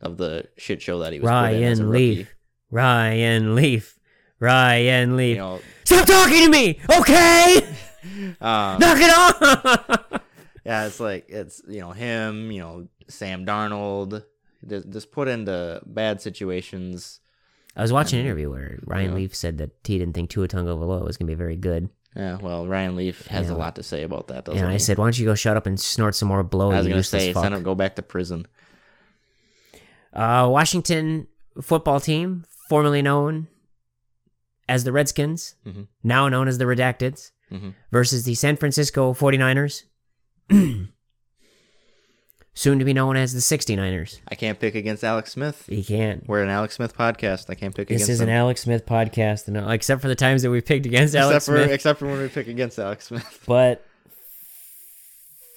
of 0.00 0.16
the 0.16 0.48
shit 0.56 0.80
show 0.82 1.00
that 1.00 1.12
he 1.12 1.20
was 1.20 1.28
put 1.28 1.52
in 1.52 1.62
as 1.62 1.80
a 1.80 1.84
Ryan. 1.84 1.92
Leaf, 1.92 2.34
Ryan 2.70 3.54
Leaf, 3.54 3.98
Ryan 4.40 5.16
Leaf. 5.16 5.36
You 5.36 5.42
know, 5.42 5.60
Stop 5.84 6.06
talking 6.06 6.44
to 6.44 6.48
me, 6.50 6.80
okay? 6.90 7.56
um, 8.40 8.78
Knock 8.78 8.98
it 9.00 9.10
off. 9.10 10.22
yeah, 10.64 10.86
it's 10.86 11.00
like 11.00 11.26
it's 11.28 11.62
you 11.68 11.80
know 11.80 11.92
him, 11.92 12.50
you 12.50 12.60
know 12.60 12.88
Sam 13.08 13.44
Darnold, 13.46 14.24
just, 14.66 14.90
just 14.90 15.12
put 15.12 15.28
into 15.28 15.80
bad 15.86 16.20
situations. 16.20 17.20
I 17.78 17.82
was 17.82 17.92
watching 17.92 18.18
an 18.18 18.26
interview 18.26 18.50
where 18.50 18.78
Ryan 18.84 19.10
Yeah. 19.10 19.16
Leaf 19.16 19.34
said 19.36 19.58
that 19.58 19.70
he 19.84 19.98
didn't 19.98 20.14
think 20.14 20.28
Tua 20.30 20.48
Tagovailoa 20.48 21.04
was 21.06 21.16
gonna 21.16 21.28
be 21.28 21.34
very 21.34 21.56
good, 21.56 21.88
Yeah, 22.16 22.36
well, 22.42 22.66
Ryan 22.66 22.96
Leaf 22.96 23.26
has 23.28 23.46
Yeah. 23.48 23.54
a 23.54 23.56
lot 23.56 23.76
to 23.76 23.82
say 23.84 24.02
about 24.02 24.26
that, 24.28 24.44
doesn't 24.46 24.58
and 24.60 24.68
I 24.68 24.78
said, 24.78 24.98
"Why 24.98 25.04
don't 25.04 25.18
you 25.18 25.24
go 25.26 25.34
shut 25.36 25.56
up 25.56 25.66
and 25.66 25.78
snort 25.78 26.14
some 26.16 26.26
more 26.28 26.42
blow?" 26.42 26.72
I 26.72 26.78
was 26.78 26.86
gonna 26.86 26.96
useless 26.96 27.22
say, 27.22 27.32
send 27.32 27.54
him 27.54 27.62
go 27.62 27.74
back 27.76 27.94
to 27.96 28.02
prison. 28.02 28.46
Uh, 30.12 30.48
Washington 30.50 31.28
football 31.62 32.00
team, 32.00 32.44
formerly 32.68 33.02
known 33.02 33.46
as 34.68 34.84
the 34.84 34.90
Redskins, 34.92 35.54
Mhm. 35.66 35.86
now 36.02 36.28
known 36.28 36.48
as 36.48 36.58
the 36.58 36.64
Redacteds, 36.64 37.30
Mhm. 37.52 37.74
versus 37.92 38.24
the 38.24 38.34
San 38.34 38.56
Francisco 38.56 39.12
49ers, 39.12 39.84
soon 42.58 42.80
to 42.80 42.84
be 42.84 42.92
known 42.92 43.16
as 43.16 43.32
the 43.32 43.38
69ers. 43.38 44.18
I 44.26 44.34
can't 44.34 44.58
pick 44.58 44.74
against 44.74 45.04
Alex 45.04 45.30
Smith. 45.30 45.64
He 45.68 45.84
can't. 45.84 46.26
We're 46.26 46.42
an 46.42 46.48
Alex 46.48 46.74
Smith 46.74 46.96
podcast. 46.96 47.48
I 47.48 47.54
can't 47.54 47.72
pick 47.72 47.86
This 47.86 47.98
against 47.98 48.10
is 48.10 48.20
him. 48.20 48.28
an 48.28 48.34
Alex 48.34 48.62
Smith 48.62 48.84
podcast, 48.84 49.46
and 49.46 49.56
uh, 49.56 49.68
except 49.68 50.02
for 50.02 50.08
the 50.08 50.16
times 50.16 50.42
that 50.42 50.50
we 50.50 50.60
picked 50.60 50.84
against 50.84 51.14
except 51.14 51.30
Alex 51.30 51.46
for 51.46 51.56
Smith, 51.56 51.70
except 51.70 52.00
for 52.00 52.06
when 52.06 52.20
we 52.20 52.28
pick 52.28 52.48
against 52.48 52.76
Alex 52.80 53.06
Smith. 53.06 53.42
but 53.46 53.86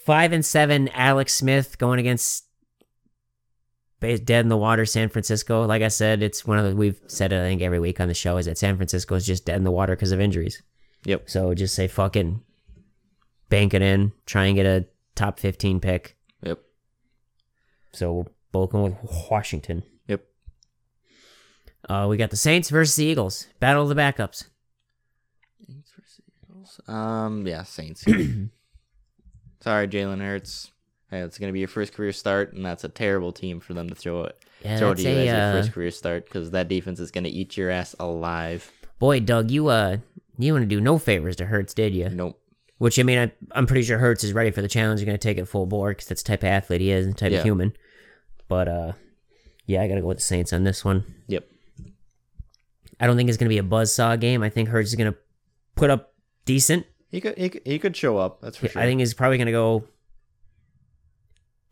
five 0.05 0.31
and 0.31 0.45
seven, 0.45 0.89
Alex 0.89 1.33
Smith 1.33 1.79
going 1.79 1.99
against 1.99 2.45
dead 3.99 4.29
in 4.29 4.49
the 4.49 4.57
water 4.57 4.85
San 4.85 5.09
Francisco. 5.09 5.65
Like 5.65 5.81
I 5.81 5.87
said, 5.87 6.21
it's 6.21 6.45
one 6.45 6.59
of 6.59 6.65
the 6.65 6.75
we've 6.75 7.01
said 7.07 7.33
it 7.33 7.39
I 7.39 7.47
think 7.47 7.63
every 7.63 7.79
week 7.79 7.99
on 7.99 8.09
the 8.09 8.13
show 8.13 8.37
is 8.37 8.45
that 8.45 8.59
San 8.59 8.75
Francisco 8.75 9.15
is 9.15 9.25
just 9.25 9.45
dead 9.45 9.57
in 9.57 9.63
the 9.63 9.71
water 9.71 9.95
because 9.95 10.11
of 10.11 10.19
injuries. 10.19 10.61
Yep. 11.05 11.31
So 11.31 11.55
just 11.55 11.73
say 11.73 11.87
fucking 11.87 12.41
bank 13.49 13.73
it 13.73 13.81
in, 13.81 14.11
try 14.27 14.45
and 14.45 14.55
get 14.55 14.67
a 14.67 14.85
top 15.15 15.39
fifteen 15.39 15.79
pick. 15.79 16.15
Yep. 17.93 17.97
So 17.97 18.25
both 18.51 18.71
going 18.71 18.97
with 19.01 19.27
Washington. 19.29 19.83
Yep. 20.07 20.23
Uh, 21.89 22.07
we 22.09 22.17
got 22.17 22.29
the 22.29 22.37
Saints 22.37 22.69
versus 22.69 22.95
the 22.95 23.05
Eagles. 23.05 23.47
Battle 23.59 23.83
of 23.83 23.89
the 23.89 23.95
backups. 23.95 24.45
Saints 25.65 25.91
versus 25.97 26.79
Um. 26.87 27.45
Yeah. 27.47 27.63
Saints. 27.63 28.03
Sorry, 29.61 29.87
Jalen 29.87 30.19
Hurts. 30.19 30.71
Hey, 31.09 31.19
it's 31.19 31.37
gonna 31.37 31.51
be 31.51 31.59
your 31.59 31.67
first 31.67 31.93
career 31.93 32.13
start, 32.13 32.53
and 32.53 32.65
that's 32.65 32.83
a 32.85 32.89
terrible 32.89 33.31
team 33.33 33.59
for 33.59 33.73
them 33.73 33.89
to 33.89 33.95
throw 33.95 34.23
it. 34.23 34.37
Yeah, 34.63 34.77
throw 34.77 34.93
to 34.93 35.01
you 35.01 35.09
a, 35.09 35.11
as 35.19 35.25
your 35.25 35.35
uh, 35.35 35.51
first 35.53 35.71
career 35.73 35.91
start 35.91 36.25
because 36.25 36.51
that 36.51 36.67
defense 36.69 36.99
is 36.99 37.11
gonna 37.11 37.27
eat 37.27 37.57
your 37.57 37.69
ass 37.69 37.93
alive. 37.99 38.71
boy, 38.97 39.19
Doug, 39.19 39.51
you 39.51 39.67
uh, 39.67 39.97
you 40.37 40.53
want 40.53 40.63
to 40.63 40.67
do 40.67 40.79
no 40.79 40.97
favors 40.97 41.35
to 41.37 41.45
Hurts, 41.45 41.73
did 41.73 41.93
you? 41.93 42.09
Nope. 42.09 42.39
Which 42.81 42.97
I 42.97 43.03
mean, 43.03 43.19
I, 43.19 43.31
I'm 43.51 43.67
pretty 43.67 43.83
sure 43.83 43.99
Hurts 43.99 44.23
is 44.23 44.33
ready 44.33 44.49
for 44.49 44.63
the 44.63 44.67
challenge. 44.67 44.99
You're 45.01 45.05
going 45.05 45.19
to 45.19 45.21
take 45.21 45.37
it 45.37 45.45
full 45.45 45.67
bore 45.67 45.89
because 45.91 46.07
that's 46.07 46.23
the 46.23 46.29
type 46.29 46.41
of 46.41 46.47
athlete 46.47 46.81
he 46.81 46.89
is 46.89 47.05
and 47.05 47.15
type 47.15 47.31
Yeah. 47.31 47.37
of 47.37 47.43
human. 47.43 47.73
But 48.47 48.67
uh, 48.67 48.93
yeah, 49.67 49.83
I 49.83 49.87
got 49.87 49.95
to 49.95 50.01
go 50.01 50.07
with 50.07 50.17
the 50.17 50.23
Saints 50.23 50.51
on 50.51 50.63
this 50.63 50.83
one. 50.83 51.05
Yep. 51.27 51.45
I 52.99 53.05
don't 53.05 53.17
think 53.17 53.29
it's 53.29 53.37
going 53.37 53.45
to 53.45 53.53
be 53.53 53.59
a 53.59 53.63
buzzsaw 53.63 54.19
game. 54.19 54.41
I 54.41 54.49
think 54.49 54.67
Hurts 54.69 54.89
is 54.89 54.95
going 54.95 55.11
to 55.13 55.17
put 55.75 55.91
up 55.91 56.15
decent. 56.45 56.87
He 57.11 57.21
could. 57.21 57.37
He 57.37 57.49
could, 57.49 57.61
he 57.65 57.77
could 57.77 57.95
show 57.95 58.17
up. 58.17 58.41
That's 58.41 58.57
for 58.57 58.67
sure. 58.67 58.81
I 58.81 58.85
think 58.85 58.99
he's 58.99 59.13
probably 59.13 59.37
going 59.37 59.45
to 59.45 59.51
go 59.51 59.83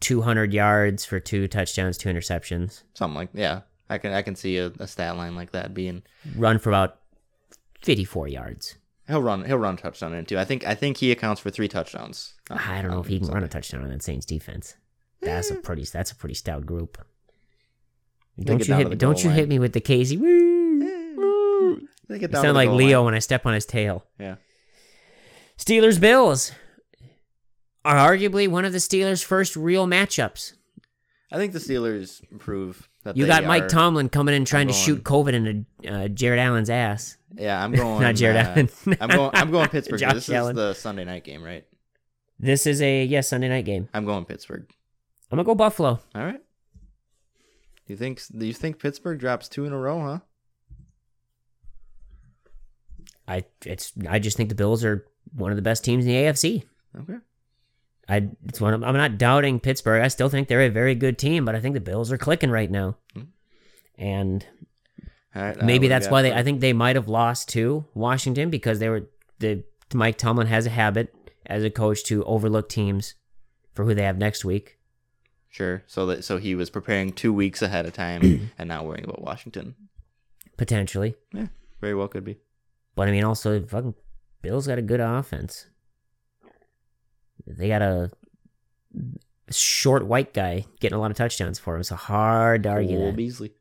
200 0.01 0.53
yards 0.53 1.05
for 1.05 1.19
two 1.19 1.47
touchdowns, 1.47 1.97
two 1.97 2.09
interceptions, 2.09 2.83
something 2.93 3.15
like 3.15 3.29
yeah. 3.33 3.61
I 3.89 3.97
can. 3.97 4.13
I 4.13 4.21
can 4.21 4.35
see 4.35 4.57
a, 4.59 4.67
a 4.79 4.85
stat 4.85 5.17
line 5.17 5.35
like 5.35 5.53
that 5.53 5.73
being. 5.73 6.03
run 6.35 6.59
for 6.59 6.69
about 6.69 6.99
54 7.81 8.27
yards. 8.27 8.75
He'll 9.09 9.21
run. 9.21 9.43
He'll 9.43 9.57
run 9.57 9.73
a 9.73 9.77
touchdown 9.77 10.13
into. 10.13 10.39
I 10.39 10.45
think. 10.45 10.65
I 10.65 10.75
think 10.75 10.97
he 10.97 11.11
accounts 11.11 11.41
for 11.41 11.49
three 11.49 11.67
touchdowns. 11.67 12.35
I 12.49 12.81
don't 12.81 12.91
know 12.91 13.01
if 13.01 13.07
he 13.07 13.19
can 13.19 13.27
Um, 13.29 13.33
run 13.33 13.43
a 13.43 13.47
touchdown 13.47 13.83
on 13.83 13.89
that 13.89 14.03
Saints 14.03 14.25
defense. 14.25 14.75
That's 15.21 15.49
a 15.51 15.55
Eh. 15.55 15.61
pretty. 15.63 15.83
That's 15.83 16.11
a 16.11 16.15
pretty 16.15 16.35
stout 16.35 16.65
group. 16.65 16.97
Don't 18.39 18.65
you 18.67 18.73
hit? 18.75 18.97
Don't 18.97 19.21
you 19.23 19.29
line. 19.29 19.37
hit 19.39 19.49
me 19.49 19.59
with 19.59 19.73
the 19.73 19.81
Casey? 19.81 20.15
Woo! 20.17 21.87
They 22.07 22.19
get 22.19 22.31
down 22.31 22.41
sound 22.43 22.55
like 22.55 22.69
Leo 22.69 22.99
line. 22.99 23.05
when 23.05 23.13
I 23.15 23.19
step 23.19 23.45
on 23.45 23.53
his 23.53 23.65
tail. 23.65 24.05
Yeah. 24.19 24.35
Steelers 25.57 25.99
Bills 25.99 26.51
are 27.85 27.95
arguably 27.95 28.47
one 28.47 28.65
of 28.65 28.71
the 28.71 28.77
Steelers' 28.79 29.23
first 29.23 29.55
real 29.55 29.85
matchups. 29.87 30.53
I 31.31 31.37
think 31.37 31.53
the 31.53 31.59
Steelers 31.59 32.21
prove 32.39 32.88
You 33.13 33.25
got 33.25 33.45
Mike 33.45 33.69
Tomlin 33.69 34.09
coming 34.09 34.35
in 34.35 34.45
trying 34.45 34.67
to 34.67 34.73
shoot 34.73 35.03
COVID 35.03 35.33
into 35.33 35.89
uh, 35.89 36.07
Jared 36.09 36.39
Allen's 36.39 36.69
ass. 36.69 37.17
Yeah, 37.35 37.63
I'm 37.63 37.71
going. 37.75 38.01
Not 38.01 38.15
Jared 38.15 38.37
uh, 38.37 38.49
Allen. 38.49 38.69
I'm 38.99 39.09
going. 39.09 39.31
I'm 39.33 39.51
going 39.51 39.69
Pittsburgh. 39.71 39.99
Josh 39.99 40.13
this 40.13 40.29
Allen. 40.29 40.51
is 40.51 40.55
the 40.57 40.73
Sunday 40.73 41.05
night 41.05 41.23
game, 41.23 41.41
right? 41.41 41.65
This 42.39 42.65
is 42.65 42.81
a 42.81 43.03
yes 43.05 43.29
Sunday 43.29 43.49
night 43.49 43.65
game. 43.65 43.89
I'm 43.93 44.05
going 44.05 44.25
Pittsburgh. 44.25 44.65
I'm 45.31 45.37
gonna 45.37 45.45
go 45.45 45.55
Buffalo. 45.55 45.99
All 46.15 46.23
right. 46.23 46.41
You 47.87 47.95
think? 47.95 48.21
Do 48.37 48.45
you 48.45 48.53
think 48.53 48.79
Pittsburgh 48.79 49.19
drops 49.19 49.47
two 49.47 49.65
in 49.65 49.73
a 49.73 49.77
row? 49.77 49.99
Huh? 50.01 50.19
I 53.27 53.43
it's 53.65 53.93
I 54.09 54.19
just 54.19 54.37
think 54.37 54.49
the 54.49 54.55
Bills 54.55 54.83
are 54.83 55.05
one 55.33 55.51
of 55.51 55.55
the 55.55 55.61
best 55.61 55.83
teams 55.83 56.05
in 56.05 56.11
the 56.11 56.17
AFC. 56.17 56.63
Okay. 57.01 57.19
I 58.09 58.29
it's 58.47 58.59
one 58.59 58.73
of, 58.73 58.83
I'm 58.83 58.95
not 58.95 59.17
doubting 59.17 59.59
Pittsburgh. 59.59 60.01
I 60.01 60.07
still 60.07 60.29
think 60.29 60.47
they're 60.47 60.61
a 60.61 60.69
very 60.69 60.95
good 60.95 61.17
team, 61.17 61.45
but 61.45 61.55
I 61.55 61.61
think 61.61 61.75
the 61.75 61.79
Bills 61.79 62.11
are 62.11 62.17
clicking 62.17 62.49
right 62.49 62.69
now. 62.69 62.97
Hmm. 63.13 63.21
And 63.97 64.45
right. 65.35 65.61
maybe 65.61 65.87
that's 65.87 66.09
why 66.09 66.23
they 66.23 66.33
I 66.33 66.43
think 66.43 66.59
they 66.59 66.73
might 66.73 66.95
have 66.95 67.07
lost 67.07 67.49
to 67.49 67.85
Washington 67.93 68.49
because 68.49 68.79
they 68.79 68.89
were 68.89 69.07
the 69.37 69.63
Mike 69.93 70.17
Tomlin 70.17 70.47
has 70.47 70.65
a 70.65 70.71
habit 70.71 71.13
as 71.45 71.63
a 71.63 71.69
coach 71.69 72.03
to 72.05 72.23
overlook 72.25 72.67
teams 72.67 73.13
for 73.73 73.85
who 73.85 73.93
they 73.93 74.03
have 74.03 74.17
next 74.17 74.43
week. 74.43 74.77
Sure. 75.49 75.83
So 75.87 76.05
that 76.07 76.23
so 76.23 76.37
he 76.37 76.55
was 76.55 76.69
preparing 76.69 77.11
two 77.11 77.33
weeks 77.33 77.61
ahead 77.61 77.85
of 77.85 77.93
time 77.93 78.49
and 78.57 78.69
not 78.69 78.85
worrying 78.85 79.03
about 79.03 79.21
Washington. 79.21 79.75
Potentially. 80.57 81.15
Yeah, 81.33 81.47
very 81.79 81.95
well 81.95 82.07
could 82.07 82.25
be. 82.25 82.37
But 82.95 83.07
I 83.07 83.11
mean 83.11 83.23
also 83.23 83.61
fucking 83.61 83.93
Bills 84.41 84.67
got 84.67 84.79
a 84.79 84.83
good 84.83 84.99
offense. 84.99 85.67
They 87.47 87.67
got 87.67 87.81
a 87.81 88.11
short 89.51 90.05
white 90.05 90.33
guy 90.33 90.65
getting 90.79 90.95
a 90.97 91.01
lot 91.01 91.11
of 91.11 91.17
touchdowns 91.17 91.59
for 91.59 91.75
him. 91.75 91.83
So 91.83 91.95
hard 91.95 92.63
to 92.63 92.69
argue 92.69 92.97
Cole 92.97 93.05
that. 93.07 93.15
Beasley. 93.15 93.53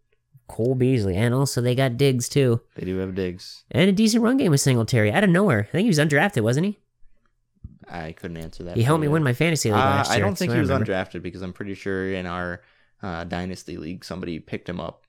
Cole 0.48 0.74
Beasley, 0.74 1.14
and 1.14 1.34
also 1.34 1.60
they 1.60 1.74
got 1.74 1.98
Diggs 1.98 2.26
too, 2.26 2.62
They 2.74 2.86
do 2.86 2.96
have 2.98 3.14
Diggs. 3.14 3.64
and 3.70 3.88
a 3.90 3.92
decent 3.92 4.22
run 4.22 4.38
game 4.38 4.50
with 4.50 4.62
Singletary 4.62 5.12
out 5.12 5.22
of 5.22 5.28
nowhere. 5.28 5.60
I 5.68 5.72
think 5.72 5.82
he 5.84 5.88
was 5.88 5.98
undrafted, 5.98 6.42
wasn't 6.42 6.66
he? 6.66 6.78
I 7.86 8.12
couldn't 8.12 8.38
answer 8.38 8.64
that. 8.64 8.76
He 8.76 8.82
helped 8.82 9.02
me 9.02 9.08
win 9.08 9.22
my 9.22 9.34
fantasy 9.34 9.70
league 9.70 9.78
Uh, 9.78 9.84
last 9.84 10.10
I 10.10 10.18
don't 10.20 10.36
think 10.36 10.52
he 10.52 10.58
was 10.58 10.70
undrafted 10.70 11.22
because 11.22 11.42
I'm 11.42 11.52
pretty 11.52 11.74
sure 11.74 12.12
in 12.14 12.24
our 12.26 12.62
uh, 13.02 13.24
dynasty 13.24 13.76
league 13.76 14.04
somebody 14.06 14.38
picked 14.40 14.68
him 14.68 14.80
up. 14.80 15.04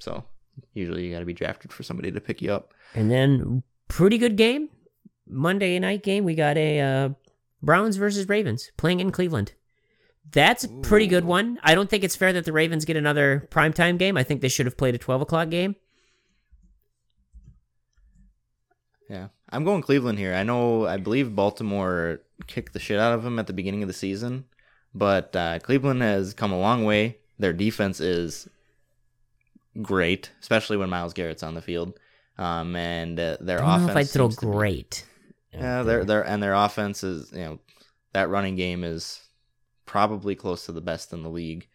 So 0.00 0.24
usually 0.72 1.06
you 1.06 1.12
got 1.12 1.20
to 1.20 1.24
be 1.24 1.32
drafted 1.34 1.72
for 1.72 1.82
somebody 1.84 2.10
to 2.12 2.20
pick 2.20 2.42
you 2.42 2.52
up. 2.52 2.74
And 2.94 3.08
then 3.10 3.62
pretty 3.88 4.18
good 4.18 4.36
game, 4.36 4.70
Monday 5.28 5.78
night 5.78 6.02
game. 6.02 6.24
We 6.24 6.34
got 6.34 6.56
a 6.56 6.80
uh, 6.80 7.08
Browns 7.64 7.96
versus 7.96 8.28
Ravens 8.28 8.70
playing 8.76 9.00
in 9.00 9.10
Cleveland. 9.10 9.52
That's 10.32 10.64
a 10.64 10.68
pretty 10.68 11.06
good 11.06 11.24
one. 11.24 11.58
I 11.62 11.74
don't 11.74 11.88
think 11.88 12.02
it's 12.02 12.16
fair 12.16 12.32
that 12.32 12.44
the 12.44 12.52
Ravens 12.52 12.84
get 12.84 12.96
another 12.96 13.46
primetime 13.50 13.98
game. 13.98 14.16
I 14.16 14.22
think 14.22 14.40
they 14.40 14.48
should 14.48 14.66
have 14.66 14.76
played 14.76 14.94
a 14.94 14.98
twelve 14.98 15.20
o'clock 15.20 15.50
game. 15.50 15.76
Yeah, 19.08 19.28
I'm 19.50 19.64
going 19.64 19.82
Cleveland 19.82 20.18
here. 20.18 20.34
I 20.34 20.42
know, 20.42 20.86
I 20.86 20.96
believe 20.96 21.36
Baltimore 21.36 22.20
kicked 22.46 22.72
the 22.72 22.78
shit 22.78 22.98
out 22.98 23.12
of 23.12 23.22
them 23.22 23.38
at 23.38 23.46
the 23.46 23.52
beginning 23.52 23.82
of 23.82 23.88
the 23.88 23.92
season, 23.92 24.46
but 24.94 25.36
uh, 25.36 25.58
Cleveland 25.58 26.00
has 26.00 26.32
come 26.32 26.52
a 26.52 26.58
long 26.58 26.84
way. 26.84 27.18
Their 27.38 27.52
defense 27.52 28.00
is 28.00 28.48
great, 29.82 30.30
especially 30.40 30.78
when 30.78 30.88
Myles 30.88 31.12
Garrett's 31.12 31.42
on 31.42 31.54
the 31.54 31.62
field. 31.62 31.98
Um, 32.38 32.74
and 32.74 33.20
uh, 33.20 33.36
their 33.40 33.62
I 33.62 33.76
don't 33.76 33.86
know 33.86 33.92
offense 33.92 34.08
if 34.08 34.10
I'd 34.10 34.12
throw 34.12 34.30
seems 34.30 34.36
to 35.54 35.64
Yeah, 35.64 35.82
their 35.82 35.98
there. 35.98 36.04
their 36.04 36.26
and 36.26 36.42
their 36.42 36.54
offense 36.54 37.02
is 37.04 37.30
you 37.32 37.38
know 37.38 37.58
that 38.12 38.28
running 38.28 38.56
game 38.56 38.84
is 38.84 39.20
probably 39.86 40.34
close 40.34 40.66
to 40.66 40.72
the 40.72 40.80
best 40.80 41.12
in 41.12 41.22
the 41.22 41.30
league. 41.30 41.68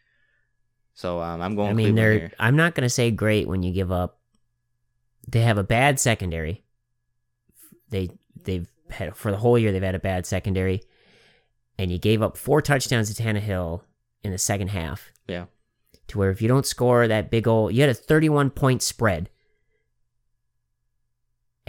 So 0.94 1.22
um, 1.22 1.42
I'm 1.42 1.56
going. 1.56 1.70
I 1.70 1.74
mean, 1.74 1.86
Cleveland 1.94 1.98
they're. 1.98 2.14
here. 2.20 2.32
I'm 2.40 2.56
not 2.56 2.76
gonna 2.76 2.90
say 2.90 3.12
great 3.12 3.48
when 3.48 3.64
you 3.64 3.72
give 3.74 3.92
up. 3.92 4.20
They 5.28 5.42
have 5.42 5.58
a 5.58 5.64
bad 5.64 6.00
secondary. 6.00 6.64
They 7.90 8.10
they've 8.44 8.68
had 8.90 9.16
for 9.16 9.32
the 9.32 9.38
whole 9.38 9.58
year 9.58 9.72
they've 9.72 9.82
had 9.84 9.96
a 9.96 10.00
bad 10.00 10.26
secondary, 10.26 10.82
and 11.78 11.92
you 11.92 11.98
gave 12.00 12.22
up 12.22 12.38
four 12.38 12.62
touchdowns 12.62 13.14
to 13.14 13.22
Tannehill 13.24 13.82
in 14.24 14.32
the 14.32 14.38
second 14.38 14.70
half. 14.70 15.12
Yeah. 15.28 15.46
To 16.10 16.18
where 16.18 16.32
if 16.32 16.42
you 16.42 16.48
don't 16.48 16.66
score 16.66 17.08
that 17.08 17.30
big 17.30 17.48
old, 17.48 17.74
you 17.74 17.82
had 17.82 17.90
a 17.90 17.94
31 17.94 18.50
point 18.50 18.82
spread, 18.82 19.30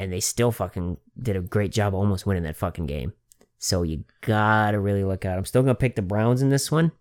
and 0.01 0.11
they 0.11 0.21
still 0.21 0.51
fucking 0.51 0.97
did 1.21 1.37
a 1.37 1.41
great 1.41 1.73
job 1.73 1.93
almost 1.93 2.25
winning 2.25 2.43
that 2.45 2.57
fucking 2.57 2.87
game. 2.87 3.13
So 3.59 3.83
you 3.83 4.05
gotta 4.23 4.81
really 4.81 5.05
look 5.05 5.27
out. 5.27 5.37
I'm 5.37 5.45
still 5.45 5.63
gonna 5.63 5.75
pick 5.75 5.95
the 5.95 6.03
Browns 6.03 6.41
in 6.41 6.49
this 6.49 6.73
one 6.73 6.93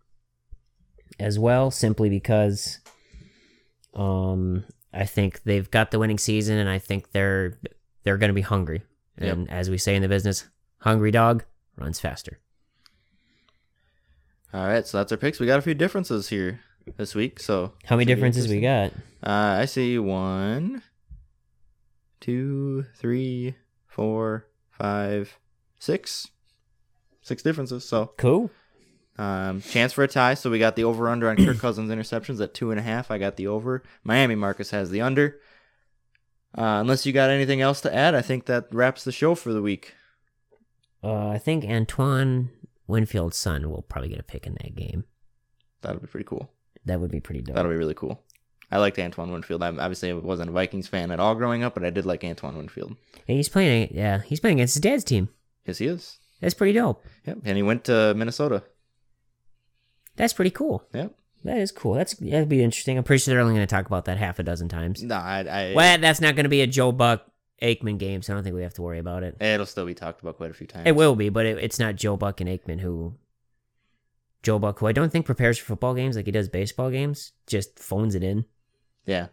as 1.18 1.40
well, 1.40 1.72
simply 1.72 2.10
because 2.10 2.80
um 3.94 4.66
I 4.94 5.06
think 5.06 5.44
they've 5.44 5.70
got 5.72 5.92
the 5.92 6.00
winning 6.00 6.18
season 6.18 6.58
and 6.58 6.70
I 6.70 6.78
think 6.78 7.12
they're 7.12 7.58
they're 8.04 8.18
gonna 8.18 8.34
be 8.34 8.42
hungry. 8.42 8.84
Yep. 9.22 9.34
And 9.34 9.50
as 9.50 9.70
we 9.70 9.78
say 9.78 9.96
in 9.96 10.02
the 10.02 10.10
business, 10.10 10.50
hungry 10.80 11.12
dog 11.12 11.46
runs 11.78 12.02
faster. 12.02 12.40
All 14.54 14.66
right, 14.66 14.86
so 14.86 14.98
that's 14.98 15.12
our 15.12 15.18
picks. 15.18 15.40
We 15.40 15.46
got 15.46 15.60
a 15.60 15.62
few 15.62 15.76
differences 15.76 16.28
here 16.28 16.60
this 16.98 17.16
week. 17.16 17.40
So 17.40 17.74
How 17.86 17.96
many 17.96 18.06
differences 18.06 18.48
we 18.48 18.60
got? 18.60 18.92
Uh, 19.24 19.60
I 19.62 19.66
see 19.66 20.00
one, 20.00 20.82
two, 22.20 22.86
three, 22.96 23.56
four, 23.88 24.48
five, 24.70 25.38
six, 25.80 26.28
six 27.22 27.42
differences. 27.44 27.88
So 27.88 28.14
Cool. 28.18 28.50
um, 29.18 29.62
chance 29.62 29.94
for 29.94 30.04
a 30.04 30.08
tie. 30.08 30.34
So 30.34 30.50
we 30.50 30.60
got 30.60 30.76
the 30.76 30.84
over 30.84 31.08
under 31.10 31.30
on 31.30 31.38
Kirk 31.38 31.58
Cousins 31.60 31.90
interceptions 31.90 32.42
at 32.42 32.54
two 32.54 32.72
and 32.72 32.80
a 32.80 32.84
half. 32.84 33.12
I 33.12 33.18
got 33.18 33.36
the 33.38 33.48
over. 33.48 33.84
Miami 34.04 34.36
Marcus 34.36 34.72
has 34.72 34.90
the 34.90 35.02
under. 35.02 35.40
Uh, 36.58 36.80
unless 36.82 37.06
you 37.06 37.14
got 37.14 37.30
anything 37.30 37.62
else 37.62 37.80
to 37.82 37.94
add, 37.96 38.16
I 38.16 38.22
think 38.22 38.46
that 38.46 38.68
wraps 38.74 39.04
the 39.04 39.12
show 39.12 39.36
for 39.36 39.54
the 39.54 39.62
week. 39.62 39.94
Uh, 41.04 41.30
I 41.30 41.38
think 41.38 41.64
Antoine 41.64 42.50
Winfield's 42.88 43.38
son 43.38 43.70
will 43.70 43.84
probably 43.84 44.10
get 44.10 44.20
a 44.20 44.24
pick 44.24 44.48
in 44.48 44.54
that 44.62 44.76
game. 44.76 45.06
That'll 45.82 46.02
be 46.02 46.08
pretty 46.08 46.26
cool. 46.26 46.50
That 46.86 47.00
would 47.00 47.12
be 47.12 47.20
pretty 47.20 47.42
dope. 47.42 47.56
That'll 47.56 47.72
be 47.72 47.78
really 47.78 47.94
cool. 47.94 48.24
I 48.72 48.78
liked 48.78 49.00
Antoine 49.00 49.32
Winfield. 49.32 49.64
I 49.64 49.70
obviously 49.70 50.14
wasn't 50.14 50.50
a 50.50 50.54
Vikings 50.54 50.88
fan 50.88 51.12
at 51.12 51.20
all 51.20 51.36
growing 51.36 51.64
up, 51.64 51.74
but 51.74 51.84
I 51.84 51.90
did 51.90 52.06
like 52.06 52.24
Antoine 52.24 52.58
Winfield. 52.58 52.96
Hey, 53.26 53.36
he's 53.36 53.50
playing. 53.50 53.90
Yeah, 53.92 54.22
he's 54.22 54.40
playing 54.40 54.60
against 54.60 54.76
his 54.76 54.82
dad's 54.82 55.04
team. 55.04 55.30
Yes, 55.66 55.80
he 55.80 55.88
is. 55.88 56.20
That's 56.40 56.54
pretty 56.54 56.74
dope. 56.74 57.04
Yep, 57.26 57.40
and 57.46 57.58
he 57.58 57.64
went 57.64 57.84
to 57.86 58.14
Minnesota. 58.16 58.64
That's 60.16 60.34
pretty 60.34 60.52
cool. 60.52 60.84
Yep. 60.94 61.16
That 61.46 61.58
is 61.58 61.72
cool. 61.72 61.94
That's 61.94 62.14
that'd 62.16 62.50
be 62.50 62.64
interesting. 62.64 62.98
I'm 62.98 63.04
pretty 63.04 63.22
sure 63.24 63.34
they're 63.34 63.42
only 63.42 63.56
going 63.56 63.66
to 63.66 63.74
talk 63.74 63.86
about 63.86 64.06
that 64.06 64.18
half 64.18 64.40
a 64.40 64.44
dozen 64.44 64.68
times. 64.68 65.02
No, 65.02 65.16
I, 65.16 65.40
I 65.50 65.74
Well, 65.74 65.98
that's 65.98 66.20
not 66.20 66.36
going 66.36 66.44
to 66.44 66.50
be 66.50 66.62
a 66.62 66.68
Joe 66.68 66.92
Buck 66.92 67.26
Aikman 67.62 67.98
game, 67.98 68.22
so 68.22 68.34
I 68.34 68.36
don't 68.36 68.44
think 68.44 68.56
we 68.56 68.64
have 68.64 68.74
to 68.76 68.82
worry 68.82 69.00
about 69.00 69.24
it. 69.24 69.38
it'll 69.42 69.66
still 69.66 69.86
be 69.86 69.94
talked 69.94 70.22
about 70.22 70.38
quite 70.38 70.52
a 70.52 70.54
few 70.54 70.68
times. 70.68 70.88
It 70.88 70.96
will 70.96 71.16
be, 71.16 71.30
but 71.30 71.46
it, 71.46 71.58
it's 71.60 71.80
not 71.80 71.96
Joe 71.96 72.18
Buck 72.18 72.42
and 72.42 72.50
Aikman 72.50 72.82
who. 72.82 73.16
Joe 74.42 74.58
Buck, 74.60 74.80
who 74.80 74.88
I 74.88 74.94
don't 74.94 75.12
think 75.12 75.26
prepares 75.26 75.58
for 75.58 75.66
football 75.66 75.94
games 75.94 76.16
like 76.16 76.26
he 76.26 76.32
does 76.32 76.48
baseball 76.48 76.90
games, 76.90 77.34
just 77.46 77.78
phones 77.78 78.16
it 78.16 78.24
in. 78.24 78.46
Yeah, 79.10 79.28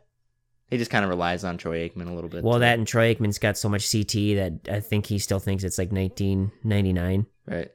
he 0.70 0.78
just 0.78 0.90
kind 0.90 1.04
of 1.04 1.10
relies 1.10 1.44
on 1.44 1.58
Troy 1.58 1.88
Aikman 1.88 2.08
a 2.10 2.14
little 2.14 2.30
bit. 2.30 2.42
Well, 2.42 2.54
to- 2.54 2.60
that 2.60 2.78
and 2.78 2.86
Troy 2.88 3.14
Aikman's 3.14 3.38
got 3.38 3.56
so 3.58 3.68
much 3.68 3.90
CT 3.92 4.12
that 4.36 4.52
I 4.70 4.80
think 4.80 5.06
he 5.06 5.18
still 5.18 5.38
thinks 5.38 5.64
it's 5.64 5.78
like 5.78 5.92
1999. 5.92 7.26
right. 7.46 7.70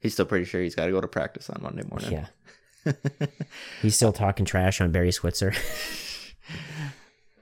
He's 0.00 0.12
still 0.14 0.26
pretty 0.26 0.44
sure 0.44 0.62
he's 0.62 0.74
got 0.76 0.86
to 0.86 0.92
go 0.92 1.00
to 1.00 1.08
practice 1.08 1.50
on 1.50 1.60
Monday 1.62 1.82
morning. 1.88 2.12
Yeah, 2.12 2.94
he's 3.82 3.96
still 3.96 4.12
talking 4.12 4.44
trash 4.46 4.80
on 4.80 4.92
Barry 4.92 5.10
Switzer. 5.12 5.52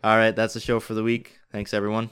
All 0.03 0.17
right, 0.17 0.35
that's 0.35 0.55
the 0.55 0.61
show 0.61 0.81
for 0.81 0.95
the 0.95 1.03
week. 1.03 1.39
Thanks, 1.53 1.75
everyone. 1.75 2.11